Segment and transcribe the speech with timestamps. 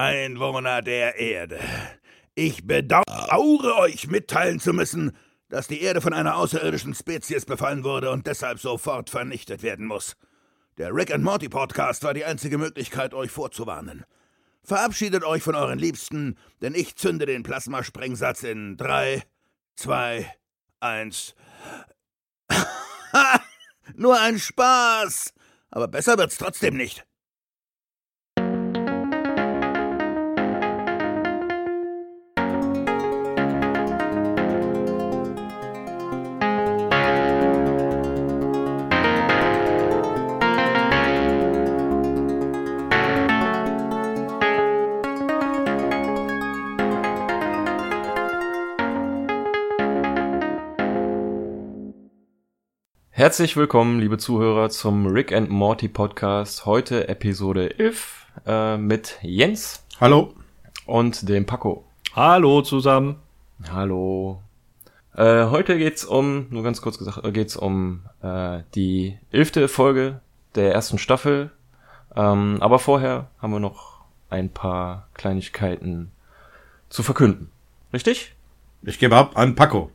[0.00, 1.60] Einwohner der Erde.
[2.34, 5.14] Ich bedauere euch mitteilen zu müssen,
[5.50, 10.16] dass die Erde von einer außerirdischen Spezies befallen wurde und deshalb sofort vernichtet werden muss.
[10.78, 14.06] Der Rick and Morty Podcast war die einzige Möglichkeit, euch vorzuwarnen.
[14.62, 19.22] Verabschiedet euch von euren Liebsten, denn ich zünde den Plasmasprengsatz in drei,
[19.76, 20.34] zwei,
[20.80, 21.34] eins.
[23.96, 25.34] Nur ein Spaß!
[25.70, 27.04] Aber besser wird's trotzdem nicht.
[53.20, 56.64] Herzlich willkommen, liebe Zuhörer, zum Rick and Morty Podcast.
[56.64, 59.84] Heute Episode 11 äh, mit Jens.
[60.00, 60.32] Hallo.
[60.86, 61.84] Und dem Paco.
[62.14, 63.16] Hallo zusammen.
[63.70, 64.40] Hallo.
[65.14, 70.22] Äh, heute geht's um, nur ganz kurz gesagt, äh, geht's um äh, die elfte Folge
[70.54, 71.50] der ersten Staffel.
[72.16, 76.10] Ähm, aber vorher haben wir noch ein paar Kleinigkeiten
[76.88, 77.50] zu verkünden.
[77.92, 78.34] Richtig?
[78.80, 79.90] Ich gebe ab an Paco.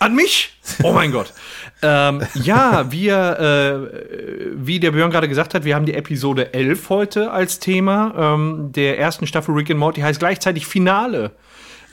[0.00, 0.50] An mich?
[0.82, 1.34] Oh mein Gott.
[1.82, 6.88] ähm, ja, wir, äh, wie der Björn gerade gesagt hat, wir haben die Episode 11
[6.88, 10.00] heute als Thema ähm, der ersten Staffel Rick and Morty.
[10.00, 11.32] Heißt gleichzeitig Finale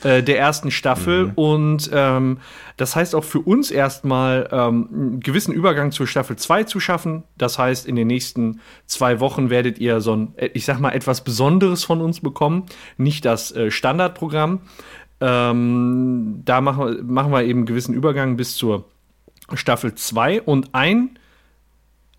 [0.04, 1.26] äh, der ersten Staffel.
[1.26, 1.32] Mhm.
[1.36, 2.38] Und ähm,
[2.78, 7.24] das heißt auch für uns erstmal ähm, einen gewissen Übergang zur Staffel 2 zu schaffen.
[7.38, 11.24] Das heißt, in den nächsten zwei Wochen werdet ihr so ein, ich sag mal, etwas
[11.24, 12.68] Besonderes von uns bekommen.
[12.98, 14.62] Nicht das äh, Standardprogramm.
[15.20, 18.86] Ähm, da machen, machen wir eben einen gewissen Übergang bis zur
[19.54, 21.18] Staffel 2 und ein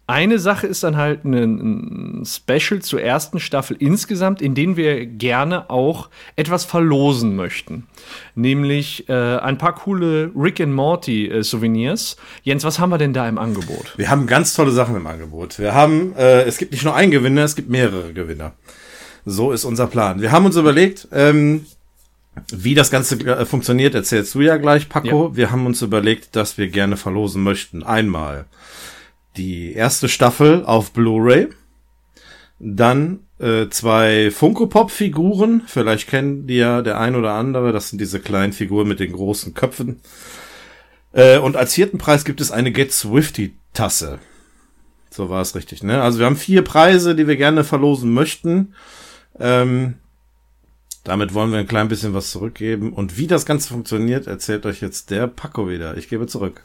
[0.09, 5.69] eine Sache ist dann halt ein, Special zur ersten Staffel insgesamt, in dem wir gerne
[5.69, 7.87] auch etwas verlosen möchten.
[8.35, 12.17] Nämlich äh, ein paar coole Rick and Morty äh, Souvenirs.
[12.43, 13.93] Jens, was haben wir denn da im Angebot?
[13.99, 15.59] Wir haben ganz tolle Sachen im Angebot.
[15.59, 18.55] Wir haben, äh, es gibt nicht nur einen Gewinner, es gibt mehrere Gewinner.
[19.27, 20.23] So ist unser Plan.
[20.23, 21.67] Wir haben uns überlegt, ähm,
[22.51, 25.29] wie das Ganze äh, funktioniert, erzählst du ja gleich, Paco.
[25.29, 25.37] Ja.
[25.37, 27.83] Wir haben uns überlegt, dass wir gerne verlosen möchten.
[27.83, 28.47] Einmal
[29.37, 31.49] die erste Staffel auf Blu-ray,
[32.59, 35.63] dann äh, zwei Funko Pop Figuren.
[35.67, 37.73] Vielleicht kennen die ja der ein oder andere.
[37.73, 40.01] Das sind diese kleinen Figuren mit den großen Köpfen.
[41.13, 44.19] Äh, und als vierten Preis gibt es eine Get Swifty Tasse.
[45.11, 46.03] So war es richtig, ne?
[46.03, 48.75] Also wir haben vier Preise, die wir gerne verlosen möchten.
[49.39, 49.95] Ähm,
[51.09, 52.93] damit wollen wir ein klein bisschen was zurückgeben.
[52.93, 55.97] Und wie das Ganze funktioniert, erzählt euch jetzt der Paco wieder.
[55.97, 56.63] Ich gebe zurück.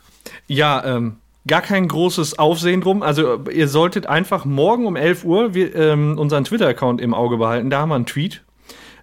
[0.47, 1.15] Ja, ähm,
[1.47, 3.03] gar kein großes Aufsehen drum.
[3.03, 7.69] Also ihr solltet einfach morgen um 11 Uhr wir, ähm, unseren Twitter-Account im Auge behalten.
[7.69, 8.43] Da haben wir einen Tweet.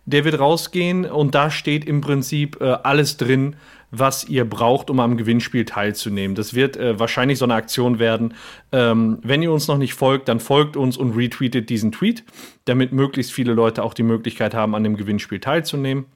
[0.04, 3.56] Der wird rausgehen und da steht im Prinzip äh, alles drin,
[3.90, 6.34] was ihr braucht, um am Gewinnspiel teilzunehmen.
[6.34, 8.34] Das wird äh, wahrscheinlich so eine Aktion werden.
[8.72, 12.24] Ähm, wenn ihr uns noch nicht folgt, dann folgt uns und retweetet diesen Tweet,
[12.64, 16.06] damit möglichst viele Leute auch die Möglichkeit haben, an dem Gewinnspiel teilzunehmen.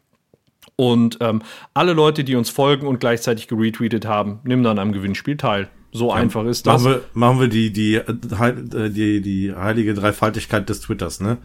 [0.77, 1.43] Und ähm,
[1.73, 5.69] alle Leute, die uns folgen und gleichzeitig geretweetet haben, nehmen dann am Gewinnspiel teil.
[5.93, 6.83] So ja, einfach ist das.
[6.83, 11.39] Machen wir, machen wir die, die, äh, die, die heilige Dreifaltigkeit des Twitters, ne?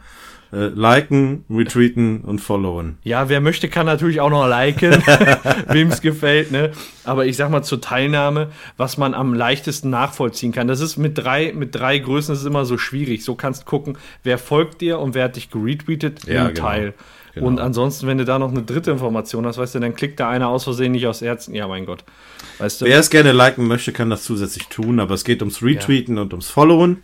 [0.51, 2.97] Äh, liken, retweeten und followen.
[3.03, 4.91] Ja, wer möchte, kann natürlich auch noch liken,
[5.67, 6.71] wem es gefällt, ne?
[7.03, 10.67] Aber ich sag mal zur Teilnahme, was man am leichtesten nachvollziehen kann.
[10.67, 13.23] Das ist mit drei, mit drei Größen, ist immer so schwierig.
[13.23, 16.67] So kannst gucken, wer folgt dir und wer hat dich geretweetet ja, im genau.
[16.67, 16.93] Teil.
[17.35, 17.47] Genau.
[17.47, 20.29] Und ansonsten, wenn du da noch eine dritte Information hast, weißt du, dann klickt da
[20.29, 21.53] einer aus Versehen nicht aus Herzen.
[21.53, 22.03] Ja, mein Gott.
[22.57, 22.85] Weißt du?
[22.85, 26.23] Wer es gerne liken möchte, kann das zusätzlich tun, aber es geht ums Retweeten ja.
[26.23, 27.03] und ums Followen.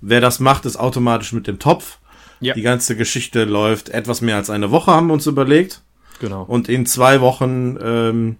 [0.00, 1.98] Wer das macht, ist automatisch mit dem Topf.
[2.40, 2.54] Ja.
[2.54, 5.82] Die ganze Geschichte läuft etwas mehr als eine Woche, haben wir uns überlegt.
[6.20, 6.42] Genau.
[6.42, 8.36] Und in zwei Wochen, ähm,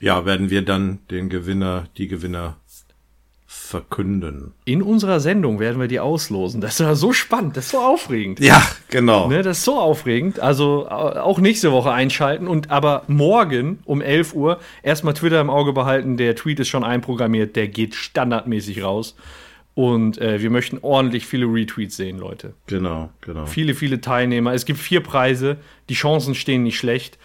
[0.00, 2.56] ja, werden wir dann den Gewinner, die Gewinner
[3.70, 4.52] verkünden.
[4.64, 6.60] In unserer Sendung werden wir die auslosen.
[6.60, 8.40] Das ist ja so spannend, das ist so aufregend.
[8.40, 9.28] Ja, genau.
[9.28, 10.40] Ne, das ist so aufregend.
[10.40, 15.72] Also auch nächste Woche einschalten und aber morgen um 11 Uhr erstmal Twitter im Auge
[15.72, 16.16] behalten.
[16.16, 19.14] Der Tweet ist schon einprogrammiert, der geht standardmäßig raus.
[19.74, 22.54] Und äh, wir möchten ordentlich viele Retweets sehen, Leute.
[22.66, 23.46] Genau, genau.
[23.46, 24.52] Viele, viele Teilnehmer.
[24.52, 25.56] Es gibt vier Preise.
[25.88, 27.18] Die Chancen stehen nicht schlecht.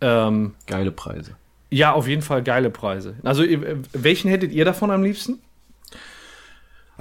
[0.00, 1.36] Ähm, geile Preise.
[1.70, 3.14] Ja, auf jeden Fall geile Preise.
[3.22, 3.44] Also,
[3.92, 5.38] welchen hättet ihr davon am liebsten?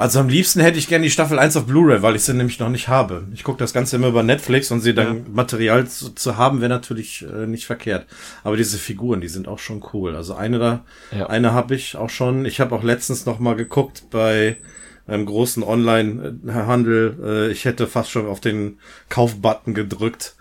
[0.02, 2.58] Also am liebsten hätte ich gerne die Staffel 1 auf Blu-ray, weil ich sie nämlich
[2.58, 3.28] noch nicht habe.
[3.36, 5.24] Ich gucke das Ganze immer über Netflix und sie dann ja.
[5.32, 8.08] Material zu, zu haben, wäre natürlich äh, nicht verkehrt.
[8.44, 10.16] Aber diese Figuren, die sind auch schon cool.
[10.16, 11.28] Also eine da, ja.
[11.28, 12.46] eine habe ich auch schon.
[12.46, 14.58] Ich habe auch letztens noch mal geguckt bei
[15.06, 17.20] einem großen Online-Handel.
[17.24, 20.36] Äh, ich hätte fast schon auf den Kaufbutton gedrückt.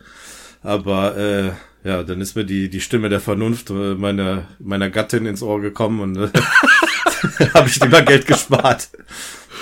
[0.63, 1.51] Aber äh,
[1.85, 5.61] ja, dann ist mir die, die Stimme der Vernunft äh, meiner, meiner Gattin ins Ohr
[5.61, 6.31] gekommen und äh,
[7.55, 8.89] habe ich lieber Geld gespart.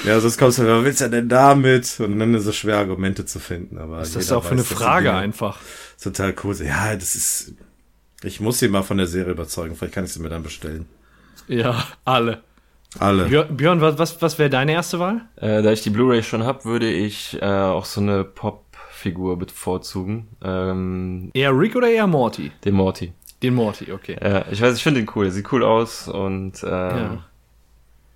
[0.04, 1.98] Ja, sonst kommst du, was willst du denn damit?
[1.98, 3.78] Und dann ist es schwer, Argumente zu finden.
[3.78, 5.58] Aber ist das auch für eine Frage einfach?
[6.00, 6.56] Total cool.
[6.62, 7.54] Ja, das ist.
[8.22, 9.74] Ich muss sie mal von der Serie überzeugen.
[9.76, 10.86] Vielleicht kann ich sie mir dann bestellen.
[11.48, 12.42] Ja, alle.
[12.98, 13.44] Alle.
[13.44, 15.22] Björn, was, was, was wäre deine erste Wahl?
[15.36, 20.28] Äh, da ich die Blu-ray schon hab, würde ich äh, auch so eine Pop-Figur bevorzugen.
[20.42, 22.50] Ähm, Eher Rick oder eher Morty?
[22.64, 23.12] den Morty.
[23.42, 24.16] Den Morty, okay.
[24.20, 25.26] Ja, ich weiß, ich finde den cool.
[25.26, 27.24] Der sieht cool aus und ähm, Ja.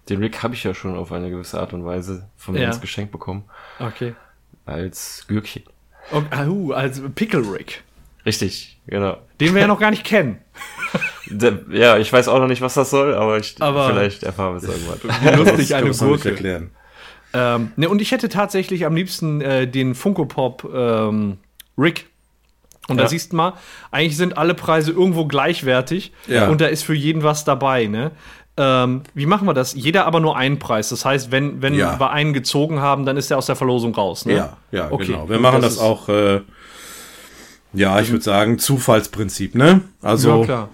[0.08, 2.66] Den Rick habe ich ja schon auf eine gewisse Art und Weise von mir Ja.
[2.68, 3.44] ins Geschenk bekommen.
[3.78, 4.14] Okay.
[4.66, 5.62] Als Gürkchen.
[6.10, 7.82] okay ah, uh, also Pickle Rick.
[8.24, 9.18] Richtig, genau.
[9.40, 10.38] Den wir ja noch gar nicht kennen.
[11.70, 14.56] Ja, ich weiß auch noch nicht, was das soll, aber, ich, Aber- vielleicht erfahren wir
[14.58, 15.38] es irgendwann.
[15.38, 16.30] Lustig, eine Gurke.
[16.30, 16.70] erklären.
[17.32, 21.38] Ähm, ne, und ich hätte tatsächlich am liebsten äh, den Funko Pop ähm,
[21.78, 22.06] Rick.
[22.88, 23.08] Und da Ja.
[23.08, 23.54] siehst du mal,
[23.90, 26.48] eigentlich sind alle Preise irgendwo gleichwertig Ja.
[26.48, 28.10] und da ist für jeden was dabei, ne?
[28.56, 29.72] Ähm, wie machen wir das?
[29.74, 30.90] Jeder aber nur einen Preis.
[30.90, 31.98] Das heißt, wenn, wenn Ja.
[31.98, 34.34] wir einen gezogen haben, dann ist der aus der Verlosung raus, ne?
[34.34, 35.06] Ja, ja, Okay.
[35.06, 35.28] genau.
[35.28, 36.40] Wir machen das das, auch, äh,
[37.72, 39.80] ja, ich würde sagen, Zufallsprinzip, ne?
[40.02, 40.68] Also ja, klar.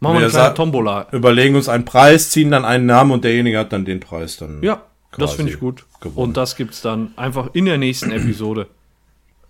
[0.00, 1.06] Machen wir eine kleine Tombola.
[1.12, 4.62] überlegen uns einen Preis, ziehen dann einen Namen und derjenige hat dann den Preis dann.
[4.62, 4.82] Ja,
[5.18, 5.86] das finde ich gut.
[6.00, 6.28] gewonnen.
[6.28, 8.66] Und das gibt's dann einfach in der nächsten Episode.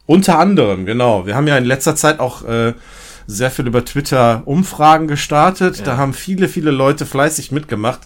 [0.06, 1.26] Unter anderem, genau.
[1.26, 2.72] Wir haben ja in letzter Zeit auch äh,
[3.26, 5.86] sehr viel über Twitter Umfragen gestartet.
[5.86, 8.00] Da haben viele, viele Leute fleißig mitgemacht.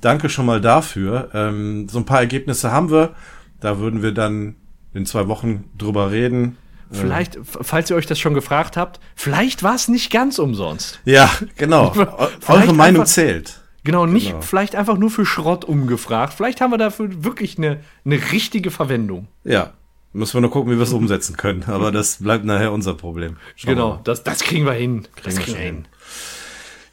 [0.00, 1.30] Danke schon mal dafür.
[1.34, 3.14] Ähm, so ein paar Ergebnisse haben wir.
[3.60, 4.56] Da würden wir dann
[4.92, 6.56] in zwei Wochen drüber reden.
[6.90, 11.00] Vielleicht, f- falls ihr euch das schon gefragt habt, vielleicht war es nicht ganz umsonst.
[11.04, 11.92] Ja, genau.
[11.96, 12.06] Eu-
[12.40, 13.60] Vielleicht Eure Meinung einfach- zählt.
[13.82, 14.40] Genau, nicht Genau.
[14.40, 16.32] vielleicht einfach nur für Schrott umgefragt.
[16.34, 19.28] Vielleicht haben wir dafür wirklich eine, eine richtige Verwendung.
[19.44, 19.72] Ja.
[20.14, 21.64] Müssen wir nur gucken, wie wir es umsetzen können.
[21.66, 23.36] Aber das bleibt nachher unser Problem.
[23.56, 25.06] Schauen genau, das, das kriegen wir hin.
[25.22, 25.84] das wir kriegen wir hin.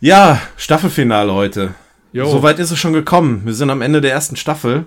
[0.01, 1.75] Ja, Staffelfinale heute.
[2.11, 2.25] Jo.
[2.25, 3.43] Soweit ist es schon gekommen.
[3.45, 4.73] Wir sind am Ende der ersten Staffel.
[4.73, 4.85] Also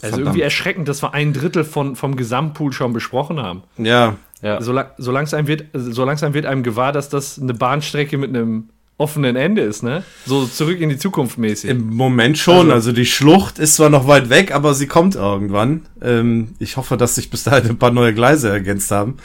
[0.00, 0.20] Verdammt.
[0.20, 3.62] irgendwie erschreckend, dass wir ein Drittel von, vom Gesamtpool schon besprochen haben.
[3.78, 4.60] Ja, Ja.
[4.60, 8.68] So, so, langsam wird, so langsam wird einem gewahr, dass das eine Bahnstrecke mit einem
[8.98, 10.02] offenen Ende ist, ne?
[10.24, 11.70] So zurück in die Zukunft mäßig.
[11.70, 12.70] Im Moment schon.
[12.70, 15.86] Also, die Schlucht ist zwar noch weit weg, aber sie kommt irgendwann.
[16.00, 19.16] Ähm, ich hoffe, dass sich bis dahin ein paar neue Gleise ergänzt haben.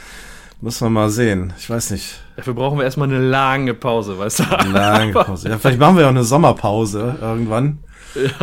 [0.59, 1.53] Muss man mal sehen.
[1.57, 2.21] Ich weiß nicht.
[2.35, 4.43] Dafür brauchen wir erstmal eine lange Pause, weißt du?
[4.71, 5.49] Lange Pause.
[5.49, 7.79] Ja, vielleicht machen wir auch eine Sommerpause irgendwann.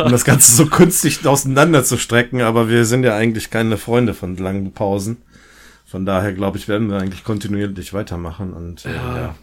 [0.03, 4.13] Um das Ganze so künstlich auseinander zu strecken, aber wir sind ja eigentlich keine Freunde
[4.13, 5.17] von langen Pausen.
[5.85, 9.35] Von daher glaube ich, werden wir eigentlich kontinuierlich weitermachen und äh, ja.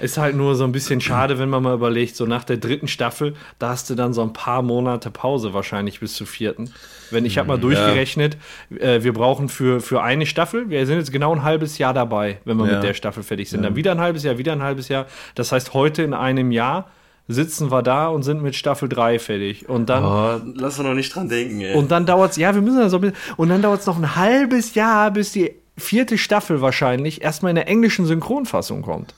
[0.00, 2.86] Ist halt nur so ein bisschen schade, wenn man mal überlegt, so nach der dritten
[2.86, 6.72] Staffel, da hast du dann so ein paar Monate Pause wahrscheinlich bis zur vierten.
[7.10, 8.36] Wenn ich habe mal durchgerechnet,
[8.78, 12.38] äh, wir brauchen für, für eine Staffel, wir sind jetzt genau ein halbes Jahr dabei,
[12.44, 12.74] wenn wir Ja.
[12.74, 13.62] mit der Staffel fertig sind.
[13.62, 15.06] Dann wieder ein halbes Jahr, wieder ein halbes Jahr.
[15.34, 16.90] Das heißt, heute in einem Jahr
[17.26, 19.68] sitzen wir da und sind mit Staffel 3 fertig.
[19.68, 21.74] Und dann Oh, lass uns noch nicht dran denken, ey.
[21.74, 23.86] Und dann dauert es, ja, wir müssen da so ein bisschen, und dann dauert es
[23.86, 29.14] noch ein halbes Jahr, bis die vierte Staffel wahrscheinlich erstmal in der englischen Synchronfassung kommt.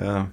[0.00, 0.28] Ja.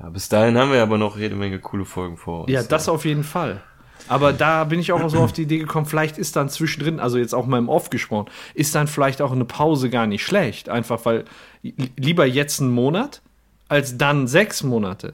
[0.00, 2.50] ja, bis dahin haben wir aber noch jede Menge coole Folgen vor uns.
[2.52, 3.60] Ja, das auf jeden Fall.
[4.08, 7.18] Aber da bin ich auch so auf die Idee gekommen, vielleicht ist dann zwischendrin, also
[7.18, 10.68] jetzt auch mal im Off gesprochen, ist dann vielleicht auch eine Pause gar nicht schlecht.
[10.68, 11.24] Einfach weil
[11.62, 13.20] li- lieber jetzt einen Monat
[13.68, 15.12] als dann sechs Monate.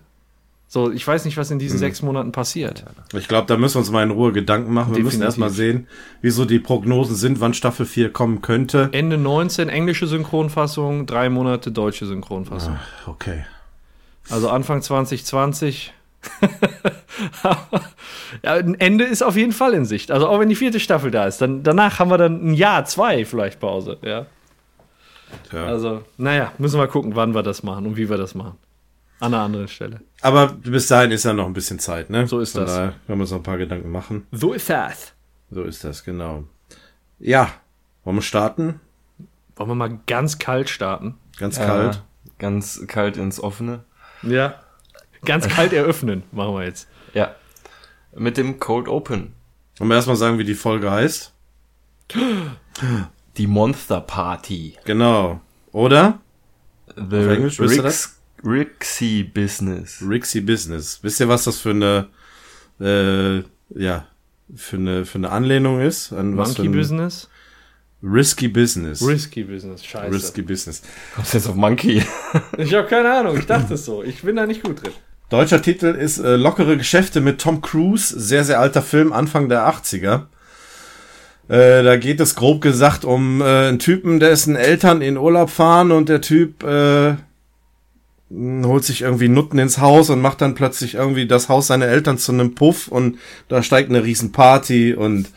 [0.69, 2.85] So, ich weiß nicht, was in diesen sechs Monaten passiert.
[3.15, 4.97] Ich glaube, da müssen wir uns mal in Ruhe Gedanken machen.
[4.97, 5.43] Wir müssen Definitiv.
[5.43, 5.87] erstmal sehen,
[6.23, 8.89] wieso die Prognosen sind, wann Staffel 4 kommen könnte.
[8.93, 12.79] Ende 19 englische Synchronfassung, drei Monate deutsche Synchronfassung.
[13.07, 13.45] Okay.
[14.29, 15.93] Also Anfang 2020.
[18.43, 20.11] ja, ein Ende ist auf jeden Fall in Sicht.
[20.11, 22.85] Also auch wenn die vierte Staffel da ist, dann danach haben wir dann ein Jahr,
[22.87, 23.99] zwei vielleicht Pause.
[24.03, 24.27] Ja.
[25.53, 25.67] Ja.
[25.67, 28.57] Also, naja, müssen wir gucken, wann wir das machen und wie wir das machen.
[29.19, 30.01] An einer anderen Stelle.
[30.21, 32.27] Aber bis dahin ist ja noch ein bisschen Zeit, ne?
[32.27, 32.75] So ist Von das.
[32.75, 34.27] Daher können wir uns noch ein paar Gedanken machen.
[34.33, 35.13] So ist das.
[35.51, 36.45] So ist das, genau.
[37.19, 37.51] Ja,
[38.05, 38.81] wollen wir starten?
[39.57, 41.15] Wollen wir mal ganz kalt starten?
[41.39, 42.03] Ganz kalt.
[42.39, 43.85] Ganz kalt ins Offene.
[44.23, 44.61] Ja.
[45.25, 46.89] Ganz kalt eröffnen, machen wir jetzt.
[47.15, 47.35] Ja.
[48.15, 49.33] Mit dem Cold Open.
[49.79, 51.33] Wollen wir erstmal sagen, wie die Folge heißt?
[53.37, 54.77] Die Monster Party.
[54.85, 55.41] Genau.
[55.73, 56.21] Oder?
[56.95, 57.49] The
[57.81, 58.16] Auf
[58.47, 60.03] Rixie Business.
[60.07, 61.01] Rixie Business.
[61.03, 62.07] Wisst ihr, was das für eine,
[62.81, 63.39] äh,
[63.81, 64.07] ja,
[64.55, 66.13] für eine, für eine Anlehnung ist?
[66.13, 67.29] An was für Monkey ein- Business?
[68.03, 69.03] Risky Business.
[69.07, 70.15] Risky Business, scheiße.
[70.15, 70.83] Risky Business.
[71.15, 72.03] Kommst du jetzt auf Monkey?
[72.59, 74.03] Ich habe keine Ahnung, ich dachte es so.
[74.05, 74.93] Ich bin da nicht gut drin.
[75.31, 78.15] Deutscher Titel ist äh, Lockere Geschäfte mit Tom Cruise.
[78.21, 80.27] Sehr, sehr alter Film, Anfang der 80er.
[81.49, 85.91] Äh, da geht es grob gesagt um äh, einen Typen, dessen Eltern in Urlaub fahren
[85.91, 87.17] und der Typ äh,
[88.31, 92.19] holt sich irgendwie Nutten ins Haus und macht dann plötzlich irgendwie das Haus seiner Eltern
[92.19, 93.19] zu einem Puff und
[93.49, 95.31] da steigt eine riesen Party und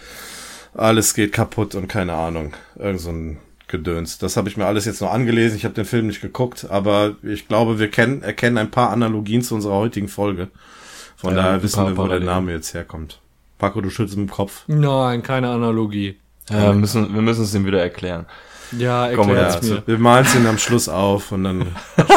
[0.73, 2.53] alles geht kaputt und keine Ahnung.
[2.77, 4.17] Irgend so ein Gedöns.
[4.17, 5.55] Das habe ich mir alles jetzt noch angelesen.
[5.57, 9.41] Ich habe den Film nicht geguckt, aber ich glaube, wir kennen, erkennen ein paar Analogien
[9.43, 10.47] zu unserer heutigen Folge.
[11.15, 12.19] Von Ja, daher wissen paar wir, wo der.
[12.21, 13.19] Name jetzt herkommt.
[13.59, 14.63] Paco, du schüttelst mit dem Kopf.
[14.67, 16.17] Nein, keine Analogie.
[16.49, 18.25] Ja, wir müssen, wir müssen es ihm wieder erklären.
[18.77, 19.83] Ja, erklär's ja, also, mir.
[19.87, 21.67] wir malen es ihn am Schluss auf und dann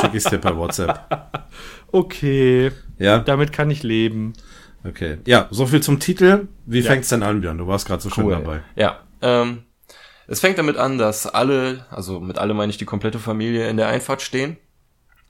[0.01, 1.01] schicke ich es dir per WhatsApp.
[1.95, 4.33] Okay, Ja, damit kann ich leben.
[4.83, 5.19] okay.
[5.27, 6.49] Ja, so viel zum Titel.
[6.65, 6.91] Wie Ja.
[6.91, 7.59] fängt's denn an, Björn?
[7.59, 8.63] Du warst gerade so schön dabei.
[8.77, 9.65] Ja, ähm,
[10.27, 13.77] es fängt damit an, dass alle, also mit alle meine ich die komplette Familie in
[13.77, 14.57] der Einfahrt stehen,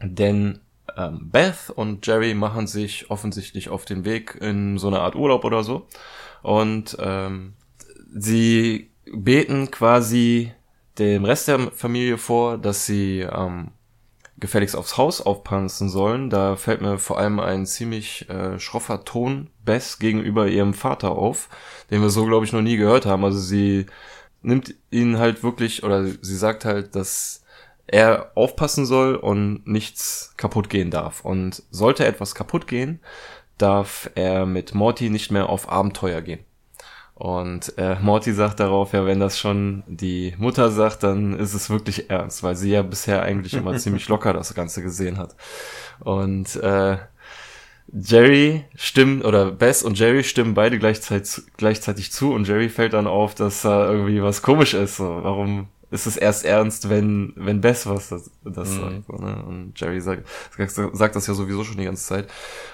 [0.00, 0.61] denn
[0.97, 5.45] ähm, Beth und Jerry machen sich offensichtlich auf den Weg in so eine Art Urlaub
[5.45, 5.88] oder so
[6.43, 7.55] und ähm,
[8.14, 10.52] sie beten quasi
[10.99, 13.72] dem Rest der Familie vor, dass sie ähm,
[14.38, 16.28] gefälligst aufs Haus aufpassen sollen.
[16.28, 21.49] Da fällt mir vor allem ein ziemlich äh, schroffer Ton Bess gegenüber ihrem Vater auf,
[21.90, 23.25] den wir so, glaube ich, noch nie gehört haben.
[23.25, 23.87] Also sie
[24.42, 27.44] nimmt ihn halt wirklich, oder sie sagt halt, dass
[27.87, 31.25] er aufpassen soll und nichts kaputt gehen darf.
[31.25, 33.00] Und sollte etwas kaputt gehen,
[33.58, 36.40] darf er mit Morty nicht mehr auf Abenteuer gehen.
[37.23, 41.71] Und äh, Morty sagt darauf, ja, wenn das schon die Mutter sagt, dann ist es
[41.71, 45.37] wirklich ernst, weil sie ja bisher eigentlich immer ziemlich locker das Ganze gesehen hat.
[46.00, 46.97] Und äh,
[47.93, 53.07] Jerry stimmt, oder Bess und Jerry stimmen beide gleichzeitig, gleichzeitig zu und Jerry fällt dann
[53.07, 54.97] auf, dass da irgendwie was komisch ist.
[54.97, 55.21] So.
[55.23, 59.07] Warum ist es erst ernst, wenn, wenn Bess was das, das sagt?
[59.07, 59.45] So, ne?
[59.47, 60.26] Und Jerry sagt,
[60.93, 62.29] sagt das ja sowieso schon die ganze Zeit.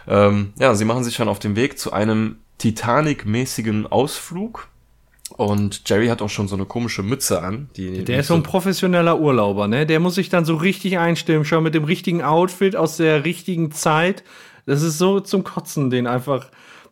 [0.07, 4.69] Ähm, ja, sie machen sich dann auf den Weg zu einem Titanic-mäßigen Ausflug.
[5.37, 7.69] Und Jerry hat auch schon so eine komische Mütze an.
[7.77, 9.87] Die Der ist so ein professioneller Urlauber, ne?
[9.87, 13.71] Der muss sich dann so richtig einstimmen, schon mit dem richtigen Outfit aus der richtigen
[13.71, 14.25] Zeit.
[14.67, 16.47] Das ist so zum Kotzen, den einfach.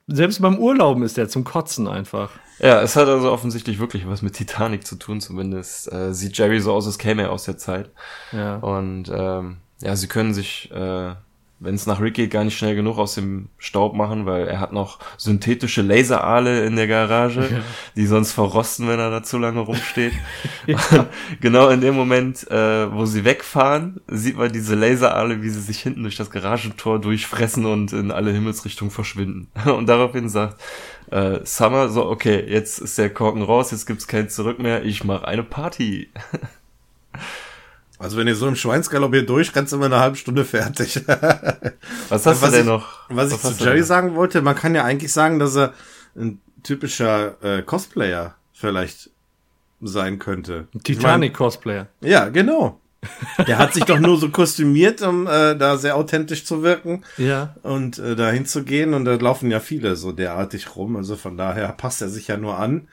[0.06, 2.30] Selbst beim Urlauben ist der zum Kotzen einfach.
[2.58, 6.60] Ja, es hat also offensichtlich wirklich was mit Titanic zu tun, zumindest äh, sieht Jerry
[6.60, 7.90] so aus, als käme er aus der Zeit.
[8.32, 8.56] Ja.
[8.56, 11.14] Und ähm, ja, sie können sich, äh,
[11.58, 14.60] wenn es nach Rick geht, gar nicht schnell genug aus dem Staub machen, weil er
[14.60, 17.62] hat noch synthetische Laseraale in der Garage,
[17.96, 20.12] die sonst verrosten, wenn er da zu lange rumsteht.
[20.66, 21.08] Und
[21.40, 25.80] genau in dem Moment, äh, wo sie wegfahren, sieht man diese Laseraale, wie sie sich
[25.80, 29.48] hinten durch das Garagentor durchfressen und in alle Himmelsrichtungen verschwinden.
[29.66, 30.60] Und daraufhin sagt
[31.10, 35.04] äh, Summer so, okay, jetzt ist der Korken raus, jetzt gibt's kein Zurück mehr, ich
[35.04, 36.10] mache eine Party.
[37.98, 40.96] Also wenn ihr so im Schweinsgalopp hier durchrennt, sind wir in einer halben Stunde fertig.
[42.08, 42.86] Was hast was du denn ich, noch?
[43.08, 43.84] Was ich hast zu du Jerry denn?
[43.86, 45.72] sagen wollte, man kann ja eigentlich sagen, dass er
[46.14, 49.10] ein typischer äh, Cosplayer vielleicht
[49.80, 50.68] sein könnte.
[50.84, 51.86] Titanic-Cosplayer.
[52.00, 52.80] Ich mein, ja, genau.
[53.46, 57.54] Der hat sich doch nur so kostümiert, um äh, da sehr authentisch zu wirken Ja.
[57.62, 58.94] und äh, dahin zu gehen.
[58.94, 60.96] Und da laufen ja viele so derartig rum.
[60.96, 62.88] Also von daher passt er sich ja nur an.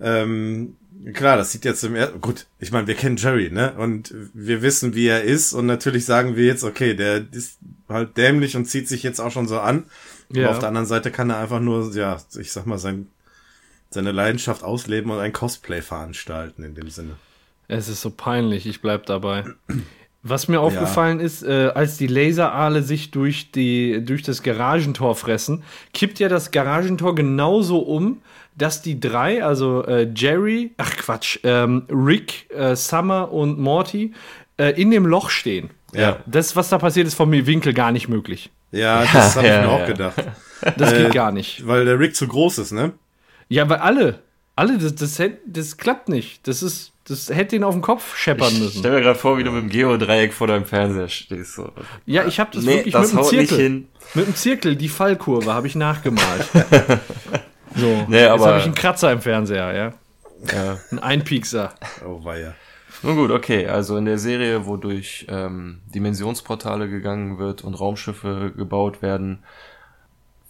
[0.00, 0.76] Ähm,
[1.12, 2.46] klar, das sieht jetzt im er gut.
[2.58, 3.72] Ich meine, wir kennen Jerry, ne?
[3.72, 5.52] Und wir wissen, wie er ist.
[5.52, 9.30] Und natürlich sagen wir jetzt, okay, der ist halt dämlich und zieht sich jetzt auch
[9.30, 9.84] schon so an.
[10.30, 10.44] Ja.
[10.44, 13.08] Aber auf der anderen Seite kann er einfach nur, ja, ich sag mal, sein,
[13.90, 17.16] seine Leidenschaft ausleben und ein Cosplay veranstalten in dem Sinne.
[17.68, 19.44] Es ist so peinlich, ich bleib dabei.
[20.24, 25.64] Was mir aufgefallen ist, äh, als die Laseraale sich durch, die, durch das Garagentor fressen,
[25.92, 28.22] kippt ja das Garagentor genauso um,
[28.56, 34.12] dass die drei, also äh, Jerry, ach Quatsch, ähm, Rick, äh, Summer und Morty,
[34.58, 35.70] äh, in dem Loch stehen.
[35.92, 36.18] Ja.
[36.26, 38.50] Das, was da passiert, ist vom Winkel gar nicht möglich.
[38.70, 39.86] Ja, das habe ich ja, mir auch ja.
[39.86, 40.24] gedacht.
[40.76, 41.66] Das Äh, geht gar nicht.
[41.66, 42.92] Weil der Rick zu groß ist, ne?
[43.48, 44.20] Ja, weil alle,
[44.56, 46.46] alle, das, das, hätt- das klappt nicht.
[46.46, 48.78] Das ist, das hätte ihn auf den Kopf scheppern Ich müssen.
[48.80, 51.54] stell mir gerade vor, wie du mit dem Geodreieck vor deinem Fernseher stehst.
[51.54, 51.72] So.
[52.06, 53.64] Ja, ich habe das Nee, wirklich das mit dem haut nicht Zirkel.
[53.64, 53.88] hin.
[54.14, 56.46] Mit dem Zirkel, die Fallkurve habe ich nachgemalt.
[57.74, 59.92] so, Nee, jetzt habe ich einen Kratzer im Fernseher, ja.
[60.54, 60.78] Ja.
[60.90, 61.72] Ein Einpiekser.
[62.04, 62.54] Oh, weia.
[63.04, 63.66] Nun gut, okay.
[63.66, 69.42] Also in der Serie, wo durch ähm, Dimensionsportale gegangen wird und Raumschiffe gebaut werden,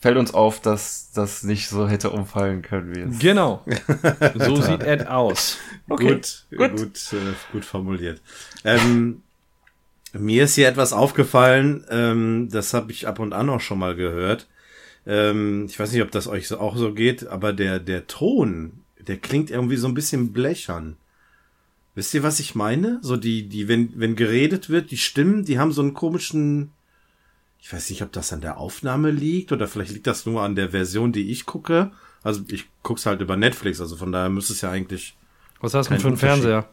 [0.03, 3.21] fällt uns auf, dass das nicht so hätte umfallen können wie jetzt.
[3.21, 3.65] Genau.
[4.35, 5.59] So sieht Ed aus.
[5.89, 6.77] Okay, Gut, gut.
[6.77, 8.21] gut, äh, gut formuliert.
[8.65, 9.23] Ähm,
[10.13, 13.95] mir ist hier etwas aufgefallen, ähm, das habe ich ab und an auch schon mal
[13.95, 14.49] gehört.
[15.07, 18.73] Ähm, ich weiß nicht, ob das euch so auch so geht, aber der, der Ton,
[18.99, 20.97] der klingt irgendwie so ein bisschen blechern.
[21.95, 22.99] Wisst ihr, was ich meine?
[23.03, 26.73] So die, die, wenn, wenn geredet wird, die Stimmen, die haben so einen komischen,
[27.63, 30.57] ich weiß nicht, ob das an der Aufnahme liegt oder vielleicht liegt das nur an
[30.57, 31.93] der Version, die ich gucke.
[32.25, 35.17] Also ich guck's halt über Netflix, also von daher müsste es ja eigentlich.
[35.61, 36.17] Was hast du denn für einen.
[36.17, 36.69] Fernseher?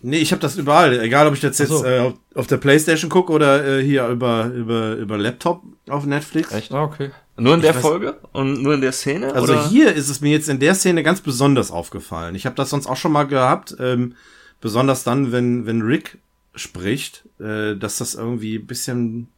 [0.00, 1.00] Nee, ich habe das überall.
[1.00, 1.84] Egal, ob ich das jetzt so.
[1.84, 6.52] äh, auf, auf der Playstation gucke oder äh, hier über, über, über Laptop auf Netflix.
[6.52, 6.72] Echt?
[6.72, 7.10] Ah, okay.
[7.36, 8.18] Nur in der weiß- Folge?
[8.32, 9.32] Und nur in der Szene?
[9.34, 9.68] Also oder?
[9.68, 12.34] hier ist es mir jetzt in der Szene ganz besonders aufgefallen.
[12.34, 14.14] Ich habe das sonst auch schon mal gehabt, ähm,
[14.60, 16.18] besonders dann, wenn, wenn Rick
[16.58, 19.28] spricht, äh, dass das irgendwie ein bisschen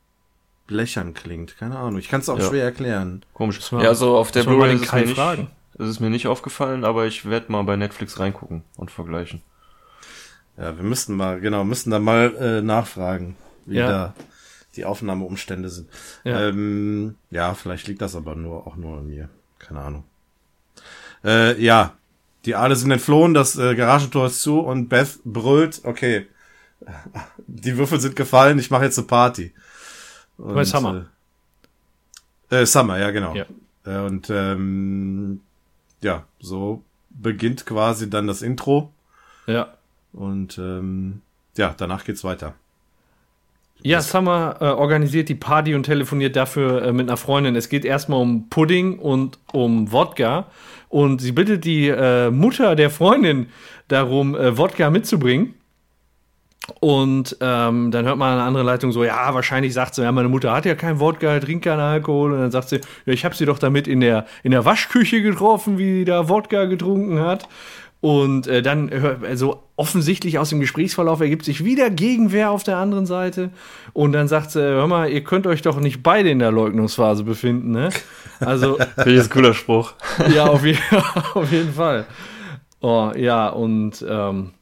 [0.66, 1.56] blechern klingt.
[1.58, 1.98] Keine Ahnung.
[1.98, 2.48] Ich kann es auch Ja.
[2.48, 3.22] schwer erklären.
[3.34, 3.70] Komisch.
[3.72, 5.18] mal- ja, also auf der müssen Blu-ray ist, es nicht-
[5.78, 9.42] ist es mir nicht aufgefallen, aber ich werde mal bei Netflix reingucken und vergleichen.
[10.56, 13.36] Ja, wir müssten mal, genau, müssten da mal äh, nachfragen,
[13.66, 13.88] wie Ja.
[13.88, 14.14] da
[14.76, 15.88] die Aufnahmeumstände sind.
[16.24, 16.32] Ja.
[16.40, 16.48] Ja.
[16.50, 19.28] Ähm, ja, vielleicht liegt das aber nur auch nur an mir.
[19.58, 20.04] Keine Ahnung.
[21.24, 21.94] Äh, ja,
[22.44, 26.26] die alle sind entflohen, das äh, Garagentor ist zu und Beth brüllt, okay,
[27.46, 29.52] die Würfel sind gefallen, ich mache jetzt eine Party.
[30.38, 31.06] Und, Bei Summer.
[32.50, 33.34] Äh, äh, Summer, ja, genau.
[33.34, 33.44] Ja.
[33.84, 35.40] Äh, und ähm,
[36.02, 38.92] ja, so beginnt quasi dann das Intro.
[39.46, 39.74] Ja.
[40.12, 41.22] Und ähm,
[41.56, 42.54] ja, danach geht's weiter.
[43.82, 47.56] Ja, Summer äh, organisiert die Party und telefoniert dafür äh, mit einer Freundin.
[47.56, 50.48] Es geht erstmal um Pudding und um Wodka.
[50.88, 53.46] Und sie bittet die äh, Mutter der Freundin
[53.88, 55.54] darum, äh, Wodka mitzubringen.
[56.78, 60.12] Und ähm, dann hört man an einer anderen Leitung so, ja, wahrscheinlich sagt sie, ja,
[60.12, 62.32] meine Mutter hat ja kein Wodka, trinkt keinen Alkohol.
[62.32, 65.22] Und dann sagt sie, ja, ich habe sie doch damit in der, in der Waschküche
[65.22, 67.48] getroffen, wie sie da Wodka getrunken hat.
[68.00, 68.90] Und äh, dann,
[69.22, 73.50] also offensichtlich aus dem Gesprächsverlauf ergibt sich wieder Gegenwehr auf der anderen Seite.
[73.92, 77.24] Und dann sagt sie, hör mal, ihr könnt euch doch nicht beide in der Leugnungsphase
[77.24, 77.90] befinden, ne?
[78.40, 79.92] Also, Finde ich das ein cooler Spruch.
[80.34, 80.76] ja, auf, je
[81.34, 82.06] auf jeden Fall.
[82.80, 84.52] Oh, ja, und ähm,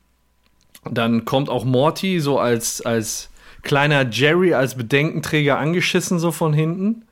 [0.91, 3.31] dann kommt auch Morty so als, als
[3.63, 7.05] kleiner Jerry, als Bedenkenträger angeschissen, so von hinten.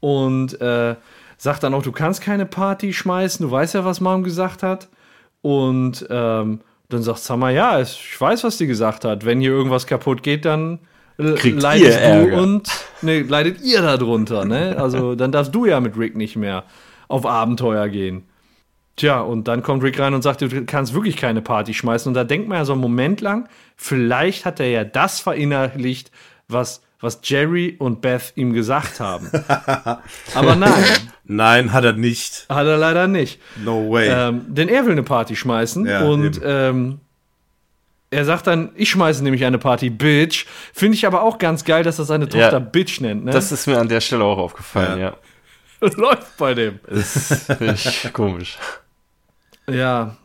[0.00, 0.96] Und äh,
[1.36, 4.88] sagt dann auch, du kannst keine Party schmeißen, du weißt ja, was Mom gesagt hat.
[5.42, 9.24] Und ähm, dann sagt Summer, ja, ich weiß, was die gesagt hat.
[9.24, 10.80] Wenn hier irgendwas kaputt geht, dann
[11.18, 12.36] äh, Kriegt leidest ihr Ärger.
[12.36, 12.68] du und
[13.02, 14.44] ne, leidet ihr darunter.
[14.44, 14.76] Ne?
[14.78, 16.64] Also dann darfst du ja mit Rick nicht mehr
[17.08, 18.24] auf Abenteuer gehen.
[19.00, 22.10] Tja, und dann kommt Rick rein und sagt, du kannst wirklich keine Party schmeißen.
[22.10, 26.10] Und da denkt man ja so einen Moment lang, vielleicht hat er ja das verinnerlicht,
[26.48, 29.30] was, was Jerry und Beth ihm gesagt haben.
[30.34, 30.84] Aber nein,
[31.24, 32.44] Nein, hat er nicht.
[32.50, 33.40] hat er leider nicht.
[33.64, 34.06] No way.
[34.10, 36.98] Ähm, denn er will eine Party schmeißen Ja, und ähm,
[38.10, 40.44] er sagt dann, ich schmeiße nämlich eine Party, Bitch.
[40.74, 42.58] Finde ich aber auch ganz geil, dass er seine Tochter Ja.
[42.58, 43.24] Bitch nennt.
[43.24, 43.30] Ne?
[43.30, 45.16] Das ist mir an der Stelle auch aufgefallen, Ja.
[45.80, 45.88] ja.
[45.96, 46.80] läuft bei dem.
[46.86, 48.58] Das finde ich komisch.
[49.68, 50.16] Ja.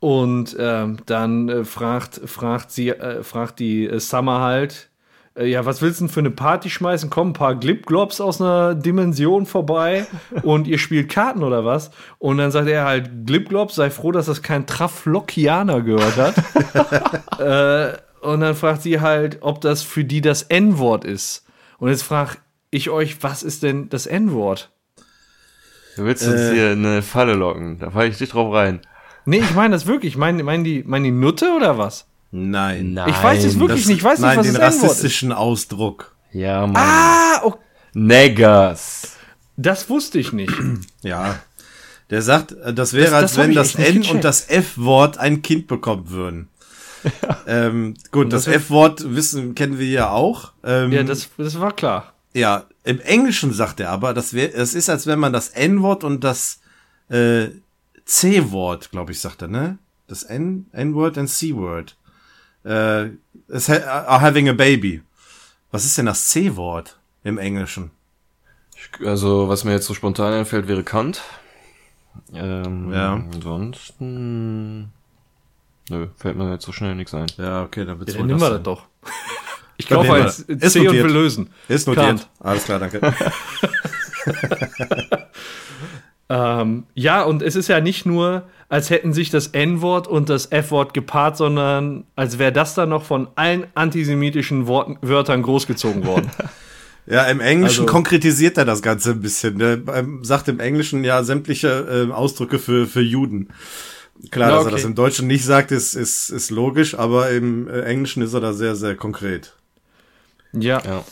[0.00, 4.90] Und ähm, dann äh, fragt, fragt sie, äh, fragt die äh, Summer halt,
[5.36, 7.10] äh, ja, was willst du denn für eine Party schmeißen?
[7.10, 10.06] Kommen ein paar Glipglops aus einer Dimension vorbei
[10.42, 11.90] und ihr spielt Karten oder was?
[12.18, 17.40] Und dann sagt er halt, Glipglops, sei froh, dass das kein Traflockianer gehört hat.
[17.40, 21.46] äh, und dann fragt sie halt, ob das für die das N-Wort ist.
[21.78, 22.38] Und jetzt frage
[22.70, 24.70] ich euch, was ist denn das N-Wort?
[25.96, 26.54] Du willst uns Äh.
[26.54, 27.78] hier eine Falle locken.
[27.78, 28.80] Da falle ich nicht drauf rein.
[29.24, 30.16] Nee, ich meine das wirklich.
[30.16, 32.06] Meinen mein die, mein die Nutte oder was?
[32.30, 33.00] nein.
[33.06, 33.98] Ich weiß es wirklich Das- nicht.
[33.98, 36.14] Ich weiß nicht, nein, was den das rassistischen Ausdruck.
[36.32, 36.76] Ja, Mann.
[36.76, 37.54] Ah, oh,
[37.94, 39.16] Neggers.
[39.56, 40.52] das wusste ich nicht.
[41.02, 41.36] Ja.
[42.10, 44.14] Der sagt, äh, das wäre, Das- das als wenn das nicht N gecheckt.
[44.14, 46.48] und das F-Wort ein Kind bekommen würden.
[47.48, 50.52] Ähm, gut, das, das ist- F-Wort wissen, kennen wir ja auch.
[50.64, 52.12] Ähm, Ja, das, das war klar.
[52.36, 56.04] Ja, im Englischen sagt er aber, das wär, es ist, als wenn man das N-Wort
[56.04, 56.60] und das
[57.08, 57.48] äh,
[58.04, 59.78] C-Wort, glaube ich, sagt er, ne?
[60.06, 61.96] Das N, N-Word und C-Word.
[62.64, 62.68] Äh,
[63.50, 65.02] ha- are having a baby.
[65.72, 67.90] Was ist denn das C-Wort im Englischen?
[69.04, 71.22] Also, was mir jetzt so spontan einfällt, wäre Kant.
[72.32, 73.14] Ähm, Ja.
[73.14, 74.92] Ansonsten.
[75.88, 77.26] Nö, fällt mir jetzt so schnell nichts ein.
[77.36, 78.54] Ja, okay, dann wird's Ja, wohl nehmen wir sein.
[78.54, 78.84] das doch.
[79.78, 80.56] Ich kaufe wir als das.
[80.62, 81.04] Ist C und notiert.
[81.04, 81.50] will lösen.
[81.68, 82.06] Ist notiert.
[82.06, 82.28] Kant.
[82.40, 83.00] Alles klar, danke.
[86.28, 90.50] Ähm, ja, und es ist ja nicht nur, als hätten sich das N-Wort und das
[90.50, 96.30] F-Wort gepaart, sondern als wäre das dann noch von allen antisemitischen Worten, Wörtern großgezogen worden.
[97.08, 99.60] Ja, im Englischen Also- konkretisiert er das Ganze ein bisschen.
[99.60, 103.50] Der ähm, sagt im Englischen ja sämtliche äh, Ausdrücke für, für Juden.
[104.32, 104.74] Klar, Ja, dass er okay.
[104.74, 108.40] das im Deutschen nicht sagt, ist, ist, ist logisch, aber im äh, Englischen ist er
[108.40, 109.54] da sehr, sehr konkret.
[110.58, 110.82] Ja.
[110.84, 111.04] Ja.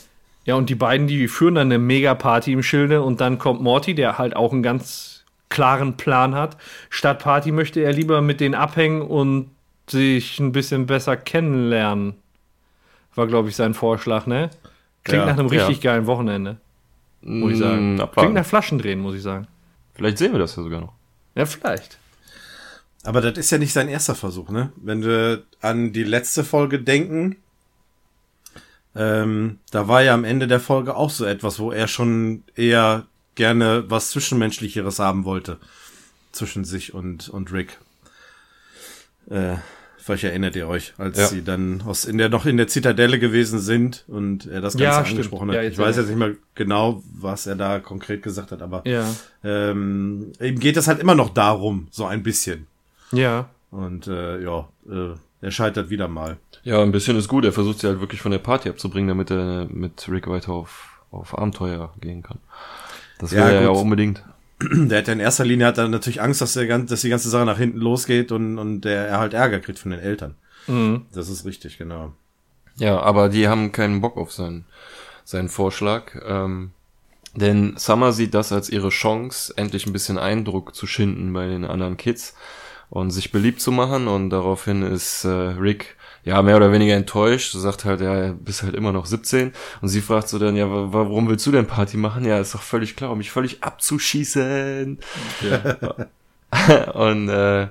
[0.46, 3.94] Ja, und die beiden, die führen dann eine Mega-Party im Schilde und dann kommt Morty,
[3.94, 6.57] der halt auch einen ganz klaren Plan hat.
[6.90, 9.50] Statt Party möchte er lieber mit denen abhängen und
[9.88, 12.14] sich ein bisschen besser kennenlernen.
[13.14, 14.50] War, glaube ich, sein Vorschlag, ne?
[15.04, 15.61] Klingt Ja, nach einem ja.
[15.64, 16.57] richtig geilen Wochenende,
[17.22, 17.94] muss ich sagen.
[17.94, 18.20] Mm, abwarten.
[18.20, 19.46] Klingt nach Flaschendrehen, muss ich sagen.
[19.94, 20.92] Vielleicht sehen wir das ja sogar noch.
[21.35, 21.98] Ja, vielleicht.
[23.04, 24.72] Aber das ist ja nicht sein erster Versuch, ne?
[24.76, 27.37] Wenn wir an die letzte Folge denken,
[28.96, 33.07] ähm, da war ja am Ende der Folge auch so etwas, wo er schon eher
[33.35, 35.59] gerne was Zwischenmenschlicheres haben wollte.
[36.33, 37.78] Zwischen sich und, und Rick.
[39.30, 39.54] Äh,
[39.98, 41.26] vielleicht erinnert ihr euch, als Ja.
[41.28, 44.85] sie dann aus, in der, noch in der Zitadelle gewesen sind und er das Ganze
[44.85, 45.11] Ja, stimmt.
[45.18, 45.57] angesprochen hat.
[45.57, 49.07] Ja, ich weiß jetzt nicht mehr genau, was er da konkret gesagt hat, aber Ja.
[49.42, 52.66] ähm, ihm geht es halt immer noch darum, so ein bisschen.
[53.12, 53.48] Ja.
[53.70, 56.38] Und äh, ja, äh, er scheitert wieder mal.
[56.62, 57.44] Ja, ein bisschen ist gut.
[57.44, 61.00] Er versucht sie halt wirklich von der Party abzubringen, damit er mit Rick weiter auf,
[61.11, 62.38] auf Abenteuer gehen kann.
[63.18, 63.76] Das Ja, will er ja gut.
[63.76, 64.22] auch unbedingt.
[64.62, 67.28] Der hat ja in erster Linie hat er natürlich Angst, dass, der, dass die ganze
[67.28, 70.37] Sache nach hinten losgeht und, und der, er halt Ärger kriegt von den Eltern.
[70.68, 71.07] Mhm.
[71.12, 72.12] Das ist richtig, genau.
[72.76, 74.64] Ja, aber die haben keinen Bock auf seinen,
[75.24, 76.12] seinen Vorschlag.
[76.26, 76.70] Ähm,
[77.35, 81.64] denn Summer sieht das als ihre Chance, endlich ein bisschen Eindruck zu schinden bei den
[81.64, 82.35] anderen Kids
[82.90, 84.08] und sich beliebt zu machen.
[84.08, 88.74] Und daraufhin ist äh, Rick ja mehr oder weniger enttäuscht, sagt halt, ja, bist halt
[88.74, 89.52] immer noch 17.
[89.82, 92.24] Und sie fragt so dann, ja, wa- warum willst du denn Party machen?
[92.24, 94.98] Ja, ist doch völlig klar, um mich völlig abzuschießen.
[96.94, 97.68] und äh,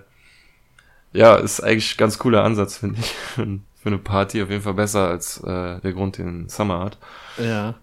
[1.14, 3.46] ja, ist eigentlich ein ganz cooler Ansatz, finde ich, für,
[3.82, 4.42] für eine Party.
[4.44, 6.98] Auf jeden Fall besser als äh, der Grund, den Summer hat.
[7.38, 7.76] Ja.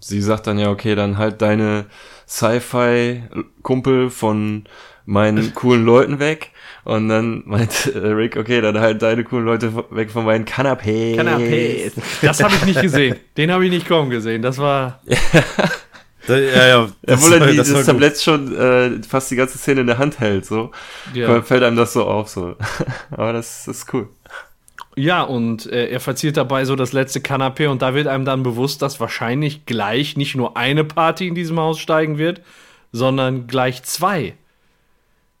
[0.00, 1.86] Sie sagt dann ja, okay, dann halt deine
[2.28, 4.64] Sci-Fi-Kumpel von
[5.06, 6.50] meinen coolen Leuten weg.
[6.84, 11.16] Und dann meint äh, Rick, okay, dann halt deine coolen Leute weg von meinen Canapés.
[11.16, 11.92] Canapés.
[12.20, 13.16] Das habe ich nicht gesehen.
[13.36, 14.42] Den habe ich nicht kommen gesehen.
[14.42, 15.00] Das war.
[16.26, 16.88] Ja, ja.
[17.06, 17.86] Obwohl er die, das das, gut.
[17.86, 20.70] Tablett schon äh, fast die ganze Szene in der Hand hält, so.
[21.12, 21.42] Ja.
[21.42, 22.56] Fällt einem das so auf, so.
[23.10, 24.08] Aber das, das ist cool.
[24.96, 28.42] Ja, und äh, er verziert dabei so das letzte Kanapee und da wird einem dann
[28.42, 32.40] bewusst, dass wahrscheinlich gleich nicht nur eine Party in diesem Haus steigen wird,
[32.92, 34.34] sondern gleich zwei.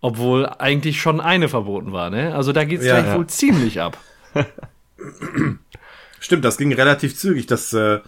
[0.04, 2.34] Obwohl eigentlich schon eine verboten war, ne?
[2.34, 3.16] Also da geht's Ja, gleich ja.
[3.16, 3.96] wohl ziemlich ab.
[6.20, 8.00] Stimmt, das ging relativ zügig, dass äh,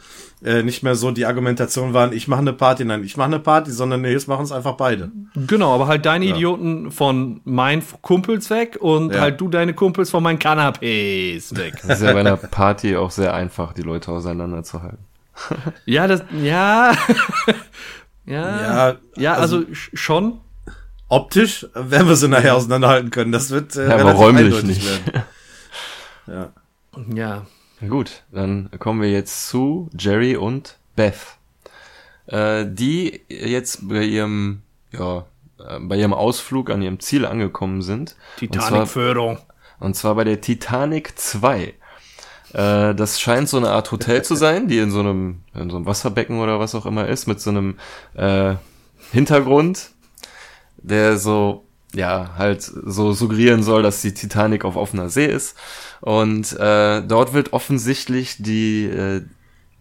[0.45, 3.39] äh, nicht mehr so die Argumentation waren, ich mache eine Party, nein, ich mache eine
[3.41, 5.11] Party, sondern nee, jetzt machen es einfach beide.
[5.35, 9.21] Genau, aber halt deine Idioten von meinen Kumpels weg und Ja.
[9.21, 11.75] halt du deine Kumpels von meinen Kanapés weg.
[11.87, 14.99] Das ist ja bei einer Party auch sehr einfach, die Leute auseinanderzuhalten.
[15.87, 16.93] ja, das, ja.
[18.27, 18.61] ja.
[18.91, 20.41] Ja, Ja, also, sch- schon.
[21.09, 23.33] Optisch werden wir sie nachher auseinanderhalten können.
[23.33, 25.07] Das wird äh, Ja, aber relativ räumlich eindeutig nicht.
[25.07, 25.23] werden.
[26.29, 26.53] Ja.
[27.15, 27.47] Ja.
[27.89, 31.37] Gut, dann kommen wir jetzt zu Jerry und Beth.
[32.27, 35.19] Äh, die jetzt bei ihrem, ja,
[35.61, 38.17] äh, bei ihrem Ausflug an ihrem Ziel angekommen sind.
[38.41, 39.39] Und zwar, Titanic-Förderung.
[39.79, 41.75] und zwar bei der Titanic 2.
[42.55, 45.77] Äh, das scheint so eine Art Hotel zu sein, die in so einem, in so
[45.77, 47.79] einem Wasserbecken oder was auch immer ist, mit so einem
[48.15, 48.55] äh,
[49.13, 49.91] Hintergrund,
[50.83, 55.57] der so ja, halt so suggerieren soll, dass die Titanic auf offener See ist.
[56.01, 59.23] Und äh, dort wird offensichtlich die, äh,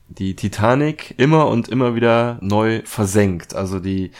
[0.08, 3.54] die Titanic immer und immer wieder neu versenkt.
[3.54, 4.12] Also die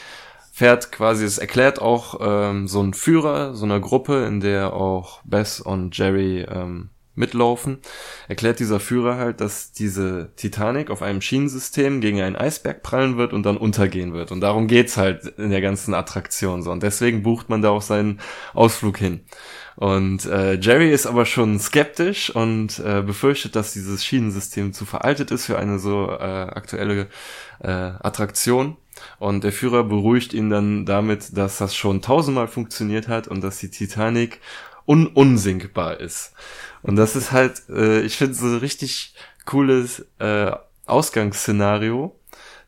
[0.52, 5.20] fährt quasi, es erklärt auch ähm, so ein Führer, so einer Gruppe, in der auch
[5.24, 7.78] Bess und Jerry ähm, mitlaufen,
[8.28, 13.32] erklärt dieser Führer halt, dass diese Titanic auf einem Schienensystem gegen einen Eisberg prallen wird
[13.32, 14.30] und dann untergehen wird.
[14.32, 16.70] Und darum geht's halt in der ganzen Attraktion so.
[16.70, 18.20] Und deswegen bucht man da auch seinen
[18.54, 19.20] Ausflug hin.
[19.76, 25.30] Und äh, Jerry ist aber schon skeptisch und äh, befürchtet, dass dieses Schienensystem zu veraltet
[25.30, 27.08] ist für eine so äh, aktuelle
[27.60, 28.78] äh, Attraktion.
[29.18, 33.58] Und der Führer beruhigt ihn dann damit, dass das schon tausendmal funktioniert hat und dass
[33.58, 34.40] die Titanic
[34.86, 36.32] un unsinkbar ist.
[36.86, 39.12] Und das ist halt, äh, ich finde, so ein richtig
[39.44, 40.52] cooles äh,
[40.86, 42.16] Ausgangsszenario,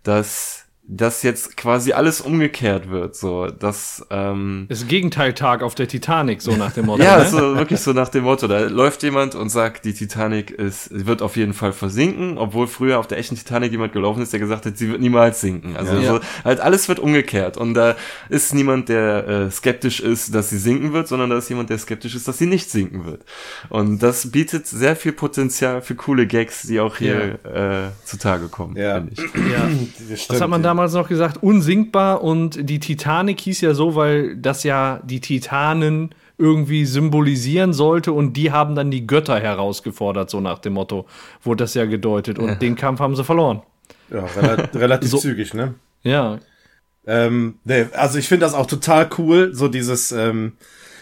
[0.02, 6.40] dass das jetzt quasi alles umgekehrt wird, so, dass ähm, Das Gegenteiltag auf der Titanic,
[6.40, 7.02] so nach dem Motto.
[7.02, 7.28] ja, ne?
[7.28, 11.20] so wirklich so nach dem Motto, da läuft jemand und sagt, die Titanic ist, wird
[11.20, 14.64] auf jeden Fall versinken, obwohl früher auf der echten Titanic jemand gelaufen ist, der gesagt
[14.64, 15.76] hat, sie wird niemals sinken.
[15.76, 16.14] Also Ja.
[16.14, 17.94] so, halt alles wird umgekehrt und da
[18.30, 21.76] ist niemand, der äh, skeptisch ist, dass sie sinken wird, sondern da ist jemand, der
[21.76, 23.26] skeptisch ist, dass sie nicht sinken wird.
[23.68, 28.74] Und das bietet sehr viel Potenzial für coole Gags, die auch hier äh, zutage kommen,
[28.74, 28.94] Ja.
[28.94, 29.18] finde ich.
[29.52, 29.68] ja.
[30.30, 31.42] Was hat man damals noch gesagt?
[31.42, 38.12] Unsinkbar und die Titanic hieß ja so, weil das ja die Titanen irgendwie symbolisieren sollte
[38.12, 41.06] und die haben dann die Götter herausgefordert, so nach dem Motto,
[41.42, 43.62] wurde das ja gedeutet und den Kampf haben sie verloren.
[44.10, 45.74] Ja, rela relativ So- zügig, ne?
[46.04, 46.38] Ja,
[47.06, 50.52] Ähm, nee, also ich finde das auch total cool, so dieses, ähm,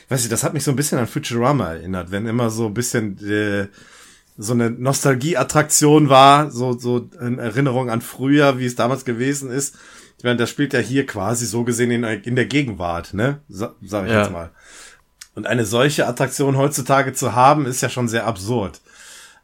[0.05, 2.67] ich weiß nicht, das hat mich so ein bisschen an Futurama erinnert, wenn immer so
[2.67, 3.67] ein bisschen äh,
[4.39, 9.77] so eine Nostalgie-Attraktion war, so, so in Erinnerung an früher, wie es damals gewesen ist,
[10.19, 13.41] Ich meine, das spielt ja hier quasi so gesehen in, in der Gegenwart, ne?
[13.49, 14.23] Sa sag ich Ja.
[14.23, 14.51] jetzt mal.
[15.35, 18.81] Und eine solche Attraktion heutzutage zu haben, ist ja schon sehr absurd.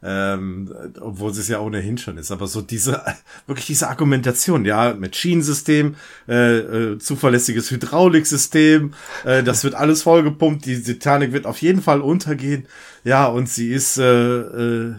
[0.05, 2.33] Ähm, obwohl sie es ja ohnehin schon ist.
[2.33, 3.02] Aber so diese,
[3.46, 5.94] wirklich diese Argumentation, ja, mit Schienensystem,
[6.26, 12.00] äh, äh, zuverlässiges Hydrauliksystem, äh, das wird alles vollgepumpt, die Titanic wird auf jeden Fall
[12.00, 12.66] untergehen.
[13.05, 14.05] Ja, und sie ist äh,
[14.41, 14.95] äh,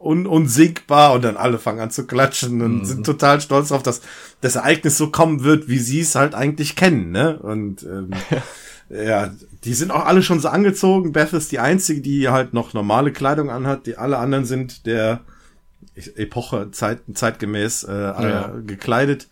[0.00, 4.00] un unsinkbar und dann alle fangen an zu klatschen und sind total stolz darauf, dass
[4.40, 7.38] das Ereignis so kommen wird, wie sie es halt eigentlich kennen, ne?
[7.38, 8.10] Und ähm,
[8.90, 11.12] ja, die sind auch alle schon so angezogen.
[11.12, 13.86] Beth ist die einzige, die halt noch normale Kleidung anhat.
[13.86, 15.20] Die alle anderen sind der
[16.14, 18.52] Epoche zeit, zeitgemäß äh, Ja.
[18.64, 19.28] gekleidet.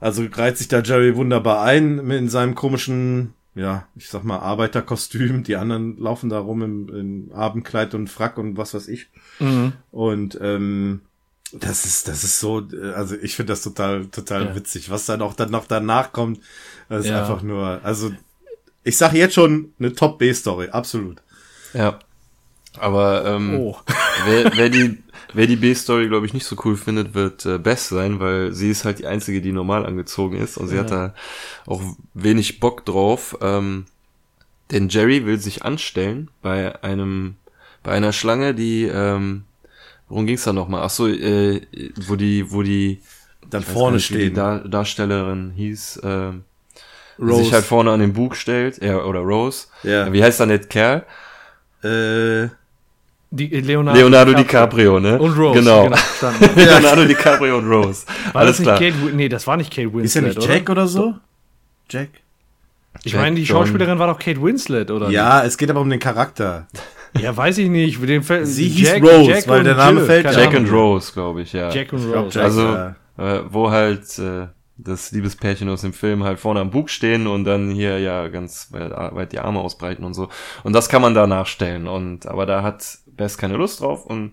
[0.00, 5.42] Also reiht sich da Jerry wunderbar ein in seinem komischen, ja, ich sag mal Arbeiterkostüm.
[5.42, 9.08] Die anderen laufen da rum im, im Abendkleid und Frack und was weiß ich.
[9.90, 11.00] Und ähm,
[11.52, 14.54] das ist, das ist so, also ich finde das total, total Ja.
[14.54, 14.90] witzig.
[14.90, 16.40] Was dann auch dann noch danach kommt,
[16.88, 17.20] das ist Ja.
[17.20, 18.12] einfach nur, also
[18.84, 21.22] ich sage jetzt schon eine Top-B-Story, absolut.
[21.72, 21.98] Ja.
[22.78, 23.76] Aber ähm, Oh.
[24.26, 27.78] wer, wer die, wer die B-Story, glaube ich, nicht so cool findet, wird äh, Beth
[27.78, 31.14] sein, weil sie ist halt die einzige, die normal angezogen ist und sie hat da
[31.66, 31.82] auch
[32.14, 33.36] wenig Bock drauf.
[33.40, 33.86] Ähm,
[34.70, 37.36] denn Jerry will sich anstellen bei einem,
[37.82, 39.44] bei einer Schlange, die, ähm,
[40.08, 40.82] worum ging's da nochmal?
[40.82, 41.62] Ach so, äh,
[42.06, 43.00] wo die, wo die
[43.48, 44.18] Dann vorne nicht, stehen.
[44.20, 46.44] Die Dar Darstellerin hieß, ähm,
[47.18, 47.44] die Rose.
[47.44, 49.68] sich halt vorne an den Bug stellt, ja, oder Rose.
[49.82, 50.12] Ja.
[50.12, 51.06] Wie heißt dann der Kerl?
[51.82, 52.48] Äh,
[53.30, 55.18] Die, Leonardo, Leonardo DiCaprio, ne?
[55.18, 55.58] Und Rose.
[55.58, 55.88] Genau.
[55.90, 56.50] verstanden.
[56.56, 58.06] Leonardo DiCaprio und Rose.
[58.32, 58.78] War Alles das nicht klar.
[58.78, 60.54] Kate Nee, das war nicht Kate Winslet, ist ja nicht oder?
[60.54, 61.14] Jack oder so?
[61.90, 62.08] Jack?
[63.02, 63.58] Ich Jack meine, die John.
[63.58, 65.10] Schauspielerin war doch Kate Winslet, oder?
[65.10, 66.66] Ja, es geht aber um den Charakter.
[66.72, 66.84] nicht?
[67.22, 68.06] Ja, weiß ich nicht.
[68.06, 70.34] Dem Sie hieß Rose, weil und der Name Jill, fällt.
[70.34, 71.70] Jack and Rose, glaube ich, ja.
[71.70, 72.38] Jack und Rose.
[72.38, 72.44] Jack.
[72.44, 72.96] also, ja.
[73.16, 77.44] äh, wo halt äh, das Liebespärchen aus dem Film halt vorne am Bug stehen und
[77.44, 80.28] dann hier ja ganz weit, weit die Arme ausbreiten und so.
[80.62, 81.86] Und das kann man da nachstellen.
[81.86, 84.32] Und aber da hat Bess keine Lust drauf und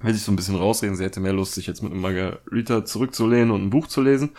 [0.00, 0.96] will sich so ein bisschen rausreden.
[0.96, 4.30] Sie hätte mehr Lust, sich jetzt mit Margarita zurückzulehnen und ein Buch zu lesen.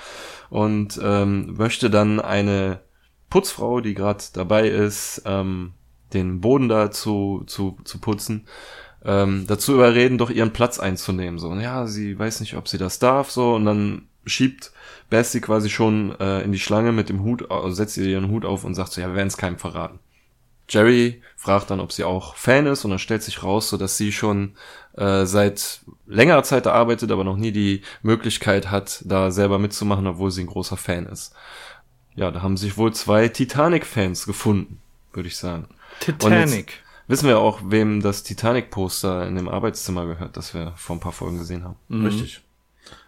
[0.49, 2.81] Und ähm, möchte dann eine
[3.29, 5.73] Putzfrau, die gerade dabei ist, ähm,
[6.13, 8.47] den Boden da zu, zu, zu putzen,
[9.05, 11.39] ähm, dazu überreden, doch ihren Platz einzunehmen.
[11.39, 14.71] So, Und ja, sie weiß nicht, ob sie das darf, so, und dann schiebt
[15.09, 18.29] Bess sie quasi schon äh, in die Schlange mit dem Hut, also setzt ihr ihren
[18.29, 19.99] Hut auf und sagt so, ja, wir werden es keinem verraten.
[20.69, 23.97] Jerry fragt dann, ob sie auch Fan ist, und dann stellt sich raus, so dass
[23.97, 24.55] sie schon
[24.93, 30.07] äh, seit längerer Zeit da arbeitet, aber noch nie die Möglichkeit hat, da selber mitzumachen,
[30.07, 31.33] obwohl sie ein großer Fan ist.
[32.15, 34.81] Ja, da haben sich wohl zwei Titanic-Fans gefunden,
[35.13, 35.67] würde ich sagen.
[35.99, 36.73] Titanic.
[37.07, 41.11] Wissen wir auch, wem das Titanic-Poster in dem Arbeitszimmer gehört, das wir vor ein paar
[41.11, 42.05] Folgen gesehen haben.
[42.05, 42.41] Richtig.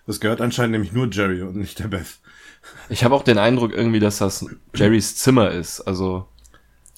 [0.06, 2.20] Das gehört anscheinend nämlich nur Jerry und nicht der Beth.
[2.90, 5.82] Ich habe auch den Eindruck irgendwie, dass das Jerrys Zimmer ist.
[5.82, 6.28] Also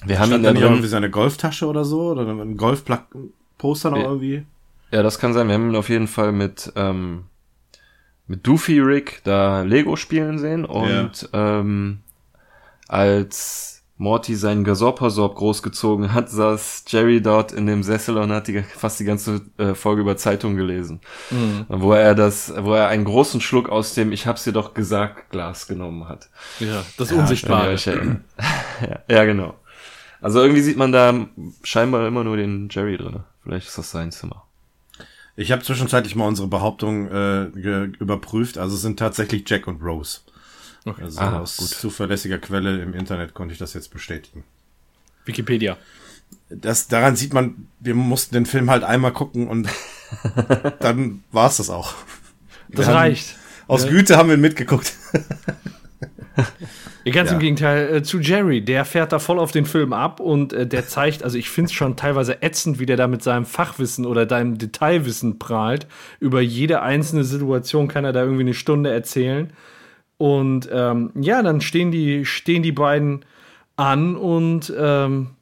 [0.08, 0.74] wir haben ihn Stand da da nicht auch drin.
[0.74, 2.12] irgendwie seine Golftasche oder so?
[2.12, 4.04] Oder ein Golfposter noch Ja.
[4.06, 4.46] irgendwie?
[4.92, 5.48] Ja, das kann sein.
[5.48, 7.26] Wir haben ihn auf jeden Fall mit ähm,
[8.28, 12.00] mit Doofy Rick da Lego spielen sehen und ähm,
[12.88, 18.62] als Morty seinen Gasorpasorb großgezogen hat, saß Jerry dort in dem Sessel und hat die,
[18.62, 21.00] fast die ganze äh, Folge über Zeitung gelesen.
[21.70, 25.30] Wo er das, wo er einen großen Schluck aus dem Ich hab's dir doch gesagt
[25.30, 26.30] Glas genommen hat.
[26.60, 27.76] Ja, das ihr Unsichtbare.
[28.82, 29.56] ja, ja, genau.
[30.26, 31.28] Also irgendwie sieht man da
[31.62, 33.20] scheinbar immer nur den Jerry drin.
[33.44, 34.44] Vielleicht ist das sein Zimmer.
[35.36, 38.58] Ich habe zwischenzeitlich mal unsere Behauptung äh, überprüft.
[38.58, 40.22] Also es sind tatsächlich Jack und Rose.
[41.00, 41.68] Also Ah, aus gut.
[41.68, 44.44] zuverlässiger Quelle im Internet konnte ich das jetzt bestätigen.
[45.26, 45.78] Wikipedia.
[46.50, 49.70] Das, daran sieht man, wir mussten den Film halt einmal gucken und
[50.80, 51.94] dann war's das auch.
[52.70, 53.36] Das Wir haben- reicht.
[53.68, 54.92] Aus Güte haben wir ihn mitgeguckt.
[57.06, 57.36] Ja, ganz Ja.
[57.36, 58.62] im Gegenteil äh, zu Jerry.
[58.62, 61.68] Der fährt da voll auf den Film ab und äh, der zeigt, also ich finde
[61.68, 65.86] es schon teilweise ätzend, wie der da mit seinem Fachwissen oder deinem Detailwissen prahlt.
[66.20, 69.54] Über jede einzelne Situation kann er da irgendwie eine Stunde erzählen.
[70.18, 73.24] Und ähm, ja, dann stehen die, stehen die beiden
[73.76, 75.35] an und ähm,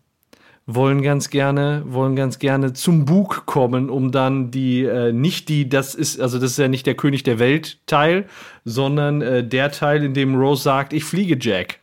[0.65, 5.67] wollen ganz gerne, wollen ganz gerne zum Bug kommen, um dann die, äh, nicht die,
[5.67, 8.27] das ist, also das ist ja nicht der König der Welt Teil,
[8.63, 11.79] sondern äh, der Teil, in dem Rose sagt, ich fliege Jack.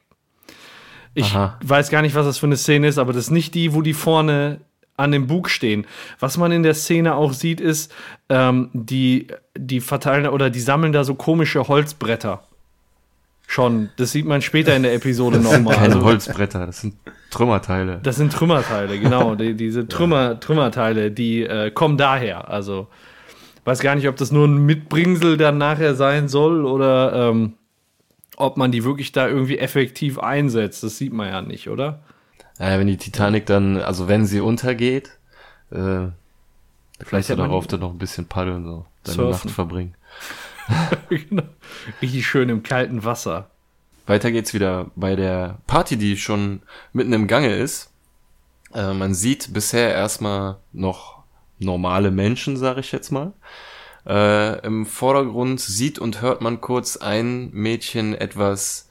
[1.12, 1.58] Ich Aha.
[1.62, 3.82] weiß gar nicht, was das für eine Szene ist, aber das ist nicht die, wo
[3.82, 4.60] die vorne
[4.96, 5.86] an dem Bug stehen.
[6.18, 7.92] Was man in der Szene auch sieht, ist,
[8.28, 9.26] ähm, die,
[9.58, 12.44] die verteilen oder die sammeln da so komische Holzbretter.
[13.50, 13.88] Schon.
[13.96, 15.74] Das sieht man später in der Episode nochmal.
[15.74, 16.94] Keine Also, Holzbretter, das sind
[17.30, 17.98] Trümmerteile.
[18.00, 19.34] das sind Trümmerteile, genau.
[19.34, 22.48] Die, diese Trümmer, Trümmerteile, die äh, kommen daher.
[22.48, 22.86] Also,
[23.64, 27.54] weiß gar nicht, ob das nur ein Mitbringsel dann nachher sein soll oder ähm,
[28.36, 30.84] ob man die wirklich da irgendwie effektiv einsetzt.
[30.84, 32.04] Das sieht man ja nicht, oder?
[32.60, 35.10] Naja, wenn die Titanic dann, also wenn sie untergeht,
[35.72, 36.06] äh,
[37.00, 39.30] vielleicht ja darauf dann noch ein bisschen paddeln, so, deine Surfen.
[39.48, 39.94] Nacht verbringen.
[41.08, 41.42] genau.
[42.02, 43.50] Richtig schön im kalten Wasser.
[44.06, 47.90] Weiter geht's wieder bei der Party, die schon mitten im Gange ist.
[48.74, 51.22] Äh, man sieht bisher erstmal noch
[51.58, 53.32] normale Menschen, sage ich jetzt mal.
[54.06, 58.88] Äh, Im Vordergrund sieht und hört man kurz ein Mädchen etwas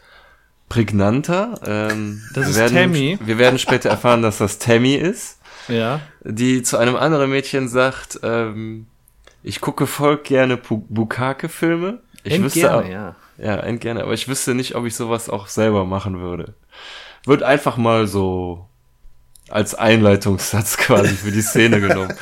[0.70, 1.60] prägnanter.
[1.65, 3.18] Ähm, Das ist werden, Tammy.
[3.26, 6.00] Wir werden später erfahren, dass das Tammy ist, Ja.
[6.24, 8.86] die zu einem anderen Mädchen sagt, ähm,
[9.43, 11.99] ich gucke voll gerne Bu- Bukake-Filme.
[12.23, 13.15] Ich End wüsste gerne, auch- ja.
[13.38, 16.54] ja, end gerne, aber ich wüsste nicht, ob ich sowas auch selber machen würde.
[17.25, 18.65] Wird einfach mal so
[19.49, 22.13] als Einleitungssatz quasi für die Szene genommen.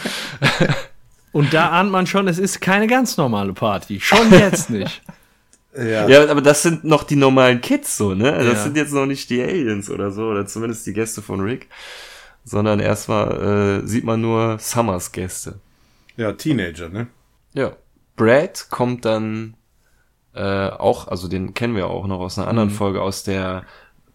[1.33, 3.99] Und da ahnt man schon, es ist keine ganz normale Party.
[3.99, 5.01] Schon jetzt nicht.
[5.75, 6.07] Ja.
[6.07, 8.31] Ja, aber das sind noch die normalen Kids so, ne?
[8.31, 8.63] Das Ja.
[8.63, 11.67] sind jetzt noch nicht die Aliens oder so, oder zumindest die Gäste von Rick,
[12.43, 15.59] sondern erstmal äh, sieht man nur Summers Gäste.
[16.17, 17.07] Ja, Teenager, ne?
[17.53, 17.73] Ja.
[18.15, 19.55] Brad kommt dann
[20.33, 23.63] äh, auch, also den kennen wir auch noch aus einer anderen Folge, aus der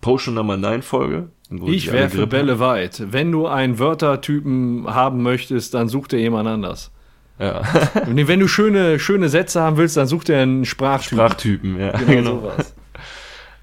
[0.00, 1.30] Potion Number 9 Folge.
[1.48, 3.12] wo Ich werfe Grippe Bälle weit.
[3.12, 6.90] Wenn du einen Wörtertypen haben möchtest, dann such dir jemand anders.
[7.38, 7.62] Ja.
[8.06, 11.18] Wenn du schöne, schöne Sätze haben willst, dann such dir einen Sprachtypen.
[11.18, 11.92] Sprachtypen, ja.
[11.98, 12.74] Genau, sowas.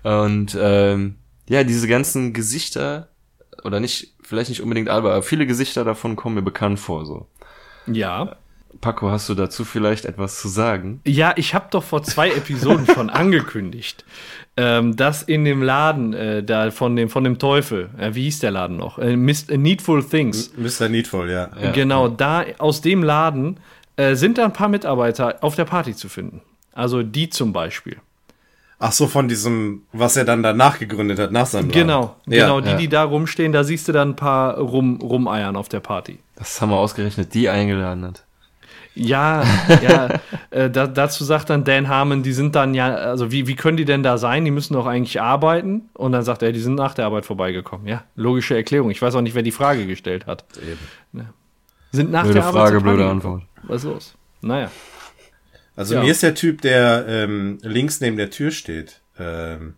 [0.04, 1.15] Und ähm,
[1.47, 3.10] ja, diese ganzen Gesichter,
[3.63, 7.06] oder nicht, vielleicht nicht unbedingt alle, aber viele Gesichter davon kommen mir bekannt vor.
[7.06, 7.28] So.
[7.88, 8.36] Ja.
[8.82, 11.02] Paco, hast du dazu vielleicht etwas zu sagen?
[11.06, 14.06] Ja, ich habe doch vor zwei Episoden schon angekündigt,
[14.56, 18.39] ähm, dass in dem Laden äh, da von dem, von dem Teufel, äh, wie hieß
[18.39, 19.00] der Laden noch?
[19.00, 20.54] Äh, Mist, äh, Needful Things.
[20.56, 20.88] Mr.
[20.88, 21.50] Needful, ja.
[21.62, 21.72] Ja.
[21.72, 23.60] Genau, da aus dem Laden
[23.98, 26.42] äh, sind da ein paar Mitarbeiter auf der Party zu finden.
[26.74, 27.98] Also die zum Beispiel.
[28.82, 31.82] Ach so, von diesem, was er dann danach gegründet hat, nach seinem Laden.
[31.82, 32.78] Genau, Ja, genau, die, ja.
[32.78, 36.20] die da rumstehen, da siehst du dann ein paar rum, rumeiern auf der Party.
[36.39, 38.23] Das haben wir ausgerechnet, die eingeladen hat.
[38.95, 39.43] Ja,
[39.84, 40.10] ja,
[40.49, 43.78] äh, da, dazu sagt dann Dan Harmon, die sind dann ja, also wie, wie können
[43.78, 44.43] die denn da sein?
[44.45, 45.89] Die müssen doch eigentlich arbeiten.
[45.93, 47.88] Und dann sagt er, die sind nach der Arbeit vorbeigekommen.
[47.88, 48.89] Ja, logische Erklärung.
[48.89, 50.43] Ich weiß auch nicht, wer die Frage gestellt hat.
[51.13, 51.21] Ja.
[51.91, 53.08] Sind nach Blöde der Arbeit Frage, blöde.
[53.10, 53.43] Antwort.
[53.63, 54.15] Was ist los?
[54.41, 54.71] Naja.
[55.75, 56.02] Also Ja.
[56.04, 59.75] mir ist der Typ, der ähm, links neben der Tür steht, ähm,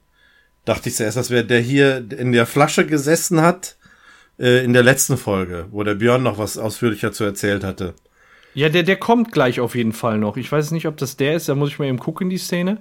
[0.66, 3.78] dachte ich zuerst, das wäre der hier in der Flasche gesessen hat,
[4.42, 7.94] äh, in der letzten Folge, wo der Björn noch was ausführlicher zu erzählt hatte.
[8.54, 10.36] Ja, der, der kommt gleich auf jeden Fall noch.
[10.36, 12.80] Ich weiß nicht, ob das der ist, da muss ich mal eben gucken, die Szene.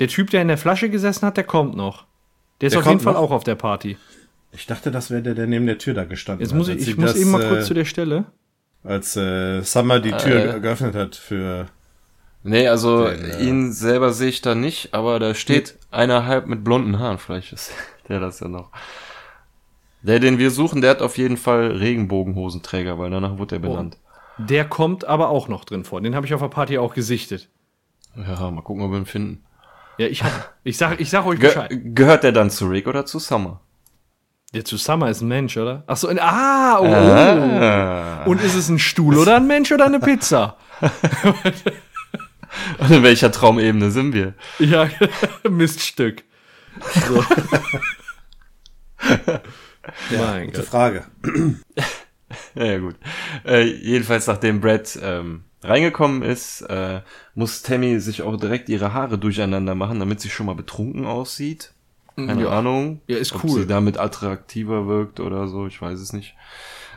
[0.00, 2.04] Der Typ, der in der Flasche gesessen hat, der kommt noch.
[2.60, 3.20] Der ist Der auf jeden kommt Fall noch?
[3.20, 3.96] auch auf der Party.
[4.52, 6.58] Ich dachte, das wäre der, der neben der Tür da gestanden Jetzt hat.
[6.58, 8.26] muss ich, ich muss das, eben mal äh, kurz zu der Stelle.
[8.84, 10.52] Als äh, Summer die Tür Äh.
[10.52, 11.66] ge- geöffnet hat für...
[12.42, 16.48] Nee, also Den, äh, ihn selber sehe ich da nicht, aber da steht einer halb
[16.48, 17.70] mit blonden Haaren, vielleicht ist
[18.08, 18.70] der das ja noch.
[20.02, 23.98] Der, den wir suchen, der hat auf jeden Fall Regenbogenhosenträger, weil danach wurde er benannt.
[24.38, 26.00] Der kommt aber auch noch drin vor.
[26.00, 27.48] Den habe ich auf der Party auch gesichtet.
[28.16, 29.44] Ja, mal gucken, ob wir ihn finden.
[29.98, 31.70] Ja, ich hab, ich sag, ich sag euch Ge Bescheid.
[31.94, 33.60] gehört der dann zu Rick oder zu Summer?
[34.54, 35.84] Der zu Summer ist ein Mensch, oder?
[35.86, 38.24] Ach so, ein, ah, oh, Ah.
[38.26, 38.30] oh.
[38.30, 40.56] Und ist es ein Stuhl oder ein Mensch oder eine Pizza?
[42.78, 44.34] Und in welcher Traumebene sind wir?
[44.58, 44.88] Ja,
[45.48, 46.22] Miststück.
[47.06, 47.24] So.
[50.10, 50.68] mein Gute Gott.
[50.68, 51.04] Frage.
[52.54, 52.96] Ja, ja gut.
[53.44, 57.02] Äh, jedenfalls, nachdem Brad ähm, reingekommen ist, äh,
[57.34, 61.72] muss Tammy sich auch direkt ihre Haare durcheinander machen, damit sie schon mal betrunken aussieht.
[62.16, 62.48] Keine Ja.
[62.58, 63.02] Ahnung.
[63.06, 63.50] Ja, ist ob cool.
[63.60, 66.34] sie damit attraktiver wirkt oder so, ich weiß es nicht.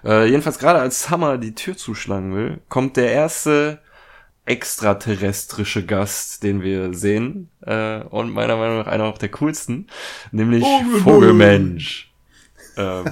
[0.05, 3.79] Äh, jedenfalls gerade als Summer die Tür zuschlagen will, kommt der erste
[4.45, 9.87] extraterrestrische Gast, den wir sehen, äh, und meiner Meinung nach einer auch der coolsten,
[10.31, 10.63] nämlich
[11.03, 12.11] Vogelmensch.
[12.77, 13.05] Ähm,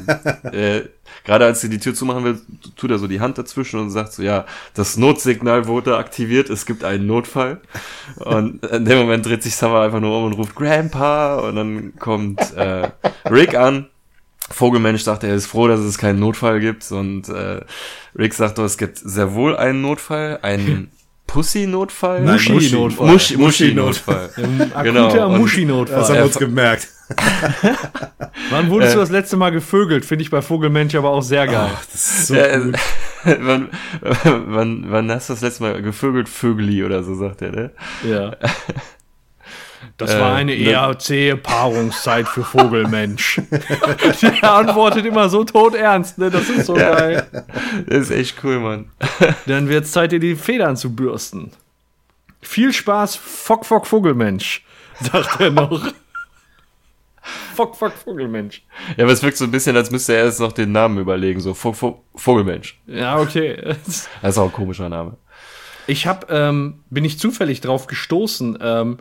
[0.52, 0.82] äh,
[1.26, 2.41] gerade als sie die Tür zumachen will,
[2.76, 6.65] tut er so die Hand dazwischen und sagt so, ja, das Notsignal wurde aktiviert, es
[6.65, 7.62] gibt einen Notfall.
[8.17, 11.93] Und in dem Moment dreht sich Summer einfach nur um und ruft Grandpa und dann
[11.97, 12.89] kommt äh,
[13.29, 13.87] Rick an.
[14.52, 17.62] Vogelmensch sagt, er ist froh, dass es keinen Notfall gibt und äh,
[18.17, 20.92] Rick sagt, oh, es gibt sehr wohl einen Notfall, einen
[21.27, 22.21] Pussy-Notfall?
[22.21, 23.10] Muschi-Notfall.
[23.10, 24.29] Muschi- Muschi-Notfall.
[24.35, 26.13] Akuter Genau, und- Das haben Muschi-Notfall.
[26.15, 26.87] wir uns gemerkt.
[28.49, 28.95] Wann wurdest Äh.
[28.95, 30.06] du das letzte Mal gevögelt?
[30.06, 31.69] Finde ich bei Vogelmensch aber auch sehr geil.
[31.73, 32.75] Ach, das ist so Ja, äh, gut.
[33.41, 33.69] wann,
[34.47, 36.29] wann, wann hast du das letzte Mal gevögelt?
[36.29, 37.71] Vögeli oder so, sagt er, ne?
[38.08, 38.35] Ja.
[39.97, 43.39] Das Äh, war eine ne- eher zähe Paarungszeit für Vogelmensch.
[44.41, 46.31] Der antwortet immer so todernst, ne?
[46.31, 47.27] Das ist so geil.
[47.85, 48.89] Das ist echt cool, Mann.
[49.45, 51.51] Dann wird's Zeit, dir die Federn zu bürsten.
[52.41, 54.65] Viel Spaß, Fock, Fock, Vogelmensch.
[54.99, 55.93] sagt er noch.
[57.56, 58.63] fuck, fuck, Vogelmensch.
[58.98, 61.40] Ja, aber es wirkt so ein bisschen, als müsste er jetzt noch den Namen überlegen,
[61.40, 62.82] so Vo Vo Vogelmensch.
[62.86, 63.76] Ja, okay.
[63.86, 65.17] Das ist auch ein komischer Name.
[65.86, 68.98] Ich hab, ähm, bin ich zufällig drauf gestoßen, ähm,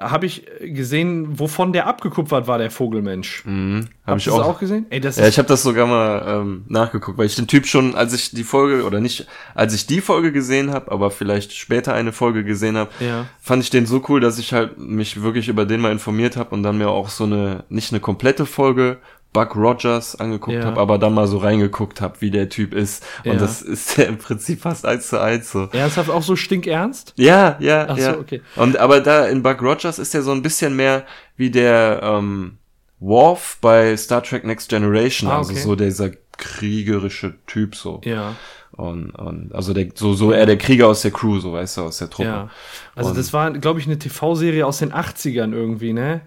[0.00, 3.44] habe ich gesehen, wovon der abgekupfert war, der Vogelmensch.
[3.44, 4.38] Mhm, habe ich Hast du auch.
[4.38, 4.86] das auch gesehen?
[4.90, 7.94] Ey, das Ja, ich habe das sogar mal ähm, nachgeguckt, weil ich den Typ schon,
[7.94, 11.94] als ich die Folge oder nicht, als ich die Folge gesehen habe, aber vielleicht später
[11.94, 13.26] eine Folge gesehen habe, Ja.
[13.40, 16.52] fand ich den so cool, dass ich halt mich wirklich über den mal informiert habe
[16.56, 18.98] und dann mir auch so eine nicht eine komplette Folge
[19.34, 20.64] Buck Rogers angeguckt Ja.
[20.64, 23.38] habe, aber dann mal so reingeguckt habe, wie der Typ ist und Ja.
[23.38, 25.68] das ist ja im Prinzip fast eins zu eins so.
[25.72, 27.12] ernsthaft auch so stinkernst?
[27.18, 28.16] Ja, ja, Ach so, ja.
[28.18, 28.40] okay.
[28.56, 31.04] Und aber da in Buck Rogers ist er so ein bisschen mehr
[31.36, 32.56] wie der ähm,
[33.00, 35.60] Worf bei Star Trek Next Generation, Ah, also okay.
[35.60, 38.00] so dieser kriegerische Typ so.
[38.04, 38.36] Ja.
[38.72, 41.82] Und, und also der so so eher der Krieger aus der Crew, so weißt du,
[41.82, 42.28] aus der Truppe.
[42.28, 42.50] Ja.
[42.96, 46.22] Also Und- das war, glaube ich, eine TV-Serie aus den 80ern irgendwie, ne?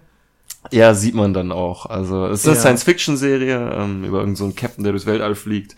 [0.70, 1.86] Ja, sieht man dann auch.
[1.86, 2.60] Also es ist eine Ja.
[2.60, 5.76] Science-Fiction-Serie ähm, über irgendeinen so Captain, der durchs Weltall fliegt.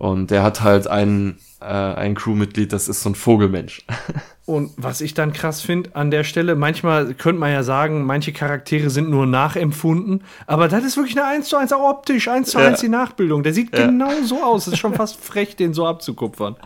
[0.00, 3.84] Und der hat halt einen, äh, ein Crewmitglied, das ist so ein Vogelmensch.
[4.46, 8.32] Und was ich dann krass finde an der Stelle, manchmal könnte man ja sagen, manche
[8.32, 12.48] Charaktere sind nur nachempfunden, aber das ist wirklich eine 1 zu 1, auch optisch, 1
[12.50, 12.68] zu Ja.
[12.68, 13.42] 1 die Nachbildung.
[13.42, 13.86] Der sieht Ja.
[13.86, 14.66] genau so aus.
[14.66, 16.56] Es ist schon fast frech, den so abzukupfern.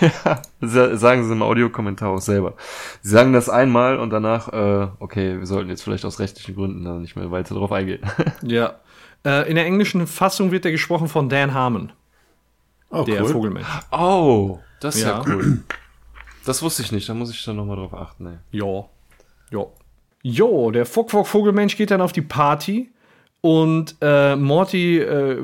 [0.60, 2.54] Sa- sagen sie im Audiokommentar auch selber.
[3.02, 6.84] Sie sagen das einmal und danach, äh, okay, wir sollten jetzt vielleicht aus rechtlichen Gründen
[6.84, 8.02] da nicht mehr weiter drauf eingehen.
[8.42, 8.74] Ja.
[9.24, 11.92] Äh, in der englischen Fassung wird er gesprochen von Dan Harmon,
[12.92, 13.28] Oh, der cool.
[13.28, 13.66] Vogelmensch.
[13.90, 15.24] oh, das ist ja, Ja.
[15.26, 15.60] cool.
[16.44, 18.26] Das wusste ich nicht, da muss ich dann nochmal drauf achten.
[18.26, 18.58] Ey.
[18.58, 18.84] Ja.
[19.50, 19.66] Ja.
[20.22, 22.90] Jo, der Fock Fock Vogelmensch geht dann auf die Party
[23.40, 25.42] und äh, Morty äh,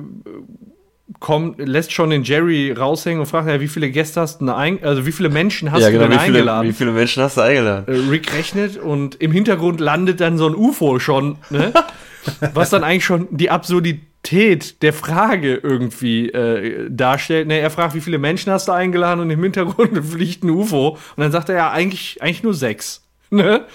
[1.20, 4.82] kommt, lässt schon den Jerry raushängen und fragt, ja, wie viele Gäste hast du ein,
[4.84, 6.68] also wie viele Menschen hast ja, du genau, denn wie viele, eingeladen?
[6.68, 7.86] wie viele Menschen hast du eingeladen?
[7.88, 11.72] Äh, Rick rechnet und im Hintergrund landet dann so ein UFO schon, ne?
[12.54, 17.48] was dann eigentlich schon die Absurdität der Frage irgendwie äh, darstellt.
[17.48, 20.90] Ne, er fragt, wie viele Menschen hast du eingeladen und im Hintergrund fliegt ein UFO
[20.90, 23.04] und dann sagt er ja eigentlich, eigentlich nur sechs.
[23.30, 23.66] Ne?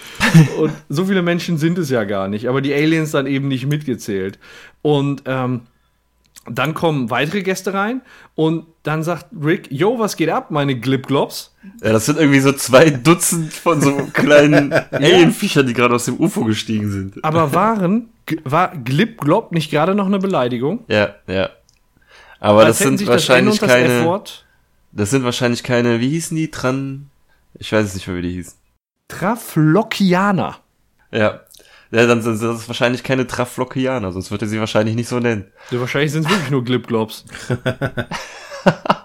[0.58, 3.66] Und so viele Menschen sind es ja gar nicht, aber die Aliens dann eben nicht
[3.66, 4.40] mitgezählt.
[4.82, 5.60] Und ähm,
[6.50, 8.02] dann kommen weitere Gäste rein
[8.34, 11.54] und dann sagt Rick, yo, was geht ab, meine Glipglops?
[11.82, 16.18] Ja, das sind irgendwie so zwei Dutzend von so kleinen Alienviechern, die gerade aus dem
[16.18, 17.24] UFO gestiegen sind.
[17.24, 18.10] Aber waren,
[18.44, 20.84] war Glip-Glop nicht gerade noch eine Beleidigung?
[20.88, 21.50] Ja, ja.
[22.40, 24.00] Aber das sind sich das N wahrscheinlich das keine.
[24.00, 24.46] F-Wort
[24.92, 26.50] Das sind wahrscheinlich keine, wie hießen die?
[26.50, 27.10] Tran.
[27.54, 28.54] Ich weiß es nicht mehr, wie die hießen.
[29.08, 30.58] Traflockianer.
[31.10, 31.40] Ja.
[31.90, 35.52] Ja, dann sind das wahrscheinlich keine Traflockianer, sonst würde sie wahrscheinlich nicht so nennen.
[35.70, 37.24] Ja, wahrscheinlich sind es wirklich nur Glip-Glops.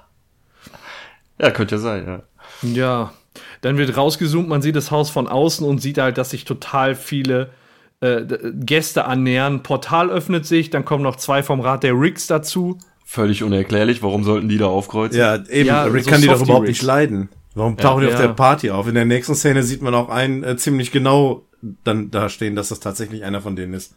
[1.39, 2.23] Ja, könnte ja sein, ja.
[2.61, 3.13] Ja.
[3.61, 6.95] Dann wird rausgezoomt, man sieht das Haus von außen und sieht halt, dass sich total
[6.95, 7.51] viele
[8.01, 8.23] äh,
[8.53, 9.63] Gäste annähern.
[9.63, 12.77] Portal öffnet sich, dann kommen noch zwei vom Rat der Ricks dazu.
[13.05, 15.19] Völlig unerklärlich, warum sollten die da aufkreuzen?
[15.19, 15.67] Ja, eben.
[15.67, 16.79] Ja, Rick so kann die doch überhaupt Ricks.
[16.79, 17.29] nicht leiden.
[17.55, 18.21] Warum tauchen die auf Ja.
[18.27, 18.87] der Party auf?
[18.87, 21.45] In der nächsten Szene sieht man auch einen äh, ziemlich genau
[21.83, 23.95] dann da stehen, dass das tatsächlich einer von denen ist.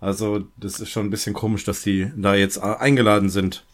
[0.00, 3.64] Also, das ist schon ein bisschen komisch, dass die da jetzt äh, eingeladen sind.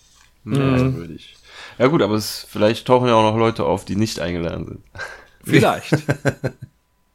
[0.44, 1.36] Merkwürdig.
[1.78, 4.80] Ja gut, aber es, vielleicht tauchen ja auch noch Leute auf, die nicht eingeladen sind.
[5.44, 5.92] Vielleicht.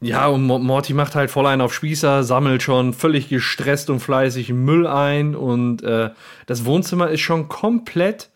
[0.00, 4.00] ja, und Mo- Morty macht halt voll einen auf Spießer, sammelt schon völlig gestresst und
[4.00, 6.10] fleißig Müll ein und äh,
[6.46, 8.30] das Wohnzimmer ist schon komplett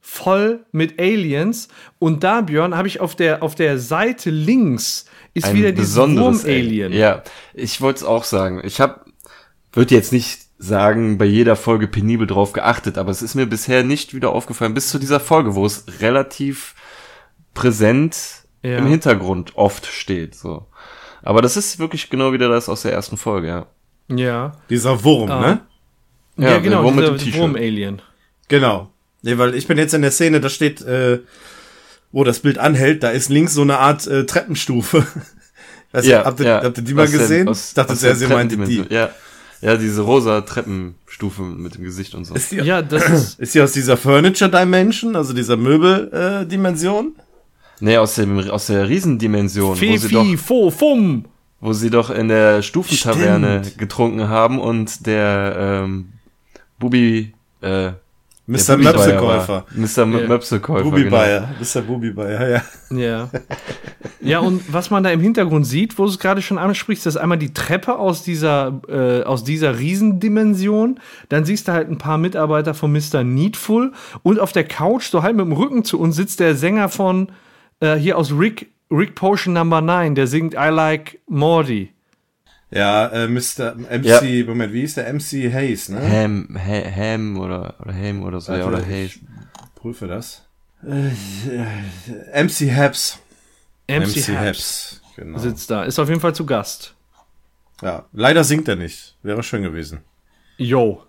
[0.00, 1.68] voll mit Aliens.
[1.98, 6.92] Und da, Björn, habe ich auf der, auf der Seite links ist wieder dieses Wurm-Alien.
[6.92, 7.22] Ja,
[7.52, 8.62] ich wollte es auch sagen.
[8.64, 9.00] Ich habe,
[9.72, 13.84] würde jetzt nicht sagen, bei jeder Folge penibel drauf geachtet, aber es ist mir bisher
[13.84, 16.74] nicht wieder aufgefallen, bis zu dieser Folge, wo es relativ
[17.52, 18.16] präsent
[18.62, 18.78] Ja.
[18.78, 20.34] im Hintergrund oft steht.
[20.34, 20.66] So.
[21.26, 23.66] Aber das ist wirklich genau wieder das aus der ersten Folge, ja.
[24.08, 25.40] Ja, Dieser Wurm, Ah.
[25.40, 25.60] ne?
[26.36, 27.38] ja, der genau, Wurm mit dieser.
[27.38, 28.00] Wurm-Alien.
[28.48, 28.90] Genau.
[29.22, 31.18] Nee, weil ich bin jetzt in der Szene, da steht, äh,
[32.12, 35.04] wo das Bild anhält, da ist links so eine Art äh, Treppenstufe.
[35.92, 37.48] Weiß nicht, habt, ihr, habt ihr die mal aus der- gesehen?
[37.48, 38.84] aus- ich dachte, sehr, sehr meinte die.
[38.88, 39.10] Ja.
[39.60, 42.34] ja, diese rosa Treppenstufe mit dem Gesicht und so.
[42.34, 43.40] Ist die, Ja, das ist.
[43.40, 46.46] ist die aus dieser Furniture Dimension, also dieser Möbel äh?
[47.80, 51.24] Nee, aus, dem, aus der Riesendimension, wo sie, doch, Fifi, Fo, Fum.
[51.60, 53.78] wo sie doch in der Stufentaverne Stimmt.
[53.78, 56.12] getrunken haben und der ähm,
[56.78, 57.92] Bubi, äh,
[58.48, 58.76] Mr.
[58.76, 59.66] Möpsekäufer.
[59.74, 60.02] Mr.
[60.02, 60.28] M.
[60.28, 61.16] Möpsekäufer, Bubi genau.
[61.16, 61.48] Bayer.
[61.60, 61.82] Mr.
[61.82, 62.62] Bubi Bayer, ja.
[62.96, 63.30] Ja.
[64.20, 67.16] Ja, und was man da im Hintergrund sieht, wo du es gerade schon ansprichst, das
[67.16, 71.00] ist einmal die Treppe aus dieser, äh, aus dieser Riesendimension.
[71.28, 73.24] Dann siehst du halt ein paar Mitarbeiter von Mr.
[73.24, 73.92] Needful.
[74.22, 77.28] Und auf der Couch, so halb mit dem Rücken zu uns, sitzt der Sänger von
[77.80, 81.92] äh, hier aus Rick, Rick Potion Number 9, der singt I Like Morty.
[82.70, 83.74] Ja, äh, Mr.
[83.76, 84.44] MC, Ja.
[84.44, 86.00] Moment, wie ist der MC Hayes, ne?
[86.00, 89.04] Ham, ha, Ham oder, oder Ham oder so, ja, Warte, oder Hay.
[89.06, 89.20] ich
[89.76, 90.44] Prüfe das.
[90.84, 93.18] Äh, äh, MC Habs.
[93.88, 95.38] MC, Habs Genau.
[95.38, 95.84] sitzt da.
[95.84, 96.94] Ist auf jeden Fall zu Gast.
[97.82, 99.16] Ja, leider singt er nicht.
[99.22, 100.00] Wäre schön gewesen.
[100.56, 101.02] Yo.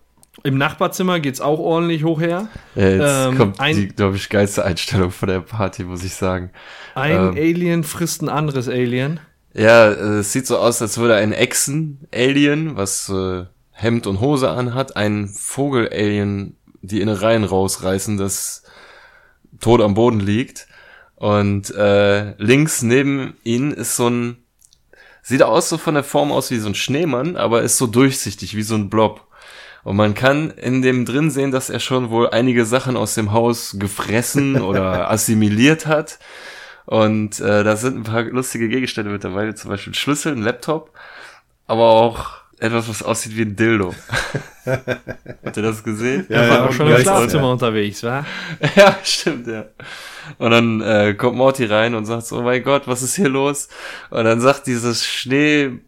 [0.43, 2.47] Im Nachbarzimmer geht's auch ordentlich hoch her.
[2.75, 6.13] Ja, jetzt Ähm, kommt ein- die, glaube ich, geilste Einstellung von der Party, muss ich
[6.13, 6.51] sagen.
[6.95, 7.29] Ein Ähm.
[7.35, 9.19] Alien frisst ein anderes Alien.
[9.53, 14.49] Ja, äh, es sieht so aus, als würde ein Echsen-Alien, was äh, Hemd und Hose
[14.49, 18.63] anhat, ein Vogel-Alien die Innereien rausreißen, das
[19.59, 20.67] tot am Boden liegt.
[21.15, 24.37] Und äh, links neben ihnen ist so ein,
[25.23, 28.55] sieht aus so von der Form aus wie so ein Schneemann, aber ist so durchsichtig,
[28.55, 29.26] wie so ein Blob.
[29.87, 33.31] Und man kann in dem drin sehen, dass er schon wohl einige Sachen aus dem
[33.31, 36.19] Haus gefressen oder assimiliert hat.
[36.85, 40.41] Und äh, da sind ein paar lustige Gegenstände mit dabei, zum Beispiel ein Schlüssel, ein
[40.41, 40.91] Laptop,
[41.67, 43.95] aber auch etwas, was aussieht wie ein Dildo.
[44.65, 46.25] Habt ihr das gesehen?
[46.27, 48.25] Ja, Er war ja, auch schon ja, im Schlafzimmer unterwegs, wa?
[48.75, 49.67] Ja, stimmt, ja.
[50.37, 53.29] Und dann äh, kommt Morty rein und sagt so, oh mein Gott, was ist hier
[53.29, 53.69] los?
[54.09, 55.79] Und dann sagt dieses Schnee,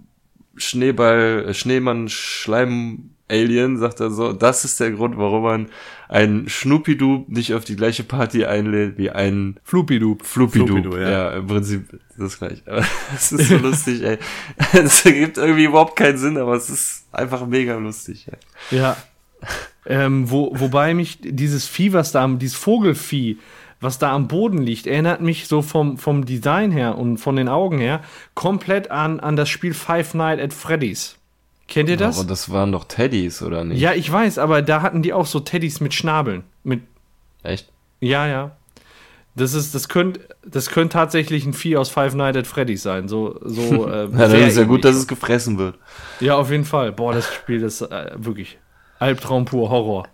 [0.55, 5.69] Schneeball, äh, Schneemann, Schleim, Alien, sagt er so, das ist der Grund, warum man
[6.07, 10.25] einen Schnuppidoo nicht auf die gleiche Party einlädt wie einen Flupidup.
[10.25, 10.67] Flupidoo.
[10.67, 11.09] Flupidoo, ja.
[11.09, 11.29] ja.
[11.37, 12.63] im Prinzip ist das gleich.
[12.65, 12.83] Aber
[13.15, 14.17] es ist so lustig, ey.
[14.73, 18.77] Es ergibt irgendwie überhaupt keinen Sinn, aber es ist einfach mega lustig, ey.
[18.77, 18.97] Ja.
[19.85, 23.37] Ähm, wo, wobei mich dieses Vieh, was da am, dieses Vogelvieh,
[23.79, 27.47] was da am Boden liegt, erinnert mich so vom, vom Design her und von den
[27.47, 28.01] Augen her
[28.33, 31.18] komplett an, an das Spiel Five Nights at Freddy's.
[31.69, 32.19] Kennt ihr das?
[32.19, 33.79] Aber das waren doch Teddys, oder nicht?
[33.79, 36.43] Ja, ich weiß, aber da hatten die auch so Teddys mit Schnabeln.
[36.63, 36.81] Mit,
[37.43, 37.71] Echt?
[38.01, 38.51] ja, ja.
[39.35, 43.07] Das ist, das könnte, das könnte tatsächlich ein Vieh aus Five Nights at Freddy's sein.
[43.07, 43.87] So, so.
[43.89, 45.75] Äh, Ja, dann sehr ist ja gut, dass es gefressen wird.
[46.19, 46.91] Ja, auf jeden Fall.
[46.91, 48.57] Boah, das Spiel ist äh, wirklich
[48.97, 50.07] Albtraum pur Horror.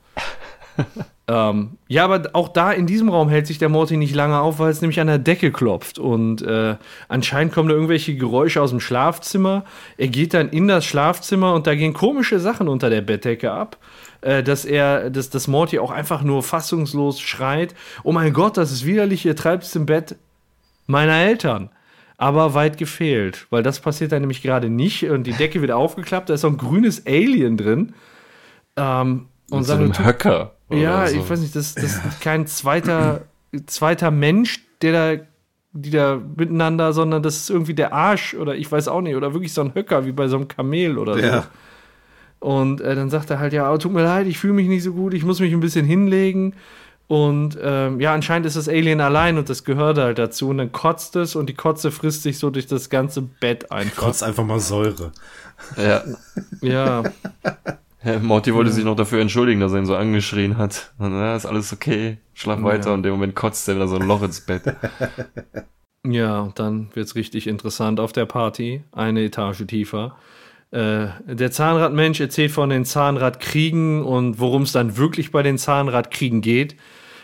[1.27, 4.59] ähm, ja, aber auch da in diesem Raum hält sich der Morty nicht lange auf,
[4.59, 5.97] weil es nämlich an der Decke klopft.
[5.97, 6.75] Und äh,
[7.07, 9.65] anscheinend kommen da irgendwelche Geräusche aus dem Schlafzimmer.
[9.97, 13.77] Er geht dann in das Schlafzimmer und da gehen komische Sachen unter der Bettdecke ab.
[14.21, 17.73] Äh, dass er, dass, dass Morty auch einfach nur fassungslos schreit:
[18.03, 20.15] Oh mein Gott, das ist widerlich, ihr treibt es im Bett
[20.85, 21.69] meiner Eltern.
[22.17, 26.29] Aber weit gefehlt, weil das passiert dann nämlich gerade nicht und die Decke wird aufgeklappt,
[26.29, 27.93] da ist so ein grünes Alien drin.
[28.77, 30.54] Ähm, und Und so einem Höcker.
[30.69, 31.17] Ja, so.
[31.17, 33.21] ich weiß nicht, das, das ist kein zweiter,
[33.65, 35.23] zweiter Mensch, der da,
[35.73, 39.33] die da miteinander, sondern das ist irgendwie der Arsch oder ich weiß auch nicht, oder
[39.33, 41.19] wirklich so ein Höcker wie bei so einem Kamel oder so.
[41.19, 41.45] Ja.
[42.39, 44.83] Und äh, dann sagt er halt, ja, oh, tut mir leid, ich fühle mich nicht
[44.83, 46.53] so gut, ich muss mich ein bisschen hinlegen.
[47.07, 50.49] Und ähm, ja, anscheinend ist das Alien allein und das gehört halt dazu.
[50.49, 54.05] Und dann kotzt es und die Kotze frisst sich so durch das ganze Bett einfach.
[54.05, 55.11] Kotzt einfach mal Säure.
[55.77, 56.03] Ja,
[56.61, 57.03] Ja,
[58.21, 60.93] Morty wollte sich noch dafür entschuldigen, dass er ihn so angeschrien hat.
[60.97, 62.93] Und, ja, ist alles okay, schlaf weiter.
[62.93, 64.63] Und in dem Moment kotzt er wieder so ein Loch ins Bett.
[66.05, 70.17] ja, und dann wird's richtig interessant auf der Party, eine Etage tiefer.
[70.71, 76.41] Äh, der Zahnradmensch erzählt von den Zahnradkriegen und worum es dann wirklich bei den Zahnradkriegen
[76.41, 76.75] geht.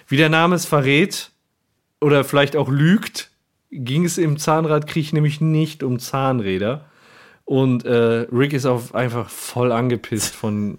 [0.07, 1.31] Wie der Name es verrät
[1.99, 3.31] oder vielleicht auch lügt,
[3.71, 6.85] ging es im Zahnradkrieg nämlich nicht um Zahnräder.
[7.51, 10.77] Und äh, Rick ist auch einfach voll angepisst von,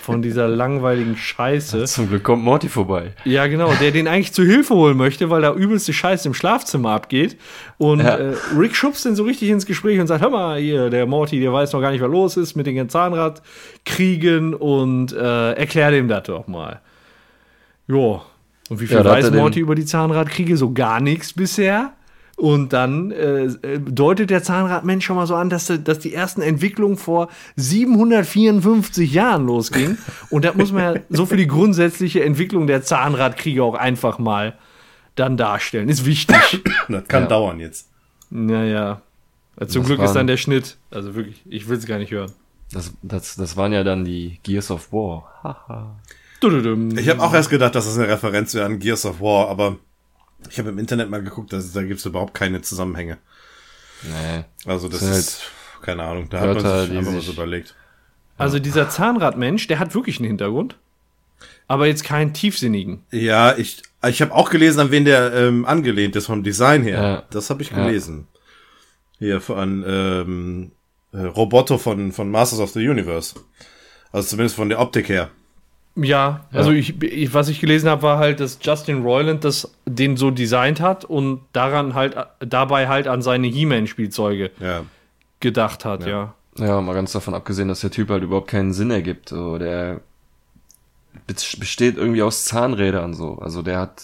[0.00, 1.84] von dieser langweiligen Scheiße.
[1.84, 3.12] Zum Glück kommt Morty vorbei.
[3.26, 6.92] Ja, genau, der den eigentlich zu Hilfe holen möchte, weil da übelste Scheiße im Schlafzimmer
[6.92, 7.36] abgeht.
[7.76, 8.16] Und Ja.
[8.16, 11.38] äh, Rick schubst den so richtig ins Gespräch und sagt: Hör mal, hier, der Morty,
[11.38, 16.08] der weiß noch gar nicht, was los ist mit den Zahnradkriegen und äh, erklär dem
[16.08, 16.80] das doch mal.
[17.88, 18.22] Jo.
[18.70, 20.56] Und wie viel Ja, weiß Morty über die Zahnradkriege?
[20.56, 21.92] So gar nichts bisher.
[22.36, 26.42] Und dann äh, äh, deutet der Zahnradmensch schon mal so an, dass, dass die ersten
[26.42, 29.98] Entwicklungen vor 754 Jahren losgingen.
[30.30, 34.58] Und da muss man ja so für die grundsätzliche Entwicklung der Zahnradkriege auch einfach mal
[35.14, 35.88] dann darstellen.
[35.88, 36.62] Ist wichtig.
[36.88, 37.28] Das kann Ja.
[37.28, 37.88] dauern jetzt.
[38.30, 39.00] naja.
[39.66, 40.76] Zum Das Glück ist dann der Schnitt.
[40.90, 42.30] Also wirklich, ich will es gar nicht hören.
[42.72, 45.24] Das, das, das waren ja dann die Gears of War.
[45.42, 45.96] Haha.
[46.98, 49.76] Ich habe auch erst gedacht, dass das eine Referenz wäre an Gears of War, aber
[50.50, 53.18] ich habe im Internet mal geguckt, dass, da gibt's überhaupt keine Zusammenhänge.
[54.02, 54.44] nee.
[54.64, 55.42] Also das Das ist,
[55.82, 57.74] keine Ahnung, da hat Wörter, man sich einfach so überlegt.
[58.38, 60.76] Also dieser Zahnradmensch, der hat wirklich einen Hintergrund.
[61.68, 63.02] Aber jetzt keinen tiefsinnigen.
[63.10, 67.02] Ja, ich, ich habe auch gelesen, an wen der ähm, angelehnt ist vom Design her.
[67.02, 67.22] Ja.
[67.30, 67.84] Das habe ich Ja.
[67.84, 68.28] gelesen.
[69.18, 70.72] Hier von ähm,
[71.12, 73.34] äh, Roboto von, von Masters of the Universe.
[74.12, 75.30] Also zumindest von der Optik her.
[75.98, 80.16] Ja, also ich, ich, was ich gelesen habe, war halt, dass Justin Roiland das den
[80.18, 84.84] so designt hat und daran halt dabei halt an seine He-Man-Spielzeuge Ja.
[85.40, 86.34] gedacht hat, ja.
[86.58, 89.30] Ja, mal ganz davon abgesehen, dass der Typ halt überhaupt keinen Sinn ergibt.
[89.30, 90.00] So, der
[91.26, 93.38] besteht irgendwie aus Zahnrädern so.
[93.38, 94.02] Also der hat,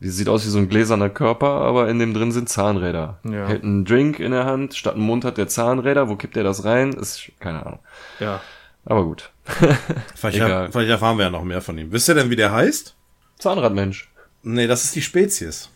[0.00, 3.18] die sieht aus wie so ein gläserner Körper, aber in dem drin sind Zahnräder.
[3.24, 3.46] Ja.
[3.46, 6.08] Hält einen Drink in der Hand, statt einem Mund hat der Zahnräder.
[6.08, 6.92] Wo kippt er das rein?
[6.92, 7.78] Ist keine Ahnung.
[8.18, 8.40] Ja.
[8.84, 9.30] Aber gut.
[10.14, 10.70] Vielleicht, Egal.
[10.72, 11.92] vielleicht erfahren wir ja noch mehr von ihm.
[11.92, 12.96] Wisst ihr denn, wie der heißt?
[13.38, 14.10] Zahnradmensch.
[14.42, 15.68] Nee, das ist die Spezies.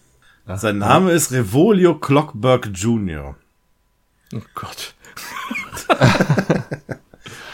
[0.47, 3.37] Sein Name ist Revolio Clockberg Jr.
[4.35, 4.95] Oh Gott.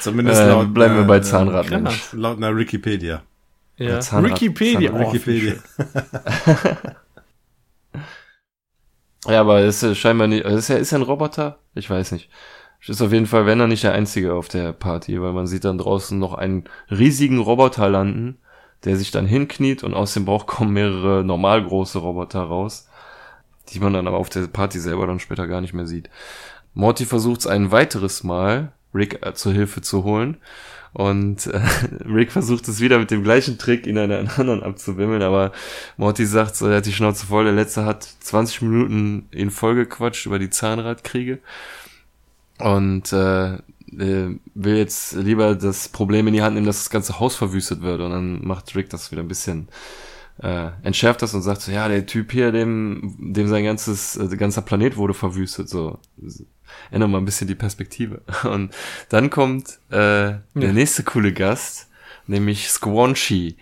[0.00, 2.12] Zumindest Äh, laut, bleiben wir äh, bei Zahnradmensch.
[2.12, 3.22] Laut einer Wikipedia.
[3.76, 3.98] Ja.
[4.00, 4.90] Zahnrad- Wikipedia.
[4.90, 5.54] Zahnrad- Oh, Wikipedia.
[9.26, 11.58] Ja, aber ist ja scheinbar nicht, ist ja, ist ja ein Roboter?
[11.74, 12.30] Ich weiß nicht.
[12.86, 15.64] Ist auf jeden Fall, wenn er nicht der Einzige auf der Party, weil man sieht
[15.64, 18.38] dann draußen noch einen riesigen Roboter landen,
[18.84, 22.88] der sich dann hinkniet und aus dem Bauch kommen mehrere normal große Roboter raus,
[23.68, 26.08] die man dann aber auf der Party selber dann später gar nicht mehr sieht.
[26.72, 30.38] Morty versucht es ein weiteres Mal, Rick äh, zur Hilfe zu holen.
[30.92, 31.60] Und äh,
[32.04, 35.52] Rick versucht es wieder mit dem gleichen Trick, ihn an einen anderen abzuwimmeln, aber
[35.96, 39.86] Morty sagt so, er hat die Schnauze voll, der letzte hat 20 Minuten in Folge
[39.86, 41.38] quatscht über die Zahnradkriege
[42.60, 47.20] und äh, äh, will jetzt lieber das Problem in die Hand nehmen, dass das ganze
[47.20, 49.68] Haus verwüstet wird und dann macht Rick das wieder ein bisschen
[50.42, 54.36] äh, entschärft das und sagt so, ja, der Typ hier, dem, dem sein ganzes, äh,
[54.36, 55.98] ganzer Planet wurde verwüstet, so.
[56.90, 58.22] Ändert mal ein bisschen die Perspektive.
[58.44, 58.72] Und
[59.08, 61.88] dann kommt äh, der nächste coole Gast,
[62.26, 63.56] nämlich Squanchy.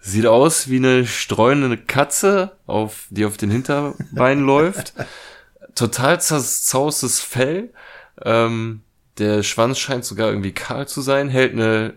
[0.00, 4.92] Sieht aus wie eine streunende Katze, auf, die auf den Hinterbeinen läuft.
[5.74, 7.70] Total zerzaustes Fell.
[8.24, 8.82] Ähm,
[9.18, 11.94] der Schwanz scheint sogar irgendwie kahl zu sein, hält eine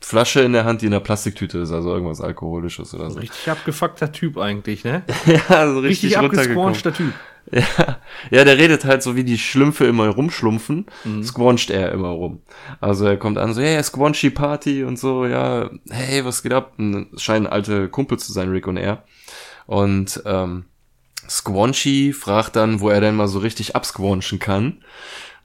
[0.00, 3.18] Flasche in der Hand, die in der Plastiktüte ist, also irgendwas Alkoholisches oder so.
[3.18, 5.02] Richtig abgefuckter Typ eigentlich, ne?
[5.26, 6.74] Ja, so richtig, Richtig runtergekommen.
[6.74, 7.12] Typ.
[7.52, 7.98] Ja,
[8.30, 10.86] ja, der redet halt so, wie die Schlümpfe immer rumschlumpfen,
[11.22, 12.42] squancht er immer rum.
[12.80, 16.74] Also er kommt an so, hey, Squanchy Party und so, ja, hey, was geht ab?
[16.78, 19.04] Und scheinen alte Kumpel zu sein, Rick und er.
[19.66, 20.64] Und ähm,
[21.28, 24.82] Squanchy fragt dann, wo er denn mal so richtig absquanchen kann.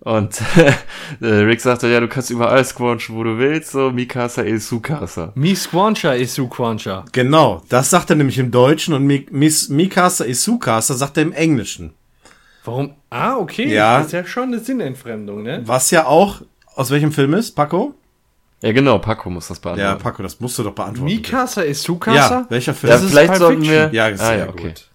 [0.05, 0.39] Und
[1.19, 4.55] äh, Rick sagt dann, ja, du kannst überall squanchen, wo du willst, so Mikasa e
[4.57, 5.31] Sukasa.
[5.33, 7.05] Mi Squancha ist Squancha.
[7.11, 11.31] Genau, das sagt er nämlich im Deutschen und Mi- Miss Mikasa Isukasa sagt er im
[11.33, 11.93] Englischen.
[12.63, 12.93] Warum?
[13.09, 13.67] Ah, okay.
[13.73, 13.97] Ja.
[13.97, 15.63] Das ist ja schon eine Sinnentfremdung, ne?
[15.65, 16.41] Was ja auch,
[16.75, 17.95] aus welchem Film ist, Paco?
[18.61, 20.03] Ja, genau, Paco muss das Ja, beantworten.
[20.03, 21.05] Paco, das musst du doch beantworten.
[21.15, 22.45] Mikasa Ja, Sukasa?
[22.49, 22.91] welcher Film?
[22.91, 23.89] Ja, Das ist vielleicht sollten wir...
[23.91, 24.67] Ja, sehr ah, ja, okay.
[24.67, 24.87] gut.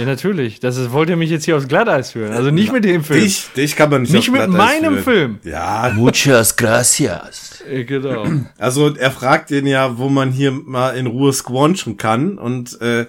[0.00, 0.60] Ja, natürlich.
[0.60, 2.32] Das ist, wollt ihr mich jetzt hier aus Glatteis führen.
[2.32, 3.20] Also nicht mit dem Film.
[3.20, 5.38] Dich, dich kann man nicht Nicht mit meinem führen.
[5.42, 5.52] Film.
[5.52, 7.62] Ja, Muchas gracias.
[7.68, 8.26] Äh, Genau.
[8.58, 13.06] also er fragt ihn ja, wo man hier mal in Ruhe squanchen kann und äh,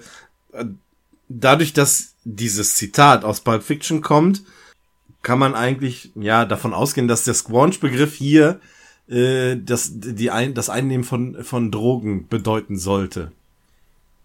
[1.30, 4.42] dadurch, dass dieses Zitat aus Pulp Fiction kommt,
[5.22, 8.60] kann man eigentlich ja davon ausgehen, dass der Squanch-Begriff hier
[9.08, 13.32] äh, das, die ein, das Einnehmen von, von Drogen bedeuten sollte.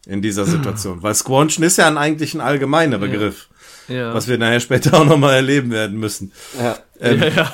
[0.08, 1.04] In dieser Situation.
[1.04, 3.50] Weil Squanchen ist ja ein eigentlich ein allgemeiner Begriff,
[3.90, 4.14] Ja.
[4.14, 6.32] was wir nachher später auch nochmal erleben werden müssen.
[6.58, 6.78] Ja.
[7.02, 7.54] Ähm, ja, ja.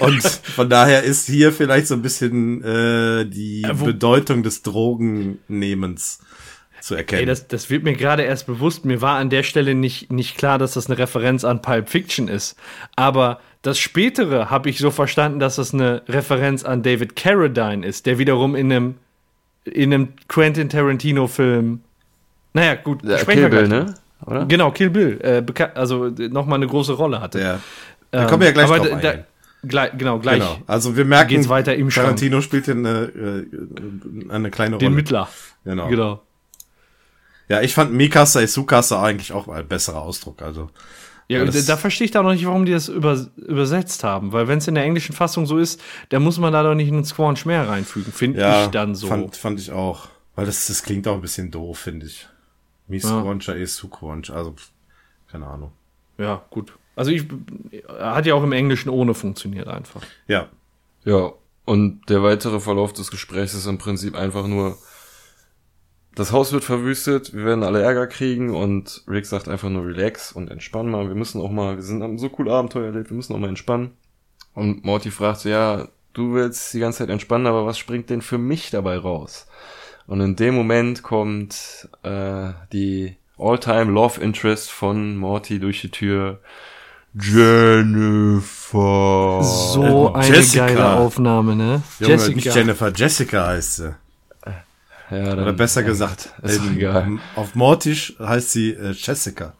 [0.00, 6.18] und von daher ist hier vielleicht so ein bisschen äh, die wo- Bedeutung des Drogennehmens
[6.80, 7.20] zu erkennen.
[7.20, 8.84] Ey, das, das wird mir gerade erst bewusst.
[8.84, 12.28] Mir war an der Stelle nicht, nicht klar, dass das eine Referenz an Pulp Fiction
[12.28, 12.56] ist.
[12.96, 18.04] Aber das Spätere habe ich so verstanden, dass das eine Referenz an David Carradine ist,
[18.04, 18.94] der wiederum in einem,
[19.64, 21.80] in einem Quentin Tarantino-Film.
[22.52, 23.68] Naja, gut, Ja, Kill wir Bill, gleich.
[23.68, 23.94] ne?
[24.26, 24.46] Oder?
[24.46, 25.20] Genau, Kill Bill.
[25.20, 25.42] Äh,
[25.74, 27.40] also nochmal eine große Rolle hatte.
[27.40, 27.60] ja.
[28.12, 29.24] Wir kommen ja gleich Ähm, aber drauf da, ein.
[29.62, 30.58] da, gleich, genau, gleich Genau.
[30.68, 32.04] Also wir merken, geht's weiter im Schrank.
[32.06, 34.96] Tarantino spielt hier eine, äh, eine kleine den Rolle.
[34.96, 35.28] Mittler.
[35.64, 35.88] Genau.
[35.88, 36.22] Genau.
[37.48, 40.42] Ja, ich fand Mikasa Isukasa eigentlich auch ein besserer Ausdruck.
[40.42, 40.70] Also
[41.28, 44.32] Ja, da verstehe ich da noch nicht, warum die das über, übersetzt haben.
[44.32, 46.92] Weil wenn es in der englischen Fassung so ist, dann muss man da doch nicht
[46.92, 49.06] einen Squanch mehr reinfügen, finde ja, ich dann so.
[49.06, 50.08] fand, fand ich auch.
[50.34, 52.28] Weil das, das klingt auch ein bisschen doof, finde ich.
[52.88, 53.08] Mi ja.
[53.08, 53.48] Squanch.
[54.30, 54.70] Also, pff,
[55.30, 55.72] keine Ahnung.
[56.18, 56.72] Ja, gut.
[56.96, 57.24] Also ich
[57.88, 60.02] hat ja auch im Englischen ohne funktioniert einfach.
[60.28, 60.48] Ja.
[61.04, 61.32] Ja,
[61.64, 64.78] und der weitere Verlauf des Gesprächs ist im Prinzip einfach nur,
[66.14, 70.32] das Haus wird verwüstet, wir werden alle Ärger kriegen und Rick sagt einfach nur relax
[70.32, 73.16] und entspann mal, wir müssen auch mal, wir sind haben so cool Abenteuer erlebt, wir
[73.16, 73.90] müssen auch mal entspannen.
[74.54, 78.22] Und Morty fragt so, ja, du willst die ganze Zeit entspannen, aber was springt denn
[78.22, 79.46] für mich dabei raus?
[80.06, 86.38] Und in dem Moment kommt äh, die All-Time Love Interest von Morty durch die Tür.
[88.14, 89.42] Jennifer.
[89.42, 90.66] So Äh, eine Jessica.
[90.66, 91.82] geile Aufnahme, ne?
[91.98, 93.94] Junge, nicht Jennifer, Jessica heißt sie.
[95.16, 97.18] Ja, Oder dann, besser ja, gesagt, ist in- egal.
[97.36, 99.52] auf Mortisch heißt sie äh, Jessica.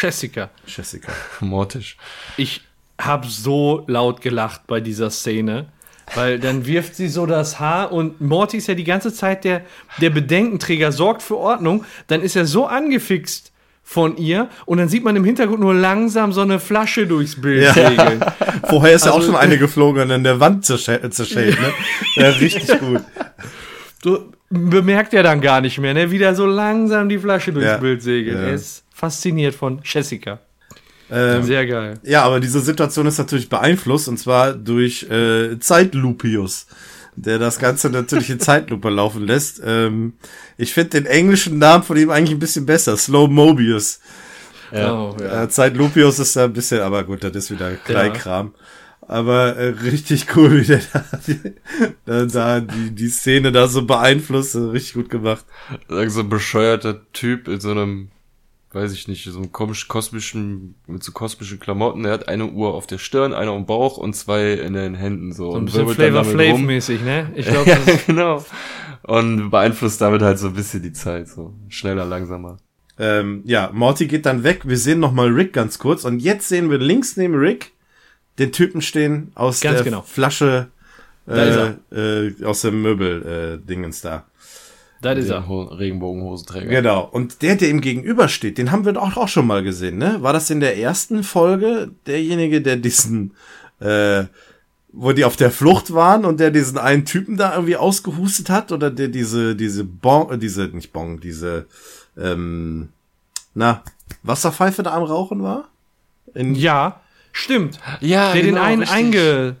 [0.00, 0.50] Jessica.
[0.66, 1.12] Jessica.
[1.40, 1.96] Mortisch.
[2.36, 2.62] Ich,
[3.00, 5.66] hab so laut gelacht bei dieser Szene.
[6.14, 9.60] Weil dann wirft sie so das Haar und Morty ist ja die ganze Zeit der,
[10.00, 11.84] der Bedenkenträger, sorgt für Ordnung.
[12.06, 13.52] Dann ist er so angefixt
[13.84, 17.62] von ihr und dann sieht man im Hintergrund nur langsam so eine Flasche durchs Bild
[17.62, 17.72] Ja.
[17.74, 18.24] segeln.
[18.68, 21.72] Vorher ist ja auch Also- schon eine geflogen und an der Wand zerschellt, zerschellt ne?
[22.16, 23.02] Ja, richtig gut.
[24.02, 26.10] So, bemerkt er dann gar nicht mehr, ne?
[26.10, 27.76] Wie der so langsam die Flasche durchs Ja.
[27.78, 28.36] Bild segelt.
[28.38, 28.44] Ja.
[28.44, 30.40] Er ist fasziniert von Jessica.
[31.10, 31.98] Ähm, Sehr geil.
[32.02, 36.66] Ja, aber diese Situation ist natürlich beeinflusst und zwar durch äh, Zeitlupius,
[37.16, 39.60] der das Ganze natürlich in Zeitlupe laufen lässt.
[39.64, 40.14] Ähm,
[40.58, 44.00] ich finde den englischen Namen von ihm eigentlich ein bisschen besser, Slow Mobius.
[44.70, 44.92] Ja.
[44.92, 45.44] Oh, ja.
[45.44, 48.54] Äh, Zeitlupius ist da ein bisschen, aber gut, das ist wieder Kleinkram.
[49.08, 54.54] Aber äh, richtig cool, wie der da die, da, die, die Szene da so beeinflusst,
[54.54, 55.46] äh, richtig gut gemacht.
[55.88, 58.10] Irgend so ein bescheuerter Typ in so einem,
[58.72, 62.02] weiß ich nicht, so einem komisch kosmischen, mit so kosmischen Klamotten.
[62.02, 65.32] Der hat eine Uhr auf der Stirn, eine am Bauch und zwei in den Händen
[65.32, 65.52] so.
[65.52, 67.32] So ein und bisschen Flavor Flav mäßig, ne?
[67.34, 68.44] Ich glaube, Ja, das ist genau.
[69.04, 72.58] Und beeinflusst damit halt so ein bisschen die Zeit, so schneller, langsamer.
[72.98, 74.68] Ähm, ja, Morty geht dann weg.
[74.68, 76.04] Wir sehen noch mal Rick ganz kurz.
[76.04, 77.72] Und jetzt sehen wir links neben Rick
[78.38, 80.02] den Typen stehen aus Ganz der genau.
[80.02, 80.68] Flasche,
[81.26, 84.24] Da äh, äh, aus dem Möbel-Dingens da.
[85.02, 85.48] das ist er.
[85.48, 86.68] Ho Regenbogenhosenträger.
[86.68, 87.04] Genau.
[87.04, 90.18] Und der, der ihm gegenüber steht, den haben wir doch auch schon mal gesehen, ne?
[90.22, 93.34] War das in der ersten Folge derjenige, der diesen,
[93.80, 94.24] äh,
[94.92, 98.72] wo die auf der Flucht waren und der diesen einen Typen da irgendwie ausgehustet hat
[98.72, 101.66] oder der diese, diese Bon, äh, diese, nicht Bon, diese,
[102.16, 102.88] ähm,
[103.54, 103.82] na,
[104.22, 105.68] Wasserpfeife da am Rauchen war?
[106.34, 107.00] In, Ja,
[107.38, 107.78] stimmt.
[108.00, 108.96] Ja, der den genau, einen richtig.
[108.98, 109.56] einge,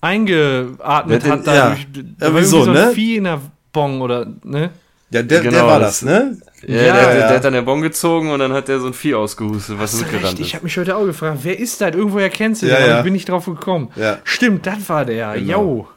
[0.00, 1.46] eingeatmet Der den- hat.
[1.46, 1.68] Da ja.
[1.70, 2.92] durch, da Irgendwie war irgendwie so, so ein ne?
[2.94, 3.40] Vieh in der
[3.72, 4.70] Bong oder, ne?
[5.12, 6.36] Ja, der, der Genau, war das- das, ne?
[6.66, 7.26] Ja, Ja, der, der, ja.
[7.28, 9.98] der hat dann den Bon gezogen und dann hat der so ein Vieh ausgehustet, was
[9.98, 10.54] mitgerannt recht, ich ist.
[10.54, 11.94] habe mich heute auch gefragt, wer ist das?
[11.94, 12.98] Irgendwoher kennst du den, Ja, aber ja.
[12.98, 13.90] ich bin nicht drauf gekommen.
[13.96, 14.18] Ja.
[14.24, 15.34] Stimmt, das war der.
[15.34, 15.62] Genau.
[15.62, 15.88] Jo.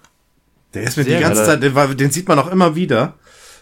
[0.73, 1.43] Der ist mir Sehr die ganze.
[1.45, 3.13] Zeit, den, war, den sieht man auch immer wieder,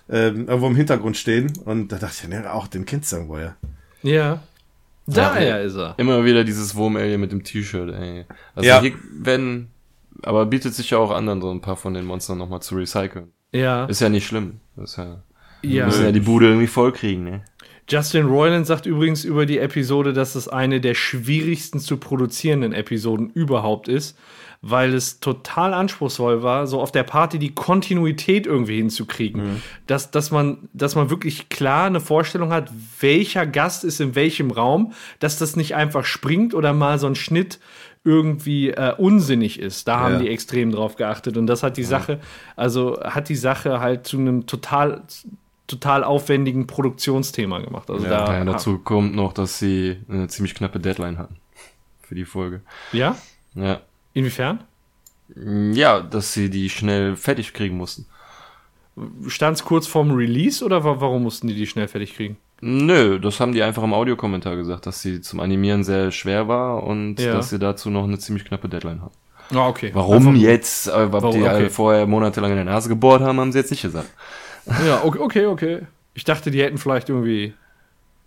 [0.10, 1.52] ähm, irgendwo im Hintergrund stehen.
[1.66, 3.56] Und da dachte ich, ne, auch den kennst du irgendwoher.
[4.04, 4.40] Ja.
[5.08, 5.58] Daher Ja.
[5.58, 5.96] ist er.
[5.98, 8.26] Immer wieder dieses Wurm-Alien mit dem T-Shirt, ey.
[8.56, 8.82] Also Ja.
[8.82, 9.70] hier werden,
[10.24, 12.76] aber bietet sich ja auch an, dann so ein paar von den Monstern nochmal zu
[12.76, 13.32] recyceln.
[13.52, 13.86] Ja.
[13.86, 14.60] Ist ja nicht schlimm.
[14.78, 15.24] Ist ja,
[15.62, 15.86] wir ja.
[15.86, 17.44] müssen ja die Bude irgendwie voll kriegen, ne?
[17.90, 23.30] Justin Roiland sagt übrigens über die Episode, dass es eine der schwierigsten zu produzierenden Episoden
[23.32, 24.18] überhaupt ist,
[24.62, 29.62] weil es total anspruchsvoll war, so auf der Party die Kontinuität irgendwie hinzukriegen.
[29.88, 34.52] Dass, dass, man, dass man wirklich klar eine Vorstellung hat, welcher Gast ist in welchem
[34.52, 37.60] Raum, dass das nicht einfach springt oder mal so ein Schnitt
[38.04, 39.88] irgendwie äh, unsinnig ist.
[39.88, 40.20] Da haben Ja.
[40.20, 42.20] die extrem drauf geachtet und das hat die Sache,
[42.56, 45.04] also hat die Sache halt zu einem total
[45.68, 47.90] total aufwendigen Produktionsthema gemacht.
[47.90, 51.38] Also Ja, da Ja, dazu kommt noch, dass sie eine ziemlich knappe Deadline hatten.
[52.02, 52.62] Für die Folge.
[52.92, 53.16] Ja?
[53.56, 53.80] Ja.
[54.14, 54.60] Inwiefern?
[55.74, 58.06] Ja, dass sie die schnell fertig kriegen mussten.
[59.28, 62.38] Stand es kurz vorm Release oder wa warum mussten die die schnell fertig kriegen?
[62.60, 66.84] Nö, das haben die einfach im Audiokommentar gesagt, dass sie zum Animieren sehr schwer war
[66.84, 67.34] und Ja.
[67.34, 69.14] dass sie dazu noch eine ziemlich knappe Deadline haben.
[69.56, 69.92] Ah, okay.
[69.94, 70.88] Warum Einfach- jetzt?
[70.88, 71.32] Äh, ob Warum?
[71.40, 71.70] die alle Okay.
[71.70, 74.10] vorher monatelang in der Nase gebohrt haben, haben sie jetzt nicht gesagt.
[74.86, 75.80] Ja, okay, okay, okay.
[76.14, 77.54] Ich dachte, die hätten vielleicht irgendwie,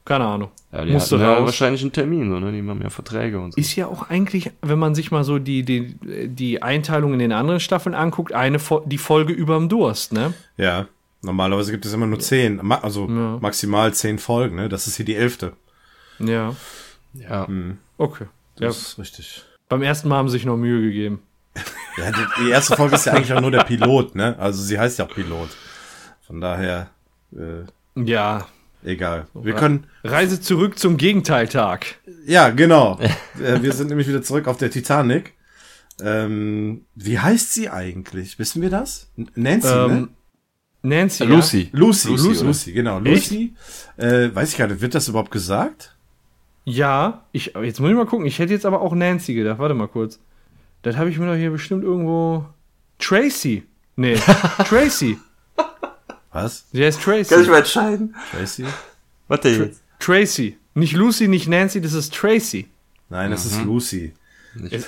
[0.05, 0.51] keine Ahnung.
[0.73, 1.47] Ja, die Musste hatten ja raus.
[1.47, 2.53] wahrscheinlich einen Termin, so, ne?
[2.53, 3.61] Die haben ja Verträge und so.
[3.61, 5.97] Ist ja auch eigentlich, wenn man sich mal so die, die,
[6.29, 10.35] die Einteilung in den anderen Staffeln anguckt, eine Fo die Folge überm Durst, ne?
[10.57, 10.87] Ja,
[11.23, 13.39] normalerweise gibt es immer nur zehn, also Ja.
[13.41, 14.69] maximal zehn Folgen, ne?
[14.69, 15.53] Das ist hier die elfte.
[16.19, 16.55] Ja,
[17.15, 17.49] ja.
[17.99, 18.25] okay.
[18.59, 19.43] Ja, Das ist richtig.
[19.69, 21.21] beim ersten Mal haben sie sich noch Mühe gegeben.
[21.97, 24.37] Ja, die, die erste Folge ist ja eigentlich auch nur der Pilot, ne?
[24.41, 25.49] Also sie heißt ja auch Pilot.
[26.27, 26.89] Von daher,
[27.33, 27.63] äh,
[28.05, 28.49] Ja.
[28.85, 29.27] Egal.
[29.35, 31.99] Wir können, Reise zurück zum Gegenteiltag.
[32.27, 32.99] ja, genau.
[33.43, 35.35] äh, wir sind nämlich wieder zurück auf der Titanic.
[36.03, 38.39] Ähm, wie heißt sie eigentlich?
[38.39, 39.11] Wissen wir das?
[39.35, 39.87] Nancy, ne?
[39.91, 40.09] Ähm,
[40.83, 41.25] Nancy.
[41.25, 41.69] Äh, Lucy.
[41.73, 42.99] Lucy, Lucy, Lucy, Lucy, genau.
[42.99, 43.55] Lucy.
[43.97, 45.97] Äh, weiß ich nicht, wird das überhaupt gesagt?
[46.65, 48.27] Ja, ja ich, jetzt muss ich mal gucken.
[48.27, 49.59] Ich hätte jetzt aber auch Nancy gedacht.
[49.59, 50.21] Warte mal kurz.
[50.83, 52.47] Das habe ich mir doch hier bestimmt irgendwo.
[52.99, 53.65] Tracy.
[53.97, 54.17] Nee,
[54.69, 55.19] Tracy.
[56.35, 56.67] Was?
[56.73, 57.35] Sie heißt Tracy.
[57.49, 58.15] mal entscheiden?
[58.31, 58.65] Tracy?
[59.29, 59.81] Warte jetzt.
[59.99, 60.59] Tracy.
[60.75, 62.69] Nicht Lucy, nicht Nancy, das ist Tracy.
[63.09, 64.13] Nein, das ist Lucy.
[64.71, 64.87] Es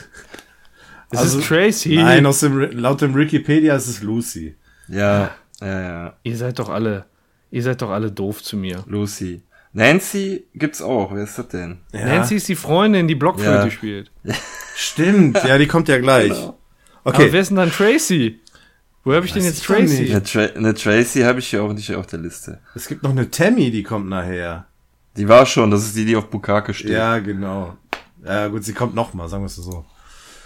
[1.11, 1.97] Also- ist Tracy.
[1.97, 4.55] Nein, aus dem, laut dem Wikipedia ist es Lucy.
[4.89, 5.31] Ja,
[5.61, 6.17] ja, ja.
[6.25, 7.07] Ihr seid doch alle.
[7.53, 8.85] Ihr seid doch alle doof zu mir.
[8.89, 9.41] Lucy.
[9.73, 11.15] Nancy gibt's auch.
[11.15, 11.79] Wer ist das denn?
[11.93, 13.71] Ja, Nancy ist die Freundin, die Blockflöte Ja.
[13.71, 14.11] spielt.
[14.75, 16.33] Stimmt, ja, die kommt ja gleich.
[16.33, 16.57] Aber
[17.05, 18.41] Okay, wer ist denn dann Tracy?
[19.07, 20.11] Wo habe ich denn jetzt ich Tracy?
[20.11, 22.59] Eine, Tra eine Tracy habe ich hier auch nicht auf der Liste.
[22.75, 24.65] es gibt noch eine Tammy, die kommt nachher.
[25.17, 26.91] Die war schon, das ist die, die auf Bukake steht.
[26.91, 27.77] Ja, genau.
[28.25, 29.85] Ja, gut, sie kommt noch mal, sagen wir es so.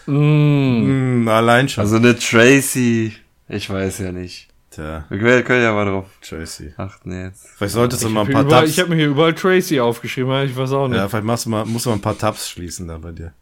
[0.05, 1.23] Mm.
[1.25, 1.81] Mm, allein schon.
[1.83, 3.15] Also eine Tracy,
[3.49, 4.49] ich weiß ja nicht.
[4.71, 5.05] Tja.
[5.09, 6.75] Wir können ja mal drauf Tracy.
[6.77, 7.47] achten jetzt.
[7.57, 8.73] Vielleicht solltest du Ich mal ein habe paar überall- Tabs.
[8.73, 10.99] ich hab mir hier überall Tracy aufgeschrieben, ich weiß auch nicht.
[10.99, 13.33] Ja, vielleicht machst du mal, musst du mal ein paar Tabs schließen da bei dir.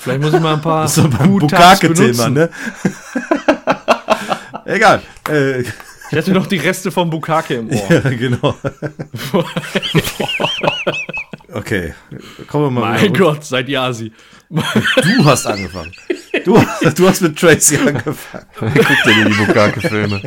[0.00, 0.88] Vielleicht muss ich mal ein paar
[1.28, 2.48] Bukake-Thema, ne?
[4.64, 5.02] Egal.
[5.28, 5.60] Äh,
[6.10, 7.86] Ich hatte noch die Reste vom Bukake im Ohr.
[7.90, 8.54] ja, genau.
[11.52, 11.94] okay.
[12.46, 14.12] Kommen wir mal mein wieder Gott, seid ihr Asi.
[14.50, 15.92] Du hast angefangen.
[16.44, 16.62] Du,
[16.94, 18.46] du hast mit Tracy angefangen.
[18.58, 20.22] Guck dir die Bukake-Filme.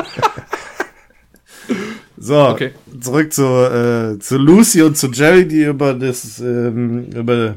[2.18, 2.72] So, Okay.
[3.00, 7.56] zurück zu, äh, zu Lucy und zu Jerry, die über das, ähm, über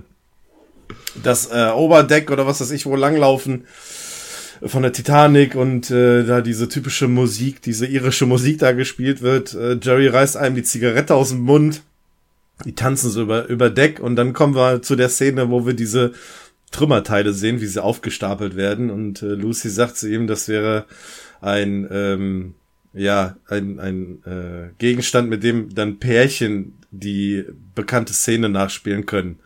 [1.22, 3.66] das äh, Oberdeck oder was weiß ich wo langlaufen
[4.62, 9.54] von der Titanic und äh, da diese typische Musik, diese irische Musik da gespielt wird.
[9.54, 11.82] Äh, Jerry reißt einem die Zigarette aus dem Mund.
[12.64, 15.72] Die tanzen so über, über Deck und dann kommen wir zu der Szene, wo wir
[15.72, 16.12] diese
[16.72, 20.84] Trümmerteile sehen, wie sie aufgestapelt werden und äh, Lucy sagt zu ihm, das wäre
[21.40, 22.54] ein ähm,
[22.92, 27.44] ja ein, ein äh, Gegenstand, mit dem dann Pärchen die
[27.74, 29.38] bekannte Szene nachspielen können,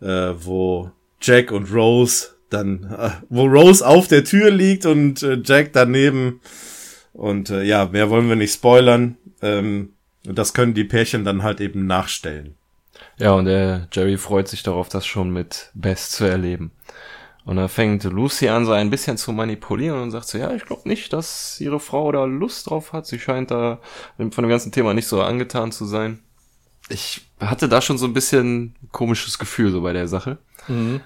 [0.00, 5.40] äh, wo Jack und Rose dann, äh, wo Rose auf der Tür liegt und äh,
[5.44, 6.40] Jack daneben
[7.12, 9.16] und äh, ja, mehr wollen wir nicht spoilern.
[9.42, 12.54] Ähm, das können die Pärchen dann halt eben nachstellen.
[13.18, 16.70] Ja, und der Jerry freut sich darauf, das schon mit Bess zu erleben.
[17.44, 20.66] Und da fängt Lucy an, so ein bisschen zu manipulieren und sagt so, ja, ich
[20.66, 23.06] glaube nicht, dass ihre Frau da Lust drauf hat.
[23.06, 23.80] Sie scheint da
[24.16, 26.20] von dem ganzen Thema nicht so angetan zu sein.
[26.90, 30.38] Ich hatte da schon so ein bisschen komisches Gefühl so bei der Sache.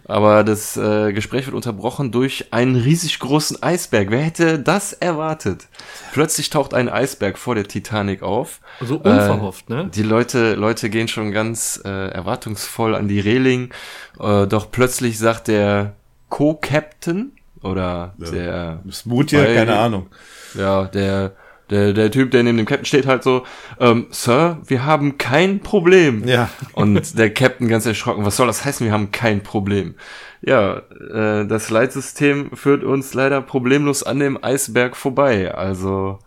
[0.05, 4.11] Aber das äh, Gespräch wird unterbrochen durch einen riesig großen Eisberg.
[4.11, 5.69] Wer hätte das erwartet?
[6.13, 8.61] Plötzlich taucht ein Eisberg vor der Titanic auf.
[8.81, 9.91] So unverhofft, ne?
[9.95, 13.73] Die Leute, Leute gehen schon ganz äh, erwartungsvoll an die Reling,
[14.21, 15.95] äh, doch plötzlich sagt der
[16.29, 17.33] Co-Captain
[17.63, 20.09] oder der, Smoothie, keine Ahnung.
[20.55, 21.33] ja, der,
[21.71, 23.45] der, der Typ, der neben dem Captain steht, halt so,
[23.81, 26.27] ähm, Sir, wir haben kein Problem.
[26.27, 26.51] Ja.
[26.73, 29.95] Und der Captain ganz erschrocken, was soll das heißen, wir haben kein Problem?
[30.43, 35.55] Ja, äh, das Leitsystem führt uns leider problemlos an dem Eisberg vorbei.
[35.55, 36.19] Also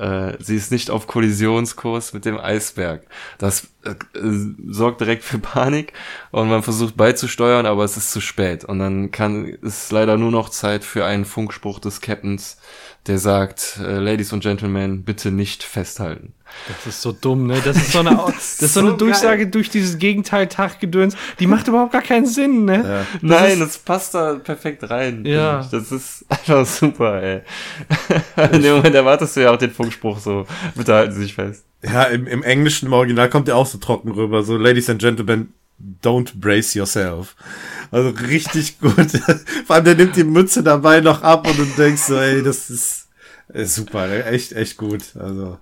[0.00, 3.02] äh, sie ist nicht auf Kollisionskurs mit dem Eisberg.
[3.36, 5.92] Das äh, äh, sorgt direkt für Panik
[6.30, 8.64] und man versucht beizusteuern, aber es ist zu spät.
[8.64, 12.56] Und dann kann ist leider nur noch Zeit für einen Funkspruch des Captains,
[13.06, 16.34] der sagt, äh, Ladies und Gentlemen, bitte nicht festhalten.
[16.68, 17.60] Das ist so dumm, ne?
[17.64, 21.16] Das ist so eine, das ist so eine so Durchsage durch dieses Gegenteil-Tag-Gedöns.
[21.38, 23.06] Die macht überhaupt gar keinen Sinn, ne?
[23.22, 25.24] Nein, das passt da perfekt rein.
[25.24, 25.66] Ja.
[25.70, 27.40] Das ist einfach super, ey.
[28.52, 31.64] In dem Moment erwartest du ja auch den Funkspruch so, bitte halten Sie sich fest.
[31.82, 34.42] Ja, im, im Englischen, im Original kommt der auch so trocken rüber.
[34.42, 35.54] So, Ladies and Gentlemen,
[36.02, 37.34] don't brace yourself.
[37.90, 38.94] Also richtig gut.
[39.66, 42.70] Vor allem, der nimmt die Mütze dabei noch ab und du denkst so, ey, das
[42.70, 43.08] ist,
[43.48, 45.16] ist super, echt, echt gut.
[45.18, 45.58] Also,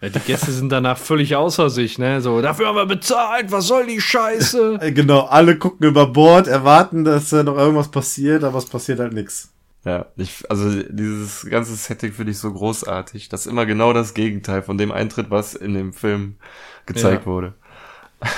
[0.00, 2.20] Ja, die Gäste sind danach völlig außer sich, ne?
[2.22, 4.78] So, dafür haben wir bezahlt, was soll die Scheiße?
[4.94, 9.12] genau, alle gucken über Bord, erwarten, dass äh, noch irgendwas passiert, aber es passiert halt
[9.12, 9.50] nichts.
[9.84, 14.62] Ja, ich, also dieses ganze Setting finde ich so großartig, dass immer genau das Gegenteil
[14.62, 16.36] von dem eintritt, was in dem Film
[16.86, 17.26] gezeigt Ja.
[17.26, 17.54] wurde.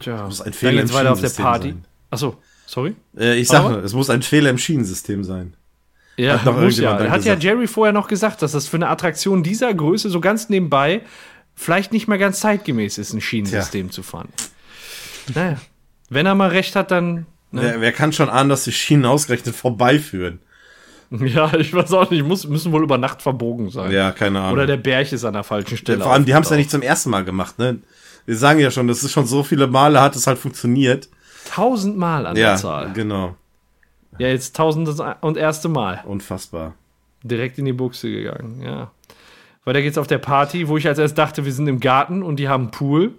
[0.00, 1.68] Tja, muss ein dann Fehler geht's im weiter auf der Party.
[1.70, 1.84] sein.
[2.10, 2.36] Achso,
[2.66, 2.94] sorry?
[3.16, 5.54] Äh, ich sag Aber- nur, es muss ein Fehler im Schienensystem sein.
[6.16, 6.98] Ja, Hat muss ja.
[7.08, 7.34] Hat ja.
[7.34, 11.02] Jerry vorher noch gesagt, dass das für eine Attraktion dieser Größe so ganz nebenbei
[11.54, 14.28] vielleicht nicht mehr ganz zeitgemäß ist, ein Schienensystem zu fahren.
[15.34, 15.58] Naja,
[16.10, 17.26] wenn er mal recht hat, dann.
[17.52, 17.62] Ne?
[17.62, 20.40] Wer, wer kann schon ahnen, dass die Schienen ausgerechnet vorbeiführen?
[21.10, 23.90] Ja, ich weiß auch nicht, muss, müssen wohl über Nacht verbogen sein.
[23.90, 24.52] Ja, keine Ahnung.
[24.52, 26.04] Oder der Berg ist an der falschen Stelle.
[26.04, 27.78] Vor allem, die haben es ja nicht zum ersten Mal gemacht, ne?
[28.26, 31.08] Wir sagen ja schon, das ist schon so viele Male hat es halt funktioniert.
[31.50, 32.92] Tausendmal an Ja, der Zahl.
[32.92, 33.36] genau.
[34.18, 34.88] Ja, jetzt tausend
[35.20, 36.02] und erste Mal.
[36.04, 36.74] Unfassbar.
[37.22, 38.90] Direkt in die Buchse gegangen, ja.
[39.64, 42.36] Weiter geht's auf der Party, wo ich als erst dachte, wir sind im Garten und
[42.36, 43.14] die haben einen Pool.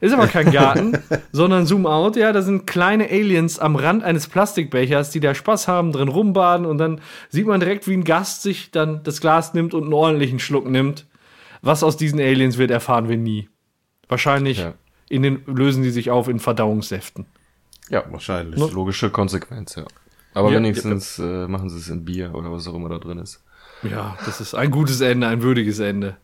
[0.00, 0.96] Ist aber kein Garten,
[1.32, 5.68] sondern Zoom out, ja, da sind kleine Aliens am Rand eines Plastikbechers, die da Spaß
[5.68, 9.52] haben, drin rumbaden und dann sieht man direkt, wie ein Gast sich dann das Glas
[9.52, 11.06] nimmt und einen ordentlichen Schluck nimmt.
[11.62, 13.48] Was aus diesen Aliens wird, erfahren wir nie.
[14.08, 14.72] Wahrscheinlich Ja.
[15.10, 17.26] in den, lösen die sich auf in Verdauungssäften.
[17.90, 18.58] Ja, Wahrscheinlich.
[18.72, 19.84] logische Konsequenz, ja.
[20.32, 23.18] Aber Ja, wenigstens äh, machen sie es in Bier oder was auch immer da drin
[23.18, 23.42] ist.
[23.82, 26.16] Ja, das ist ein gutes Ende, ein würdiges Ende.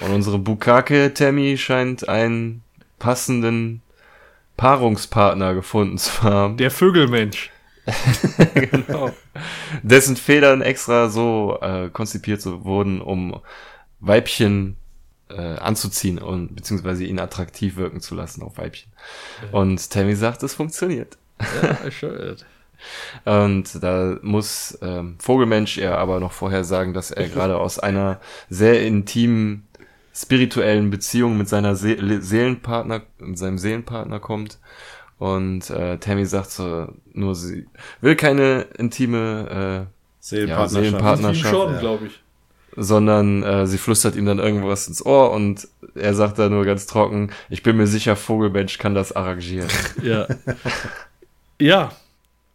[0.00, 2.62] Und unsere Bukake-Tammy scheint einen
[2.98, 3.82] passenden
[4.56, 6.56] Paarungspartner gefunden zu haben.
[6.56, 7.50] Der Vögelmensch.
[8.54, 9.10] genau.
[9.82, 13.40] Dessen Federn extra so äh, konzipiert so wurden, um
[14.00, 14.76] Weibchen
[15.36, 18.92] äh, anzuziehen und beziehungsweise ihn attraktiv wirken zu lassen auf Weibchen.
[19.50, 21.16] Und Tammy sagt, es funktioniert.
[21.40, 22.36] Ja, schön.
[23.24, 28.20] Und da muss ähm, Vogelmensch er aber noch vorher sagen, dass er gerade aus einer
[28.48, 29.68] sehr intimen
[30.14, 34.58] spirituellen Beziehung mit seiner Se Seelenpartner, mit seinem Seelenpartner kommt.
[35.18, 37.66] Und äh, Tammy sagt so, nur sie
[38.00, 40.74] will keine intime äh, Seelenpartnerschaft.
[40.74, 41.54] Ja, Seelenpartnerschaft.
[41.54, 41.80] schon, ja.
[41.80, 42.21] glaube ich.
[42.76, 46.86] Sondern äh, sie flüstert ihm dann irgendwas ins Ohr und er sagt da nur ganz
[46.86, 49.68] trocken, ich bin mir sicher, Vogelmensch kann das arrangieren.
[50.02, 50.26] Ja.
[51.60, 51.92] ja,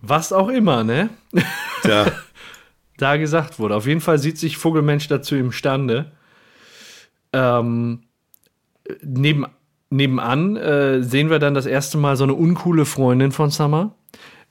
[0.01, 1.09] was auch immer, ne?
[1.81, 2.11] Tja,
[2.97, 3.75] Da gesagt wurde.
[3.75, 6.11] Auf jeden Fall sieht sich Vogelmensch dazu imstande.
[7.31, 8.01] Ähm,
[9.03, 9.45] neben,
[9.91, 13.93] nebenan äh, sehen wir dann das erste Mal so eine uncoole Freundin von Summer.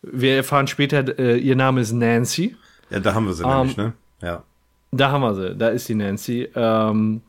[0.03, 2.55] Wir erfahren später, äh, ihr Name ist Nancy.
[2.91, 3.93] ja, da haben wir sie Ähm, nämlich, ne?
[4.23, 4.45] Ja.
[4.93, 6.49] Da haben wir sie, da ist die Nancy.
[6.55, 7.22] Ähm,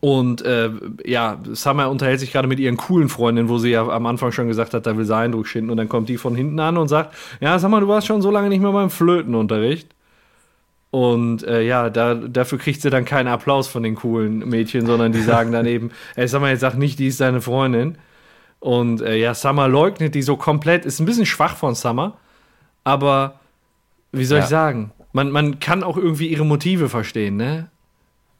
[0.00, 0.70] und äh,
[1.04, 4.46] ja, Summer unterhält sich gerade mit ihren coolen Freundinnen, wo sie ja am Anfang schon
[4.48, 5.70] gesagt hat, da will sie Eindruck schinden.
[5.70, 8.30] Und dann kommt die von hinten an und sagt: Ja, mal, du warst schon so
[8.30, 9.88] lange nicht mehr beim Flötenunterricht.
[10.90, 15.12] Und äh, ja, da, dafür kriegt sie dann keinen Applaus von den coolen Mädchen, sondern
[15.12, 17.96] die sagen dann eben: Ey, mal, jetzt sag nicht, die ist deine Freundin.
[18.60, 20.84] Und äh, ja, Summer leugnet die so komplett.
[20.84, 22.16] Ist ein bisschen schwach von Summer,
[22.84, 23.40] aber
[24.12, 24.44] wie soll Ja.
[24.44, 24.92] ich sagen?
[25.16, 27.68] Man, man kann auch irgendwie ihre Motive verstehen, ne?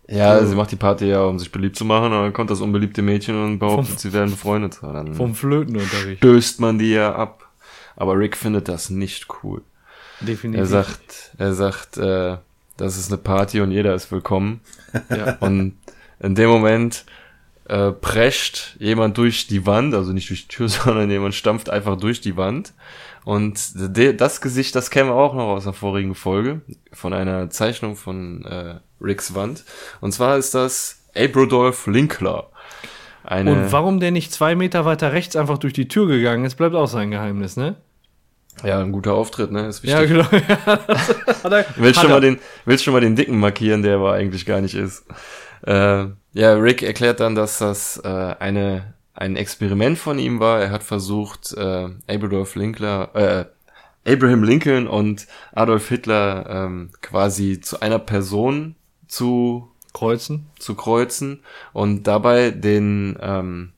[0.08, 2.60] Ja, sie macht die Party ja, um sich beliebt zu machen, und dann kommt das
[2.60, 4.80] unbeliebte Mädchen und behauptet, Vom- sie wären befreundet.
[4.82, 6.18] Und Dann Vom Flötenunterricht.
[6.18, 7.48] stößt man die ja ab.
[7.96, 9.62] Aber Rick findet das nicht cool.
[10.20, 10.60] Definitiv.
[10.60, 12.36] Er sagt, er sagt, äh,
[12.76, 14.60] das ist eine Party und jeder ist willkommen.
[15.10, 15.36] Ja.
[15.40, 15.76] Und
[16.20, 17.04] in dem Moment
[17.68, 21.96] äh, prescht jemand durch die Wand, also nicht durch die Tür, sondern jemand stampft einfach
[21.96, 22.72] durch die Wand.
[23.26, 26.60] Und das Gesicht, das kennen wir auch noch aus der vorigen Folge,
[26.92, 29.64] von einer Zeichnung von äh, Ricks Wand.
[30.00, 32.50] Und zwar ist das Abrodolph Linkler.
[33.24, 36.54] Eine, Und warum der nicht zwei Meter weiter rechts einfach durch die Tür gegangen ist,
[36.54, 37.74] bleibt auch sein Geheimnis, ne?
[38.62, 39.66] ja, ein guter Auftritt, ne?
[39.66, 40.16] Ist Ja, wichtig.
[40.30, 40.44] genau.
[40.48, 40.78] Ja,
[41.42, 44.46] hat er, Willst schon, mal den, willst schon mal den Dicken markieren, der aber eigentlich
[44.46, 45.04] gar nicht ist.
[45.66, 50.60] Äh, ja, Rick erklärt dann, dass das äh, eine, ein Experiment von ihm war.
[50.60, 57.80] Er hat versucht, äh, Abraham Linkler, äh, Abraham Lincoln und Adolf Hitler ähm, quasi zu
[57.80, 58.76] einer Person
[59.08, 60.46] zu, Kreuzen.
[60.58, 61.40] zu kreuzen
[61.72, 63.72] und dabei den ähm,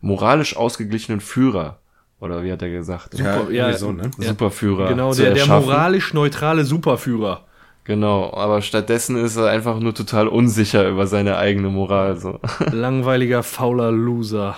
[0.00, 1.80] moralisch ausgeglichenen Führer,
[2.20, 3.18] oder wie hat er gesagt?
[3.18, 4.10] ja, Super, ja, irgendwie so, ne?
[4.18, 4.28] ja.
[4.28, 4.88] Superführer.
[4.88, 7.44] Genau, zu der, der moralisch neutrale Superführer.
[7.88, 12.18] Genau, aber stattdessen ist er einfach nur total unsicher über seine eigene Moral.
[12.18, 12.38] So.
[12.70, 14.56] Langweiliger, fauler Loser.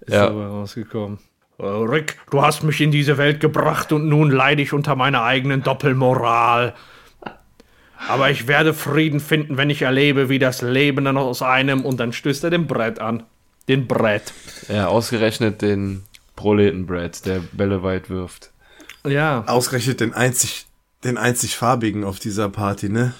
[0.00, 0.26] Ist Ja.
[0.26, 1.18] dabei rausgekommen.
[1.58, 5.22] Äh, Rick, du hast mich in diese Welt gebracht und nun leide ich unter meiner
[5.22, 6.74] eigenen Doppelmoral.
[8.08, 12.00] Aber ich werde Frieden finden, wenn ich erlebe, wie das Leben dann aus einem und
[12.00, 13.22] dann stößt er den Brett an.
[13.68, 14.34] Den Brett.
[14.68, 16.02] Ja, ausgerechnet den
[16.34, 18.50] Proletenbrett, der Bälle weit wirft.
[19.06, 19.44] Ja.
[19.46, 20.66] Ausgerechnet den einzig,
[21.04, 23.14] den einzig farbigen auf dieser Party, ne?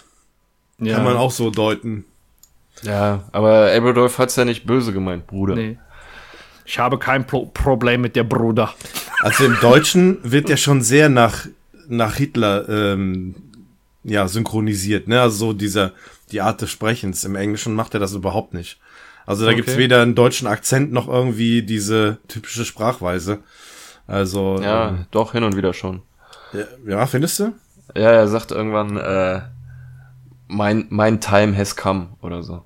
[0.78, 0.96] ja.
[0.96, 2.04] Kann man auch so deuten.
[2.82, 5.54] Ja, aber Aberdolf hat's ja nicht böse gemeint, Bruder.
[5.54, 5.78] Nee.
[6.66, 8.72] Ich habe kein Pro Problem mit der Bruder.
[9.20, 11.46] Also im Deutschen wird der schon sehr nach,
[11.88, 13.34] nach Hitler ähm,
[14.02, 15.20] ja, synchronisiert, ne?
[15.20, 15.92] Also so dieser,
[16.32, 17.24] die Art des Sprechens.
[17.24, 18.78] Im Englischen macht er das überhaupt nicht.
[19.26, 19.56] Also da Okay.
[19.56, 23.38] gibt's weder einen deutschen Akzent noch irgendwie diese typische Sprachweise.
[24.06, 26.02] Also Ja, ähm, doch, hin und wieder schon.
[26.52, 27.52] ja, ja, findest du?
[27.94, 29.42] Ja, er sagt irgendwann, äh,
[30.48, 32.62] mein, mein time has come oder so.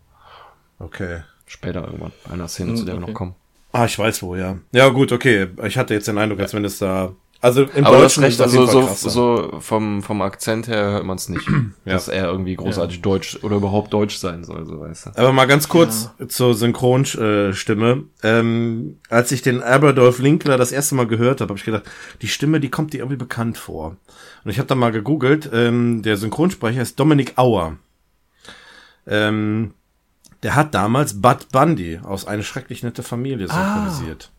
[0.78, 1.22] Okay.
[1.46, 3.10] Später irgendwann, einer Szene, zu der wir okay.
[3.10, 3.34] noch kommen.
[3.72, 4.58] Ah, ich weiß wo, ja.
[4.72, 5.48] Ja, gut, okay.
[5.64, 7.12] Ich hatte jetzt den Eindruck, als wenn es da.
[7.40, 9.10] Also im Aber Deutschen recht, ist also so, krasser.
[9.10, 11.46] so vom, vom Akzent her hört man es nicht,
[11.84, 15.10] dass er irgendwie großartig Deutsch oder überhaupt Deutsch sein soll, so weißt du.
[15.16, 18.04] Aber mal ganz kurz zur Synchronstimme.
[18.24, 21.84] Ähm, als ich den Aberdolf Linkler das erste Mal gehört habe, habe ich gedacht,
[22.22, 23.96] die Stimme, die kommt dir irgendwie bekannt vor.
[24.44, 25.48] Und ich habe dann mal gegoogelt.
[25.52, 27.76] Ähm, der Synchronsprecher ist Dominik Auer.
[29.06, 29.74] Ähm,
[30.42, 34.30] der hat damals Bud Bundy aus Eine schrecklich nette Familie synchronisiert.
[34.32, 34.37] Ah,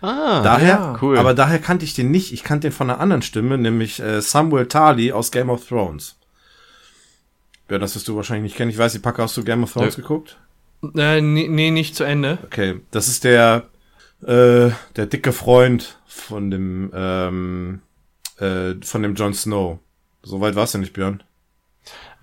[0.00, 1.18] daher, cool.
[1.18, 2.32] aber daher kannte ich den nicht.
[2.32, 6.16] Ich kannte den von einer anderen Stimme, nämlich äh, Samuel Tarly aus Game of Thrones.
[7.70, 8.70] Ja, das wirst du wahrscheinlich nicht kennen.
[8.70, 10.02] Ich weiß, die Packe hast du Game of Thrones Nö.
[10.02, 10.38] geguckt?
[10.96, 12.38] Äh, nee, nee, nicht zu Ende.
[12.44, 13.68] Okay, das ist der
[14.22, 17.80] äh, der dicke Freund von dem ähm,
[18.38, 19.78] äh, von dem Jon Snow.
[20.22, 21.22] Soweit war's ja nicht, Björn.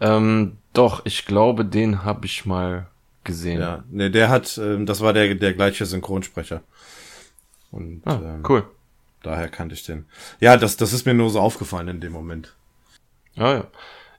[0.01, 2.87] Ähm, doch, ich glaube, den habe ich mal
[3.23, 3.61] gesehen.
[3.61, 6.61] Ja, nee, der hat, ähm, das war der der gleiche Synchronsprecher.
[7.71, 8.63] Und Ah, ähm, cool.
[9.23, 10.05] daher kannte ich den.
[10.39, 12.55] Ja, das das ist mir nur so aufgefallen in dem Moment.
[13.37, 13.63] Ah, ja.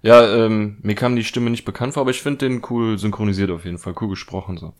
[0.02, 3.50] Ja, ähm, mir kam die Stimme nicht bekannt vor, aber ich finde den cool synchronisiert
[3.50, 4.72] auf jeden Fall, cool gesprochen so.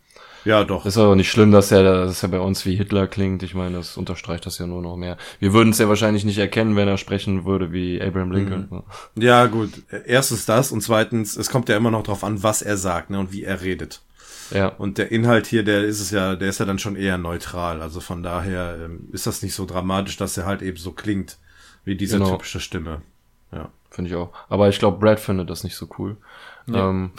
[0.45, 0.87] Ja, doch.
[0.87, 3.43] Ist aber nicht schlimm, dass er, dass er bei uns wie Hitler klingt.
[3.43, 5.17] Ich meine, das unterstreicht das ja nur noch mehr.
[5.41, 8.69] Wir würden es ja wahrscheinlich nicht erkennen, wenn er sprechen würde wie Abraham Lincoln.
[8.71, 8.83] Mhm.
[9.21, 9.71] Ja, gut.
[10.05, 13.19] Erstens das und zweitens, es kommt ja immer noch drauf an, was er sagt ne,
[13.19, 14.03] und wie er redet.
[14.51, 14.69] Ja.
[14.69, 17.83] Und der Inhalt hier, der ist es ja, der ist ja dann schon eher neutral.
[17.83, 21.39] Also von daher ähm, ist das nicht so dramatisch, dass er halt eben so klingt
[21.85, 22.33] wie diese Genau.
[22.33, 23.03] typische Stimme.
[23.53, 23.69] Ja.
[23.91, 24.31] Finde ich auch.
[24.49, 26.17] Aber ich glaube, Brad findet das nicht so cool.
[26.73, 27.13] Ähm,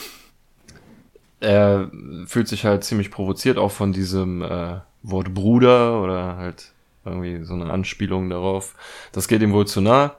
[1.39, 1.89] er
[2.25, 6.71] fühlt sich halt ziemlich provoziert auch von diesem äh, Wort Bruder oder halt
[7.05, 8.75] irgendwie so eine Anspielung darauf.
[9.11, 10.15] Das geht ihm wohl zu nah.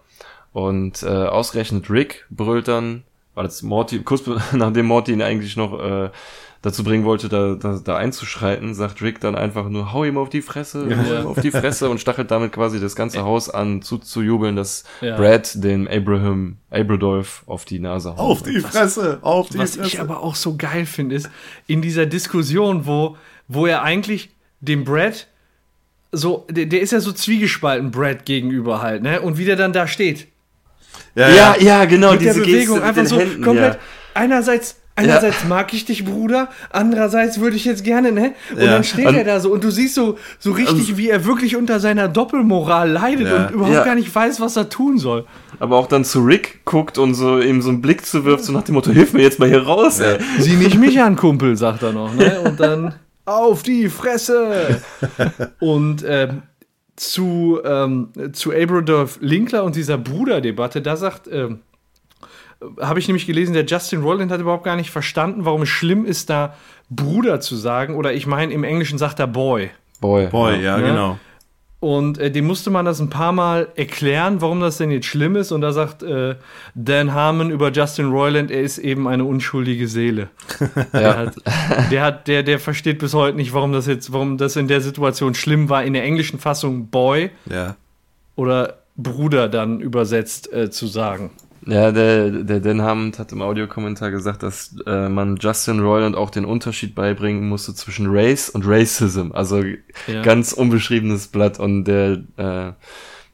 [0.53, 3.05] Und äh, ausgerechnet Rick brüllt dann,
[3.35, 6.11] weil das Morty, kurz nachdem Morty ihn eigentlich noch äh,
[6.63, 10.29] dazu bringen wollte, da, da, da einzuschreiten, sagt Rick dann einfach nur, hau ihm auf
[10.29, 13.81] die Fresse, hau ihm auf die Fresse und stachelt damit quasi das ganze Haus an,
[13.83, 15.17] zuzujubeln, dass Ja.
[15.17, 18.19] Brad den Abraham, Abradolf auf die Nase haut.
[18.19, 19.87] Auf die Fresse, auf die Was Fresse.
[19.89, 21.31] ich aber auch so geil finde, ist
[21.69, 24.31] in dieser Diskussion, wo, wo er eigentlich
[24.61, 25.29] dem Brad
[26.11, 29.21] so, der, der ist ja so zwiegespalten Brad gegenüber halt, ne?
[29.21, 30.27] Und wie der dann da steht.
[31.15, 33.75] ja, Ja, ja, genau, Mit der diese Bewegung Geste mit einfach den so Händen, komplett.
[33.75, 33.81] ja.
[34.15, 38.33] Einerseits, einerseits mag ich dich, Bruder, andererseits würde ich jetzt gerne, ne?
[38.53, 38.67] Und Ja.
[38.73, 41.57] dann steht Und- er da so und du siehst so, so richtig, wie er wirklich
[41.57, 43.47] unter seiner Doppelmoral leidet Ja.
[43.47, 43.85] und überhaupt Ja.
[43.85, 45.25] gar nicht weiß, was er tun soll.
[45.61, 48.63] Aber auch dann zu Rick guckt und so ihm so einen Blick zuwirft, so nach
[48.63, 50.19] dem Motto, hilf mir jetzt mal hier raus, ey.
[50.39, 52.41] Sieh nicht mich an, Kumpel, sagt er noch, ne?
[52.41, 52.95] Und dann
[53.25, 54.81] auf die Fresse!
[55.61, 56.43] Und ähm,
[56.97, 61.61] zu, ähm, zu Abradolf Linkler und dieser Bruderdebatte, da sagt, ähm,
[62.81, 66.05] habe ich nämlich gelesen, der Justin Roiland hat überhaupt gar nicht verstanden, warum es schlimm
[66.05, 66.55] ist, da
[66.91, 67.95] Bruder zu sagen.
[67.95, 69.71] Oder ich meine, im Englischen sagt er Boy.
[70.01, 70.27] Boy.
[70.27, 70.87] Boy, ja, Ne?
[70.87, 71.19] genau.
[71.81, 75.37] Und äh, dem musste man das ein paar Mal erklären, warum das denn jetzt schlimm
[75.37, 75.53] ist.
[75.53, 76.35] Und da sagt äh,
[76.75, 80.29] Dan Harmon über Justin Roiland, er ist eben eine unschuldige Seele.
[80.93, 81.35] Der, hat,
[81.93, 84.81] der, hat, der, der versteht bis heute nicht, warum das jetzt, warum das in der
[84.81, 87.77] Situation schlimm war, in der englischen Fassung Boy Ja.
[88.35, 91.31] oder Bruder dann übersetzt äh, zu sagen.
[91.71, 96.31] Ja, der, der Dan Hammond hat im Audiokommentar gesagt, dass äh, man Justin Roiland auch
[96.31, 99.33] den Unterschied beibringen musste zwischen Race und Racism.
[99.33, 99.63] Also
[100.07, 100.23] Ja.
[100.23, 101.59] ganz unbeschriebenes Blatt.
[101.61, 102.73] Und der äh,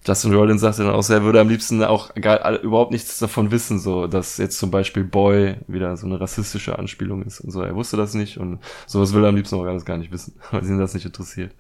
[0.07, 3.51] Justin Roiland sagte dann auch, er würde am liebsten auch gar, all- überhaupt nichts davon
[3.53, 7.63] wissen, so dass jetzt zum Beispiel Boy wieder so eine rassistische Anspielung ist und so.
[7.63, 10.35] Er wusste das nicht und sowas will er am liebsten auch alles gar nicht wissen,
[10.51, 11.53] weil ihn das nicht interessiert.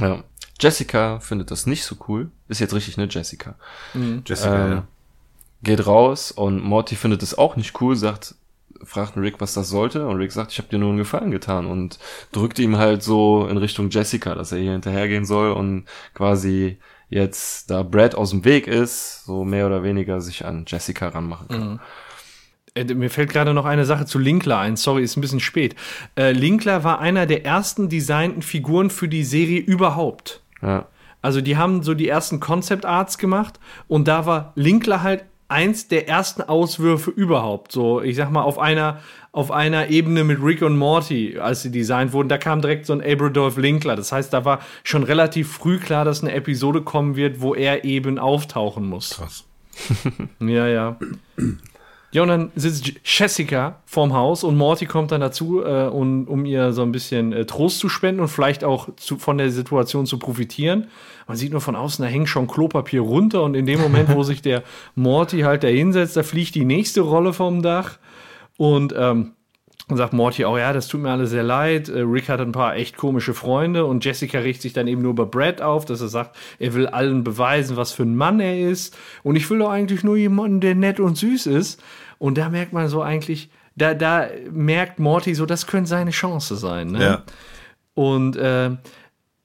[0.00, 0.22] Ja.
[0.60, 2.30] Jessica findet das nicht so cool.
[2.48, 3.56] Ist jetzt richtig, ne, Jessica?
[4.26, 4.86] Jessica, Ähm, ja.
[5.62, 8.34] Geht raus und Morty findet es auch nicht cool, sagt,
[8.82, 11.66] fragt Rick, was das sollte und Rick sagt, ich habe dir nur einen Gefallen getan
[11.66, 11.98] und
[12.32, 15.84] drückt ihm halt so in Richtung Jessica, dass er hier hinterhergehen soll und
[16.14, 16.78] quasi
[17.08, 21.48] jetzt, da Brad aus dem Weg ist, so mehr oder weniger sich an Jessica ranmachen
[21.48, 21.80] kann.
[22.74, 24.76] Äh, Mir fällt gerade noch eine Sache zu Linkler ein.
[24.76, 25.74] Sorry, ist ein bisschen spät.
[26.16, 30.42] Äh, Linkler war einer der ersten designten Figuren für die Serie überhaupt.
[30.62, 30.86] Ja.
[31.22, 35.88] Also die haben so die ersten Concept Arts gemacht und da war Linkler halt eins
[35.88, 37.72] der ersten Auswürfe überhaupt.
[37.72, 39.00] So, ich sag mal, auf einer,
[39.32, 42.92] auf einer Ebene mit Rick und Morty, als sie designt wurden, da kam direkt so
[42.92, 43.96] ein Abradolf Linkler.
[43.96, 47.84] Das heißt, da war schon relativ früh klar, dass eine Episode kommen wird, wo er
[47.84, 49.10] eben auftauchen muss.
[49.10, 49.44] Krass.
[50.40, 50.98] Ja, ja.
[52.10, 56.46] Ja, und dann sitzt Jessica vorm Haus und Morty kommt dann dazu, äh, um, um
[56.46, 60.06] ihr so ein bisschen äh, Trost zu spenden und vielleicht auch zu, von der Situation
[60.06, 60.88] zu profitieren.
[61.26, 64.22] Man sieht nur von außen, da hängt schon Klopapier runter und in dem Moment, wo
[64.24, 64.62] sich der
[64.94, 67.98] Morty halt da hinsetzt, da fliegt die nächste Rolle vom Dach
[68.56, 69.32] und ähm,
[69.88, 71.88] und sagt Morty auch, ja, das tut mir alles sehr leid.
[71.88, 75.12] Äh, Rick hat ein paar echt komische Freunde und Jessica regt sich dann eben nur
[75.12, 78.58] über Brad auf, dass er sagt, er will allen beweisen, was für ein Mann er
[78.68, 78.96] ist.
[79.22, 81.82] Und ich will doch eigentlich nur jemanden, der nett und süß ist.
[82.18, 86.56] Und da merkt man so eigentlich, da, da merkt Morty so, das könnte seine Chance
[86.56, 86.92] sein.
[86.92, 87.02] Ne?
[87.02, 87.22] Ja.
[87.94, 88.70] Und äh,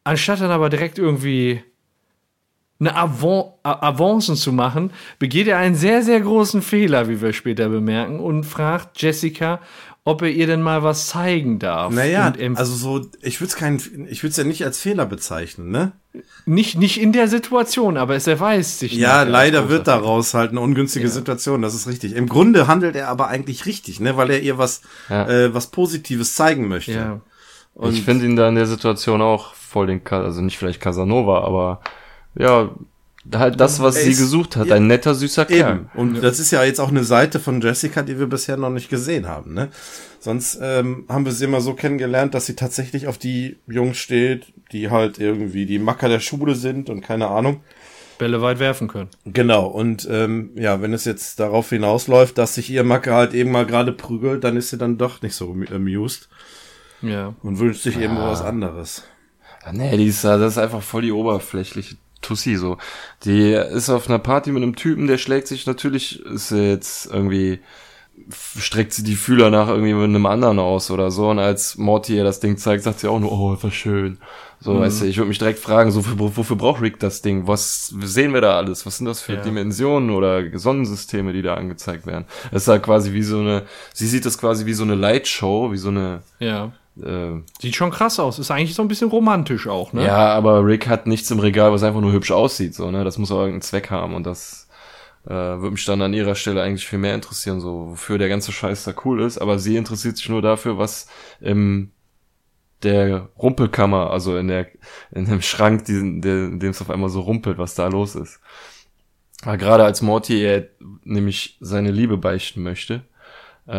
[0.03, 1.63] anstatt dann aber direkt irgendwie
[2.79, 7.69] eine Avan Avancen zu machen, begeht er einen sehr, sehr großen Fehler, wie wir später
[7.69, 9.61] bemerken, und fragt Jessica,
[10.05, 11.93] ob er ihr denn mal was zeigen darf.
[11.93, 13.75] Naja, also so, ich würde es kein,
[14.09, 15.93] ich würde es ja nicht als Fehler bezeichnen, ne?
[16.45, 18.93] nicht, nicht in der Situation, aber es erweist sich.
[18.93, 22.15] Ja, leider wird daraus halt eine ungünstige Situation, das ist richtig.
[22.15, 25.27] Im Grunde handelt er aber eigentlich richtig, ne, weil er ihr was, Ja.
[25.27, 26.91] äh, was Positives zeigen möchte.
[26.91, 27.21] Ja.
[27.73, 31.43] Und ich finde ihn da in der Situation auch voll den, also nicht vielleicht Casanova,
[31.43, 31.81] aber
[32.35, 32.69] ja,
[33.33, 35.75] halt das, was sie gesucht hat, ja, ein netter, süßer Kerl.
[35.75, 35.89] Eben.
[35.95, 38.89] Und das ist ja jetzt auch eine Seite von Jessica, die wir bisher noch nicht
[38.89, 39.53] gesehen haben.
[39.53, 39.69] Ne?
[40.19, 44.53] Sonst ähm, haben wir sie immer so kennengelernt, dass sie tatsächlich auf die Jungs steht,
[44.71, 47.61] die halt irgendwie die Macker der Schule sind und keine Ahnung.
[48.17, 49.09] Bälle weit werfen können.
[49.25, 53.51] Genau, und ähm, ja, wenn es jetzt darauf hinausläuft, dass sich ihr Macke halt eben
[53.51, 56.29] mal gerade prügelt, dann ist sie dann doch nicht so amused
[57.01, 57.33] Ja.
[57.41, 59.03] und wünscht sich eben was anderes.
[59.65, 62.77] Ja, nee, die ist, das ist einfach voll die oberflächliche Tussi so.
[63.25, 67.59] Die ist auf einer Party mit einem Typen, der schlägt sich natürlich, ist jetzt irgendwie,
[68.57, 71.29] streckt sie die Fühler nach irgendwie mit einem anderen aus oder so.
[71.29, 74.17] Und als Morty ihr das Ding zeigt, sagt sie auch nur, oh, was schön.
[74.59, 77.47] So, weißt du, ich würde mich direkt fragen, so, wofür, wofür braucht Rick das Ding?
[77.47, 78.85] Was sehen wir da alles?
[78.85, 79.41] Was sind das für Ja.
[79.41, 82.23] Dimensionen oder Sonnensysteme, die da angezeigt werden?
[82.49, 83.63] Das ist halt quasi wie so eine,
[83.93, 86.71] sie sieht das quasi wie so eine Lightshow, wie so eine, Ja.
[87.01, 88.39] Äh, Sieht schon krass aus.
[88.39, 90.05] Ist eigentlich so ein bisschen romantisch auch, ne?
[90.05, 93.03] ja, aber Rick hat nichts im Regal, was einfach nur hübsch aussieht, so, ne?
[93.03, 94.67] Das muss auch irgendeinen Zweck haben und das
[95.25, 98.51] äh, würde mich dann an ihrer Stelle eigentlich viel mehr interessieren, so, wofür der ganze
[98.51, 101.07] Scheiß da cool ist, aber sie interessiert sich nur dafür, was
[101.39, 101.91] im
[102.83, 104.67] der Rumpelkammer, also in der,
[105.11, 108.15] in dem Schrank, diesen, der, in dem es auf einmal so rumpelt, was da los
[108.15, 108.39] ist.
[109.43, 110.67] Aber gerade als Morty er
[111.03, 113.03] nämlich seine Liebe beichten möchte,
[113.67, 113.73] äh,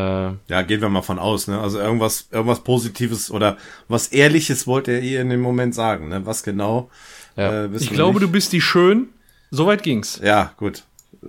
[0.48, 1.61] Ja, gehen wir mal von aus, ne?
[1.61, 3.56] Also irgendwas, irgendwas Positives oder
[3.89, 6.24] was Ehrliches wollte er ihr in dem Moment sagen, ne?
[6.27, 6.90] Was genau?
[7.36, 7.65] Ja.
[7.65, 8.28] Äh, Ich glaube, nicht.
[8.28, 9.09] du bist die schön.
[9.51, 10.20] Soweit ging's.
[10.23, 10.85] Ja, gut.
[11.23, 11.27] Äh,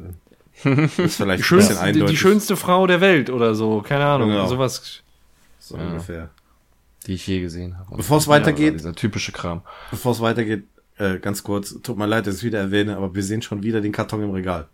[0.64, 2.12] Ist vielleicht ein bisschen Schönste, eindeutig.
[2.12, 3.82] die schönste Frau der Welt oder so.
[3.82, 4.30] Keine Ahnung.
[4.30, 4.48] Genau.
[4.48, 5.02] Sowas.
[5.60, 6.30] So ungefähr.
[7.08, 7.98] die ich je gesehen habe.
[7.98, 9.62] Bevor es ja, weitergeht- dieser typische Kram.
[9.92, 10.64] Bevor es weitergeht,
[10.98, 13.64] äh, ganz kurz, tut mir leid, dass ich es wieder erwähne, aber wir sehen schon
[13.64, 14.68] wieder den Karton im Regal.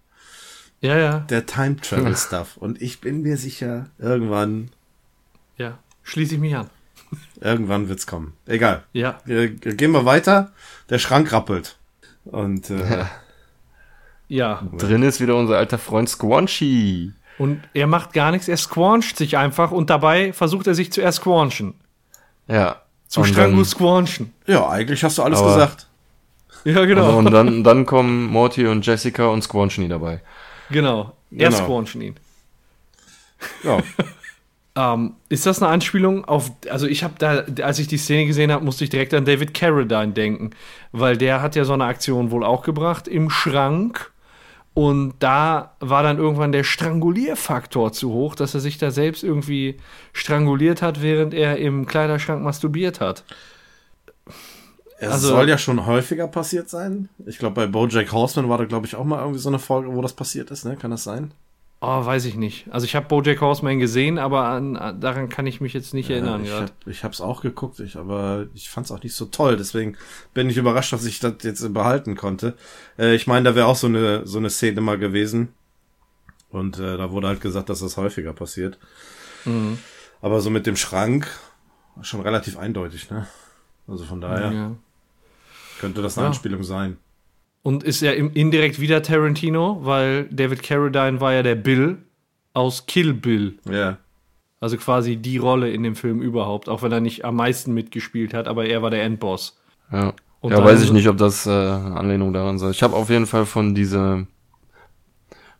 [0.81, 2.57] Ja, ja, Der Time Travel Stuff.
[2.57, 4.69] Und ich bin mir sicher, irgendwann,
[5.57, 5.77] ja.
[6.03, 6.69] Schließe ich mich an.
[7.39, 8.33] irgendwann wird's kommen.
[8.47, 8.83] Egal.
[8.93, 9.19] Ja.
[9.27, 10.51] Äh, gehen wir weiter.
[10.89, 11.77] Der Schrank rappelt.
[12.25, 13.05] Und äh,
[14.27, 14.63] Ja.
[14.77, 17.11] Drin ist wieder unser alter Freund Squanchy.
[17.37, 21.01] Und er macht gar nichts, er squancht sich einfach und dabei versucht er sich zu
[21.01, 21.73] ersquanchen.
[22.47, 22.81] Ja.
[23.07, 24.31] Zu Und dann- squanchen.
[24.47, 25.87] ja, eigentlich hast du alles Aber- gesagt.
[26.63, 27.17] Ja, genau.
[27.17, 30.21] Und dann, dann kommen Morty und Jessica und Squanchny dabei.
[30.71, 31.13] Genau.
[31.31, 31.63] Er Genau.
[31.63, 32.15] squanchen ihn.
[33.63, 33.81] Ja.
[34.73, 38.53] Ähm, ist das eine Anspielung auf, also ich habe da, als ich die Szene gesehen
[38.53, 40.51] habe, musste ich direkt an David Carradine denken,
[40.93, 44.13] weil der hat ja so eine Aktion wohl auch gebracht im Schrank
[44.73, 49.75] und da war dann irgendwann der Strangulierfaktor zu hoch, dass er sich da selbst irgendwie
[50.13, 53.25] stranguliert hat, während er im Kleiderschrank masturbiert hat.
[55.01, 57.09] Es Also- soll ja schon häufiger passiert sein.
[57.25, 59.93] Ich glaube, bei Bojack Horseman war da, glaube ich, auch mal irgendwie so eine Folge,
[59.95, 60.75] wo das passiert ist, ne?
[60.77, 61.33] Kann das sein?
[61.83, 62.67] Oh, weiß ich nicht.
[62.71, 66.11] Also ich habe BoJack Horseman gesehen, aber an, an, daran kann ich mich jetzt nicht
[66.11, 66.65] erinnern ich gerade.
[66.65, 69.57] hab, ich hab's auch geguckt, ich, aber ich fand's auch nicht so toll.
[69.57, 69.97] Deswegen
[70.35, 72.53] bin ich überrascht, dass ich das jetzt behalten konnte.
[72.99, 75.47] Äh, ich meine, da wäre auch so eine, so eine Szene mal gewesen.
[76.51, 78.77] Und äh, da wurde halt gesagt, dass das häufiger passiert.
[79.45, 79.79] Mhm.
[80.21, 81.27] Aber so mit dem Schrank
[82.03, 83.25] schon relativ eindeutig, ne?
[83.87, 84.71] Also von daher Ja.
[85.81, 86.29] Könnte das eine Ja.
[86.29, 86.97] Anspielung sein.
[87.63, 91.97] Und ist ja im, indirekt wieder Tarantino, weil David Carradine war ja der Bill
[92.53, 93.57] aus Kill Bill.
[93.69, 93.97] Ja.
[94.59, 98.33] Also quasi die Rolle in dem Film überhaupt, auch wenn er nicht am meisten mitgespielt
[98.33, 99.59] hat, aber er war der Endboss.
[99.91, 100.13] Ja.
[100.39, 102.71] Und ja, weiß ich nicht, ob das äh, eine Anlehnung daran soll.
[102.71, 104.25] Ich habe auf jeden Fall von dieser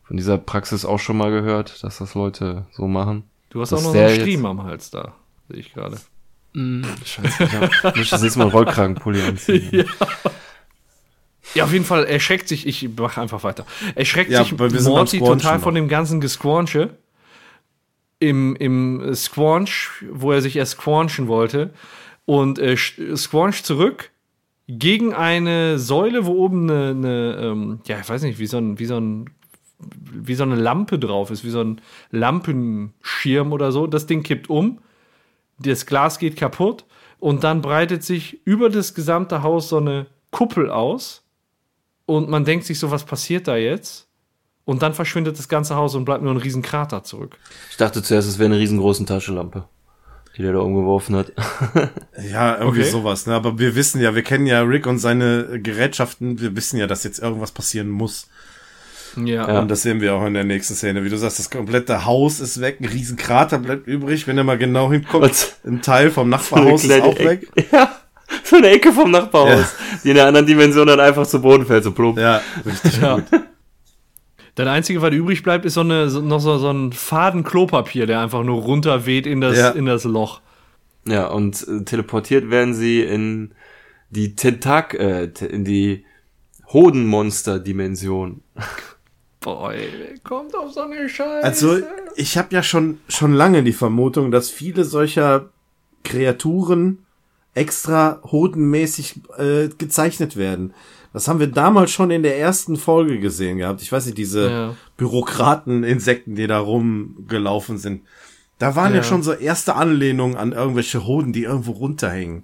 [0.04, 3.24] von dieser Praxis auch schon mal gehört, dass das Leute so machen.
[3.50, 5.14] Du hast auch noch so einen Striemen am Hals da,
[5.48, 5.98] sehe ich gerade.
[6.54, 7.54] Scheiße, ich
[7.84, 9.86] hab, muss das nächste Mal einen Rollkragenpulli anziehen.
[11.54, 13.66] Ja, auf jeden Fall erschreckt sich, ich mache einfach weiter.
[13.96, 15.64] Erschreckt Ja, sich Morty total noch.
[15.64, 16.92] von dem ganzen Gesquanche.
[18.20, 21.74] Im, Im Squanch, wo er sich erst squanchen wollte.
[22.26, 24.12] Und äh, squanch zurück
[24.68, 28.80] gegen eine Säule, wo oben eine, eine ähm, ja, ich weiß nicht, wie so ein,
[28.80, 29.30] wie so ein
[30.14, 33.88] wie so eine Lampe drauf ist, wie so ein Lampenschirm oder so.
[33.88, 34.80] Das Ding kippt um,
[35.62, 36.86] das Glas geht kaputt
[37.20, 41.24] und dann breitet sich über das gesamte Haus so eine Kuppel aus
[42.06, 44.08] und man denkt sich so, was passiert da jetzt?
[44.64, 47.38] Und dann verschwindet das ganze Haus und bleibt nur ein riesen Krater zurück.
[47.72, 49.66] Ich dachte zuerst, es wäre eine riesengroße Taschenlampe,
[50.38, 51.32] die der da umgeworfen hat.
[52.32, 52.90] Ja, irgendwie Okay.
[52.92, 53.34] sowas, ne?
[53.34, 57.04] Aber wir wissen ja, wir kennen ja Rick und seine Gerätschaften, wir wissen ja, dass
[57.04, 58.28] jetzt irgendwas passieren muss.
[59.18, 59.60] Ja.
[59.60, 61.04] Und das sehen wir auch in der nächsten Szene.
[61.04, 64.28] Wie du sagst, das komplette Haus ist weg, ein riesen Krater bleibt übrig.
[64.28, 65.56] Wenn ihr mal genau hinguckt, Was?
[65.66, 67.48] ein Teil vom Nachbarhaus ist auch weg.
[67.72, 67.92] Ja,
[68.46, 71.84] so eine Ecke vom Nachbarhaus, die in einer anderen Dimension dann einfach zu Boden fällt,
[71.84, 72.18] so plump.
[72.18, 73.16] Ja, richtig Ja.
[73.16, 73.26] gut.
[74.56, 78.06] Das Einzige, was übrig bleibt, ist so, eine, so, noch so, so ein Faden Klopapier,
[78.06, 79.70] der einfach nur runterweht in das, Ja.
[79.72, 80.42] in das Loch.
[81.06, 83.54] Ja, und äh, teleportiert werden sie in
[84.10, 86.06] die Tentak, äh, in die
[86.72, 88.42] Hodenmonster-Dimension.
[89.44, 91.44] Wer kommt auf so eine Scheiße.
[91.44, 91.80] Also,
[92.16, 95.50] ich habe ja schon, schon lange die Vermutung, dass viele solcher
[96.04, 97.00] Kreaturen
[97.54, 100.74] extra hodenmäßig äh, gezeichnet werden.
[101.14, 103.82] Das haben wir damals schon in der ersten Folge gesehen gehabt.
[103.82, 104.76] Ich weiß nicht, diese Ja.
[104.98, 108.04] Bürokraten-Insekten, die da rumgelaufen sind.
[108.60, 108.98] Da waren ja.
[108.98, 109.04] Ja.
[109.04, 112.44] schon so erste Anlehnungen an irgendwelche Hoden, die irgendwo runterhängen.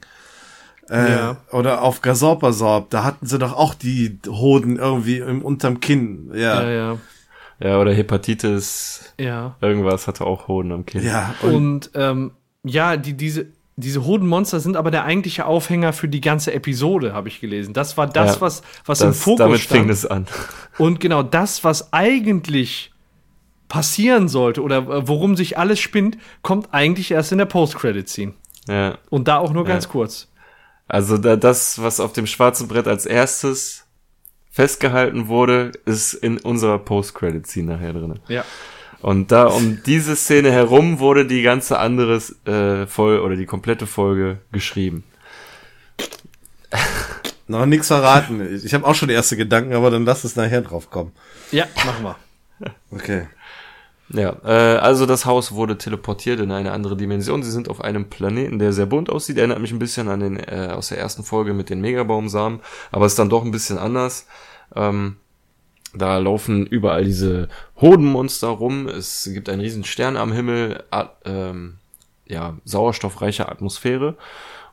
[0.89, 1.37] Äh, Ja.
[1.51, 6.31] Oder auf Gasorpasorb, da hatten sie doch auch die Hoden irgendwie im, unterm Kinn.
[6.33, 6.61] Ja.
[6.63, 6.69] Ja, Ja.
[6.93, 6.97] ja.
[7.59, 9.55] Ja, oder Hepatitis, Ja.
[9.61, 11.03] irgendwas hatte auch Hoden am Kinn.
[11.41, 12.31] und, Und ähm,
[12.63, 17.29] ja, die, diese, diese Hodenmonster sind aber der eigentliche Aufhänger für die ganze Episode, habe
[17.29, 17.73] ich gelesen.
[17.73, 19.81] Das war das, Ja, was, was im das, Fokus damit stand.
[19.81, 20.27] fing es an.
[20.77, 22.91] Und genau das, was eigentlich
[23.67, 28.33] passieren sollte oder äh, worum sich alles spinnt, kommt eigentlich erst in der Post-Credit-Scene.
[28.67, 28.97] Ja.
[29.09, 29.69] Und da auch nur Ja.
[29.73, 30.27] ganz kurz.
[30.87, 33.85] Also da, das, was auf dem schwarzen Brett als erstes
[34.51, 38.19] festgehalten wurde, ist in unserer Post-Credit-Scene nachher drin.
[38.27, 38.43] Ja.
[39.01, 42.15] Und da um diese Szene herum wurde die ganze andere
[42.45, 45.03] äh, Folge oder die komplette Folge geschrieben.
[47.47, 48.61] noch nichts verraten.
[48.63, 51.11] Ich habe auch schon erste Gedanken, aber dann lass es nachher drauf kommen.
[51.51, 52.15] Ja, machen wir.
[52.91, 53.27] Okay.
[54.09, 57.43] Ja, äh, also das Haus wurde teleportiert in eine andere Dimension.
[57.43, 59.37] Sie sind auf einem Planeten, der sehr bunt aussieht.
[59.37, 62.61] Erinnert mich ein bisschen an den äh, aus der ersten Folge mit den Megabaumsamen,
[62.91, 64.25] aber ist dann doch ein bisschen anders.
[64.75, 65.17] Ähm,
[65.93, 67.49] da laufen überall diese
[67.81, 68.87] Hodenmonster rum.
[68.87, 71.75] Es gibt einen riesen Stern am Himmel, a- ähm,
[72.27, 74.15] ja sauerstoffreiche Atmosphäre.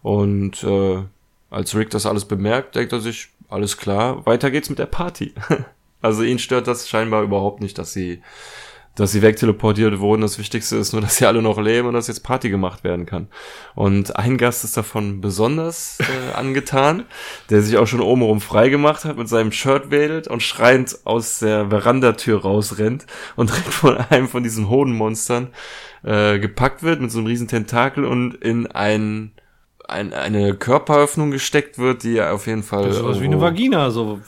[0.03, 1.03] Und äh,
[1.51, 5.35] als Rick das alles bemerkt, denkt er sich, alles klar, weiter geht's mit der Party.
[6.03, 8.23] also ihn stört das scheinbar überhaupt nicht, dass sie
[8.95, 10.23] dass sie wegteleportiert wurden.
[10.23, 13.07] Das Wichtigste ist nur, dass sie alle noch leben und dass jetzt Party gemacht werden
[13.07, 13.29] kann.
[13.75, 17.05] Und ein Gast ist davon besonders äh, angetan,
[17.51, 21.41] der sich auch schon obenrum frei gemacht hat, mit seinem Shirt wedelt und schreiend aus
[21.41, 23.07] der Verandatür rausrennt
[23.37, 25.49] und direkt von einem von diesen Hodenmonstern
[26.05, 29.33] äh, gepackt wird mit so einem riesen Tentakel und in ein,
[29.89, 32.85] ein, eine Körperöffnung gesteckt wird, die auf jeden Fall.
[32.85, 34.21] Das ist sowas wie eine Vagina, so,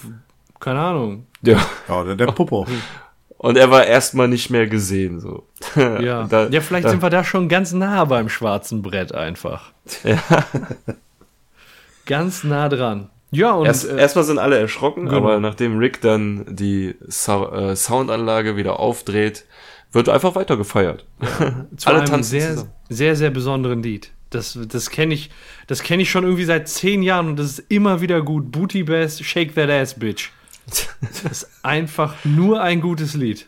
[0.59, 1.27] keine Ahnung.
[1.43, 1.65] Ja.
[1.87, 2.67] Ja, oder der Popo.
[3.39, 5.47] Und er war erstmal nicht mehr gesehen, so.
[5.77, 9.73] Ja, Da- ja vielleicht da- sind wir da schon ganz nah beim schwarzen Brett einfach.
[10.05, 10.19] Ja.
[12.07, 13.11] Ganz nah dran.
[13.33, 15.17] Ja, und Erst, äh, erstmal sind alle erschrocken, genau.
[15.19, 19.45] aber nachdem Rick dann die Sau äh, Soundanlage wieder aufdreht,
[19.93, 21.05] wird einfach weiter gefeiert.
[21.77, 22.71] zu alle einem tanzen sehr, zusammen.
[22.89, 24.13] sehr, sehr besonderen Lied.
[24.31, 25.31] Das, das kenne ich,
[25.67, 28.51] das kenne ich schon irgendwie seit zehn Jahren und das ist immer wieder gut.
[28.53, 30.31] Booty Bass, Shake That Ass, Bitch.
[31.01, 33.47] Das ist einfach nur ein gutes Lied.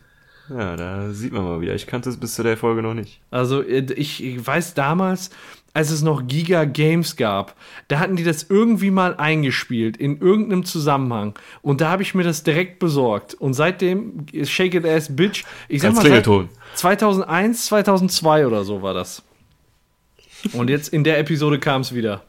[0.51, 1.75] Ja, da sieht man mal wieder.
[1.75, 3.21] Ich kannte es bis zu der Folge noch nicht.
[3.31, 5.31] Also äh, ich, ich weiß damals,
[5.75, 7.55] als es noch Giga Games gab,
[7.89, 12.25] da hatten die das irgendwie mal eingespielt in irgendeinem Zusammenhang und da habe ich mir
[12.25, 16.49] das direkt besorgt und seitdem ist Shake It Ass Bitch, ich sag Als mal Klingelton.
[16.75, 19.23] 2001, 2002 oder so war das.
[20.53, 22.23] Und jetzt in der Episode kam es wieder.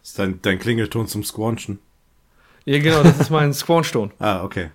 [0.00, 1.78] Das ist dein, dein Klingelton zum Squanchen.
[2.64, 4.12] Ja, genau, das ist mein Squanch-Ton.
[4.18, 4.70] Ah, okay.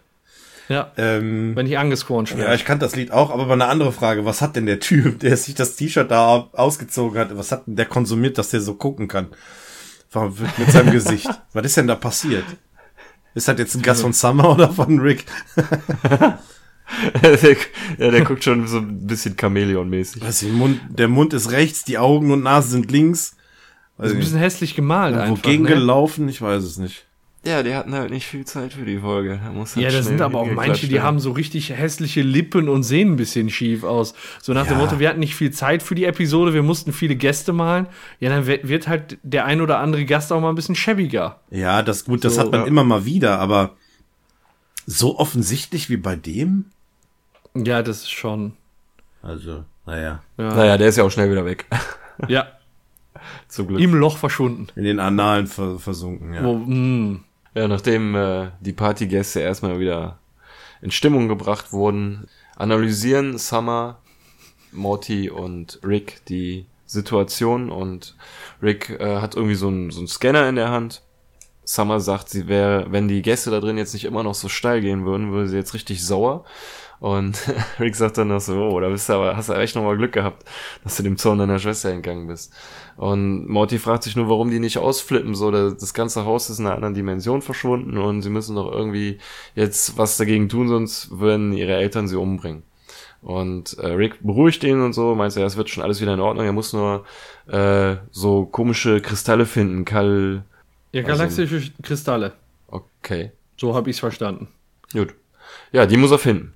[0.69, 2.55] Ja, Ähm, wenn ich angesquanscht ja, werde.
[2.55, 4.25] ich kannte das Lied auch, aber mal eine andere Frage.
[4.25, 7.77] Was hat denn der Typ, der sich das T-Shirt da ausgezogen hat, was hat denn
[7.77, 9.27] der konsumiert, dass der so gucken kann?
[10.57, 11.29] Mit seinem Gesicht.
[11.53, 12.45] Was ist denn da passiert?
[13.35, 15.25] Ist das jetzt ein Gast von Summer oder von Rick?
[17.97, 20.23] ja, der guckt schon so ein bisschen Chamäleon-mäßig.
[20.27, 23.35] Ich, Mund, der Mund ist rechts, die Augen und Nase sind links.
[24.01, 25.43] Ich ein bisschen hässlich gemalt einfach.
[25.43, 25.69] Wogegen Ne?
[25.73, 26.29] gelaufen?
[26.29, 27.05] Ich weiß es nicht.
[27.47, 29.39] Ja, die hatten halt nicht viel Zeit für die Folge.
[29.43, 32.67] Da muss halt Ja, das sind aber auch manche, die haben so richtig hässliche Lippen
[32.67, 34.13] und sehen ein bisschen schief aus.
[34.41, 34.83] So nach dem Ja.
[34.83, 37.87] Motto, wir hatten nicht viel Zeit für die Episode, wir mussten viele Gäste malen.
[38.19, 41.39] Ja, dann wird wird halt der ein oder andere Gast auch mal ein bisschen schäbiger.
[41.49, 42.67] Ja, das gut, das So, hat man ja.
[42.67, 43.75] immer mal wieder, aber
[44.85, 46.65] so offensichtlich wie bei dem?
[47.55, 48.53] Ja, das ist schon.
[49.21, 50.21] Also, naja.
[50.37, 51.65] Ja, Naja, der ist ja auch schnell wieder weg.
[52.27, 52.47] ja
[53.47, 53.81] Zum Glück.
[53.81, 54.67] im Loch verschwunden.
[54.75, 56.43] In den Annalen ver versunken, ja.
[56.43, 57.23] Wo, mm,
[57.57, 60.19] Ja, nachdem äh, die Partygäste erstmal wieder
[60.79, 63.97] in Stimmung gebracht wurden, analysieren Summer,
[64.71, 68.15] Morty und Rick die Situation und
[68.61, 71.01] Rick äh, hat irgendwie so einen so einen Scanner in der Hand.
[71.63, 74.79] Summer sagt, sie wäre, wenn die Gäste da drin jetzt nicht immer noch so steil
[74.81, 76.45] gehen würden, würde sie jetzt richtig sauer.
[76.99, 77.37] Und
[77.79, 80.13] Rick sagt dann noch so, oh, da bist du aber, hast du echt nochmal Glück
[80.13, 80.43] gehabt,
[80.83, 82.51] dass du dem Zorn deiner Schwester entgangen bist.
[82.95, 86.57] Und Morty fragt sich nur, warum die nicht ausflippen, so, da- das ganze Haus ist
[86.59, 89.19] in einer anderen Dimension verschwunden und sie müssen doch irgendwie
[89.53, 92.63] jetzt was dagegen tun, sonst würden ihre Eltern sie umbringen.
[93.21, 96.19] Und äh, Rick beruhigt ihn und so, meint er, es wird schon alles wieder in
[96.19, 97.03] Ordnung, er muss nur
[97.47, 100.43] äh, so komische Kristalle finden, Kall...
[100.93, 102.33] ja, galaxische Kristalle.
[102.67, 104.47] Okay, So habe ich es verstanden.
[104.93, 105.13] gut.
[105.71, 106.53] Ja, die muss er finden.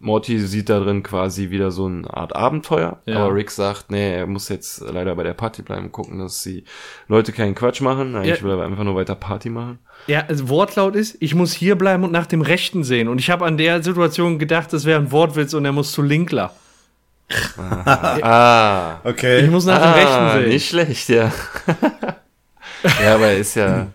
[0.00, 3.16] Morty sieht da drin quasi wieder so eine Art Abenteuer, Ja.
[3.24, 6.62] aber Rick sagt, nee, er muss jetzt leider bei der Party bleiben, gucken, dass die
[7.08, 8.14] Leute keinen Quatsch machen.
[8.14, 8.42] Eigentlich Ja.
[8.44, 9.80] will er einfach nur weiter Party machen.
[10.06, 13.08] Ja, also Wortlaut ist, ich muss hier bleiben und nach dem Rechten sehen.
[13.08, 16.02] Und ich habe an der Situation gedacht, das wäre ein Wortwitz und er muss zu
[16.02, 16.52] Linkler.
[17.56, 19.40] Ah, Okay.
[19.44, 20.48] Ich muss nach dem Rechten sehen.
[20.48, 21.32] nicht schlecht, ja.
[23.02, 23.88] ja, aber er ist ja,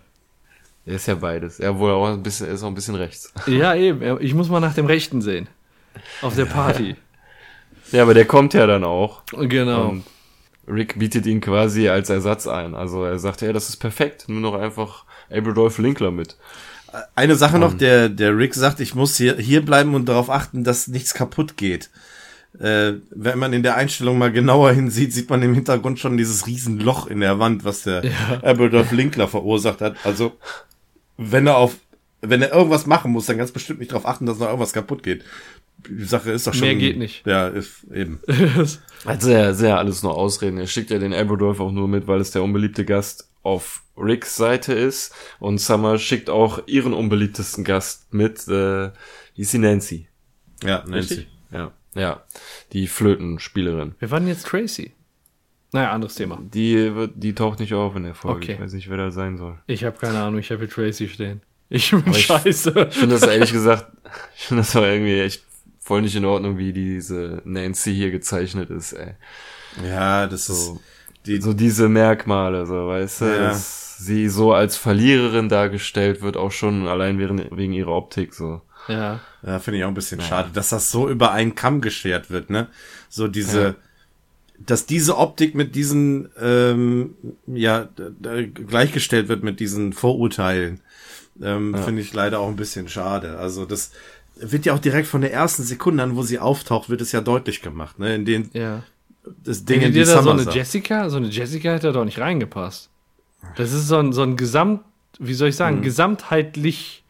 [0.85, 1.59] er ist ja beides.
[1.59, 3.31] Er wohl auch ein bisschen, er ist auch ein bisschen rechts.
[3.47, 4.17] Ja, eben.
[4.21, 5.47] Ich muss mal nach dem Rechten sehen.
[6.21, 6.95] Auf der Party.
[7.91, 9.21] Ja, aber der kommt ja dann auch.
[9.31, 9.89] Genau.
[9.89, 10.03] Und
[10.67, 12.75] Rick bietet ihn quasi als Ersatz ein.
[12.75, 16.37] Also er sagt, ja, das ist perfekt, nimm noch einfach Abradolf Linkler mit.
[17.15, 20.63] Eine Sache noch, der, der Rick sagt, ich muss hier, hier bleiben und darauf achten,
[20.63, 21.89] dass nichts kaputt geht.
[22.59, 26.45] Äh, wenn man in der Einstellung mal genauer hinsieht, sieht man im Hintergrund schon dieses
[26.45, 28.03] Riesenloch in der Wand, was der
[28.43, 29.95] Aberdorf Linkler verursacht hat.
[30.03, 30.33] Also,
[31.17, 31.77] wenn er auf,
[32.21, 35.01] wenn er irgendwas machen muss, dann ganz bestimmt nicht darauf achten, dass noch irgendwas kaputt
[35.01, 35.23] geht.
[35.89, 36.67] Die Sache ist doch schon.
[36.67, 37.25] Mehr geht nicht.
[37.25, 38.19] Ja, ist eben.
[39.05, 40.57] Hat sehr, sehr alles nur Ausreden.
[40.57, 44.35] Er schickt ja den Abradolf auch nur mit, weil es der unbeliebte Gast auf Ricks
[44.35, 45.13] Seite ist.
[45.39, 48.91] Und Summer schickt auch ihren unbeliebtesten Gast mit, äh,
[49.35, 50.07] die ist die Nancy.
[50.63, 51.15] Ja, Nancy.
[51.15, 51.27] Richtig?
[51.51, 51.71] Ja.
[51.95, 52.23] Ja.
[52.71, 53.95] Die Flötenspielerin.
[53.99, 54.93] Wir waren jetzt Tracy.
[55.71, 56.39] Naja, anderes Thema.
[56.41, 58.37] Die wird, die taucht nicht auf in der Folge.
[58.37, 58.53] Okay.
[58.53, 59.59] Ich weiß nicht, wer da sein soll.
[59.67, 61.41] Ich habe keine Ahnung, ich habe hier Tracy stehen.
[61.69, 62.89] Ich bin scheiße.
[62.91, 63.91] Ich finde das ehrlich gesagt,
[64.37, 65.43] ich finde das auch irgendwie echt
[65.83, 69.13] voll nicht in Ordnung, wie diese Nancy hier gezeichnet ist, ey.
[69.85, 70.81] Ja, das ist, So,
[71.25, 73.37] die, so diese Merkmale, so, weißt du, Ja.
[73.49, 78.61] dass sie so als Verliererin dargestellt wird, auch schon allein wegen, wegen ihrer Optik, so.
[78.87, 79.19] Ja.
[79.45, 82.49] Ja, finde ich auch ein bisschen schade, dass das so über einen Kamm geschert wird,
[82.49, 82.67] ne?
[83.09, 83.75] So diese, Ja.
[84.59, 87.15] dass diese Optik mit diesen, ähm,
[87.47, 87.87] ja,
[88.53, 90.81] gleichgestellt wird mit diesen Vorurteilen,
[91.41, 93.37] ähm, finde ich leider auch ein bisschen schade.
[93.39, 93.91] Also das
[94.51, 97.21] wird ja auch direkt von der ersten Sekunde an, wo sie auftaucht, wird es ja
[97.21, 98.15] deutlich gemacht, ne?
[98.15, 98.83] In den Ja.
[99.43, 100.55] das Denke Dinge, die da so eine sagt.
[100.55, 101.09] Jessica?
[101.09, 102.89] So eine Jessica hätte da doch nicht reingepasst.
[103.55, 104.81] Das ist so ein, so ein Gesamt,
[105.19, 107.03] wie soll ich sagen, gesamtheitlich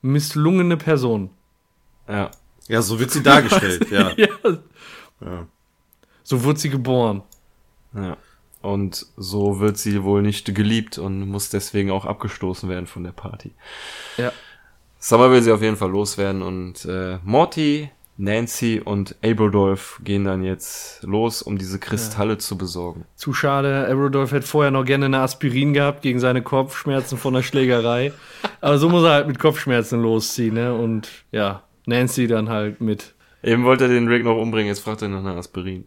[0.00, 1.30] misslungene Person.
[2.08, 2.30] Ja.
[2.68, 4.12] Ja, so wird sie dargestellt, ja.
[4.16, 4.28] Ja.
[5.20, 5.46] Ja.
[6.22, 7.22] So wurde sie geboren.
[7.94, 8.16] Ja.
[8.60, 13.10] Und so wird sie wohl nicht geliebt und muss deswegen auch abgestoßen werden von der
[13.10, 13.52] Party.
[14.16, 14.32] Ja.
[15.04, 20.44] Summer will sie auf jeden Fall loswerden und äh, Morty, Nancy und Abradolf gehen dann
[20.44, 23.04] jetzt los, um diese Kristalle zu besorgen.
[23.16, 23.84] Zu schade.
[23.88, 28.12] Aerodolph hätte vorher noch gerne eine Aspirin gehabt gegen seine Kopfschmerzen von der Schlägerei.
[28.60, 30.72] Aber so muss er halt mit Kopfschmerzen losziehen, ne?
[30.72, 33.12] Und ja, Nancy dann halt mit.
[33.42, 35.84] Eben wollte er den Rick noch umbringen, jetzt fragt er nach einer Aspirin.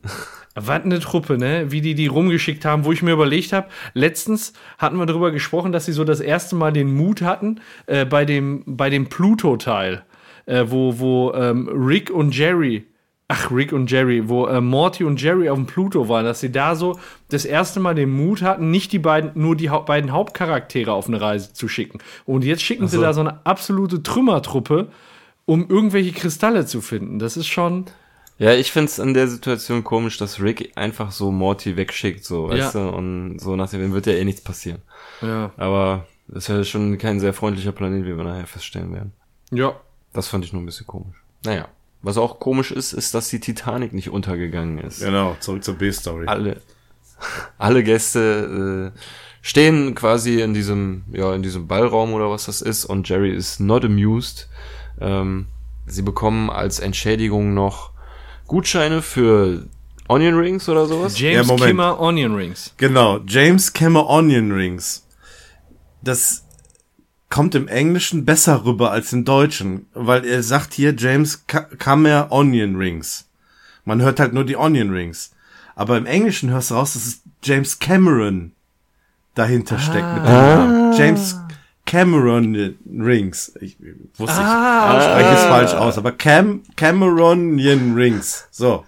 [0.55, 1.71] Was eine Truppe, ne?
[1.71, 5.71] Wie die die rumgeschickt haben, wo ich mir überlegt habe, letztens hatten wir darüber gesprochen,
[5.71, 10.03] dass sie so das erste Mal den Mut hatten äh, bei dem bei dem Pluto-Teil,
[10.45, 12.85] äh, wo wo ähm, Rick und Jerry,
[13.27, 16.51] ach Rick und Jerry, wo äh, Morty und Jerry auf dem Pluto waren, dass sie
[16.51, 16.99] da so
[17.29, 21.07] das erste Mal den Mut hatten, nicht die beiden nur die Haupt beiden Hauptcharaktere auf
[21.07, 21.99] eine Reise zu schicken.
[22.25, 24.89] Und jetzt schicken sie da so eine absolute Trümmertruppe,
[25.45, 27.19] um irgendwelche Kristalle zu finden.
[27.19, 27.85] Das ist schon
[28.37, 32.65] Ja, ich find's in der Situation komisch, dass Rick einfach so Morty wegschickt, so, Ja.
[32.65, 34.81] weißt du, und so nach dem wird ja eh nichts passieren.
[35.21, 39.13] ja Aber das ist ja schon kein sehr freundlicher Planet, wie wir nachher feststellen werden.
[39.51, 39.75] ja
[40.13, 41.15] Das fand ich nur ein bisschen komisch.
[41.45, 41.67] Naja.
[42.01, 44.99] Was auch komisch ist, ist, dass die Titanic nicht untergegangen ist.
[45.01, 46.27] Genau, zurück zur B-Story.
[46.27, 46.61] Alle,
[47.57, 48.99] alle Gäste äh,
[49.41, 53.59] stehen quasi in diesem, ja, in diesem Ballraum oder was das ist und Jerry ist
[53.59, 54.49] not amused.
[54.99, 55.47] Ähm,
[55.85, 57.91] sie bekommen als Entschädigung noch
[58.47, 59.65] Gutscheine für
[60.07, 61.19] Onion Rings oder sowas.
[61.19, 61.67] Ja, James Moment.
[61.67, 62.73] Kimmer Onion Rings.
[62.77, 65.05] Genau, James Camer Onion Rings.
[66.01, 66.43] Das
[67.29, 72.75] kommt im Englischen besser rüber als im Deutschen, weil er sagt hier James Camer Onion
[72.75, 73.27] Rings.
[73.83, 75.31] Man hört halt nur die Onion Rings.
[75.75, 78.53] Aber im Englischen hörst du raus, dass es James Cameron
[79.33, 80.93] dahinter steckt mit dem Namen.
[80.93, 81.35] James
[81.85, 83.53] Cameron Rings.
[83.61, 83.77] Ich
[84.17, 88.47] wusste Ah, ich spreche es falsch aus, aber Cam Cameronian Rings.
[88.51, 88.83] So.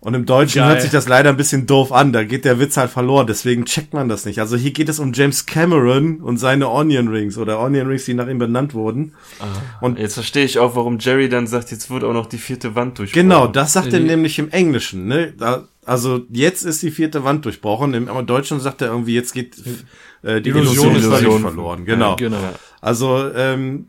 [0.00, 0.70] Und im Deutschen Geil.
[0.70, 2.12] hört sich das leider ein bisschen doof an.
[2.12, 3.28] Da geht der Witz halt verloren.
[3.28, 4.40] Deswegen checkt man das nicht.
[4.40, 8.14] Also hier geht es um James Cameron und seine Onion Rings oder Onion Rings, die
[8.14, 9.12] nach ihm benannt wurden.
[9.80, 12.74] Und Jetzt verstehe ich auch, warum Jerry dann sagt, jetzt wird auch noch die vierte
[12.74, 13.28] Wand durchbrochen.
[13.28, 15.06] genau, das sagt er Die- nämlich im Englischen.
[15.06, 15.34] Ne?
[15.38, 17.94] Da, also jetzt ist die vierte Wand durchbrochen.
[17.94, 19.54] Im im Deutschen sagt er irgendwie, jetzt geht
[20.22, 21.40] äh, die Illusion, Illusion ist Illusion.
[21.42, 21.84] verloren.
[21.84, 22.16] Genau.
[22.16, 22.38] Genau.
[22.80, 23.86] Also, ähm,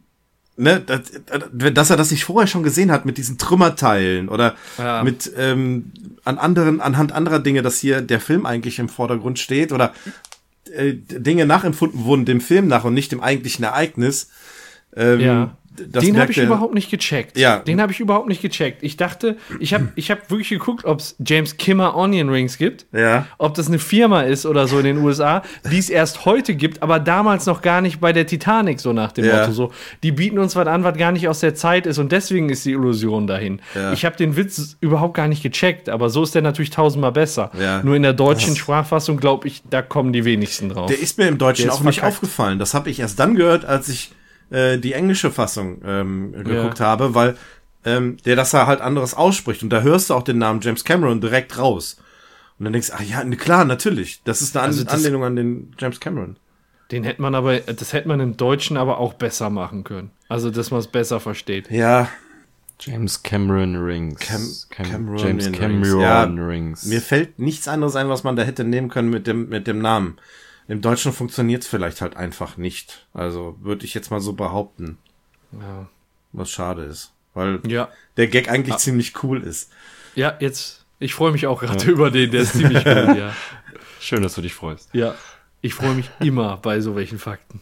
[0.57, 1.01] ne, das,
[1.73, 5.03] dass er das nicht vorher schon gesehen hat mit diesen Trümmerteilen oder Ja.
[5.03, 5.91] mit ähm,
[6.23, 9.93] an anderen, anhand anderer Dinge, dass hier der Film eigentlich im Vordergrund steht oder
[10.75, 14.29] äh, Dinge nachempfunden wurden dem Film nach und nicht dem eigentlichen Ereignis.
[14.95, 15.57] Ähm, Ja.
[15.79, 17.37] Den habe ich überhaupt nicht gecheckt.
[17.37, 17.59] Ja.
[17.59, 18.83] Den habe ich überhaupt nicht gecheckt.
[18.83, 22.85] Ich dachte, ich habe ich hab wirklich geguckt, ob es James Kimmer Onion Rings gibt.
[22.91, 23.27] Ja.
[23.37, 26.83] Ob das eine Firma ist oder so in den USA, die es erst heute gibt,
[26.83, 29.39] aber damals noch gar nicht bei der Titanic, so nach dem Ja.
[29.39, 29.51] Motto.
[29.51, 29.71] So,
[30.03, 32.65] die bieten uns was an, was gar nicht aus der Zeit ist und deswegen ist
[32.65, 33.61] die Illusion dahin.
[33.75, 33.93] Ja.
[33.93, 37.51] Ich habe den Witz überhaupt gar nicht gecheckt, aber so ist der natürlich tausendmal besser.
[37.59, 37.81] Ja.
[37.83, 40.87] Nur in der deutschen Sprachfassung, glaube ich, da kommen die wenigsten drauf.
[40.87, 42.59] Der ist mir im Deutschen auch nicht aufgefallen.
[42.59, 44.11] Das habe ich erst dann gehört, als ich
[44.49, 47.35] äh, die englische Fassung ähm, geguckt habe, weil
[47.85, 49.63] ähm, der das da halt anderes ausspricht.
[49.63, 51.97] Und da hörst du auch den Namen James Cameron direkt raus.
[52.59, 54.21] Und dann denkst du, ah ja, ne, klar, natürlich.
[54.23, 56.37] Das ist eine An Also das- Anlehnung an den James Cameron.
[56.91, 60.11] Den hätte man aber, das hätte man im Deutschen aber auch besser machen können.
[60.29, 61.71] Also, dass man es besser versteht.
[61.71, 62.07] Ja,
[62.79, 64.19] James Cameron Rings.
[64.19, 65.57] Cam- Cameron James Rings.
[65.59, 66.85] Cameron Ja, Rings.
[66.85, 69.79] mir fällt nichts anderes ein, was man da hätte nehmen können mit dem, mit dem
[69.79, 70.17] Namen.
[70.73, 73.05] Im Deutschen funktioniert's vielleicht halt einfach nicht.
[73.13, 74.97] Also würde ich jetzt mal so behaupten.
[75.51, 75.87] Ja.
[76.31, 77.11] Was schade ist.
[77.35, 79.71] Weil Ja, der Gag eigentlich ziemlich cool ist.
[80.15, 82.85] ja jetzt, ich freue mich auch gerade über den, der ist ziemlich gut,
[83.17, 83.35] ja.
[83.99, 84.89] Schön, dass du dich freust.
[84.93, 85.13] Ja,
[85.61, 87.59] ich freue mich immer bei so welchen Fakten.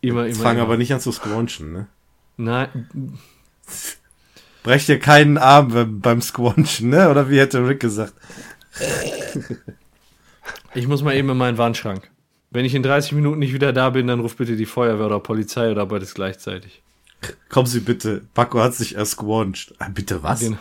[0.00, 0.42] Immer, immer.
[0.42, 1.86] fang aber nicht an zu squanchen, ne?
[2.36, 3.16] Nein,
[4.64, 7.10] Brech dir keinen Arm beim, beim Squanchen, ne?
[7.10, 8.14] Oder wie hätte Rick gesagt?
[10.74, 12.10] ich muss mal eben in meinen Wandschrank.
[12.54, 15.18] Wenn ich in 30 Minuten nicht wieder da bin, dann ruf bitte die Feuerwehr oder
[15.18, 16.82] Polizei oder beides gleichzeitig.
[17.48, 18.22] Kommen Sie bitte.
[18.32, 19.74] Paco hat sich ersquancht.
[19.80, 20.38] Ah, bitte was?
[20.38, 20.58] Genau,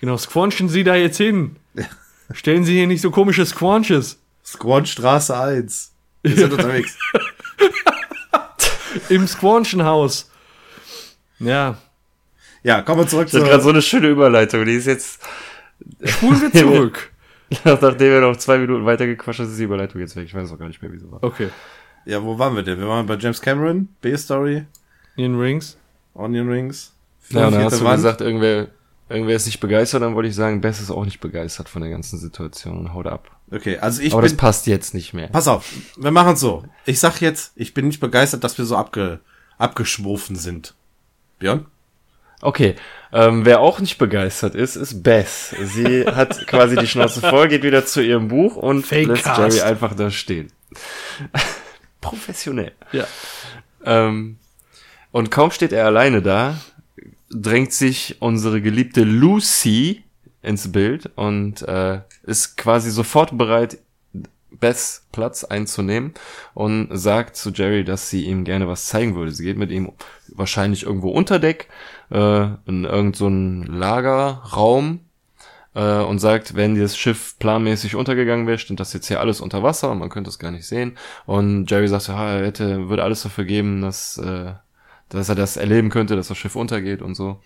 [0.00, 1.54] genau squanchen Sie da jetzt hin.
[2.32, 4.18] Stellen Sie hier nicht so komische Squanches.
[4.44, 5.92] Squanchstraße 1.
[6.24, 6.98] Wir sind unterwegs.
[9.08, 10.28] Im Squanchenhaus.
[11.38, 11.78] Ja,
[12.64, 14.64] Ja, kommen wir zurück Das ist gerade so eine schöne Überleitung.
[14.64, 15.20] Die ist jetzt,
[16.02, 17.12] spulen wir zurück.
[17.64, 20.26] nachdem wir noch zwei Minuten weitergequatscht haben, ist die Überleitung jetzt weg.
[20.26, 21.22] Ich weiß auch gar nicht mehr, wie sie war.
[21.22, 21.48] Okay.
[22.04, 22.78] Ja, wo waren wir denn?
[22.78, 24.64] Wir waren bei James Cameron, B-Story,
[25.16, 25.76] In Rings.
[26.14, 26.94] Onion Rings.
[27.30, 27.96] Ja, und dann hast du Wand.
[27.96, 28.68] gesagt, irgendwer,
[29.08, 31.90] irgendwer ist nicht begeistert, dann wollte ich sagen, Bess ist auch nicht begeistert von der
[31.90, 33.30] ganzen Situation und haut ab.
[33.50, 34.30] Okay, also ich Aber bin...
[34.30, 35.28] das passt jetzt nicht mehr.
[35.28, 36.64] Pass auf, wir machen so.
[36.86, 39.20] Ich sag jetzt, ich bin nicht begeistert, dass wir so abge,
[39.58, 40.74] abgeschwofen sind.
[41.38, 41.66] Björn?
[42.40, 42.76] Okay,
[43.12, 45.54] ähm, wer auch nicht begeistert ist, ist Bess.
[45.60, 49.56] Sie hat quasi die Schnauze voll, geht wieder zu ihrem Buch und lässt Fakecast.
[49.56, 50.52] Jerry einfach da stehen.
[52.00, 52.72] Professionell.
[52.92, 53.06] Ja.
[53.84, 54.38] Ähm,
[55.10, 56.60] und kaum steht er alleine da,
[57.30, 60.04] drängt sich unsere geliebte Lucy
[60.42, 63.78] ins Bild und äh, ist quasi sofort bereit,
[64.50, 66.14] Beths Platz einzunehmen
[66.54, 69.30] und sagt zu Jerry, dass sie ihm gerne was zeigen würde.
[69.32, 69.92] Sie geht mit ihm
[70.28, 71.68] wahrscheinlich irgendwo unter Deck,
[72.10, 75.00] äh, in irgendeinen so Lagerraum
[75.74, 79.62] äh, und sagt, wenn das Schiff planmäßig untergegangen wäre, stimmt das jetzt hier alles unter
[79.62, 80.96] Wasser und man könnte es gar nicht sehen.
[81.26, 84.52] Und Jerry sagt, ja, er hätte, würde alles dafür geben, dass, äh,
[85.08, 87.40] dass er das erleben könnte, dass das Schiff untergeht und so.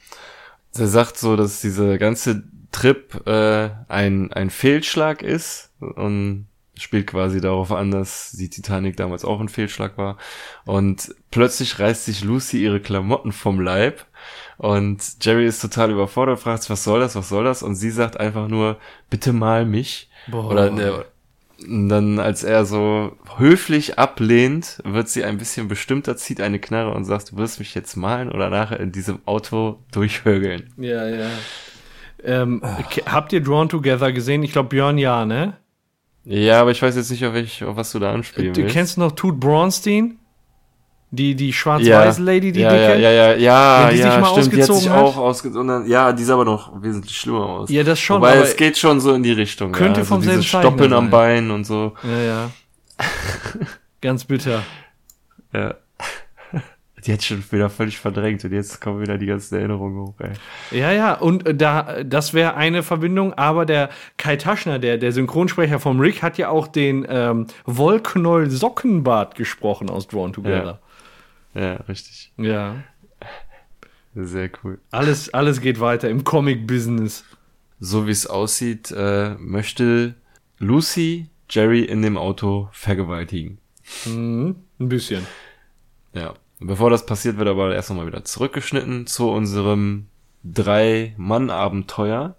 [0.74, 7.40] Er sagt so, dass diese ganze Trip äh, ein, ein Fehlschlag ist und spielt quasi
[7.40, 10.16] darauf an, dass die Titanic damals auch ein Fehlschlag war.
[10.64, 14.06] Und plötzlich reißt sich Lucy ihre Klamotten vom Leib
[14.62, 17.64] und Jerry ist total überfordert, fragt, sich, was soll das, was soll das?
[17.64, 18.76] Und sie sagt einfach nur,
[19.10, 20.08] bitte mal mich.
[20.28, 20.50] Boah.
[20.52, 21.04] Oder ne,
[21.66, 26.94] und dann, als er so höflich ablehnt, wird sie ein bisschen bestimmter, zieht eine Knarre
[26.94, 30.72] und sagt, du wirst mich jetzt malen oder nachher in diesem Auto durchhögeln.
[30.76, 31.30] Ja, ja.
[32.22, 32.62] Ähm,
[33.06, 34.44] habt ihr Drawn Together gesehen?
[34.44, 35.56] Ich glaube, Björn ja, ne?
[36.24, 38.74] Ja, aber ich weiß jetzt nicht, auf, welch, auf was du da anspielen Du willst.
[38.74, 40.18] kennst noch Tut Braunstein?
[41.14, 41.52] Die, die ja.
[41.52, 42.98] schwarz-weiße Lady, die ja, dicke?
[43.02, 45.04] ja, ja, ja, ja, die sich ja, mal stimmt, die hat sich ausgezogen hat?
[45.04, 45.86] auch ausgezogen.
[45.86, 47.70] Ja, die sah aber noch wesentlich schlimmer aus.
[47.70, 49.72] Ja, das schon, aber- es geht schon so in die Richtung.
[49.72, 50.06] Könnte ja.
[50.06, 51.10] vom also selben dieses Zeichner Stoppeln am sein.
[51.10, 51.92] Bein und so.
[52.02, 52.50] Ja, ja.
[54.00, 54.62] Ganz bitter.
[55.52, 55.74] Ja.
[57.04, 60.30] Die hat schon wieder völlig verdrängt und jetzt kommen wieder die ganzen Erinnerungen hoch, ey.
[60.78, 65.80] Ja, ja, und da, das wäre eine Verbindung, aber der Kai Taschner, der, der Synchronsprecher
[65.80, 70.80] vom Rick, hat ja auch den ähm, Wollknoll Sockenbart gesprochen aus Drawn Together.
[71.54, 72.32] Ja, richtig.
[72.36, 72.82] Ja.
[74.14, 74.78] Sehr cool.
[74.90, 77.24] Alles, alles geht weiter im Comic-Business.
[77.80, 80.14] So wie es aussieht, äh, möchte
[80.58, 83.58] Lucy Jerry in dem Auto vergewaltigen.
[84.06, 85.26] Mhm, ein bisschen.
[86.12, 86.34] Ja.
[86.60, 90.06] Bevor das passiert, wird aber erst nochmal wieder zurückgeschnitten zu unserem
[90.44, 92.36] Drei-Mann-Abenteuer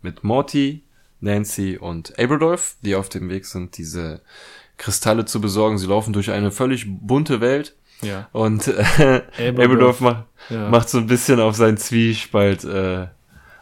[0.00, 0.84] mit Morty,
[1.20, 4.20] Nancy und Aberdolf, die auf dem Weg sind, diese
[4.76, 5.76] Kristalle zu besorgen.
[5.78, 8.28] Sie laufen durch eine völlig bunte Welt Ja.
[8.32, 9.22] und äh.
[9.50, 10.68] Aberdolf macht, Ja.
[10.68, 13.06] macht so ein bisschen auf seinen Zwiespalt äh,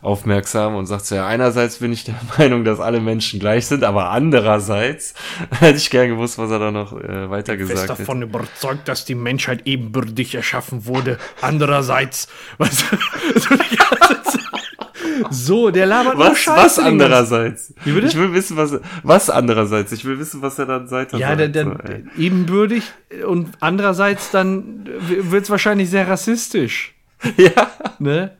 [0.03, 3.83] aufmerksam und sagt so, ja, einerseits bin ich der Meinung, dass alle Menschen gleich sind,
[3.83, 5.15] aber andererseits
[5.59, 8.87] hätte ich gern gewusst, was er da noch äh, weiter gesagt Ich bin davon überzeugt,
[8.89, 11.19] dass die Menschheit ebenbürtig erschaffen wurde.
[11.41, 12.79] Andererseits, was,
[13.35, 14.46] so, die ganze Zeit.
[15.31, 16.65] So der labert Was, Scheiße.
[16.65, 17.75] was andererseits?
[17.85, 18.07] Wie bitte?
[18.07, 19.93] Ich will wissen, was, was andererseits?
[19.93, 22.05] Ich will wissen, was er dann weiter Ja, der, der, so, ey.
[22.17, 22.85] ebenbürtig
[23.27, 26.95] und andererseits dann wird es wahrscheinlich sehr rassistisch.
[27.37, 27.71] ja.
[27.99, 28.33] Ne?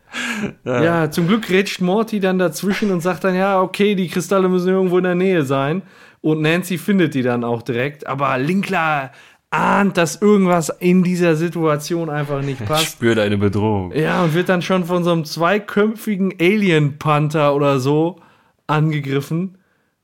[0.65, 1.11] Ja.
[1.11, 4.99] zum Glück rätscht Morty dann dazwischen und sagt dann, ja, okay, die Kristalle müssen irgendwo
[4.99, 5.83] in der Nähe sein.
[6.21, 8.07] Und Nancy findet die dann auch direkt.
[8.07, 9.13] Aber Linkler
[9.51, 12.87] ahnt, dass irgendwas in dieser Situation einfach nicht Ich passt.
[12.93, 13.93] spüre eine Bedrohung.
[13.93, 18.21] Ja, und wird dann schon von so einem zweiköpfigen Alien-Panther oder so
[18.67, 19.59] angegriffen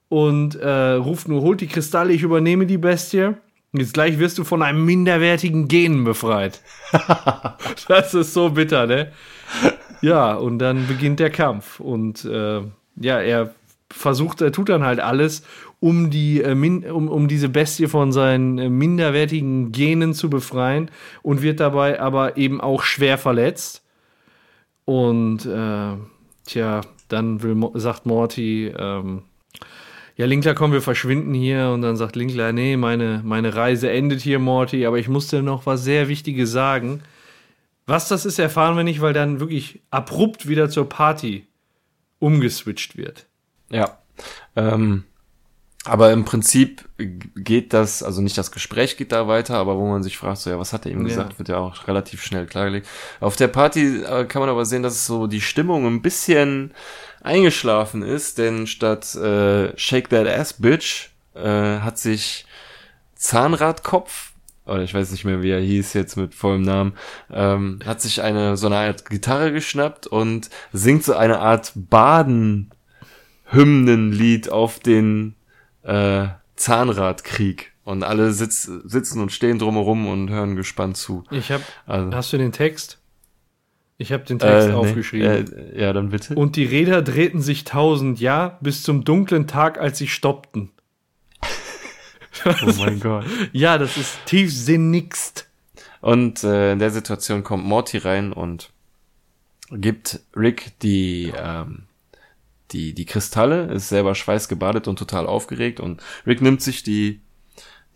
[0.09, 3.33] und äh, ruft nur, holt die Kristalle, ich übernehme die Bestie.
[3.73, 6.61] Jetzt gleich wirst du von einem minderwertigen Gen befreit.
[7.89, 9.13] das ist so bitter, ne?
[10.03, 11.81] Ja, und dann beginnt der Kampf.
[11.81, 12.61] Und äh,
[12.97, 13.55] ja, er
[13.91, 15.43] versucht, er tut dann halt alles,
[15.83, 20.93] um, die, äh, um, um diese Bestie von seinen äh, minderwertigen Genen zu befreien
[21.23, 23.83] und wird dabei aber eben auch schwer verletzt.
[24.85, 25.97] Und äh,
[26.47, 29.23] tja, dann will, sagt Morty, ähm,
[30.17, 31.71] ja, Linkler, komm, wir verschwinden hier.
[31.71, 35.43] Und dann sagt Linkler, nee, meine, meine Reise endet hier, Morty, aber ich muss dir
[35.43, 37.03] noch was sehr Wichtiges sagen.
[37.87, 41.49] Was das ist, erfahren wir nicht, weil dann wirklich abrupt wieder zur Party
[42.21, 43.27] umgeswitcht wird.
[43.69, 43.99] Ja.
[44.55, 45.03] Ähm,
[45.85, 50.03] aber im Prinzip geht das, also nicht das Gespräch geht da weiter, aber wo man
[50.05, 51.09] sich fragt, so ja, was hat er ihm Ja.
[51.09, 52.87] gesagt, wird ja auch relativ schnell klargelegt.
[53.21, 56.73] Auf der Party äh, kann man aber sehen, dass so die Stimmung ein bisschen
[57.23, 61.41] eingeschlafen ist, denn statt äh, Shake That Ass Bitch äh,
[61.81, 62.47] hat sich
[63.17, 64.33] Zahnradkopf,
[64.67, 66.93] oder ich weiß nicht mehr, wie er hieß jetzt mit vollem Namen,
[67.33, 72.71] ähm, hat sich eine so eine Art Gitarre geschnappt und singt so eine Art Baden
[73.47, 75.35] Hymnenlied auf den
[75.83, 77.73] äh, Zahnradkrieg.
[77.85, 81.25] Und alle sitz, sitzen und stehen drumherum und hören gespannt zu.
[81.33, 82.99] Ich hab, Also, hast du den Text?
[83.99, 85.53] Ich habe den Text nee, aufgeschrieben.
[85.53, 86.35] äh, ja, dann bitte.
[86.35, 90.71] Und die Räder drehten sich tausend Jahr bis zum dunklen Tag, als sie stoppten.
[92.45, 93.25] oh mein Gott.
[93.53, 95.49] Ja, das ist tiefsinnigst.
[96.01, 98.71] Und äh, in der Situation kommt Morty rein und
[99.71, 101.85] gibt Rick die, ähm,
[102.73, 107.21] die, die Kristalle, ist selber schweißgebadet und total aufgeregt und Rick nimmt sich die,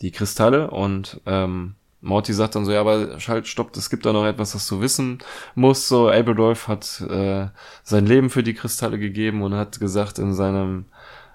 [0.01, 4.13] die Kristalle und ähm, Morty sagt dann so, ja, aber halt, stopp, es gibt da
[4.13, 5.19] noch etwas, was du wissen
[5.55, 5.89] musst.
[5.89, 7.49] So, Aberdolf hat äh,
[7.83, 10.85] sein Leben für die Kristalle gegeben und hat gesagt in seinem,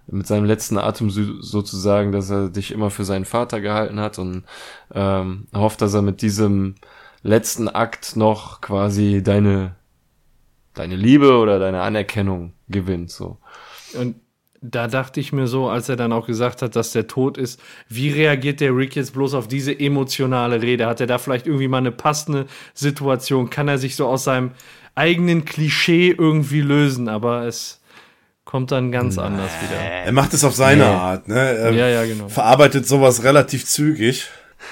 [0.08, 4.18] mit seinem letzten Atem so- sozusagen, dass er dich immer für seinen Vater gehalten hat
[4.20, 4.44] und
[4.94, 6.76] ähm, hofft, dass er mit diesem
[7.24, 9.76] letzten Akt noch quasi deine,
[10.74, 13.12] deine Liebe oder deine Anerkennung gewinnt.
[13.12, 13.38] So.
[13.94, 14.16] Und
[14.62, 17.60] da dachte ich mir so, als er dann auch gesagt hat, dass der tot ist,
[17.90, 20.86] wie reagiert der Rick jetzt bloß auf diese emotionale Rede?
[20.86, 23.50] Hat er da vielleicht irgendwie mal eine passende Situation?
[23.50, 24.52] Kann er sich so aus seinem
[24.94, 27.10] eigenen Klischee irgendwie lösen?
[27.10, 27.82] Aber es
[28.46, 29.80] kommt dann ganz anders wieder.
[29.80, 30.90] Er macht es auf seine Nee.
[30.90, 31.40] Art, ne?
[31.40, 32.30] Er Ja, ja, genau.
[32.30, 34.30] verarbeitet sowas relativ zügig.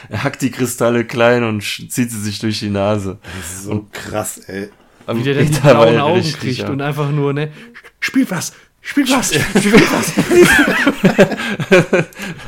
[0.09, 3.17] Er hackt die Kristalle klein und zieht sie sich durch die Nase.
[3.23, 4.69] Das ist so krass, ey.
[5.07, 6.69] Wie der dann die blauen Augen kriegt ja.
[6.69, 7.51] und einfach nur, ne,
[7.99, 10.13] spielt was, spielt was, spielt was.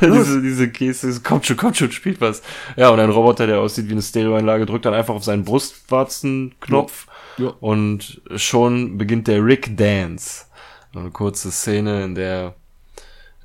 [0.00, 2.42] diese, diese Käse, kommt schon, kommt schon, spielt was.
[2.76, 7.06] Ja, und ein Roboter, der aussieht wie eine Stereoanlage, drückt dann einfach auf seinen Brustwarzenknopf
[7.38, 7.54] Ja.
[7.60, 10.44] und schon beginnt der Rick Dance.
[10.94, 12.54] Eine kurze Szene, in der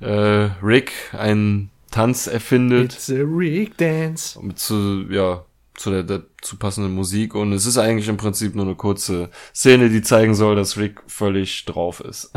[0.00, 4.38] äh, Rick einen Tanz erfindet It's a Rick Dance.
[4.42, 5.44] mit zu, ja,
[5.78, 9.88] zu der dazu passenden Musik und es ist eigentlich im Prinzip nur eine kurze Szene,
[9.88, 12.32] die zeigen soll, dass Rick völlig drauf ist.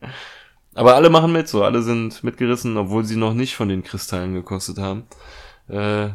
[0.74, 4.34] Aber alle machen mit, so alle sind mitgerissen, obwohl sie noch nicht von den Kristallen
[4.34, 5.04] gekostet haben.
[5.68, 6.10] Äh,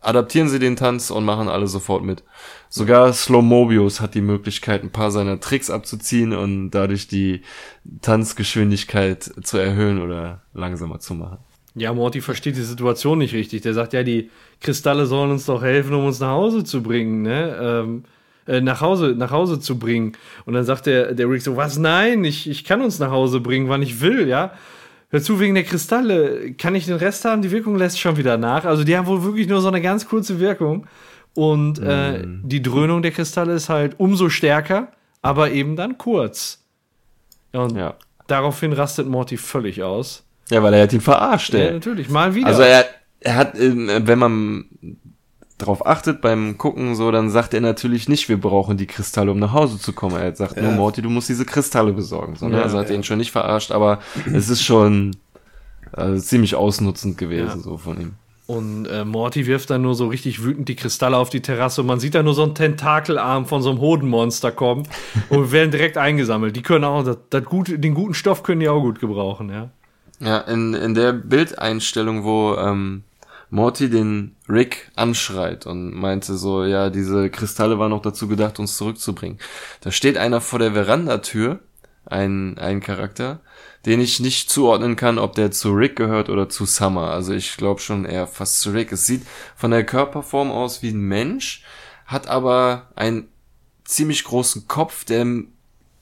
[0.00, 2.22] adaptieren sie den Tanz und machen alle sofort mit.
[2.68, 7.42] Sogar Slow Mobius hat die Möglichkeit, ein paar seiner Tricks abzuziehen und dadurch die
[8.02, 11.38] Tanzgeschwindigkeit zu erhöhen oder langsamer zu machen.
[11.76, 13.62] Ja, Morty versteht die Situation nicht richtig.
[13.62, 14.30] Der sagt, ja, die
[14.60, 17.56] Kristalle sollen uns doch helfen, um uns nach Hause zu bringen, ne?
[17.60, 18.04] Ähm,
[18.46, 20.12] äh, nach Hause, nach Hause zu bringen.
[20.44, 21.78] Und dann sagt der, der Rick so, was?
[21.78, 24.52] Nein, ich, ich kann uns nach Hause bringen, wann ich will, ja?
[25.10, 27.42] Hör zu, wegen der Kristalle, kann ich den Rest haben?
[27.42, 28.64] Die Wirkung lässt schon wieder nach.
[28.64, 30.86] Also die haben wohl wirklich nur so eine ganz kurze Wirkung.
[31.34, 34.92] Und äh, die Dröhnung der Kristalle ist halt umso stärker,
[35.22, 36.64] aber eben dann kurz.
[37.52, 37.94] Und Ja.
[38.28, 40.24] daraufhin rastet Morty völlig aus.
[40.50, 41.72] Ja, weil er hat ihn verarscht, Ja, ey.
[41.72, 42.46] natürlich, mal wieder.
[42.48, 42.84] Also er,
[43.20, 44.64] er hat, ähm, wenn man
[45.58, 49.38] drauf achtet beim Gucken, so, dann sagt er natürlich nicht, wir brauchen die Kristalle, um
[49.38, 50.16] nach Hause zu kommen.
[50.16, 52.36] Er sagt nur, Morty, du musst diese Kristalle besorgen.
[52.36, 52.56] So, ne?
[52.58, 54.00] Ja, also hat er ihn schon nicht verarscht, aber
[54.32, 55.16] es ist schon
[55.96, 57.58] äh, ziemlich ausnutzend gewesen, Ja.
[57.58, 58.12] so von ihm.
[58.46, 61.86] Und äh, Morty wirft dann nur so richtig wütend die Kristalle auf die Terrasse und
[61.86, 64.86] man sieht da nur so einen Tentakelarm von so einem Hodenmonster kommen
[65.30, 66.54] und werden direkt eingesammelt.
[66.54, 69.70] Die können auch, das, das gute, den guten Stoff können die auch gut gebrauchen, ja.
[70.24, 73.04] Ja, in, in der Bildeinstellung, wo ähm,
[73.50, 78.78] Morty den Rick anschreit und meinte so, ja, diese Kristalle waren noch dazu gedacht, uns
[78.78, 79.38] zurückzubringen.
[79.82, 81.60] Da steht einer vor der Verandatür,
[82.06, 83.40] ein, ein Charakter,
[83.84, 87.10] den ich nicht zuordnen kann, ob der zu Rick gehört oder zu Summer.
[87.10, 88.92] Also ich glaube schon eher fast zu Rick.
[88.92, 89.26] Es sieht
[89.56, 91.62] von der Körperform aus wie ein Mensch,
[92.06, 93.28] hat aber einen
[93.84, 95.26] ziemlich großen Kopf, der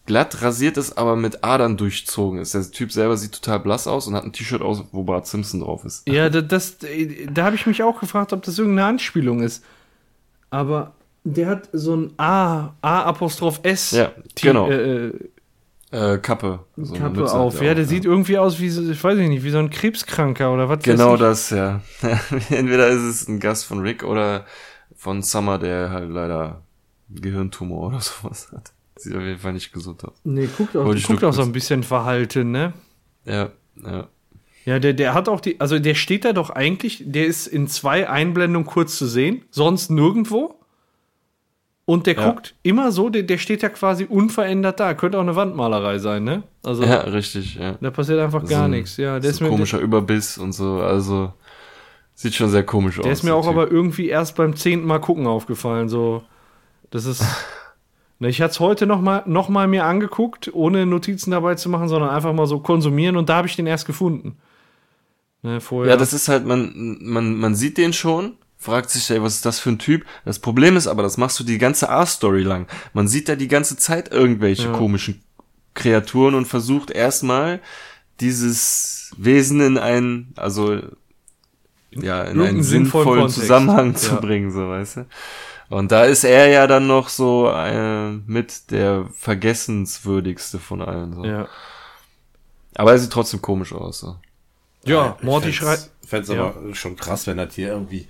[0.06, 2.54] glatt rasiert ist, aber mit Adern durchzogen ist.
[2.54, 5.60] Der Typ selber sieht total blass aus und hat ein T-Shirt aus, wo Bart Simpson
[5.60, 6.08] drauf ist.
[6.08, 9.64] Ja, da- das, äh, da habe ich mich auch gefragt, ob das irgendeine Anspielung ist.
[10.50, 10.92] Aber
[11.24, 14.68] der hat so ein A, A-Apostroph S Ja, T- genau.
[14.68, 15.12] äh, äh,
[15.92, 16.60] Äh, Kappe.
[16.76, 17.60] So Kappe auf.
[17.62, 20.68] Ja, der sieht irgendwie aus wie, so, ich weiß nicht, wie so ein Krebskranker oder
[20.68, 21.80] was Genau das, ja.
[22.50, 24.46] Entweder ist es ein Gast von Rick oder
[24.96, 26.62] von Summer, der halt leider
[27.10, 28.72] Gehirntumor oder sowas hat.
[29.02, 30.20] Sieht auf jeden Fall nicht gesund aus.
[30.24, 32.72] Nee, guckt auch, guckt auch so ein bisschen verhalten, ne?
[33.24, 33.50] Ja,
[33.84, 34.08] ja.
[34.64, 37.66] Ja, der, der hat auch die, also der steht da doch eigentlich, der ist in
[37.66, 40.54] zwei Einblendungen kurz zu sehen, sonst nirgendwo.
[41.84, 42.30] Und der Ja.
[42.30, 44.94] guckt immer so, der, der steht ja quasi unverändert da.
[44.94, 46.44] Könnte auch eine Wandmalerei sein, ne?
[46.62, 47.72] Also Ja, richtig, ja.
[47.80, 48.96] da passiert einfach So gar ein- nichts.
[48.98, 51.32] Ja, der ist so mir, komischer Überbiss und so, also
[52.14, 53.02] sieht schon sehr komisch aus.
[53.02, 53.50] der ist mir auch Typ.
[53.56, 55.88] aber irgendwie erst beim zehnten Mal gucken aufgefallen.
[55.88, 56.22] So,
[56.90, 57.24] das ist.
[58.22, 61.68] Ne, ich hatte es heute noch mal, noch mal mir angeguckt, ohne Notizen dabei zu
[61.68, 64.36] machen, sondern einfach mal so konsumieren und da habe ich den erst gefunden.
[65.42, 65.94] Ne, vorher.
[65.94, 69.44] Ja, das ist halt, man, man, man sieht den schon, fragt sich, ey, was ist
[69.44, 70.04] das für ein Typ?
[70.24, 72.68] Das Problem ist aber, das machst du die ganze A-Story lang.
[72.92, 74.72] Man sieht da die ganze Zeit irgendwelche Ja.
[74.72, 75.20] komischen
[75.74, 77.58] Kreaturen und versucht erstmal
[78.20, 80.78] dieses Wesen in einen, also
[81.90, 83.28] ja, in einen sinnvollen sinnvollen.
[83.30, 84.20] Zusammenhang zu Ja.
[84.20, 85.06] bringen, so weißt du.
[85.72, 91.14] Und da ist er ja dann noch so äh, mit der vergessenswürdigste von allen.
[91.14, 91.24] So.
[91.24, 91.48] ja.
[92.74, 94.00] Aber er sieht trotzdem komisch aus.
[94.00, 94.16] So.
[94.84, 95.90] ja, Ich Morty fänd's- schreit.
[96.06, 96.48] Fänd's Ja.
[96.48, 98.06] aber schon krass, wenn das hier irgendwie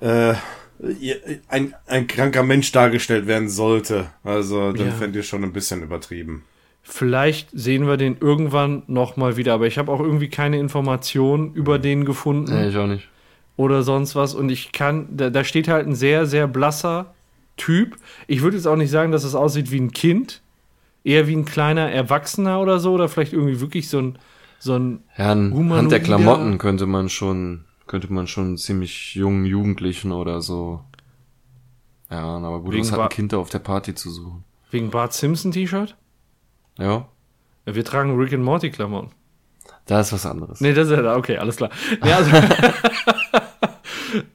[0.00, 0.34] äh,
[1.48, 4.06] ein, ein kranker Mensch dargestellt werden sollte.
[4.22, 4.92] Also dann Ja.
[4.92, 6.44] fände ich schon ein bisschen übertrieben.
[6.82, 11.52] Vielleicht sehen wir den irgendwann noch mal wieder, aber ich habe auch irgendwie keine Informationen
[11.52, 13.08] über den gefunden Nee, ich auch nicht.
[13.58, 14.34] Oder sonst was.
[14.34, 17.12] Und ich kann, da, da steht halt ein sehr, sehr blasser
[17.58, 17.96] Typ.
[18.26, 20.40] Ich würde jetzt auch nicht sagen, dass es aussieht wie ein Kind.
[21.04, 22.92] Eher wie ein kleiner Erwachsener oder so.
[22.94, 24.18] Oder vielleicht irgendwie wirklich so ein,
[24.58, 30.12] so ein Ja, Humanoider- der Klamotten könnte man schon, könnte man schon ziemlich jungen Jugendlichen
[30.12, 30.80] oder so.
[32.10, 34.44] Ja, aber gut, Wegen was hat ein Kind da auf der Party zu suchen?
[34.70, 35.96] wegen Bart Simpson T-Shirt.
[36.78, 37.08] Ja,
[37.66, 39.10] Ja, wir tragen Rick and Morty Klamotten.
[39.88, 40.60] Da ist was anderes.
[40.60, 41.16] Nee, das ist ja da.
[41.16, 41.70] Okay, alles klar.
[42.02, 42.30] Nee, also,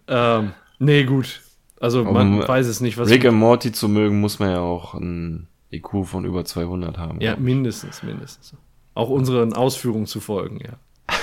[0.07, 1.41] ähm, nee, gut.
[1.79, 3.09] Also man Um, weiß es nicht, was.
[3.09, 7.19] Rick und Morty zu mögen, muss man ja auch ein IQ von über 200 haben.
[7.21, 8.53] ja, mindestens, mindestens.
[8.93, 10.73] Auch unseren Ausführungen zu folgen, ja.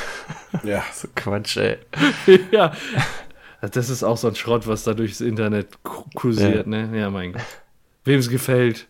[0.65, 0.83] Ja.
[0.93, 1.79] So Quatsch, ey.
[2.51, 2.73] ja.
[3.73, 6.87] Das ist auch so ein Schrott, was da durchs Internet ku- kursiert, Ja.
[6.87, 6.99] ne?
[6.99, 7.43] Ja, mein Gott.
[8.05, 8.89] Wem es gefällt.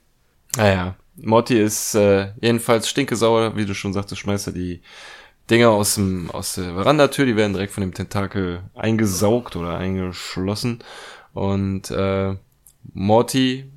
[0.56, 4.80] Naja, Morty ist äh, jedenfalls stinkesauer, wie du schon sagtest, schmeißt er die
[5.50, 10.78] Dinger aus, dem, aus der Verandatür, die werden direkt von dem Tentakel eingesaugt oder eingeschlossen.
[11.32, 12.36] Und äh,
[12.94, 13.70] Morty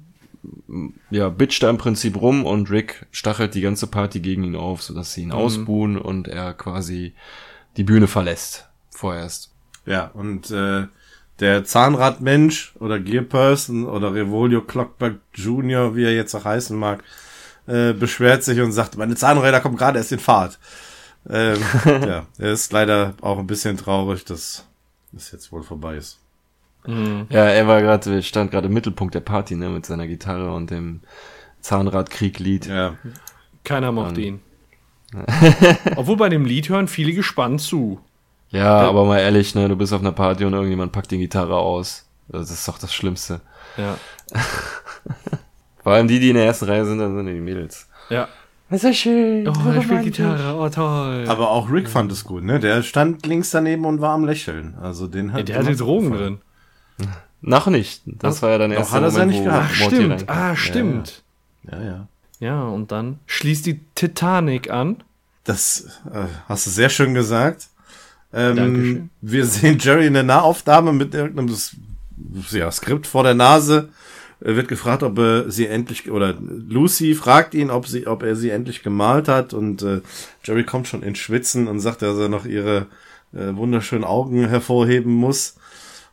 [1.10, 4.84] ja, bitcht da im Prinzip rum und Rick stachelt die ganze Party gegen ihn auf,
[4.84, 7.14] sodass sie ihn ausbuhen und er quasi
[7.78, 8.68] die Bühne verlässt.
[8.90, 9.52] Vorerst.
[9.86, 10.88] Ja, und äh,
[11.40, 17.04] der Zahnradmensch oder Gearperson oder Revolio Clockback Junior, wie er jetzt auch heißen mag,
[17.68, 20.60] äh, beschwert sich und sagt, meine Zahnräder kommen gerade erst in Fahrt.
[21.30, 24.66] Ähm, ja, er ist leider auch ein bisschen traurig, dass
[25.12, 26.20] das jetzt wohl vorbei ist.
[26.86, 30.70] Ja, er war gerade, stand gerade im Mittelpunkt der Party, ne, mit seiner Gitarre und
[30.70, 31.00] dem
[31.62, 32.66] Zahnradkrieglied.
[32.66, 32.96] Ja,
[33.64, 34.42] Keiner mochte Dann- ihn.
[35.96, 38.02] Obwohl bei dem Lied hören viele gespannt zu.
[38.50, 41.56] Ja, aber mal ehrlich, ne, du bist auf einer Party und irgendjemand packt die Gitarre
[41.56, 42.06] aus.
[42.28, 43.40] Das ist doch das Schlimmste.
[43.78, 43.98] Ja.
[45.84, 47.88] Vor allem die, die in der ersten Reihe sind, dann sind die Mädels.
[48.10, 48.28] Ja.
[48.74, 49.48] Das ist ja schön.
[49.48, 50.58] Oh, er spielt Gitarre.
[50.58, 51.26] Oh, toll.
[51.28, 52.60] aber auch Rick fand es gut, ne?
[52.60, 54.74] Der stand links daneben und war am Lächeln.
[54.82, 56.38] Also den hat Ja, der hatte Drogen drin.
[57.42, 58.02] Noch nicht.
[58.08, 59.66] Das war ja dann erst hat er's ja nicht wo gehabt.
[59.70, 60.28] Ach, stimmt.
[60.28, 61.22] Ah, stimmt.
[61.72, 62.08] Ja, ja.
[62.40, 65.04] Ja, und dann schließt die Titanic an.
[65.44, 67.68] Das äh, hast du sehr schön gesagt.
[68.34, 69.10] Ähm, Dankeschön.
[69.22, 71.56] wir sehen Jerry in der Nahaufnahme mit irgendeinem
[72.50, 73.90] ja, Skript vor der Nase, Er
[74.44, 78.50] wird gefragt, ob er sie endlich, oder Lucy fragt ihn, ob sie, ob er sie
[78.50, 80.02] endlich gemalt hat und äh,
[80.44, 82.88] Jerry kommt schon ins Schwitzen und sagt, dass er noch ihre
[83.34, 85.56] äh, wunderschönen Augen hervorheben muss.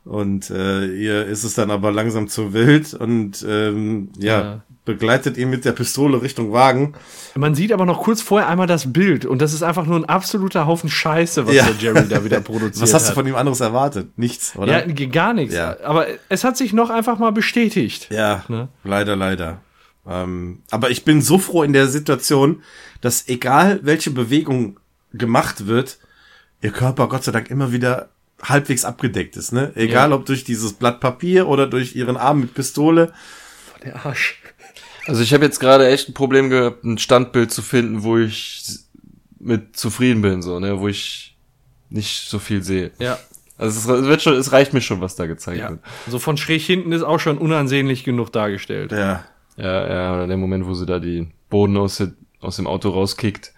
[0.04, 4.60] Und äh, ihr ist es dann aber langsam zu wild und ähm, ja, Ja.
[4.86, 6.94] begleitet ihn mit der Pistole Richtung Wagen.
[7.36, 10.06] Man sieht aber noch kurz vorher einmal das Bild und das ist einfach nur ein
[10.06, 11.66] absoluter Haufen Scheiße, was Ja.
[11.66, 14.16] der Jerry da wieder produziert Was hast du von ihm anderes erwartet?
[14.16, 14.86] Nichts, oder?
[14.88, 15.54] Ja, gar nichts.
[15.54, 15.76] Ja.
[15.84, 18.08] Aber es hat sich noch einfach mal bestätigt.
[18.10, 18.68] Ja, Ne?
[18.84, 19.60] leider, leider.
[20.08, 22.62] Ähm, aber ich bin so froh in der Situation,
[23.02, 24.80] dass egal welche Bewegung
[25.12, 25.98] gemacht wird,
[26.62, 28.08] ihr Körper Gott sei Dank immer wieder
[28.42, 29.72] halbwegs abgedeckt ist, ne?
[29.74, 30.16] Egal Ja.
[30.16, 33.12] ob durch dieses Blatt Papier oder durch ihren Arm mit Pistole.
[33.84, 34.40] Der Arsch.
[35.06, 38.62] Also ich habe jetzt gerade echt ein Problem gehabt, ein Standbild zu finden, wo ich
[39.38, 41.36] mit zufrieden bin, so, ne, wo ich
[41.88, 42.92] nicht so viel sehe.
[42.98, 43.18] Ja.
[43.58, 45.70] Also es, wird schon, es reicht mir schon, was da gezeigt ja.
[45.70, 45.80] wird.
[46.08, 48.92] So von schräg hinten ist auch schon unansehnlich genug dargestellt.
[48.92, 49.24] Ja.
[49.56, 52.02] Ja, ja, oder der Moment, wo sie da die Boden aus,
[52.40, 53.52] aus dem Auto rauskickt.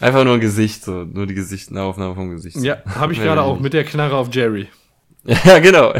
[0.00, 2.56] Einfach nur ein Gesicht, so, nur die Gesicht, eine Aufnahme vom Gesicht.
[2.58, 4.68] Ja, habe ich gerade auch mit der Knarre auf Jerry.
[5.44, 5.92] Ja, genau.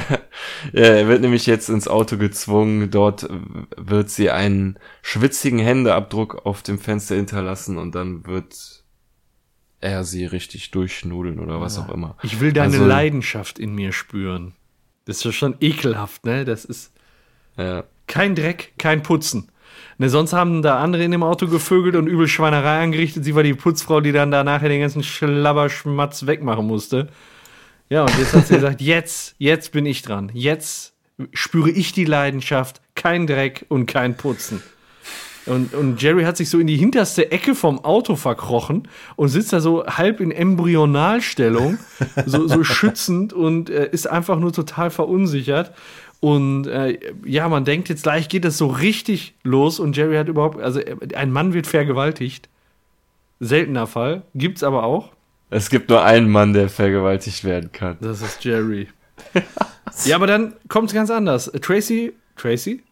[0.73, 2.91] Ja, er wird nämlich jetzt ins Auto gezwungen.
[2.91, 3.29] Dort
[3.77, 8.85] wird sie einen schwitzigen Händeabdruck auf dem Fenster hinterlassen und dann wird
[9.81, 12.17] er sie richtig durchschnudeln oder was auch immer.
[12.23, 14.55] Ich will deine Also- Leidenschaft in mir spüren.
[15.05, 16.45] Das ist ja schon ekelhaft, ne?
[16.47, 16.93] Das ist
[17.59, 17.85] Ja.
[18.07, 19.51] kein Dreck, kein Putzen.
[20.01, 23.25] Ne, sonst haben da andere in dem Auto gevögelt und übel Schweinerei angerichtet.
[23.25, 27.09] Sie war die Putzfrau, die dann da nachher den ganzen Schlabberschmatz wegmachen musste.
[27.91, 30.31] Ja, und jetzt hat sie gesagt, jetzt, jetzt bin ich dran.
[30.35, 30.95] Jetzt
[31.33, 34.63] spüre ich die Leidenschaft, kein Dreck und kein Putzen.
[35.47, 39.53] Und, und Jerry hat sich so in die hinterste Ecke vom Auto verkrochen und sitzt
[39.53, 41.79] da so halb in Embryonalstellung,
[42.27, 45.73] so, so schützend und äh, ist einfach nur total verunsichert.
[46.21, 50.29] Und äh, ja, man denkt jetzt gleich geht es so richtig los und Jerry hat
[50.29, 50.81] überhaupt, also
[51.15, 52.49] ein Mann wird vergewaltigt.
[53.41, 55.13] Seltener Fall, gibt's aber auch.
[55.51, 57.97] Es gibt nur einen Mann, der vergewaltigt werden kann.
[58.01, 58.89] Das ist Jerry.
[60.05, 61.51] ja, aber dann kommt es ganz anders.
[61.63, 62.83] Tracy, Tracy?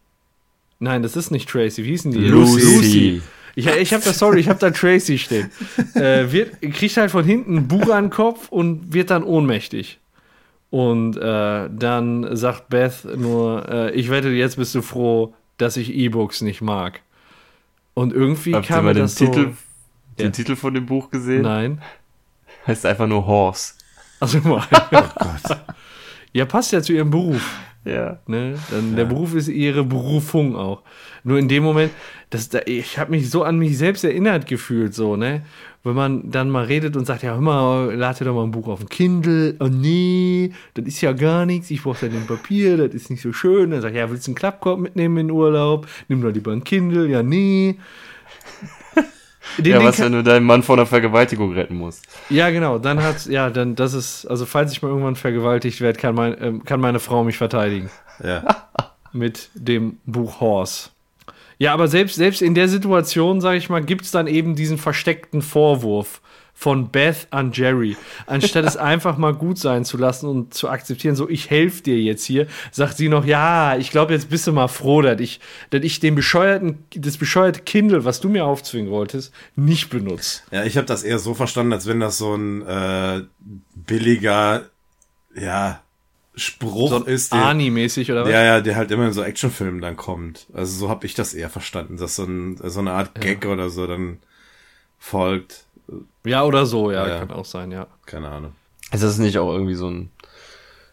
[0.79, 1.83] Nein, das ist nicht Tracy.
[1.83, 2.27] Wie hieß denn die?
[2.27, 3.21] Lucy.
[3.55, 5.49] Ich, ich habe da, sorry, ich habe da Tracy stehen.
[5.95, 9.99] Äh, wird, kriegt halt von hinten ein Buch an den Kopf und wird dann ohnmächtig.
[10.69, 15.93] Und äh, dann sagt Beth nur, äh, ich wette, jetzt bist du froh, dass ich
[15.93, 17.01] E-Books nicht mag.
[17.93, 19.55] Und irgendwie Habt ihr kam mal mir den das Titel, so...
[20.19, 20.31] den Ja.
[20.31, 21.43] Titel von dem Buch gesehen?
[21.43, 21.81] Nein.
[22.67, 23.73] Heißt einfach nur Horse.
[24.19, 24.63] Also mal.
[26.33, 27.57] Ja, passt ja zu ihrem Beruf.
[27.83, 28.19] Ja.
[28.27, 28.59] Ne?
[28.69, 30.83] Dann Der Beruf ist ihre Berufung auch.
[31.23, 31.91] Nur in dem Moment,
[32.29, 35.43] das, da, ich habe mich so an mich selbst erinnert gefühlt, so, ne?
[35.87, 38.67] Wenn man dann mal redet und sagt, ja, hör mal, lade doch mal ein Buch
[38.67, 39.55] auf den Kindle.
[39.61, 41.71] Oh nee, das ist ja gar nichts.
[41.71, 43.71] Ich brauche ja den Papier, das ist nicht so schön.
[43.71, 45.87] Dann sagt, ja, willst du einen Klappkorb mitnehmen in den Urlaub?
[46.09, 47.07] Nimm doch lieber ein Kindle.
[47.07, 47.77] Ja, nee.
[49.57, 52.05] Den, ja, den was, wenn du deinen Mann vor einer Vergewaltigung retten musst?
[52.29, 52.79] ja, genau.
[52.79, 56.35] Dann hat, ja, dann, das ist, also falls ich mal irgendwann vergewaltigt werde, kann, mein,
[56.41, 57.89] ähm, kann meine Frau mich verteidigen.
[58.21, 58.67] Ja.
[59.13, 60.89] mit dem Buch Horse.
[61.59, 64.77] Ja, aber selbst, selbst in der Situation, sage ich mal, gibt es dann eben diesen
[64.77, 66.21] versteckten Vorwurf
[66.57, 67.95] von Beth an Jerry.
[68.25, 71.99] Anstatt es einfach mal gut sein zu lassen und zu akzeptieren, so ich helfe dir
[71.99, 75.39] jetzt hier, sagt sie noch, ja, ich glaube, jetzt bist du mal froh, dass ich,
[75.69, 80.41] dass ich den bescheuerten, das bescheuerte Kindle, was du mir aufzwingen wolltest, nicht benutze.
[80.49, 83.21] Ja, ich habe das eher so verstanden, als wenn das so ein äh,
[83.75, 84.63] billiger,
[85.39, 85.81] ja,
[86.37, 88.29] Spruch So ist, der, Ani-mäßig oder was?
[88.31, 90.47] ja, ja, der halt immer in so Actionfilmen dann kommt.
[90.53, 93.69] Also so habe ich das eher verstanden, dass so, ein, so eine Art Gag oder
[93.69, 94.19] so dann
[94.99, 95.65] folgt.
[96.25, 97.19] Ja, oder so, ja, Ja.
[97.19, 97.87] kann auch sein, ja.
[98.05, 98.53] Keine Ahnung.
[98.91, 100.11] Ist das nicht auch irgendwie so ein,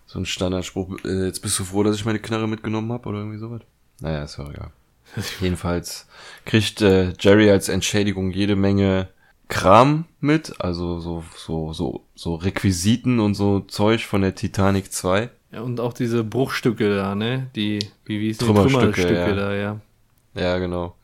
[0.06, 0.96] so ein Standardspruch?
[1.04, 3.60] Äh, jetzt bist du froh, dass ich meine Knarre mitgenommen habe oder irgendwie sowas?
[4.00, 4.70] Naja, ist ja egal.
[5.40, 6.06] Jedenfalls
[6.44, 9.08] kriegt äh, Jerry als Entschädigung jede Menge
[9.54, 15.30] Kram mit, also so, so, so, so Requisiten und so Zeug von der Titanic 2.
[15.52, 17.50] Ja, und auch diese Bruchstücke da, ne?
[17.54, 18.46] Die, wie, wie hieß die?
[18.46, 19.34] Trümmerstücke, Trümmerstücke ja.
[19.34, 19.80] da, ja.
[20.34, 20.96] Ja, genau.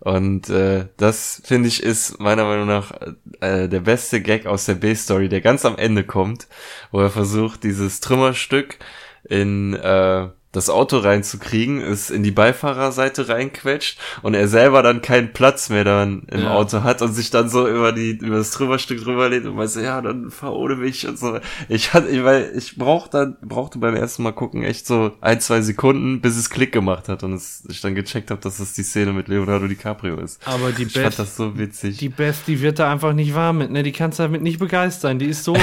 [0.00, 2.92] Und äh, das finde ich ist meiner Meinung nach
[3.40, 6.48] äh, der beste Gag aus der B-Story, der ganz am Ende kommt,
[6.90, 8.78] wo er versucht, dieses Trümmerstück
[9.22, 15.32] in äh, das Auto reinzukriegen, ist in die Beifahrerseite reinquetscht und er selber dann keinen
[15.32, 16.54] Platz mehr dann im Ja.
[16.54, 19.74] Auto hat und sich dann so über die über das Drüberstück drüber lehnt und weiß,
[19.76, 21.38] ja, dann fahr ohne mich und so.
[21.68, 25.40] Ich hatte, ich, weil ich brauch dann brauchte beim ersten Mal gucken echt so ein
[25.40, 28.72] zwei Sekunden, bis es Klick gemacht hat und es, ich dann gecheckt habe, dass das
[28.72, 30.40] die Szene mit Leonardo DiCaprio ist.
[30.46, 31.98] Aber die Ich Beth, fand das so witzig.
[31.98, 33.82] die Beth, die wird da einfach nicht warm mit, ne?
[33.82, 35.18] Die kannst damit nicht begeistern.
[35.18, 35.56] Die ist so,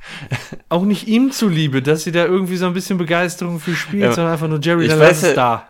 [0.68, 4.12] auch nicht ihm zuliebe, dass sie da irgendwie so ein bisschen Begeisterung für spielt, Ja.
[4.20, 5.66] Sondern einfach nur Jerry, Ich dann weiß ja- da.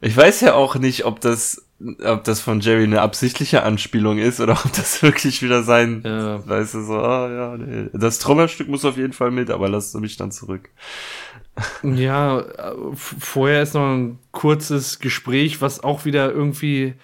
[0.00, 1.64] Ich weiß ja auch nicht, ob das,
[2.04, 6.46] ob das von Jerry eine absichtliche Anspielung ist oder ob das wirklich wieder sein, Ja.
[6.46, 7.88] weißt du, so, ah, ja, nee.
[7.94, 10.68] Das Trommelstück muss auf jeden Fall mit, aber lass mich dann zurück.
[11.84, 12.44] Ja,
[12.96, 16.94] vorher ist noch ein kurzes Gespräch, was auch wieder irgendwie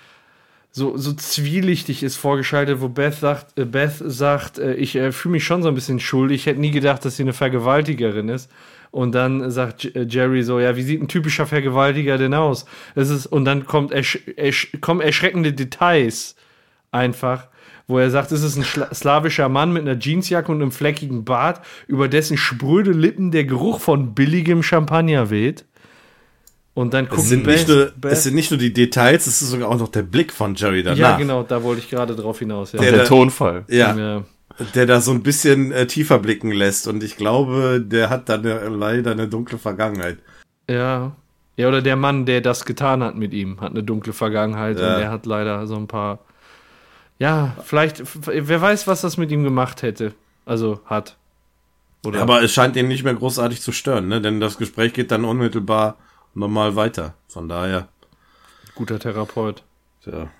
[0.73, 5.33] so, so zwielichtig ist vorgeschaltet, wo Beth sagt, äh, Beth sagt, äh, ich äh, fühle
[5.35, 6.41] mich schon so ein bisschen schuldig.
[6.43, 8.51] Ich hätte nie gedacht, dass sie eine Vergewaltigerin ist.
[8.93, 12.65] Und dann sagt äh, Jerry so, ja, wie sieht ein typischer Vergewaltiger denn aus?
[12.95, 16.35] Es ist, und dann kommt ersch ersch kommen erschreckende Details
[16.91, 17.47] einfach,
[17.87, 21.25] wo er sagt, es ist ein schla- slawischer Mann mit einer Jeansjacke und einem fleckigen
[21.25, 25.65] Bart, über dessen spröde Lippen der Geruch von billigem Champagner weht.
[26.75, 29.27] Und dann guckt Es sind, Beth- nicht nur, Beth- es sind nicht nur die Details,
[29.27, 30.99] es ist sogar auch noch der Blick von Jerry danach.
[30.99, 32.73] ja, genau, da wollte ich gerade drauf hinaus.
[32.73, 32.81] Ja.
[32.81, 33.65] Der- Der da- Tonfall.
[33.69, 34.25] Ja, Ja.
[34.75, 36.87] Der da so ein bisschen äh, tiefer blicken lässt.
[36.89, 40.19] Und ich glaube, der hat dann eine, leider eine dunkle Vergangenheit.
[40.69, 41.13] ja.
[41.57, 44.95] Ja, oder der Mann, der das getan hat mit ihm, hat eine dunkle Vergangenheit Ja.
[44.97, 46.21] und er hat leider so ein paar.
[47.19, 50.15] Ja, vielleicht, wer weiß, was das mit ihm gemacht hätte.
[50.47, 51.19] Also hat.
[52.07, 54.23] Oder Aber es scheint ihn nicht mehr großartig zu stören, ne?
[54.23, 55.99] Denn das Gespräch geht dann unmittelbar
[56.33, 57.13] normal weiter.
[57.29, 57.89] Von daher,
[58.75, 59.63] guter Therapeut.
[60.07, 60.31] ja.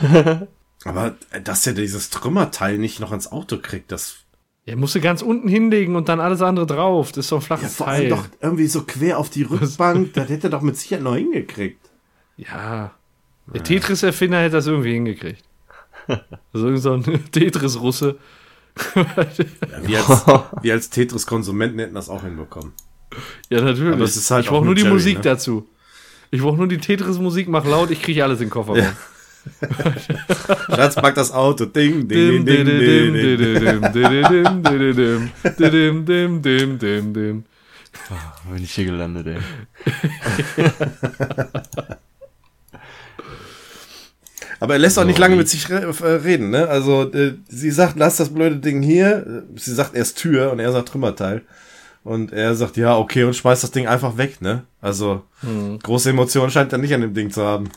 [0.84, 4.16] Aber äh, dass er dieses Trümmerteil nicht noch ins Auto kriegt, das
[4.64, 7.12] Er musste ganz unten hinlegen und dann alles andere drauf.
[7.12, 8.10] Das ist so ein ja, flaches vor allem Teil.
[8.10, 11.90] doch irgendwie so quer auf die Rückbank, das hätte er doch mit Sicherheit noch hingekriegt.
[12.36, 12.92] Ja.
[13.52, 15.44] Der Tetris-Erfinder hätte das irgendwie hingekriegt.
[16.52, 17.02] Also irgend so ein
[17.32, 18.18] Tetris-Russe.
[18.94, 19.06] Ja,
[19.82, 20.26] wir als,
[20.62, 22.72] wir als Tetris-Konsumenten hätten das auch hinbekommen.
[23.50, 23.92] Ja, natürlich.
[23.92, 25.22] Aber es ist halt ich auch brauche nur die Jerry, Musik ne?
[25.22, 25.68] dazu.
[26.30, 28.78] Ich brauche nur die Tetris-Musik, mach laut, ich kriege alles in den Koffer.
[28.78, 28.96] Ja.
[30.74, 31.64] Schatz, pack das Auto.
[31.66, 32.64] Ding, ding, ding,
[36.04, 37.44] ding, ding, ding.
[38.44, 39.38] Wo bin ich hier gelandet, ey.
[44.60, 46.68] Aber er lässt auch nicht lange mit sich äh, reden, ne?
[46.68, 49.44] Also, äh, sie sagt, lass das blöde Ding hier.
[49.56, 51.42] Sie sagt erst Tür und er sagt Trümmerteil.
[52.04, 54.62] Und er sagt, ja, okay, und schmeißt das Ding einfach weg, ne?
[54.80, 55.24] Also,
[55.82, 57.70] große Emotionen scheint er nicht an dem Ding zu haben.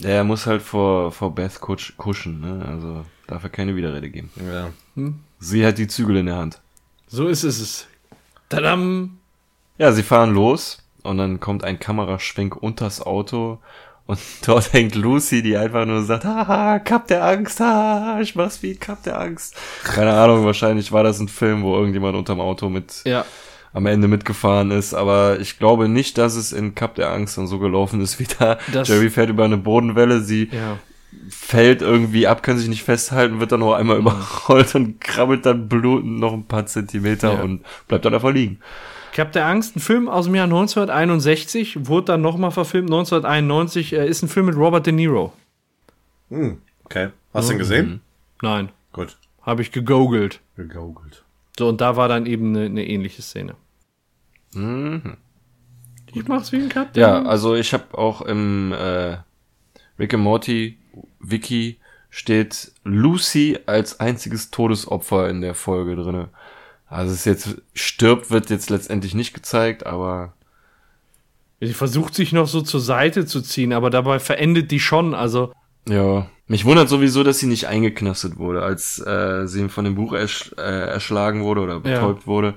[0.00, 2.64] Ja, er muss halt vor, vor Beth kusch, kuschen, ne?
[2.66, 4.30] Also darf er keine Widerrede geben.
[4.36, 4.70] Ja.
[5.38, 6.60] Sie hat die Zügel in der Hand.
[7.06, 7.86] So ist es.
[8.48, 9.18] Tadam!
[9.78, 13.58] Ja, sie fahren los und dann kommt ein Kameraschwenk unters Auto
[14.06, 18.62] und dort hängt Lucy, die einfach nur sagt, haha, Kap der Angst, haha, ich mach's
[18.62, 19.54] wie Kap der Angst.
[19.84, 23.24] Keine Ahnung, wahrscheinlich war das ein Film, wo irgendjemand unterm Auto mit Ja.
[23.72, 27.46] Am Ende mitgefahren ist, aber ich glaube nicht, dass es in Kap der Angst dann
[27.46, 28.58] so gelaufen ist wie da.
[28.72, 30.78] Das- Jerry fährt über eine Bodenwelle, sie Ja.
[31.28, 35.68] fällt irgendwie ab, kann sich nicht festhalten, wird dann nur einmal überrollt und krabbelt dann
[35.68, 37.42] blutend noch ein paar Zentimeter Ja.
[37.42, 38.58] und bleibt dann einfach liegen.
[39.12, 43.92] Ich hab der Angst, ein Film aus dem Jahr 1961, wurde dann nochmal verfilmt, 1991,
[43.92, 45.32] äh, ist ein Film mit Robert De Niro.
[46.30, 47.08] Hm, okay.
[47.34, 48.00] Hast du ihn gesehen?
[48.42, 49.16] Nein, Gut.
[49.42, 50.40] habe ich gegoogelt.
[50.56, 51.24] Gegoogelt.
[51.60, 53.54] So, und da war dann eben eine, eine ähnliche Szene.
[54.54, 55.18] Mhm.
[56.06, 56.96] Ich mach's wie ein Cut.
[56.96, 59.18] Ja, also ich habe auch im äh,
[59.98, 60.78] Rick and Morty
[61.18, 61.78] Wiki
[62.08, 66.30] steht Lucy als einziges Todesopfer in der Folge drinne.
[66.86, 70.32] Also es ist jetzt stirbt wird jetzt letztendlich nicht gezeigt, aber
[71.60, 75.14] Sie versucht sich noch so zur Seite zu ziehen, aber dabei verendet die schon.
[75.14, 75.52] Also,
[75.88, 80.12] ja, mich wundert sowieso, dass sie nicht eingeknastet wurde, als äh, sie von dem Buch
[80.12, 82.54] ersch äh, erschlagen wurde oder betäubt wurde,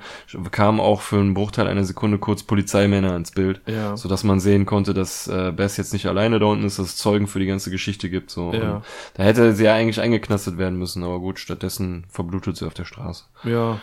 [0.50, 3.96] kamen auch für einen Bruchteil einer Sekunde kurz Polizeimänner ins Bild, Ja.
[3.96, 6.88] so dass man sehen konnte, dass äh, Bess jetzt nicht alleine da unten ist, dass
[6.88, 8.32] es Zeugen für die ganze Geschichte gibt.
[8.32, 8.52] So.
[8.52, 8.78] Ja.
[8.78, 8.84] Und
[9.14, 12.86] da hätte sie ja eigentlich eingeknastet werden müssen, aber gut, stattdessen verblutet sie auf der
[12.86, 13.26] Straße.
[13.44, 13.80] ja.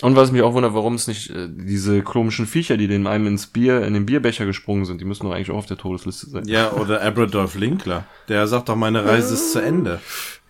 [0.00, 3.26] Und was mich auch wundert, warum es nicht äh, diese komischen Viecher, die dem einem
[3.26, 6.30] ins Bier, in den Bierbecher gesprungen sind, die müssen doch eigentlich auch auf der Todesliste
[6.30, 6.46] sein.
[6.46, 8.04] Ja, oder Abradolf Linkler.
[8.28, 10.00] Der sagt doch, meine Reise ist zu Ende.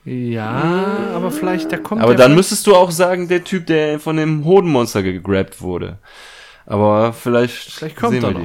[0.05, 3.99] Ja, aber vielleicht, da kommt Aber der dann müsstest du auch sagen, der Typ, der
[4.01, 5.99] von dem Hodenmonster gegrabt wurde.
[6.67, 8.41] Aber vielleicht, Vielleicht kommt sehen er wir noch.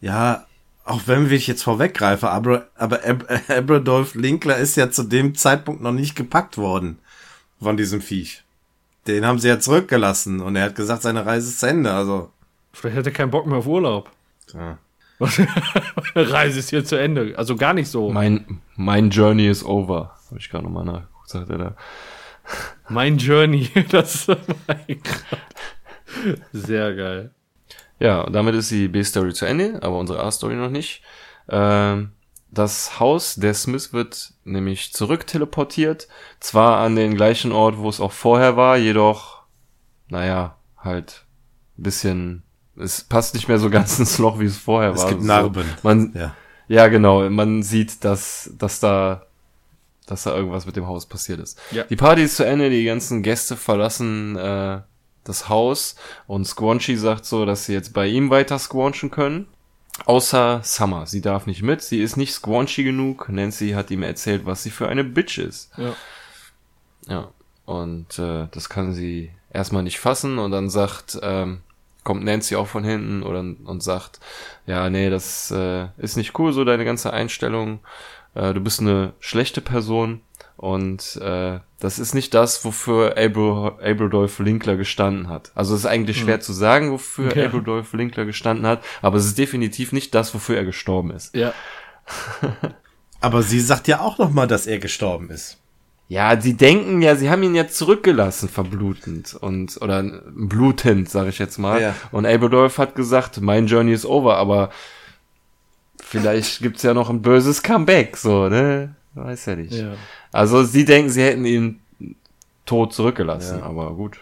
[0.00, 0.12] die ja.
[0.12, 0.46] Ja,
[0.84, 5.82] auch wenn ich jetzt vorweggreife, aber, aber Ab Abradolf Linkler ist ja zu dem Zeitpunkt
[5.82, 6.98] noch nicht gepackt worden
[7.60, 8.43] von diesem Viech.
[9.06, 11.92] Den haben sie ja zurückgelassen und er hat gesagt, seine Reise ist zu Ende.
[11.92, 12.30] Also,
[12.72, 14.10] Vielleicht hat er keinen Bock mehr auf Urlaub.
[14.52, 14.78] Ja.
[16.14, 17.34] Reise ist hier zu Ende.
[17.36, 18.10] Also gar nicht so.
[18.10, 20.16] Mein, mein Journey is over.
[20.28, 21.76] Habe ich gerade nochmal nachgeguckt, sagt er da.
[22.88, 23.70] Mein Journey.
[23.90, 24.28] Das ist
[24.66, 26.44] mein Gott.
[26.52, 27.30] Sehr geil.
[28.00, 31.02] Ja, und damit ist die B-Story zu Ende, aber unsere A-Story noch nicht.
[31.48, 32.10] Ähm,
[32.54, 36.08] das Haus der Smith wird nämlich zurück teleportiert.
[36.40, 39.42] Zwar an den gleichen Ort, wo es auch vorher war, jedoch,
[40.08, 41.24] naja, halt
[41.78, 42.42] ein bisschen,
[42.76, 45.08] es passt nicht mehr so ganz ins Loch, wie es vorher Es war.
[45.08, 45.66] gibt So, Narben.
[45.82, 46.34] man, Ja.
[46.68, 47.28] ja, genau.
[47.28, 49.26] Man sieht, dass, dass da,
[50.06, 51.58] dass da irgendwas mit dem Haus passiert ist.
[51.72, 51.84] Ja.
[51.84, 54.80] Die Party ist zu Ende, die ganzen Gäste verlassen äh,
[55.24, 59.46] das Haus und Squanchy sagt so, dass sie jetzt bei ihm weiter squanchen können.
[60.06, 61.06] Außer Summer.
[61.06, 61.82] Sie darf nicht mit.
[61.82, 63.28] Sie ist nicht squanchy genug.
[63.28, 65.70] Nancy hat ihm erzählt, was sie für eine Bitch ist.
[65.76, 65.94] Ja.
[67.08, 67.28] Ja.
[67.64, 71.62] Und äh, das kann sie erstmal nicht fassen und dann sagt, ähm,
[72.02, 74.20] kommt Nancy auch von hinten oder, und sagt,
[74.66, 77.80] ja, nee, das äh, ist nicht cool, so deine ganze Einstellung.
[78.34, 80.20] Äh, du bist eine schlechte Person
[80.56, 85.52] und äh, das ist nicht das, wofür Abel, Abradolf Linkler gestanden hat.
[85.54, 87.46] Also es ist eigentlich schwer zu sagen, wofür Ja.
[87.46, 91.34] Abradolf Linkler gestanden hat, aber es ist definitiv nicht das, wofür er gestorben ist.
[91.34, 91.52] Ja.
[93.20, 95.56] Aber sie sagt ja auch noch mal, dass er gestorben ist.
[96.08, 100.02] Ja, sie denken ja, sie haben ihn ja zurückgelassen, verblutend und oder
[100.34, 101.80] blutend, sage ich jetzt mal.
[101.80, 101.94] Ja.
[102.12, 104.68] Und Aberdolf hat gesagt, mein Journey is over, aber
[106.02, 108.94] vielleicht gibt's ja noch ein böses Comeback, so, ne?
[109.14, 109.72] Weiß ja nicht.
[109.72, 109.94] ja.
[110.32, 111.80] Also sie denken, sie hätten ihn
[112.66, 113.66] tot zurückgelassen, Ja.
[113.66, 114.18] aber gut.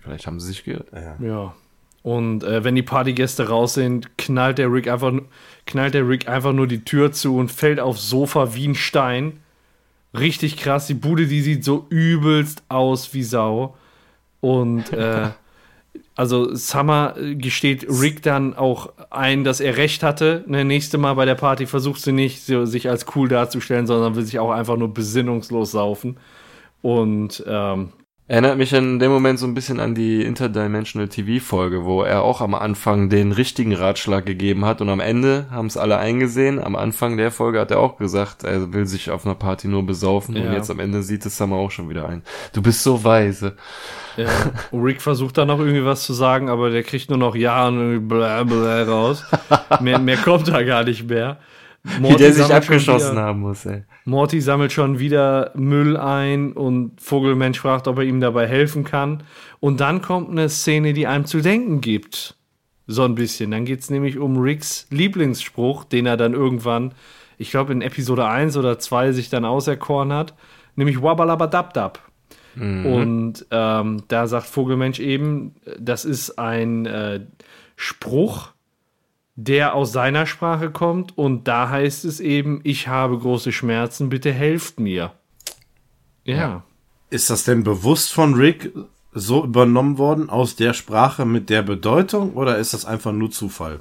[0.00, 0.88] Vielleicht haben sie sich geirrt.
[1.20, 1.54] Ja.
[2.02, 5.12] Und äh, wenn die Partygäste raus sind, knallt der Rick einfach,
[5.66, 9.40] knallt der Rick einfach nur die Tür zu und fällt aufs Sofa wie ein Stein.
[10.12, 10.86] Richtig krass.
[10.86, 13.76] Die Bude, die sieht so übelst aus wie Sau.
[14.40, 15.30] Und äh,
[16.14, 20.44] also Summer äh, gesteht Rick dann auch ein, dass er recht hatte.
[20.46, 24.24] Ne, nächste Mal bei der Party versucht sie nicht, sich als cool darzustellen, sondern will
[24.24, 26.18] sich auch einfach nur besinnungslos saufen.
[26.82, 27.92] Und ähm,
[28.26, 32.40] Erinnert mich in dem Moment so ein bisschen an die Interdimensional TV-Folge, wo er auch
[32.40, 36.58] am Anfang den richtigen Ratschlag gegeben hat und am Ende haben es alle eingesehen.
[36.58, 39.84] Am Anfang der Folge hat er auch gesagt, er will sich auf einer Party nur
[39.84, 40.54] besaufen und Ja.
[40.54, 42.22] jetzt am Ende sieht es Summer auch schon wieder ein.
[42.54, 43.56] Du bist so weise.
[44.16, 44.28] Ja,
[44.72, 48.08] Rick versucht da noch irgendwie was zu sagen, aber der kriegt nur noch Ja und
[48.08, 49.22] bla bla raus.
[49.80, 51.36] mehr, mehr kommt da gar nicht mehr.
[52.00, 53.82] Wie der sich abgeschossen haben muss, ey.
[54.04, 59.22] Morty sammelt schon wieder Müll ein und Vogelmensch fragt, ob er ihm dabei helfen kann.
[59.60, 62.36] Und dann kommt eine Szene, die einem zu denken gibt.
[62.86, 63.50] So ein bisschen.
[63.50, 66.92] Dann geht's nämlich um Ricks Lieblingsspruch, den er dann irgendwann,
[67.38, 70.34] ich glaube in Episode 1 oder 2 sich dann auserkoren hat,
[70.76, 71.98] nämlich Wabbalabadabdab.
[72.84, 77.20] Und ähm, da sagt Vogelmensch eben, das ist ein äh,
[77.76, 78.53] Spruch,
[79.36, 84.32] der aus seiner Sprache kommt und da heißt es eben, ich habe große Schmerzen, bitte
[84.32, 85.12] helft mir.
[86.24, 86.62] Ja.
[87.10, 88.72] Ist das denn bewusst von Rick
[89.12, 93.80] so übernommen worden aus der Sprache mit der Bedeutung oder ist das einfach nur Zufall?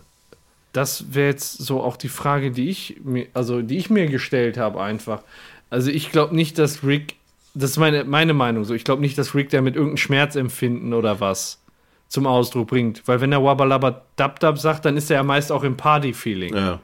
[0.74, 4.58] Das wäre jetzt so auch die Frage, die ich mir, also die ich mir gestellt
[4.58, 5.22] habe einfach.
[5.70, 7.16] Also ich glaube nicht, dass Rick,
[7.54, 11.20] das ist meine, meine Meinung so, ich glaube nicht, dass Rick damit irgendein Schmerzempfinden oder
[11.20, 11.63] was
[12.08, 13.08] zum Ausdruck bringt.
[13.08, 16.56] Weil wenn er Wabbalaba Dab Dab sagt, dann ist er ja meist auch im Party-Feeling.
[16.56, 16.80] Ja.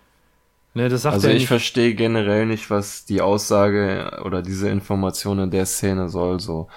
[0.73, 5.39] Ne, das sagt Also er ich verstehe generell nicht, was die Aussage oder diese Information
[5.39, 6.39] in der Szene soll.
[6.39, 6.67] So,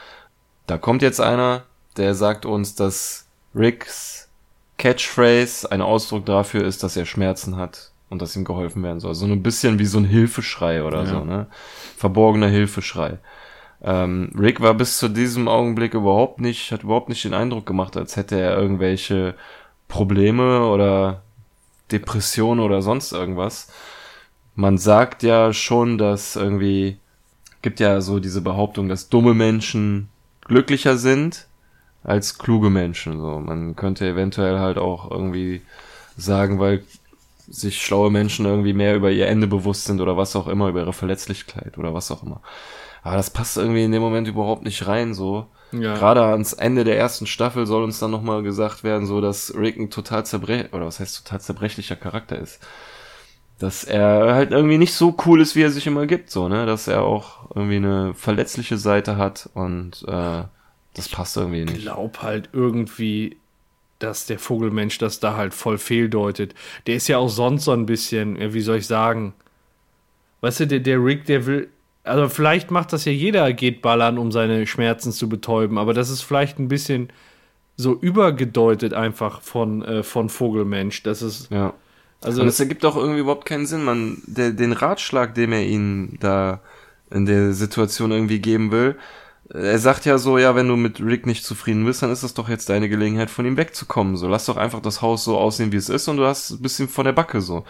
[0.67, 1.65] da kommt jetzt einer,
[1.97, 4.29] der sagt uns, dass Ricks
[4.79, 9.15] Catchphrase ein Ausdruck dafür ist, dass er Schmerzen hat und dass ihm geholfen werden soll.
[9.15, 11.07] So ein bisschen wie so ein Hilfeschrei oder Ja.
[11.07, 11.47] so, ne?
[11.97, 13.19] Verborgener Hilfeschrei.
[13.83, 17.97] Ähm, Rick war bis zu diesem Augenblick überhaupt nicht, hat überhaupt nicht den Eindruck gemacht,
[17.97, 19.35] als hätte er irgendwelche
[19.89, 21.23] Probleme oder
[21.91, 23.73] Depression oder sonst irgendwas.
[24.55, 26.99] Man sagt ja schon, dass irgendwie
[27.63, 30.09] gibt ja so diese Behauptung, dass dumme Menschen
[30.43, 31.47] glücklicher sind
[32.05, 33.21] als kluge Menschen.
[33.21, 35.63] So, man könnte eventuell halt auch irgendwie
[36.17, 36.85] sagen, weil
[37.49, 40.81] sich schlaue Menschen irgendwie mehr über ihr Ende bewusst sind oder was auch immer, über
[40.81, 42.41] ihre Verletzlichkeit oder was auch immer.
[43.03, 45.47] Aber das passt irgendwie in dem Moment überhaupt nicht rein, so.
[45.73, 45.95] Ja.
[45.95, 49.79] Gerade ans Ende der ersten Staffel soll uns dann nochmal gesagt werden, so dass Rick
[49.79, 52.61] ein total zerbrech, oder was heißt total zerbrechlicher Charakter ist.
[53.59, 56.67] Dass er halt irgendwie nicht so cool ist, wie er sich immer gibt, so, ne?
[56.67, 60.43] Dass er auch irgendwie eine verletzliche Seite hat und äh,
[60.95, 61.83] das passt irgendwie nicht.
[61.83, 63.37] glaub halt irgendwie,
[63.99, 66.55] dass der Vogelmensch das da halt voll fehldeutet.
[66.87, 69.33] Der ist ja auch sonst so ein bisschen, wie soll ich sagen,
[70.43, 71.71] weißt du, der, der Rick, der will,
[72.05, 76.11] also vielleicht macht das ja jeder, geht ballern, um seine Schmerzen zu betäuben, aber das
[76.11, 77.11] ist vielleicht ein bisschen
[77.77, 81.03] so übergedeutet einfach von, äh, von Vogelmensch.
[81.03, 81.51] Das ist.
[81.51, 81.75] Ja.
[82.21, 83.85] Also Und es ergibt auch irgendwie überhaupt keinen Sinn.
[83.85, 86.61] Man, der, den Ratschlag, den er ihnen da
[87.11, 88.97] in der Situation irgendwie geben will,
[89.53, 92.33] er sagt ja so, ja, wenn du mit Rick nicht zufrieden bist, dann ist das
[92.33, 94.17] doch jetzt deine Gelegenheit, von ihm wegzukommen.
[94.17, 96.63] So, lass doch einfach das Haus so aussehen, wie es ist, und du hast ein
[96.63, 97.65] bisschen von der Backe so.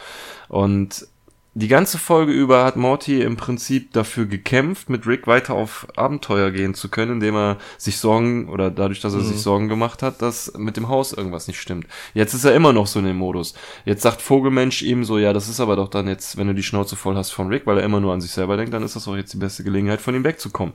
[0.49, 1.07] Und
[1.55, 6.51] die ganze Folge über hat Morty im Prinzip dafür gekämpft, mit Rick weiter auf Abenteuer
[6.51, 10.23] gehen zu können, indem er sich Sorgen oder dadurch, dass er sich Sorgen gemacht hat,
[10.23, 11.87] dass mit dem Haus irgendwas nicht stimmt.
[12.15, 13.53] Jetzt ist er immer noch so in dem Modus.
[13.85, 16.63] Jetzt sagt Vogelmensch ihm so, ja, das ist aber doch dann jetzt, wenn du die
[16.63, 18.97] Schnauze voll hast von Rick, weil er immer nur an sich selber denkt, dann ist
[18.97, 20.75] das doch jetzt die beste Gelegenheit, von ihm wegzukommen.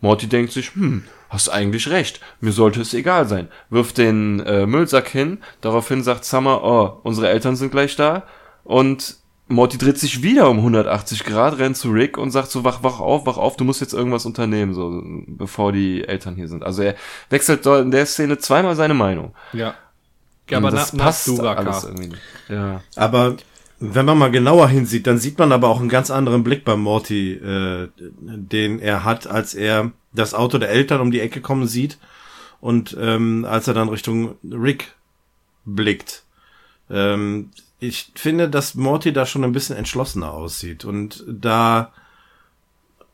[0.00, 3.48] Morty denkt sich, hm, hast eigentlich recht, mir sollte es egal sein.
[3.68, 8.22] Wirft den äh, Müllsack hin, daraufhin sagt Summer, oh, unsere Eltern sind gleich da
[8.64, 12.82] und Morty dreht sich wieder um 180 Grad, rennt zu Rick und sagt so, wach,
[12.82, 16.64] wach auf, wach auf, du musst jetzt irgendwas unternehmen, so, bevor die Eltern hier sind.
[16.64, 16.94] Also er
[17.28, 19.34] wechselt in der Szene zweimal seine Meinung.
[19.52, 19.74] Ja.
[20.50, 21.60] Und aber das na, passt Duraka.
[21.60, 22.22] alles irgendwie nicht.
[22.48, 22.80] Ja.
[22.96, 23.36] Aber
[23.80, 26.76] wenn man mal genauer hinsieht, dann sieht man aber auch einen ganz anderen Blick bei
[26.76, 31.66] Morty, äh, den er hat, als er das Auto der Eltern um die Ecke kommen
[31.66, 31.98] sieht
[32.60, 34.94] und ähm, als er dann Richtung Rick
[35.64, 36.22] blickt.
[36.90, 37.50] Ähm,
[37.88, 41.92] ich finde, dass Morty da schon ein bisschen entschlossener aussieht und da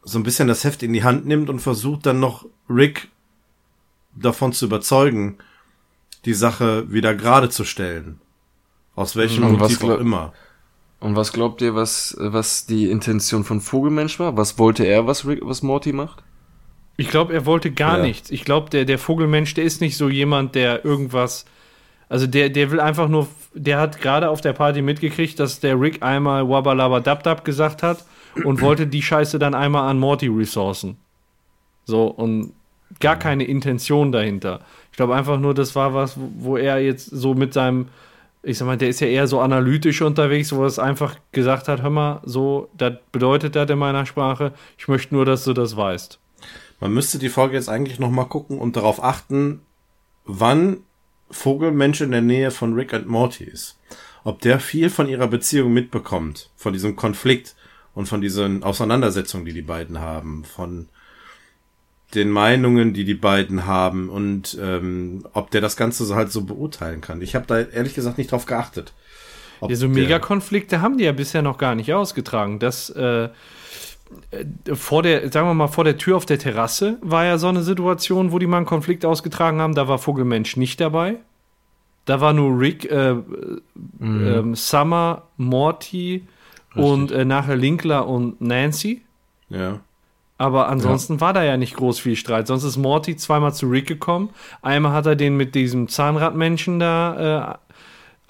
[0.03, 3.09] so ein bisschen das Heft in die Hand nimmt und versucht dann noch Rick
[4.15, 5.39] davon zu überzeugen,
[6.25, 8.21] die Sache wieder gerade zu stellen.
[8.95, 10.33] Aus welchem Und Motiv auch immer.
[10.99, 14.37] Und was glaubt ihr, was, was die Intention von Vogelmensch war?
[14.37, 16.23] Was wollte er, was Rick, was Morty macht?
[16.99, 18.05] Ich glaube, er wollte gar Ja.
[18.05, 18.31] nichts.
[18.31, 21.47] Ich glaube, der, der Vogelmensch, der ist nicht so jemand, der irgendwas.
[22.11, 23.29] Also der, der will einfach nur.
[23.53, 27.83] Der hat gerade auf der Party mitgekriegt, dass der Rick einmal Wabbalaba Dab Dab gesagt
[27.83, 28.05] hat
[28.45, 30.97] und wollte die Scheiße dann einmal an Morty resourcen.
[31.85, 32.53] So, und
[33.01, 34.61] gar keine Intention dahinter.
[34.93, 37.89] Ich glaube einfach nur, das war was, wo- er jetzt so mit seinem.
[38.43, 41.67] Ich sag mal, der ist ja eher so analytisch unterwegs, wo er es einfach gesagt
[41.69, 44.53] hat: Hör mal, so, das bedeutet das in meiner Sprache.
[44.79, 46.19] Ich möchte nur, dass du das weißt.
[46.79, 49.61] Man müsste die Folge jetzt eigentlich noch mal gucken und darauf achten,
[50.25, 50.79] wann
[51.31, 53.79] Vogelmensch in der Nähe von Rick und Morty ist.
[54.25, 57.55] Ob der viel von ihrer Beziehung mitbekommt, von diesem Konflikt
[57.95, 60.89] und von diesen Auseinandersetzungen, die die beiden haben, von
[62.15, 66.43] den Meinungen, die die beiden haben und ähm, ob der das Ganze so halt so
[66.43, 67.23] beurteilen kann.
[67.23, 68.93] Ich habe da ehrlich gesagt nicht drauf geachtet.
[69.61, 72.59] Ob Ja, so Megakonflikte haben die ja bisher noch gar nicht ausgetragen.
[72.59, 73.29] Das äh,
[74.75, 77.63] vor der, sagen wir mal, vor der Tür auf der Terrasse war ja so eine
[77.63, 79.75] Situation, wo die mal einen Konflikt ausgetragen haben.
[79.75, 81.17] Da war Vogelmensch nicht dabei.
[82.05, 83.17] Da war nur Rick, äh,
[84.01, 86.27] ähm, Summer, Morty
[86.75, 89.03] und äh, nachher Linkler und Nancy.
[89.49, 89.81] Ja.
[90.39, 92.47] Aber ansonsten war da ja nicht groß viel Streit.
[92.47, 94.31] Sonst ist Morty zweimal zu Rick gekommen.
[94.63, 97.70] Einmal hat er den mit diesem Zahnradmenschen da äh,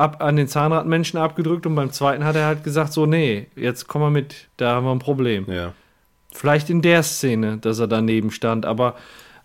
[0.01, 3.87] ab, an den Zahnradmenschen abgedrückt und beim zweiten hat er halt gesagt, so, nee, jetzt
[3.87, 5.45] komm mal mit, da haben wir ein Problem.
[5.49, 5.73] Ja.
[6.33, 8.95] Vielleicht in der Szene, dass er daneben stand, aber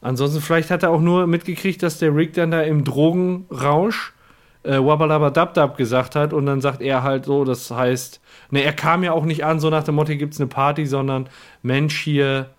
[0.01, 4.13] ansonsten vielleicht hat er auch nur mitgekriegt, dass der Rick dann da im Drogenrausch
[4.63, 8.21] äh, Wabbalaba Dab Dab gesagt hat und dann sagt er halt so, das heißt,
[8.51, 11.27] ne, er kam ja auch nicht an, so nach dem Motto, gibt's eine Party, sondern
[11.63, 12.49] Mensch hier,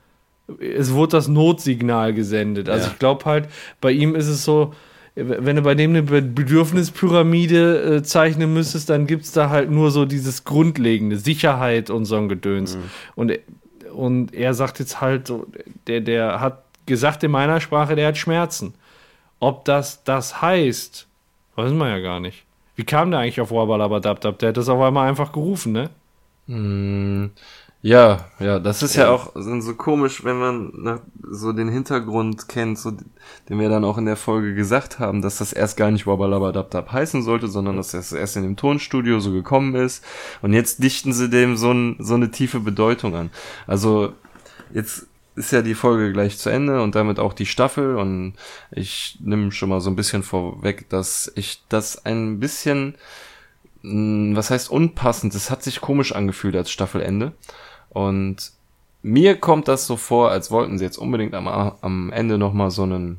[0.60, 2.68] es wurde das Notsignal gesendet.
[2.68, 2.92] Also Ja.
[2.92, 3.48] ich glaube halt,
[3.80, 4.74] bei ihm ist es so,
[5.16, 9.90] wenn du bei dem eine Be- Bedürfnispyramide äh, zeichnen müsstest, dann gibt's da halt nur
[9.90, 12.76] so dieses grundlegende Sicherheit und so ein Gedöns.
[13.14, 13.32] Und,
[13.92, 15.46] und er sagt jetzt halt so,
[15.86, 18.74] der, der hat gesagt in meiner Sprache, der hat Schmerzen.
[19.40, 21.06] Ob das das heißt,
[21.56, 22.44] weiß man ja gar nicht.
[22.76, 24.38] Wie kam der eigentlich auf Wabalabadabdab?
[24.38, 25.90] Der hat das auf einmal einfach gerufen, ne?
[26.46, 27.30] Mm,
[27.82, 31.00] Ja, ja, das ist ja, auch so komisch, wenn man nach,
[31.30, 32.90] so den Hintergrund kennt, so,
[33.48, 36.90] den wir dann auch in der Folge gesagt haben, dass das erst gar nicht Wabalabadabdab
[36.90, 40.04] heißen sollte, sondern dass das erst in dem Tonstudio so gekommen ist.
[40.42, 43.30] Und jetzt dichten sie dem so, ein, so eine tiefe Bedeutung an.
[43.66, 44.14] Also,
[44.74, 48.34] jetzt ist ja die Folge gleich zu Ende und damit auch die Staffel und
[48.70, 52.96] ich nehme schon mal so ein bisschen vorweg, dass ich das ein bisschen
[53.88, 55.34] was heißt unpassend?
[55.34, 57.32] Es hat sich komisch angefühlt als Staffelende.
[57.90, 58.50] Und
[59.02, 62.82] mir kommt das so vor, als wollten sie jetzt unbedingt am, am Ende nochmal so
[62.82, 63.18] einen,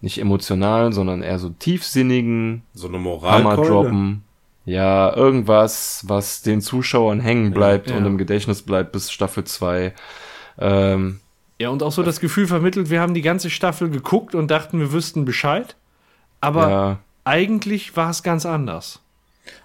[0.00, 3.68] nicht emotionalen, sondern eher so tiefsinnigen So eine Hammer Moralkeule.
[3.68, 4.24] droppen.
[4.66, 7.96] Ja, irgendwas, was den Zuschauern hängen bleibt Ja.
[7.96, 9.92] und im Gedächtnis bleibt bis Staffel 2.
[10.58, 11.20] Ähm,
[11.60, 14.80] Ja, und auch so das Gefühl vermittelt, wir haben die ganze Staffel geguckt und dachten,
[14.80, 15.76] wir wüssten Bescheid.
[16.40, 19.00] Aber ja, eigentlich war es ganz anders.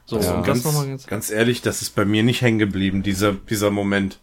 [0.06, 1.07] So, Also und ganz, das nochmal ganz.
[1.07, 4.19] ganz ehrlich, das ist bei mir nicht hängen geblieben, dieser, dieser Moment.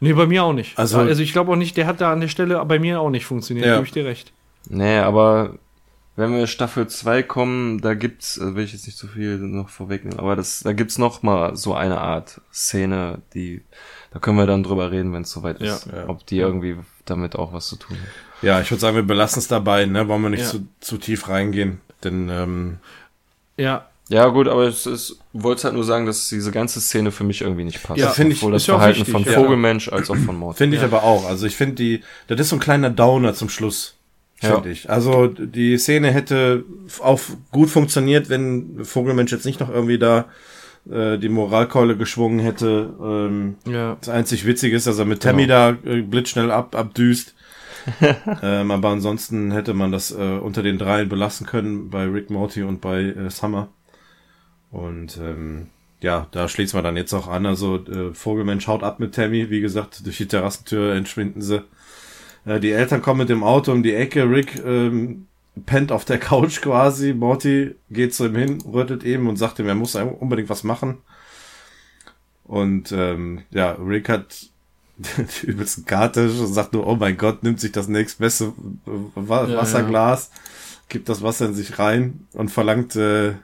[0.00, 0.78] Nee, bei mir auch nicht.
[0.78, 3.10] Also- Also, ich glaube auch nicht, der hat da an der Stelle bei mir auch
[3.10, 3.74] nicht funktioniert, Ja.
[3.76, 4.32] gebe ich dir recht.
[4.68, 5.54] Nee, aber
[6.16, 9.68] wenn wir Staffel 2 kommen, da gibt's, also will ich jetzt nicht zu viel noch
[9.68, 13.62] vorwegnehmen, aber das, da gibt's noch mal so eine Art Szene, die,
[14.12, 16.08] da können wir dann drüber reden, wenn es soweit ist, Ja.
[16.08, 18.42] ob die irgendwie damit auch was zu tun hat.
[18.42, 20.06] Ja, ich würde sagen, wir belassen es dabei, ne?
[20.08, 20.50] Wollen wir nicht Ja.
[20.50, 21.80] zu, zu tief reingehen.
[22.02, 22.78] Denn ähm,
[23.56, 27.24] Ja, Ja, gut, aber es ist, wollte halt nur sagen, dass diese ganze Szene für
[27.24, 27.98] mich irgendwie nicht passt.
[27.98, 29.32] Ja, finde ich- Sowohl das ja Verhalten von ja.
[29.32, 30.58] Vogelmensch als auch von Mord.
[30.58, 31.26] finde ich aber auch.
[31.26, 33.96] Also ich finde die, das ist so ein kleiner Downer zum Schluss.
[34.42, 34.56] Ja.
[34.56, 34.90] Finde ich.
[34.90, 36.64] Also die Szene hätte
[37.00, 37.18] auch
[37.50, 40.26] gut funktioniert, wenn Vogelmensch jetzt nicht noch irgendwie da
[40.90, 42.92] äh, die Moralkeule geschwungen hätte.
[43.00, 43.96] Ähm, ja.
[44.00, 47.34] Das einzig Witzige ist, dass er mit Tammy da äh, blitzschnell ab, abdüst.
[48.42, 52.62] ähm, aber ansonsten hätte man das äh, unter den dreien belassen können bei Rick Morty
[52.62, 53.68] und bei äh, Summer.
[54.74, 55.68] Und ähm,
[56.00, 57.46] ja, da schließt man dann jetzt auch an.
[57.46, 59.48] Also äh, Vogelmensch haut ab mit Tammy.
[59.48, 61.62] Wie gesagt, durch die Terrassentür entschwinden sie.
[62.44, 64.28] Äh, die Eltern kommen mit dem Auto um die Ecke.
[64.28, 65.28] Rick ähm,
[65.64, 67.14] pennt auf der Couch quasi.
[67.14, 70.98] Morty geht zu ihm hin, rüttelt eben und sagt ihm, er muss unbedingt was machen.
[72.42, 74.48] Und ähm, ja, Rick hat
[75.44, 78.52] übelsten Karte und sagt nur, oh mein Gott, nimmt sich das nächstbeste
[79.14, 80.32] Wa Ja, Wasserglas,
[80.88, 83.34] gibt das Wasser in sich rein und verlangt äh,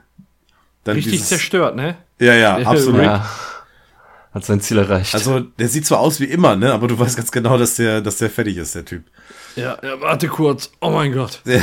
[0.83, 1.29] dann Richtig dieses...
[1.29, 1.97] zerstört, ne?
[2.19, 3.03] Ja, ja, Ja, absolut.
[3.03, 3.29] Ja.
[4.33, 5.13] Hat sein Ziel erreicht.
[5.13, 7.99] Also, der sieht zwar aus wie immer, ne, aber du weißt ganz genau, dass der,
[7.99, 9.03] dass der fertig ist, der Typ.
[9.57, 10.71] Ja, ja, warte kurz.
[10.79, 11.41] Oh mein Gott.
[11.45, 11.61] Der,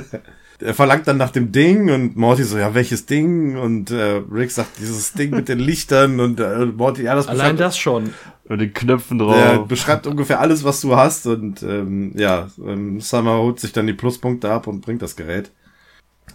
[0.60, 3.58] er verlangt dann nach dem Ding und Morty so, ja, welches Ding?
[3.58, 7.56] Und äh, Rick sagt, dieses Ding mit den Lichtern und äh, Morty, ja, das Allein
[7.56, 8.14] beschreibt, das schon.
[8.48, 9.34] Mit den Knöpfen drauf.
[9.34, 13.86] der beschreibt ungefähr alles, was du hast und ähm, ja, ähm, Summer holt sich dann
[13.86, 15.50] die Pluspunkte ab und bringt das Gerät.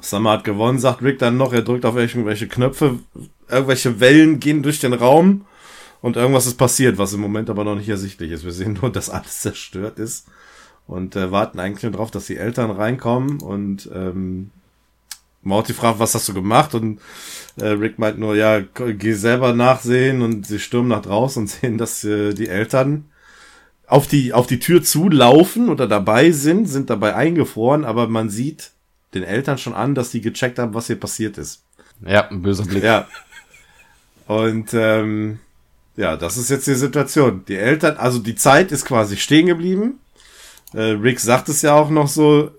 [0.09, 2.99] Summer hat gewonnen, sagt Rick dann noch, er drückt auf irgendwelche Knöpfe,
[3.49, 5.45] irgendwelche Wellen gehen durch den Raum
[6.01, 8.45] und irgendwas ist passiert, was im Moment aber noch nicht ersichtlich ist.
[8.45, 10.27] Wir sehen nur, dass alles zerstört ist
[10.87, 14.51] und äh, warten eigentlich nur drauf, dass die Eltern reinkommen und ähm,
[15.41, 16.73] Morty fragt, was hast du gemacht?
[16.73, 16.99] Und
[17.57, 21.77] äh, Rick meint nur, ja, geh selber nachsehen und sie stürmen nach draußen und sehen,
[21.77, 23.05] dass äh, die Eltern
[23.87, 28.71] auf die, auf die Tür zulaufen oder dabei sind, sind dabei eingefroren, aber man sieht
[29.13, 31.63] den Eltern schon an, dass die gecheckt haben, was hier passiert ist.
[32.05, 32.83] Ja, ein böser Blick.
[32.83, 33.07] Ja.
[34.27, 35.39] Und ähm,
[35.95, 37.45] ja, das ist jetzt die Situation.
[37.47, 39.99] Die Eltern, also die Zeit ist quasi stehen geblieben.
[40.73, 42.51] Äh, Rick sagt es ja auch noch so.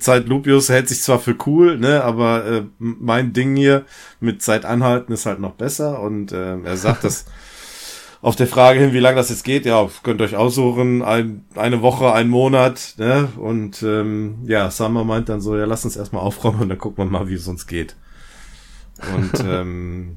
[0.00, 3.86] Zeit Lupius hält sich zwar für cool, ne, aber äh, mein Ding hier
[4.20, 7.24] mit Zeit anhalten ist halt noch besser und äh, er sagt das
[8.20, 11.44] auf der Frage hin, wie lange das jetzt geht, ja, könnt ihr euch aussuchen, ein,
[11.54, 15.96] eine Woche, ein Monat, ne, und ähm, ja, Summer meint dann so, ja, lass uns
[15.96, 17.94] erstmal aufräumen und dann gucken wir mal, wie es uns geht.
[19.14, 20.16] Und ähm,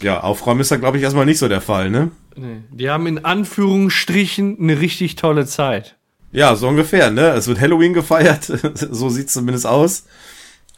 [0.00, 2.10] ja, aufräumen ist da, glaube ich, erstmal nicht so der Fall, ne?
[2.36, 2.62] Nee.
[2.70, 5.96] Die haben in Anführungsstrichen eine richtig tolle Zeit.
[6.30, 7.30] Ja, so ungefähr, ne?
[7.30, 10.04] Es wird Halloween gefeiert, so sieht's zumindest aus.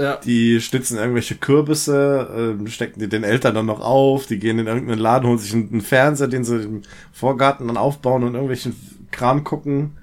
[0.00, 0.16] Ja.
[0.16, 4.66] Die schnitzen irgendwelche Kürbisse, äh, stecken die den Eltern dann noch auf, die gehen in
[4.66, 6.82] irgendeinen Laden, holen sich einen, einen Fernseher, den sie im
[7.12, 8.74] Vorgarten dann aufbauen und irgendwelchen
[9.10, 9.98] Kram gucken.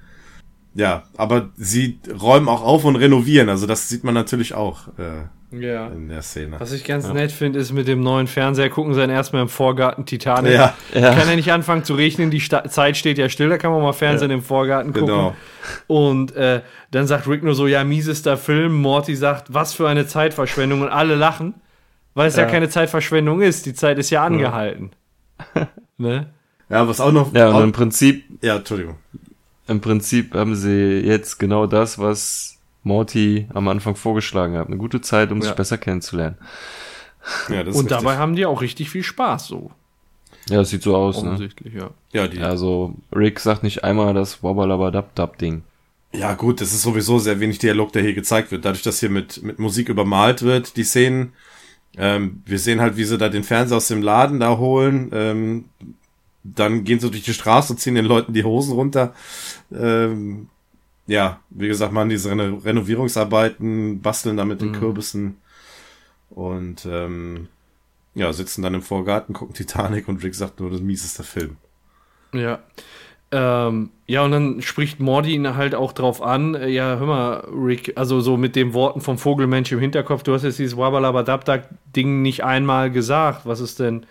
[0.74, 5.24] Ja, aber sie räumen auch auf und renovieren, also das sieht man natürlich auch äh,
[5.50, 5.86] Ja.
[5.88, 6.60] in der Szene.
[6.60, 9.48] Was ich ganz nett finde, ist mit dem neuen Fernseher gucken sie dann erstmal im
[9.48, 10.52] Vorgarten Titanic.
[10.52, 11.14] Ja, Ja.
[11.14, 13.80] Kann ja nicht anfangen zu regnen, die Sta Zeit steht ja still, da kann man
[13.80, 15.06] mal Fernsehen im Vorgarten gucken.
[15.08, 15.36] genau.
[15.86, 16.60] Und äh,
[16.90, 18.74] dann sagt Rick nur so, ja, miesester Film.
[18.74, 20.82] Morty sagt, was für eine Zeitverschwendung.
[20.82, 21.54] Und alle lachen,
[22.14, 22.50] weil es ja, Ja.
[22.50, 23.64] keine Zeitverschwendung ist.
[23.64, 24.90] Die Zeit ist ja angehalten.
[25.96, 26.26] ne?
[26.68, 27.32] Ja, was auch noch.
[27.34, 28.96] Ja, und auch, im Prinzip, ja, Entschuldigung.
[29.66, 34.66] im Prinzip haben sie jetzt genau das, was Morty am Anfang vorgeschlagen hat.
[34.68, 35.46] Eine gute Zeit, um Ja.
[35.46, 36.36] sich besser kennenzulernen.
[37.48, 38.18] Ja, das ist Und dabei richtig.
[38.18, 39.70] haben die auch richtig viel Spaß, so
[40.48, 41.30] Ja, das sieht so aus, ne?
[41.32, 41.90] offensichtlich, ja.
[42.12, 45.62] Ja, die, Also, Rick sagt nicht einmal das Wobbalabadab-Dab-Ding.
[46.14, 48.64] Ja, gut, das ist sowieso sehr wenig Dialog, der hier gezeigt wird.
[48.64, 51.34] Dadurch, dass hier mit, mit Musik übermalt wird, die Szenen.
[51.98, 55.10] Ähm, wir sehen halt, wie sie da den Fernseher aus dem Laden da holen.
[55.12, 55.64] Ähm,
[56.44, 59.12] dann gehen sie durch die Straße und ziehen den Leuten die Hosen runter.
[59.70, 60.48] Ähm,
[61.08, 65.38] ja, wie gesagt, machen diese Reno Renovierungsarbeiten, basteln da mit den Kürbissen.
[66.30, 67.48] Und ähm,
[68.14, 71.56] ja, sitzen dann im Vorgarten, gucken Titanic und Rick sagt nur, das mieseste Film.
[72.34, 72.60] Ja.
[73.30, 77.48] Ähm, ja, und dann spricht Morty ihn halt auch drauf an, äh, ja, hör mal,
[77.52, 82.22] Rick, also so mit den Worten vom Vogelmensch im Hinterkopf, du hast jetzt dieses Wabbalabadabdak-Ding
[82.22, 84.06] nicht einmal gesagt, was ist denn,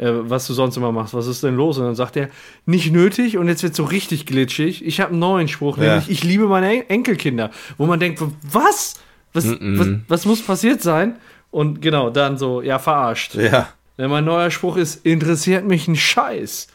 [0.00, 1.78] äh, was du sonst immer machst, was ist denn los?
[1.78, 2.28] Und dann sagt er,
[2.66, 5.84] nicht nötig und jetzt wird so richtig glitschig, ich habe einen neuen Spruch, Ja.
[5.96, 8.20] nämlich, ich liebe meine En Enkelkinder, wo man denkt,
[8.50, 8.94] was?
[9.32, 11.16] Was, was, was muss passiert sein?
[11.52, 13.36] Und genau, dann so, ja, verarscht.
[13.36, 16.66] Ja, Denn mein neuer Spruch ist, interessiert mich ein Scheiß.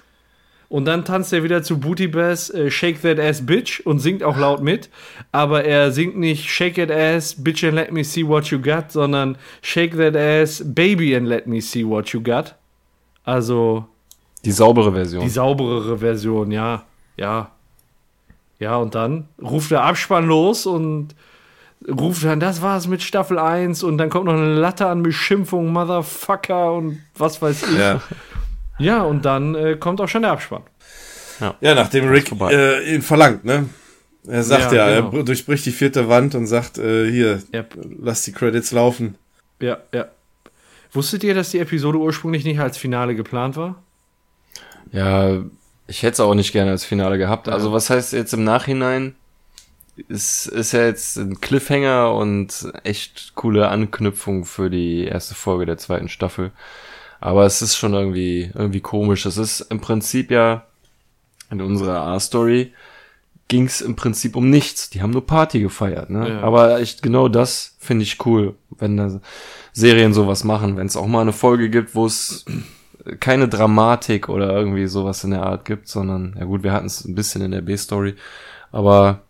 [0.70, 4.24] Und dann tanzt er wieder zu Booty Bass äh, Shake That Ass Bitch und singt
[4.24, 4.90] auch laut mit.
[5.32, 8.92] Aber er singt nicht Shake That Ass Bitch and Let Me See What You Got,
[8.92, 12.56] sondern Shake That Ass Baby and Let Me See What You Got.
[13.26, 13.86] Also
[14.46, 15.24] Die saubere Version.
[15.24, 16.84] die sauberere Version, ja.
[17.18, 17.52] Ja.
[18.60, 21.16] Ja, und dann ruft der Abspann los und
[21.90, 25.74] ruft dann, das war's mit Staffel 1 und dann kommt noch eine Latte an Beschimpfung,
[25.74, 27.78] Motherfucker und was weiß ich.
[27.78, 28.02] Ja.
[28.78, 30.64] Ja, und dann äh, kommt auch schon der Abspann.
[31.62, 33.68] Ja, nachdem Rick äh, ihn verlangt, ne?
[34.28, 35.18] Er sagt Ja, ja, genau.
[35.18, 37.78] er durchbricht die vierte Wand und sagt, äh, hier, Yep.
[38.02, 39.16] lass die Credits laufen.
[39.62, 40.06] Ja, ja.
[40.96, 43.82] Wusstet ihr, dass die Episode ursprünglich nicht als Finale geplant war?
[44.92, 45.42] Ja,
[45.88, 47.50] ich hätte es auch nicht gerne als Finale gehabt.
[47.50, 49.16] Also was heißt jetzt im Nachhinein?
[50.10, 55.78] Es ist ja jetzt ein Cliffhanger und echt coole Anknüpfung für die erste Folge der
[55.78, 56.52] zweiten Staffel.
[57.22, 59.26] Aber es ist schon irgendwie, irgendwie komisch.
[59.26, 60.66] Es ist im Prinzip ja
[61.50, 62.74] in unserer A-Story
[63.48, 64.90] ging es im Prinzip um nichts.
[64.90, 66.30] Die haben nur Party gefeiert, ne?
[66.30, 66.42] Ja.
[66.42, 69.22] Aber echt genau das finde ich cool, wenn da
[69.76, 72.46] Serien sowas machen, wenn es auch mal eine Folge gibt, wo es
[73.20, 77.04] keine Dramatik oder irgendwie sowas in der Art gibt, sondern, ja gut, wir hatten es
[77.04, 78.16] ein bisschen in der B-Story,
[78.72, 79.22] aber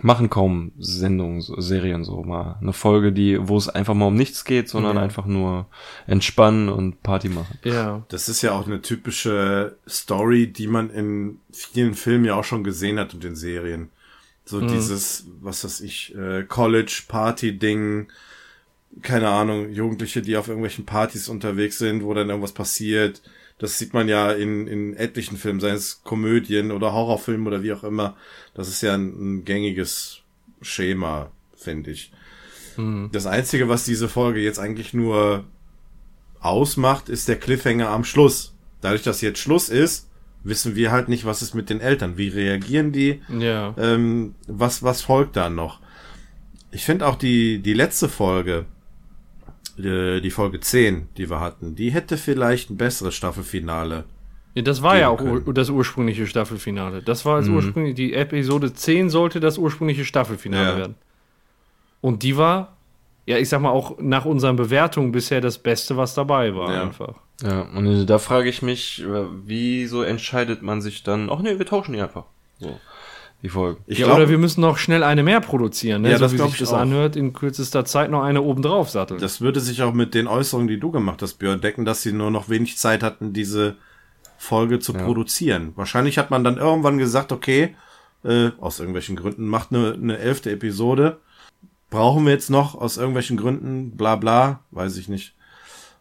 [0.00, 2.56] machen kaum Sendungen, so, Serien so mal.
[2.62, 5.02] Eine Folge, die, wo es einfach mal um nichts geht, sondern Ja.
[5.02, 5.66] einfach nur
[6.06, 7.58] entspannen und Party machen.
[7.64, 8.04] Ja.
[8.08, 12.64] Das ist ja auch eine typische Story, die man in vielen Filmen ja auch schon
[12.64, 13.90] gesehen hat und in Serien.
[14.44, 18.06] So dieses, was weiß ich, äh, College-Party-Ding,
[19.02, 23.22] keine Ahnung, Jugendliche, die auf irgendwelchen Partys unterwegs sind, wo dann irgendwas passiert.
[23.58, 27.72] Das sieht man ja in, in etlichen Filmen, seien es Komödien oder Horrorfilmen oder wie
[27.72, 28.16] auch immer.
[28.54, 30.20] Das ist ja ein, ein gängiges
[30.62, 32.12] Schema, finde ich.
[33.10, 35.44] Das Einzige, was diese Folge jetzt eigentlich nur
[36.38, 38.54] ausmacht, ist der Cliffhanger am Schluss.
[38.80, 40.08] Dadurch, dass jetzt Schluss ist,
[40.44, 42.16] wissen wir halt nicht, was ist mit den Eltern.
[42.16, 43.20] Wie reagieren die?
[43.28, 43.74] Ja.
[43.76, 45.80] Ähm, was, was folgt da noch?
[46.70, 48.66] Ich finde auch die, die letzte Folge,
[49.78, 54.04] die, die Folge 10, die wir hatten, die hätte vielleicht ein besseres Staffelfinale.
[54.54, 57.02] ja das war ja auch ur das ursprüngliche Staffelfinale.
[57.02, 60.76] Das war als ursprünglich, die Episode 10 sollte das ursprüngliche Staffelfinale Ja.
[60.76, 60.94] werden.
[62.00, 62.76] Und die war,
[63.26, 66.82] ja, ich sag mal, auch nach unseren Bewertungen bisher das Beste, was dabei war, Ja.
[66.84, 67.14] einfach.
[67.42, 71.66] Ja, und da frage ich mich, äh, wieso entscheidet man sich dann, ach nee, wir
[71.66, 72.24] tauschen die einfach.
[72.58, 72.80] So,
[73.42, 73.82] die Folgen.
[73.86, 76.10] Ich ja, glaube, oder wir müssen noch schnell eine mehr produzieren, ne?
[76.10, 76.78] Ja, so das wie glaub sich ich das auch.
[76.78, 79.20] anhört, in kürzester Zeit noch eine obendrauf satteln.
[79.20, 82.12] das würde sich auch mit den Äußerungen, die du gemacht hast, Björn, decken, dass sie
[82.12, 83.76] nur noch wenig Zeit hatten, diese
[84.38, 85.72] Folge zu produzieren.
[85.76, 87.74] Wahrscheinlich hat man dann irgendwann gesagt, okay,
[88.24, 91.18] äh, aus irgendwelchen Gründen, macht eine, eine elfte Episode.
[91.90, 95.34] Brauchen wir jetzt noch aus irgendwelchen Gründen, bla bla, weiß ich nicht.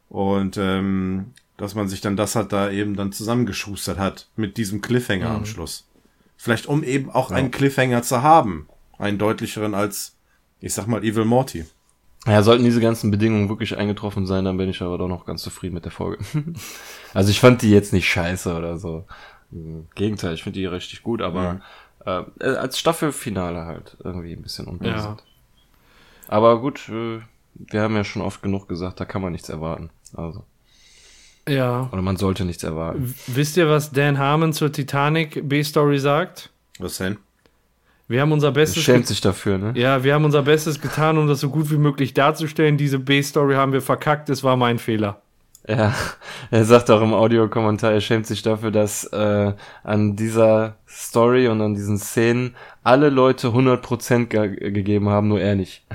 [0.10, 4.82] Und ähm, dass man sich dann das halt da eben dann zusammengeschustert hat mit diesem
[4.82, 5.87] Cliffhanger am Schluss.
[6.38, 8.70] Vielleicht um eben auch einen Cliffhanger zu haben.
[8.98, 10.16] Einen deutlicheren als,
[10.60, 11.66] ich sag mal, Evil Morty.
[12.26, 15.42] Ja, sollten diese ganzen Bedingungen wirklich eingetroffen sein, dann bin ich aber doch noch ganz
[15.42, 16.24] zufrieden mit der Folge.
[17.14, 19.06] also ich fand die jetzt nicht scheiße oder so.
[19.52, 21.62] Im Gegenteil, ich finde die richtig gut, aber
[22.06, 25.24] äh, als Staffelfinale halt irgendwie ein bisschen unpassend.
[26.28, 27.20] Aber gut, äh,
[27.54, 29.90] wir haben ja schon oft genug gesagt, da kann man nichts erwarten.
[30.14, 30.44] Also,
[31.48, 31.90] ja.
[31.92, 33.14] oder man sollte nichts erwarten.
[33.28, 36.50] Wisst ihr, was Dan Harmon zur Titanic B-Story sagt?
[36.80, 37.18] Was denn?
[38.08, 39.74] Wir haben unser Bestes Schämt sich dafür, ne?
[39.76, 42.78] Ja, wir haben unser Bestes getan, um das so gut wie möglich darzustellen.
[42.78, 45.22] Diese B-Story haben wir verkackt, es war mein Fehler.
[45.68, 45.94] Ja,
[46.50, 49.54] er sagt auch im Audiokommentar, er schämt sich dafür, dass äh,
[49.84, 55.56] an dieser Story und an diesen Szenen alle Leute 100% ge gegeben haben, nur er
[55.56, 55.86] nicht.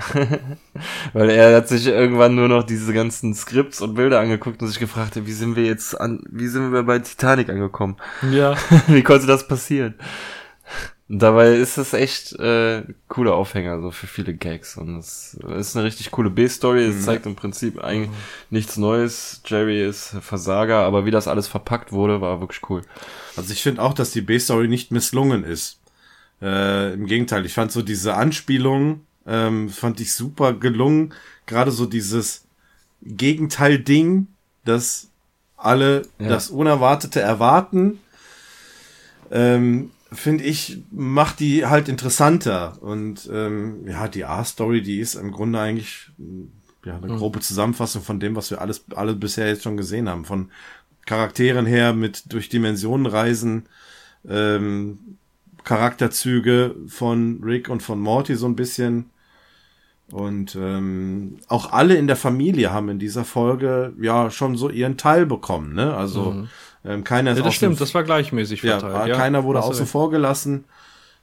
[1.14, 4.78] Weil er hat sich irgendwann nur noch diese ganzen Skripts und Bilder angeguckt und sich
[4.78, 7.96] gefragt, wie sind wir jetzt an, wie sind wir bei Titanic angekommen?
[8.30, 8.54] Ja.
[8.88, 9.94] wie konnte das passieren?
[11.14, 15.84] Dabei ist es echt äh, cooler Aufhänger so für viele Gags und es ist eine
[15.84, 16.84] richtig coole B-Story.
[16.84, 18.09] Es zeigt im Prinzip eigentlich
[18.48, 19.43] nichts Neues.
[19.44, 22.80] Jerry ist Versager, aber wie das alles verpackt wurde, war wirklich cool.
[23.36, 25.80] Also ich finde auch, dass die B-Story nicht misslungen ist.
[26.40, 31.12] Äh, Im Gegenteil, ich fand so diese Anspielung, ähm, fand ich super gelungen.
[31.44, 32.44] Gerade so dieses
[33.02, 34.28] Gegenteil-Ding,
[34.64, 35.09] dass
[35.59, 36.28] alle Ja.
[36.30, 37.98] das Unerwartete erwarten,
[39.30, 42.78] ähm, finde ich, macht die halt interessanter.
[42.80, 46.47] Und ähm, ja, die A-Story, die ist im Grunde eigentlich mh,
[46.84, 50.24] ja, eine grobe Zusammenfassung von dem, was wir alles alle bisher jetzt schon gesehen haben.
[50.24, 50.51] Von
[51.06, 53.66] Charakteren her mit durch Dimensionen reisen,
[54.28, 54.98] ähm,
[55.64, 59.10] Charakterzüge von Rick und von Morty so ein bisschen.
[60.10, 64.98] Und ähm, auch alle in der Familie haben in dieser Folge ja schon so ihren
[64.98, 65.97] Teil bekommen, ne?
[65.97, 66.32] Also
[66.84, 69.10] Ähm, keiner ist Ja, das stimmt, das war gleichmäßig ja, verteilt.
[69.10, 70.64] war- keiner wurde außen vor gelassen.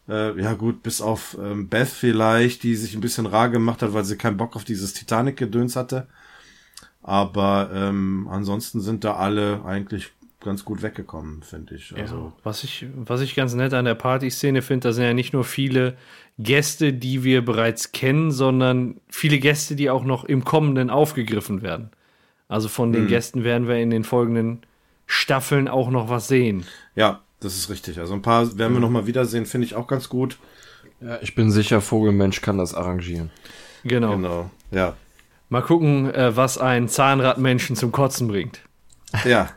[0.08, 3.94] Äh, ja gut, bis auf ähm, Beth vielleicht, die sich ein bisschen rar gemacht hat,
[3.94, 6.08] weil sie keinen Bock auf dieses Titanic-Gedöns hatte.
[7.02, 10.12] Aber ähm, ansonsten sind da alle eigentlich
[10.42, 11.94] ganz gut weggekommen, finde ich.
[11.98, 15.34] Also, Was ich, was ich ganz nett an der Partyszene finde, da sind ja nicht
[15.34, 15.98] nur viele
[16.38, 21.90] Gäste, die wir bereits kennen, sondern viele Gäste, die auch noch im Kommenden aufgegriffen werden.
[22.48, 24.62] Also von den Gästen werden wir in den folgenden
[25.12, 26.66] Staffeln auch noch was sehen.
[26.96, 27.98] ja, das ist richtig.
[28.00, 30.38] Also ein paar werden wir noch mal wiedersehen, finde ich auch ganz gut.
[31.02, 33.32] Ja, ich bin sicher, Vogelmensch kann das arrangieren.
[33.84, 34.12] Genau.
[34.12, 34.52] Genau.
[34.72, 34.94] Ja.
[35.48, 38.60] Mal gucken, äh, was ein Zahnradmenschen zum Kotzen bringt.
[39.26, 39.50] Ja.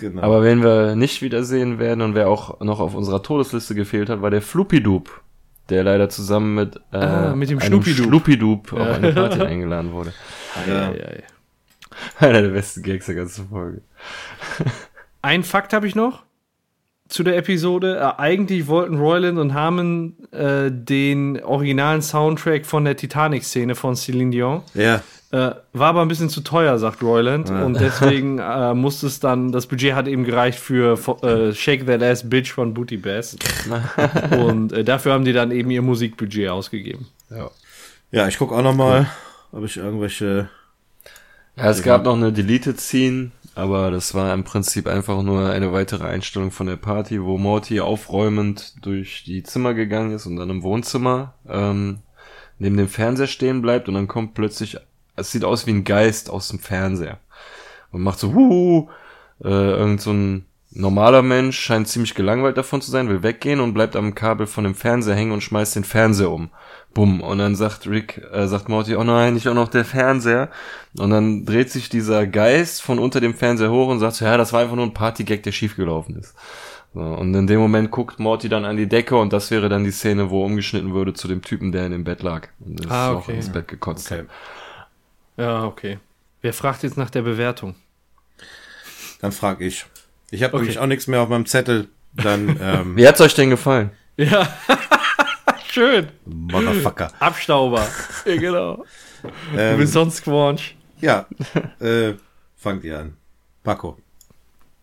[0.00, 0.22] genau.
[0.22, 4.22] Aber wen wir nicht wiedersehen werden und wer auch noch auf unserer Todesliste gefehlt hat,
[4.22, 5.20] war der Fluppidoop,
[5.68, 8.72] der leider zusammen mit, äh, Ah, mit dem einem Schnuppidoop.
[8.72, 10.12] Auf eine Party eingeladen wurde.
[10.66, 10.88] ja.
[10.88, 11.22] Ei, ei.
[12.18, 13.82] Einer der besten Gags der ganzen Folge.
[15.22, 16.24] Ein Fakt habe ich noch
[17.08, 17.98] zu der Episode.
[17.98, 24.30] Äh, eigentlich wollten Royland und Harmon äh, den originalen Soundtrack von der Titanic-Szene von Celine
[24.30, 24.62] Dion.
[24.74, 25.02] ja.
[25.30, 27.50] Äh, war aber ein bisschen zu teuer, sagt Royland.
[27.50, 32.04] Und deswegen äh, musste es dann, das Budget hat eben gereicht für äh, Shake That
[32.04, 33.36] Ass Bitch von Booty Bass.
[34.30, 37.08] und äh, dafür haben die dann eben ihr Musikbudget ausgegeben.
[37.30, 37.50] Ja.
[38.12, 39.08] Ja, ich gucke auch noch mal,
[39.50, 40.48] ob ich irgendwelche
[41.56, 45.72] Ja, es gab noch eine Deleted Scene, aber das war im Prinzip einfach nur eine
[45.72, 50.50] weitere Einstellung von der Party, wo Morty aufräumend durch die Zimmer gegangen ist und dann
[50.50, 52.00] im Wohnzimmer ähm,
[52.58, 54.78] neben dem Fernseher stehen bleibt und dann kommt plötzlich,
[55.14, 57.20] es sieht aus wie ein Geist aus dem Fernseher
[57.92, 58.88] und macht so, huhu,
[59.44, 63.74] äh, irgend so ein normaler Mensch scheint ziemlich gelangweilt davon zu sein, will weggehen und
[63.74, 66.50] bleibt am Kabel von dem Fernseher hängen und schmeißt den Fernseher um.
[66.94, 67.20] Bumm.
[67.20, 70.48] Und dann sagt Rick, äh, sagt Morty, oh nein, nicht auch noch der Fernseher.
[70.96, 74.36] Und dann dreht sich dieser Geist von unter dem Fernseher hoch und sagt, so, ja,
[74.36, 76.34] das war einfach nur ein Partygag, der schiefgelaufen ist.
[76.94, 79.82] So, und in dem Moment guckt Morty dann an die Decke und das wäre dann
[79.82, 82.48] die Szene, wo umgeschnitten würde zu dem Typen, der in dem Bett lag.
[82.64, 83.34] Und ist Ah, auch okay.
[83.34, 84.12] ins Bett gekotzt.
[84.12, 84.24] Okay.
[85.36, 85.98] Ja, okay.
[86.40, 87.74] Wer fragt jetzt nach der Bewertung?
[89.20, 89.86] Dann frage ich.
[90.30, 90.62] Ich habe Okay.
[90.62, 91.88] nämlich auch nichts mehr auf meinem Zettel.
[92.12, 93.90] Dann, ähm, Wie hat's euch denn gefallen?
[94.16, 94.46] Ja,
[95.74, 96.08] schön.
[96.24, 97.10] Motherfucker.
[97.20, 97.86] Abstauber.
[98.24, 98.84] ja, genau.
[99.22, 100.76] Du Ähm, bist sonst Squanch.
[101.00, 101.26] ja,
[101.80, 102.14] äh,
[102.56, 103.16] fangt ihr an.
[103.62, 103.96] Paco.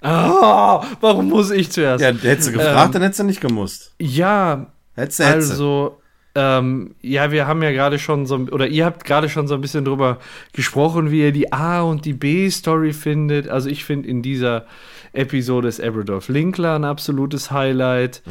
[0.01, 2.03] Ah, warum muss ich zuerst?
[2.03, 3.93] Ja, hättest du gefragt, dann hättest du nicht gemusst.
[3.99, 5.53] Ja, Hättest du, hättest du.
[5.53, 6.01] also,
[6.33, 9.61] ähm, ja, wir haben ja gerade schon so, oder ihr habt gerade schon so ein
[9.61, 10.17] bisschen drüber
[10.53, 13.47] gesprochen, wie ihr die A- und die B-Story findet.
[13.47, 14.65] Also ich finde in dieser
[15.13, 18.23] Episode ist Abradolf Linkler ein absolutes Highlight.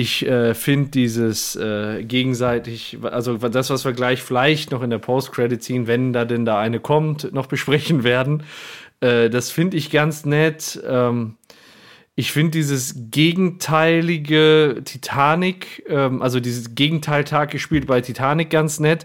[0.00, 4.96] Ich äh, finde dieses äh, gegenseitig, also das, was wir gleich vielleicht noch in der
[4.96, 8.44] Post-Credit ziehen, wenn da denn da eine kommt, noch besprechen werden.
[9.00, 10.82] Äh, das finde ich ganz nett.
[10.88, 11.36] Ähm,
[12.14, 19.04] ich finde dieses gegenteilige Titanic, ähm, also dieses Gegenteiltag gespielt bei Titanic ganz nett,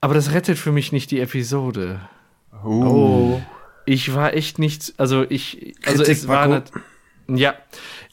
[0.00, 2.00] aber das rettet für mich nicht die Episode.
[2.64, 3.42] Oh.
[3.84, 6.80] Ich war echt nicht, also ich, also Kritik, es war Paco?
[7.36, 7.54] Ja,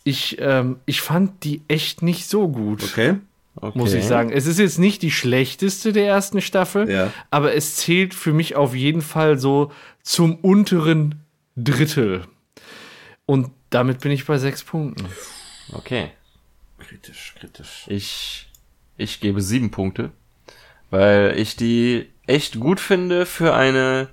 [0.04, 3.16] ich, ähm, ich fand die echt nicht so gut, Okay.
[3.60, 3.76] Okay.
[3.80, 4.32] muss ich sagen.
[4.32, 7.12] Es ist jetzt nicht die schlechteste der ersten Staffel, Ja.
[7.32, 9.72] aber es zählt für mich auf jeden Fall so
[10.04, 11.16] zum unteren
[11.56, 12.26] Drittel.
[13.26, 15.08] Und damit bin ich bei sechs Punkten.
[15.74, 16.12] Okay.
[16.78, 17.86] Kritisch, kritisch.
[17.88, 18.48] Ich,
[18.96, 20.12] ich gebe sieben Punkte,
[20.92, 24.10] weil ich die echt gut finde für eine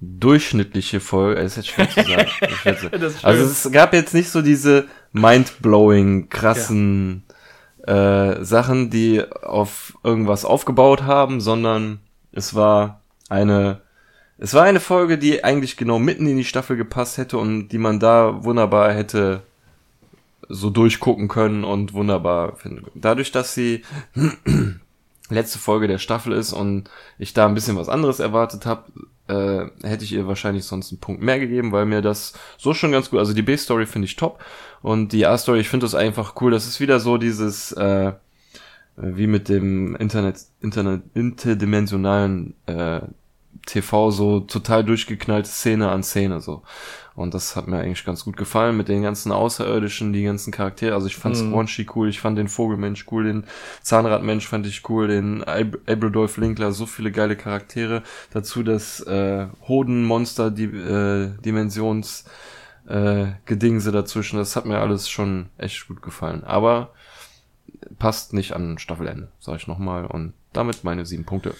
[0.00, 1.40] durchschnittliche Folge.
[1.40, 2.28] Es ist jetzt schwer zu sagen.
[2.64, 2.92] Nicht.
[2.92, 7.24] Das ist also es gab jetzt nicht so diese mindblowing, krassen
[7.86, 12.00] äh, Sachen, die auf irgendwas aufgebaut haben, sondern
[12.32, 13.80] es war eine
[14.40, 17.78] es war eine Folge, die eigentlich genau mitten in die Staffel gepasst hätte und die
[17.78, 19.42] man da wunderbar hätte
[20.48, 22.86] so durchgucken können und wunderbar finden.
[22.94, 23.82] Dadurch, dass sie
[25.28, 26.88] letzte Folge der Staffel ist und
[27.18, 28.84] ich da ein bisschen was anderes erwartet habe,
[29.28, 32.92] äh, hätte ich ihr wahrscheinlich sonst einen Punkt mehr gegeben, weil mir das so schon
[32.92, 34.42] ganz gut, also die B-Story finde ich top
[34.82, 36.50] und die A-Story, ich finde das einfach cool.
[36.50, 38.12] Das ist wieder so dieses, äh,
[38.96, 43.00] wie mit dem Internet, Internet, interdimensionalen äh,
[43.66, 46.62] TV so total durchgeknallte Szene an Szene so.
[47.18, 50.94] Und das hat mir eigentlich ganz gut gefallen mit den ganzen Außerirdischen, die ganzen Charaktere.
[50.94, 51.50] Also ich fand Mhm.
[51.50, 53.44] Squanchy cool, ich fand den Vogelmensch cool, den
[53.82, 58.04] Zahnradmensch fand ich cool, den Ab Abradolf Linkler, so viele geile Charaktere.
[58.32, 62.24] Dazu das äh, Hodenmonster, die äh, Dimensions
[62.86, 64.38] äh, Gedingse dazwischen.
[64.38, 66.44] Das hat mir alles schon echt gut gefallen.
[66.44, 66.92] Aber
[67.98, 70.06] passt nicht an Staffelende, sage ich nochmal.
[70.06, 71.54] Und damit meine sieben Punkte.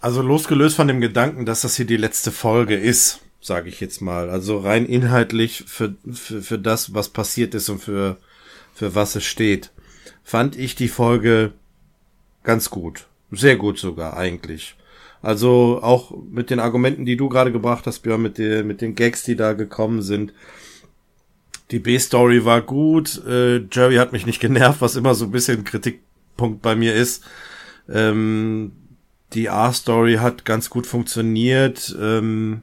[0.00, 4.00] Also losgelöst von dem Gedanken, dass das hier die letzte Folge ist, sage ich jetzt
[4.00, 4.30] mal.
[4.30, 8.18] Also rein inhaltlich für, für, für das, was passiert ist und für,
[8.74, 9.70] für was es steht,
[10.22, 11.52] fand ich die Folge
[12.42, 13.06] ganz gut.
[13.30, 14.76] Sehr gut sogar, eigentlich.
[15.22, 18.94] Also auch mit den Argumenten, die du gerade gebracht hast, Björn, mit, den mit den
[18.94, 20.32] Gags, die da gekommen sind.
[21.70, 23.22] Die B-Story war gut.
[23.26, 27.24] Äh, Jerry hat mich nicht genervt, was immer so ein bisschen Kritikpunkt bei mir ist.
[27.88, 28.72] Ähm,
[29.34, 31.94] die A-Story hat ganz gut funktioniert.
[32.00, 32.62] Ähm,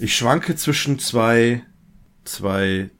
[0.00, 1.62] ich schwanke zwischen zwei,
[2.24, 2.90] zwei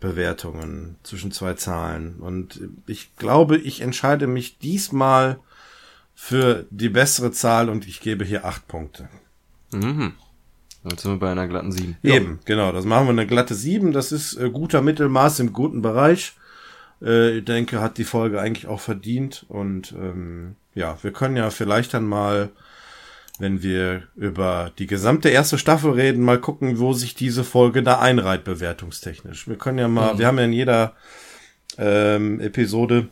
[0.00, 2.16] Bewertungen, zwischen zwei Zahlen.
[2.20, 5.38] Und ich glaube, ich entscheide mich diesmal
[6.14, 9.08] für die bessere Zahl und ich gebe hier acht Punkte.
[9.72, 10.12] Mhm.
[10.84, 11.96] Jetzt sind wir bei einer glatten sieben.
[12.02, 12.72] Eben, genau.
[12.72, 13.92] Das machen wir eine glatte sieben.
[13.92, 16.34] Das ist äh, guter Mittelmaß im guten Bereich.
[17.00, 19.46] Äh, ich denke, hat die Folge eigentlich auch verdient.
[19.48, 22.50] Und ähm, ja, wir können ja vielleicht dann mal,
[23.42, 27.98] wenn wir über die gesamte erste Staffel reden, mal gucken, wo sich diese Folge da
[27.98, 29.48] einreiht, bewertungstechnisch.
[29.48, 30.18] Wir können ja mal, mhm.
[30.20, 30.92] wir haben ja in jeder
[31.76, 33.08] ähm, Episode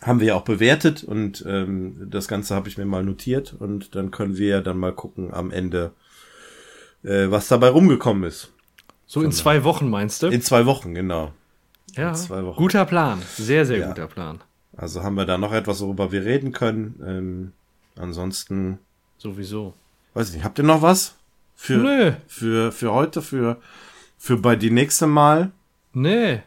[0.00, 3.94] haben wir ja auch bewertet und ähm, das Ganze habe ich mir mal notiert und
[3.94, 5.92] dann können wir dann mal gucken am Ende,
[7.04, 8.50] äh, was dabei rumgekommen ist.
[9.06, 10.28] So in zwei Wochen meinst du?
[10.28, 11.32] In zwei Wochen, genau.
[11.96, 12.14] Ja,
[12.56, 13.20] guter Plan.
[13.36, 13.88] Sehr, sehr ja.
[13.88, 14.40] guter Plan.
[14.74, 16.94] Also haben wir da noch etwas, worüber wir reden können.
[17.06, 17.52] Ähm,
[17.96, 18.78] ansonsten.
[19.20, 19.74] Sowieso.
[20.14, 21.14] Weiß ich nicht, habt ihr noch was?
[21.54, 22.12] Für, Nö.
[22.26, 23.58] Für, für heute, für,
[24.16, 25.50] für bei die nächste Mal?
[25.92, 26.40] Nee.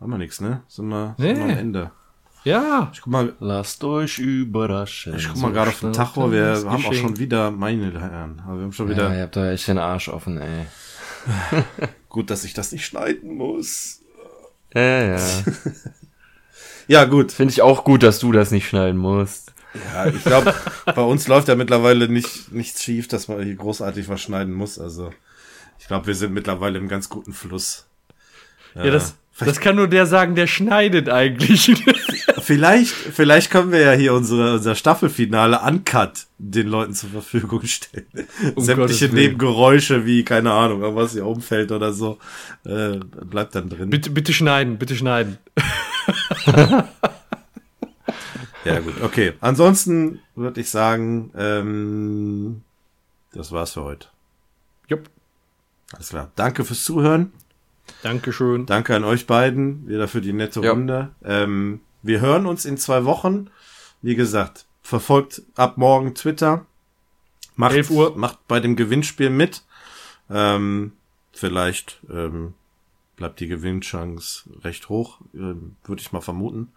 [0.00, 0.62] Haben wir nichts, ne?
[0.66, 1.28] Sind wir, nee.
[1.28, 1.90] sind wir am Ende.
[2.42, 2.90] Ja.
[2.92, 3.32] Ich guck mal.
[3.38, 5.14] Lasst euch überraschen.
[5.14, 6.32] Ich guck mal so gerade auf den Tacho.
[6.32, 9.08] Wir haben auch schon wieder, meine Herren, wir haben schon wieder.
[9.10, 10.66] Ja, ihr habt da echt den Arsch offen, ey.
[12.08, 14.00] gut, dass ich das nicht schneiden muss.
[14.74, 15.20] Ja, ja.
[16.88, 17.30] ja, gut.
[17.30, 19.45] Finde ich auch gut, dass du das nicht schneiden musst.
[19.92, 20.54] Ja, ich glaube,
[20.84, 24.78] bei uns läuft ja mittlerweile nicht nichts schief, dass man hier großartig was schneiden muss.
[24.78, 25.10] Also
[25.78, 27.86] ich glaube, wir sind mittlerweile im ganz guten Fluss.
[28.74, 31.72] Ja, das, das kann nur der sagen, der schneidet eigentlich.
[32.42, 38.06] vielleicht, vielleicht können wir ja hier unsere, unser Staffelfinale uncut den Leuten zur Verfügung stellen.
[38.54, 42.18] Um Sämtliche Nebengeräusche wie, keine Ahnung, was hier umfällt oder so,
[42.64, 43.90] äh, bleibt dann drin.
[43.90, 45.38] Bitte, bitte schneiden, bitte schneiden.
[48.74, 49.34] ja, gut, okay.
[49.40, 52.62] Ansonsten würde ich sagen, ähm,
[53.32, 54.08] das war's für heute.
[54.88, 55.10] Jupp.
[55.92, 56.32] Alles klar.
[56.36, 57.32] Danke fürs Zuhören.
[58.02, 58.66] Dankeschön.
[58.66, 60.70] Danke an euch beiden, wieder für die nette ja.
[60.70, 61.10] Runde.
[61.24, 63.48] Ähm, wir hören uns in zwei Wochen.
[64.02, 66.66] Wie gesagt, verfolgt ab morgen Twitter.
[67.54, 68.16] Macht, 11 Uhr.
[68.16, 69.64] Macht bei dem Gewinnspiel mit.
[70.30, 70.92] Ähm,
[71.32, 72.54] vielleicht ähm,
[73.16, 76.72] bleibt die Gewinnchance recht hoch, ähm, würde ich mal vermuten.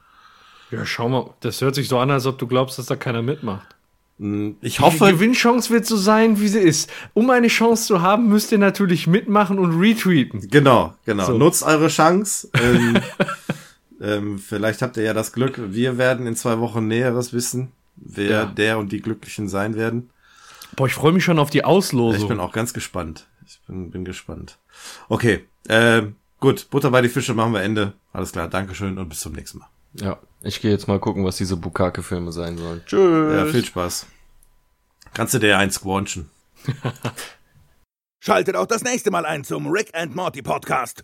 [0.72, 3.22] Ja, schau mal, das hört sich so an, als ob du glaubst, dass da keiner
[3.22, 3.68] mitmacht.
[4.20, 5.06] Hm, ich hoffe.
[5.06, 6.92] Die Gewinnchance wird so sein, wie sie ist.
[7.14, 10.48] Um eine Chance zu haben, müsst ihr natürlich mitmachen und retweeten.
[10.50, 11.26] Genau, genau.
[11.26, 11.38] So.
[11.38, 12.50] Nutzt eure Chance.
[12.62, 13.00] Ähm,
[14.02, 15.60] ähm, vielleicht habt ihr ja das Glück.
[15.72, 18.46] Wir werden in zwei Wochen Näheres wissen, wer ja.
[18.46, 20.10] der und die Glücklichen sein werden.
[20.76, 22.22] Boah, ich freue mich schon auf die Auslosung.
[22.22, 23.28] Ich bin auch ganz gespannt.
[23.48, 24.58] Ich bin, bin gespannt.
[25.08, 26.04] Okay, äh,
[26.40, 26.70] gut.
[26.70, 27.94] Butter bei die Fische machen wir Ende.
[28.12, 28.50] Alles klar.
[28.50, 29.70] Dankeschön und bis zum nächsten Mal.
[29.94, 32.82] Ja, ich gehe jetzt mal gucken, was diese Bukake-Filme sein sollen.
[32.86, 33.36] Tschüss.
[33.36, 34.06] Ja, viel Spaß.
[35.14, 36.30] Kannst du dir eins squanchen.
[38.20, 41.04] Schaltet auch das nächste Mal ein zum Rick and Morty Podcast.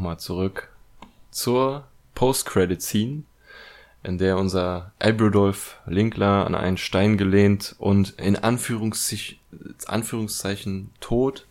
[0.04, 0.68] Nochmal zurück
[1.30, 1.84] zur
[2.14, 3.22] Post-Credit-Scene,
[4.02, 9.38] in der unser Albrodolf Linkler an einen Stein gelehnt und in Anführungszeichen,
[9.86, 11.46] Anführungszeichen tot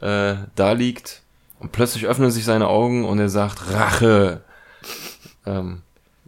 [0.00, 1.22] äh, da liegt.
[1.58, 4.42] Und plötzlich öffnen sich seine Augen und er sagt Rache.
[5.44, 5.82] Ähm,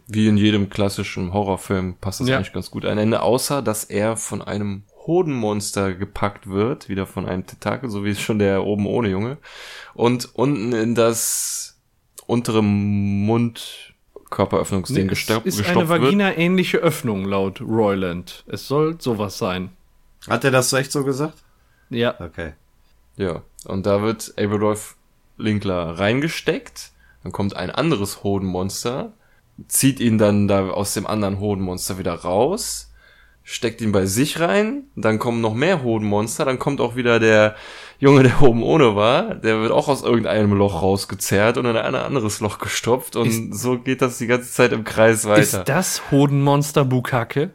[0.07, 2.35] wie in jedem klassischen Horrorfilm passt das ja.
[2.35, 7.25] eigentlich ganz gut ein Ende, außer dass er von einem Hodenmonster gepackt wird, wieder von
[7.25, 9.37] einem Tentakel, so wie es schon der oben ohne Junge,
[9.93, 11.79] und unten in das
[12.27, 15.89] untere Mundkörperöffnungsding Nee, gestopft, es ist eine.
[15.89, 18.43] Vagina-ähnliche Öffnung laut Royland.
[18.47, 19.69] Es soll sowas sein.
[20.27, 21.43] Hat er das so echt so gesagt?
[21.89, 22.19] Ja.
[22.19, 22.53] Okay.
[23.17, 24.95] Ja, und da wird Aberdolf
[25.37, 26.91] Linkler reingesteckt,
[27.23, 29.13] dann kommt ein anderes Hodenmonster,
[29.67, 32.91] zieht ihn dann da aus dem anderen Hodenmonster wieder raus,
[33.47, 37.55] steckt ihn bei sich rein, dann kommen noch mehr Hodenmonster, dann kommt auch wieder der
[37.99, 41.95] Junge, der oben ohne war, der wird auch aus irgendeinem Loch rausgezerrt und in ein
[41.95, 45.41] anderes Loch gestopft und so geht das die ganze Zeit im Kreis weiter.
[45.41, 47.51] Ist das Hodenmonster Bukake?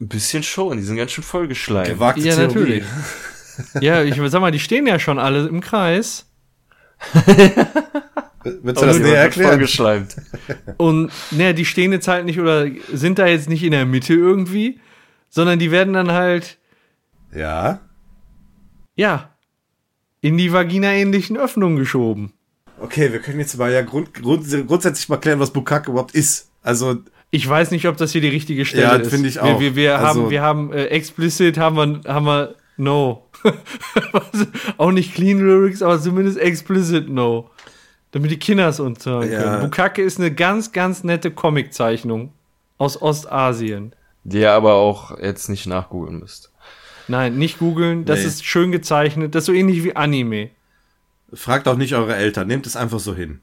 [0.00, 1.88] Ein bisschen schon, die sind ganz schön vollgeschleimt.
[1.88, 2.46] Gewagte Ja, Theorie.
[2.46, 2.84] natürlich.
[3.80, 6.26] ja, ich sag mal, die stehen ja schon alle im Kreis.
[8.44, 9.50] Willst du das näher erklären?
[9.50, 10.16] Vollgeschleimt.
[10.78, 14.14] Und ne, die stehen jetzt halt nicht oder sind da jetzt nicht in der Mitte
[14.14, 14.80] irgendwie,
[15.30, 16.58] sondern die werden dann halt,
[17.34, 17.80] Ja.
[18.96, 19.30] ja,
[20.20, 22.32] in die vagina-ähnlichen Öffnungen geschoben.
[22.78, 26.50] Okay, wir können jetzt mal ja grund, grund, grundsätzlich mal klären, was Bukake überhaupt ist.
[26.62, 26.96] Also,
[27.30, 29.10] Ich weiß nicht, ob das hier die richtige Stelle Ja, ist.
[29.10, 29.60] finde ich Wir, auch.
[29.60, 33.26] wir, wir Also- haben, wir haben äh, explicit, haben wir, haben wir no.
[34.78, 37.50] Auch nicht clean Lyrics, aber zumindest explicit no.
[38.12, 39.42] Damit die Kinder es uns hören Ja.
[39.42, 39.60] können.
[39.62, 42.32] Bukake ist eine ganz, ganz nette Comiczeichnung
[42.78, 43.94] aus Ostasien.
[44.24, 46.50] Die ihr aber auch jetzt nicht nachgoogeln müsst.
[47.08, 48.26] Nein, nicht googeln, das Nee.
[48.26, 50.50] ist schön gezeichnet, das ist so ähnlich wie Anime.
[51.32, 53.40] fragt auch nicht eure Eltern, nehmt es einfach so hin.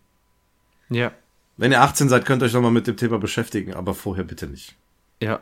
[0.89, 1.11] Ja,
[1.57, 4.47] Wenn ihr 18 seid, könnt ihr euch nochmal mit dem Thema beschäftigen, aber vorher bitte
[4.47, 4.75] nicht.
[5.19, 5.39] ja.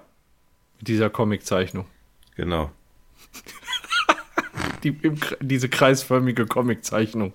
[0.79, 1.85] Mit dieser Comiczeichnung.
[2.35, 2.69] Genau.
[4.83, 7.31] Die, im, diese kreisförmige Comiczeichnung.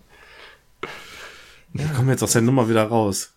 [1.72, 3.32] Wir kommen jetzt aus der Nummer wieder raus.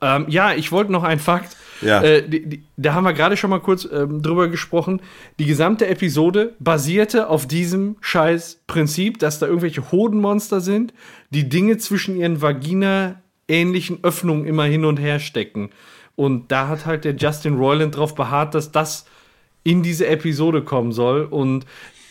[0.00, 1.56] Ähm, ja, ich wollte noch einen Fakt.
[1.82, 2.02] Ja.
[2.02, 5.00] Äh, die, die, da haben wir gerade schon mal kurz ähm, drüber gesprochen.
[5.38, 10.92] Die gesamte Episode basierte auf diesem scheiß Prinzip, dass da irgendwelche Hodenmonster sind,
[11.30, 15.70] die Dinge zwischen ihren Vagina-ähnlichen Öffnungen immer hin und her stecken.
[16.16, 19.06] Und da hat halt der Justin Roiland drauf beharrt, dass das
[19.62, 21.24] in diese Episode kommen soll.
[21.24, 21.64] Und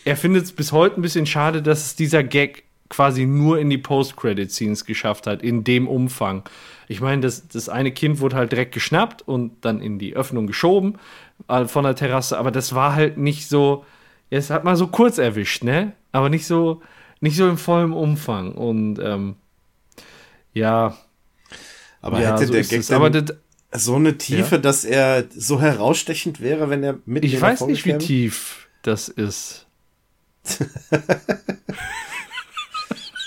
[0.04, 3.70] er findet es bis heute ein bisschen schade, dass es dieser Gag quasi nur in
[3.70, 6.42] die Post-Credit-Scenes geschafft hat, in dem Umfang.
[6.88, 10.46] Ich meine, das, das eine Kind wurde halt direkt geschnappt und dann in die Öffnung
[10.46, 10.98] geschoben
[11.48, 13.86] äh, von der Terrasse, aber das war halt nicht so,
[14.28, 15.92] ja, es hat mal so kurz erwischt, ne?
[16.12, 16.82] Aber nicht so,
[17.20, 18.52] nicht so im vollen Umfang.
[18.52, 19.36] Und ähm,
[20.52, 20.96] ja,
[22.00, 23.24] Aber ja, hätte so der Gag denn
[23.72, 27.98] so eine Tiefe, dass er so herausstechend wäre, wenn er mit ich weiß nicht, wie
[27.98, 29.66] tief das ist.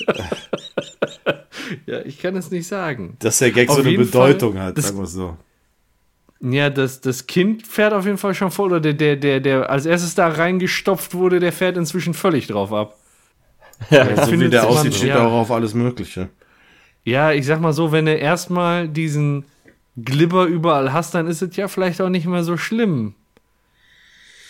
[1.86, 3.16] ja, ich kann es nicht sagen.
[3.20, 5.38] Dass der Gag Auf so eine Bedeutung Fall, hat, sagen wir es so.
[6.42, 8.72] Ja, das, das Kind fährt auf jeden Fall schon voll.
[8.72, 12.74] Oder der, der, der, der als erstes da reingestopft wurde, der fährt inzwischen völlig drauf
[12.74, 12.98] ab.
[13.90, 15.26] Ja, so wie der aussieht, steht ja.
[15.26, 16.30] auch auf alles Mögliche.
[17.04, 19.46] Ja, ich sag mal so, wenn du erstmal diesen
[19.98, 23.16] Glibber überall hast, dann ist es ja vielleicht auch nicht mehr so schlimm.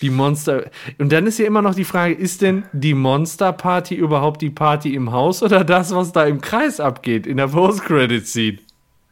[0.04, 0.70] Die Monster.
[1.00, 4.94] Und dann ist ja immer noch die Frage, ist denn die Monster-Party überhaupt die Party
[4.94, 8.60] im Haus oder das, was da im Kreis abgeht, in der Post-Credit-Scene?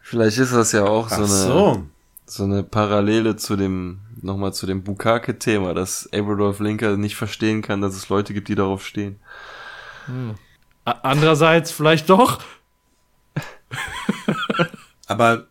[0.01, 1.83] Vielleicht ist das ja auch so Ach eine, so.
[2.25, 7.79] so eine Parallele zu dem, nochmal zu dem Bukake-Thema, dass Aberdolf Linker nicht verstehen kann,
[7.81, 9.17] dass es Leute gibt, die darauf stehen.
[10.83, 12.41] A- Andererseits vielleicht doch.
[15.07, 15.45] Aber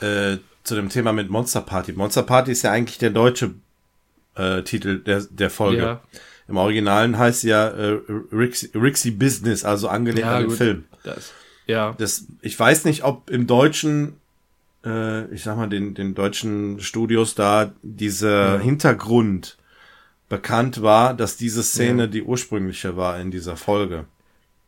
[0.00, 1.92] äh, zu dem Thema mit Monster Party.
[1.92, 3.54] Monster Party ist ja eigentlich der deutsche
[4.36, 5.82] äh, Titel der, der Folge.
[5.82, 6.00] Ja.
[6.46, 8.00] Im Originalen heißt sie ja äh,
[8.32, 10.58] Rixie, Rixie Business, also angelehnt Ja, an den gut.
[10.58, 10.84] Film.
[11.02, 11.32] Das,
[11.66, 11.94] ja.
[11.98, 14.16] Das, ich weiß nicht, ob im Deutschen,
[14.84, 19.56] äh, ich sag mal, den, den deutschen Studios da dieser Hintergrund
[20.28, 24.06] bekannt war, dass diese Szene die ursprüngliche war in dieser Folge.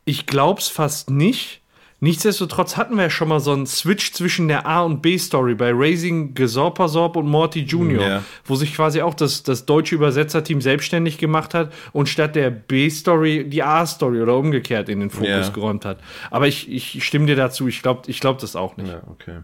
[0.05, 1.61] Ich glaub's fast nicht.
[1.99, 5.71] Nichtsdestotrotz hatten wir ja schon mal so einen Switch zwischen der A- und B-Story bei
[5.73, 8.23] Raising Gesorpasorp und Morty Jr., Ja.
[8.45, 13.49] wo sich quasi auch das, das deutsche Übersetzerteam selbstständig gemacht hat und statt der B-Story
[13.49, 15.49] die A-Story oder umgekehrt in den Fokus Ja.
[15.49, 15.99] geräumt hat.
[16.29, 18.89] Aber ich, ich stimme dir dazu, ich glaube ich glaub das auch nicht.
[18.91, 19.39] Ja, okay.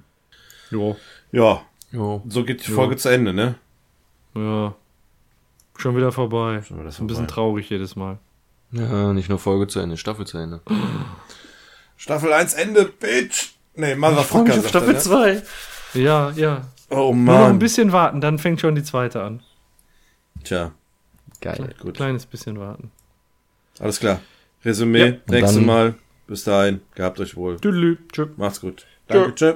[0.69, 0.95] Jo.
[1.32, 2.22] Ja, Jo.
[2.30, 3.56] so geht die Folge zu Ende, ne?
[4.35, 4.75] Ja.
[5.75, 6.61] Schon wieder vorbei.
[6.67, 7.33] Schon wieder Ist ein bisschen vorbei.
[7.33, 8.19] traurig jedes Mal.
[8.72, 10.61] Ja, nicht nur Folge zu Ende, Staffel zu Ende.
[11.97, 13.53] Staffel 1 Ende, Bitch!
[13.75, 14.97] Nee, Motherfucker, er, ne?
[14.97, 15.41] 2.
[15.95, 16.67] Ja, ja.
[16.89, 17.59] Oh Nur noch ein Mann.
[17.59, 19.41] bisschen warten, dann fängt schon die zweite an.
[20.43, 20.72] Tja,
[21.41, 21.73] Geil.
[21.81, 21.95] gut.
[21.95, 22.91] Kleines bisschen warten.
[23.80, 24.19] Alles klar.
[24.63, 25.15] Resümee, Ja.
[25.27, 25.95] Nächstes Mal.
[26.27, 27.59] Bis dahin, gehabt euch wohl.
[27.59, 27.97] Tschüss.
[28.38, 28.85] Macht's gut.
[29.07, 29.53] Danke, tschö.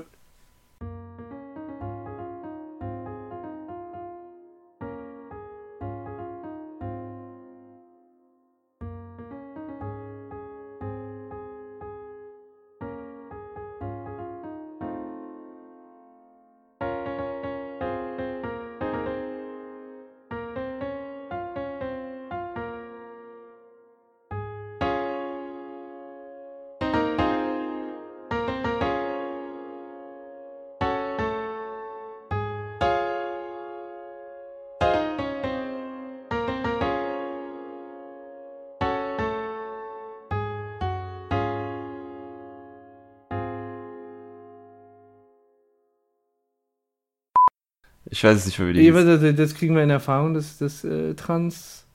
[48.17, 49.35] Ich weiß es nicht mehr, wie die hieß.
[49.35, 51.85] das kriegen wir in Erfahrung, das, das äh, Trans.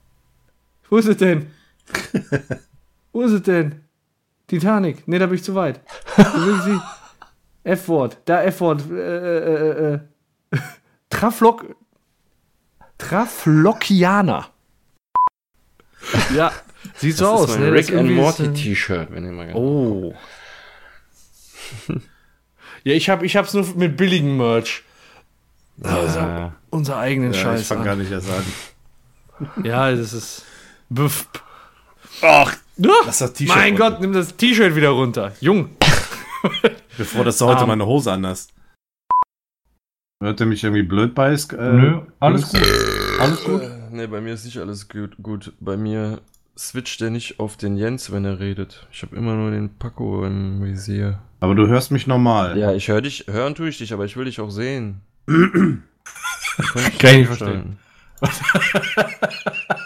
[0.89, 1.47] Wo ist es denn?
[3.11, 3.81] Wo ist es denn?
[4.47, 5.05] Titanic.
[5.05, 5.81] Nee, da bin ich zu weit.
[6.15, 6.79] Wo will sie?
[7.65, 8.19] F-Wort.
[8.23, 8.89] Da F-Wort.
[8.89, 10.57] Äh, äh, äh, äh.
[11.09, 11.75] Traflock.
[12.97, 14.47] Traflockianer.
[16.33, 16.53] Ja,
[16.95, 17.57] sieht so Das aus.
[17.57, 17.65] ne?
[17.65, 19.59] Das Rick and Morty T-Shirt, wenn ihr mal gerne.
[19.59, 20.15] Oh.
[22.85, 24.85] ja, ich, hab, ich hab's nur mit billigem Merch.
[25.81, 27.67] Also, Äh, unser eigenen Ja, ich Scheiß.
[27.67, 27.85] fange an.
[27.87, 28.43] gar nicht erst an.
[29.63, 30.45] Ja, das ist.
[30.89, 31.27] Buff.
[32.21, 33.91] Ach, Ja, lass das T-Shirt mein runter.
[33.91, 35.31] Gott, nimm das T-Shirt wieder runter.
[35.41, 35.69] Jung.
[36.97, 37.67] Bevor dass du heute Ähm.
[37.67, 38.53] meine Hose anhast.
[40.21, 41.33] Hört ihr mich irgendwie blöd bei?
[41.33, 42.61] Äh, Nö, alles gut.
[43.19, 43.61] Alles gut.
[43.61, 45.15] Äh, nee, bei mir ist nicht alles gut.
[45.21, 45.53] gut.
[45.59, 46.21] Bei mir
[46.57, 48.87] switcht er nicht auf den Jens, wenn er redet.
[48.91, 51.19] Ich habe immer nur den Paco im Visier.
[51.41, 52.57] Aber du hörst mich normal.
[52.57, 55.01] Ja, ich höre dich, hören tue ich dich, aber ich will dich auch sehen.
[55.25, 55.83] Kann
[57.01, 57.77] ich nicht verstehen.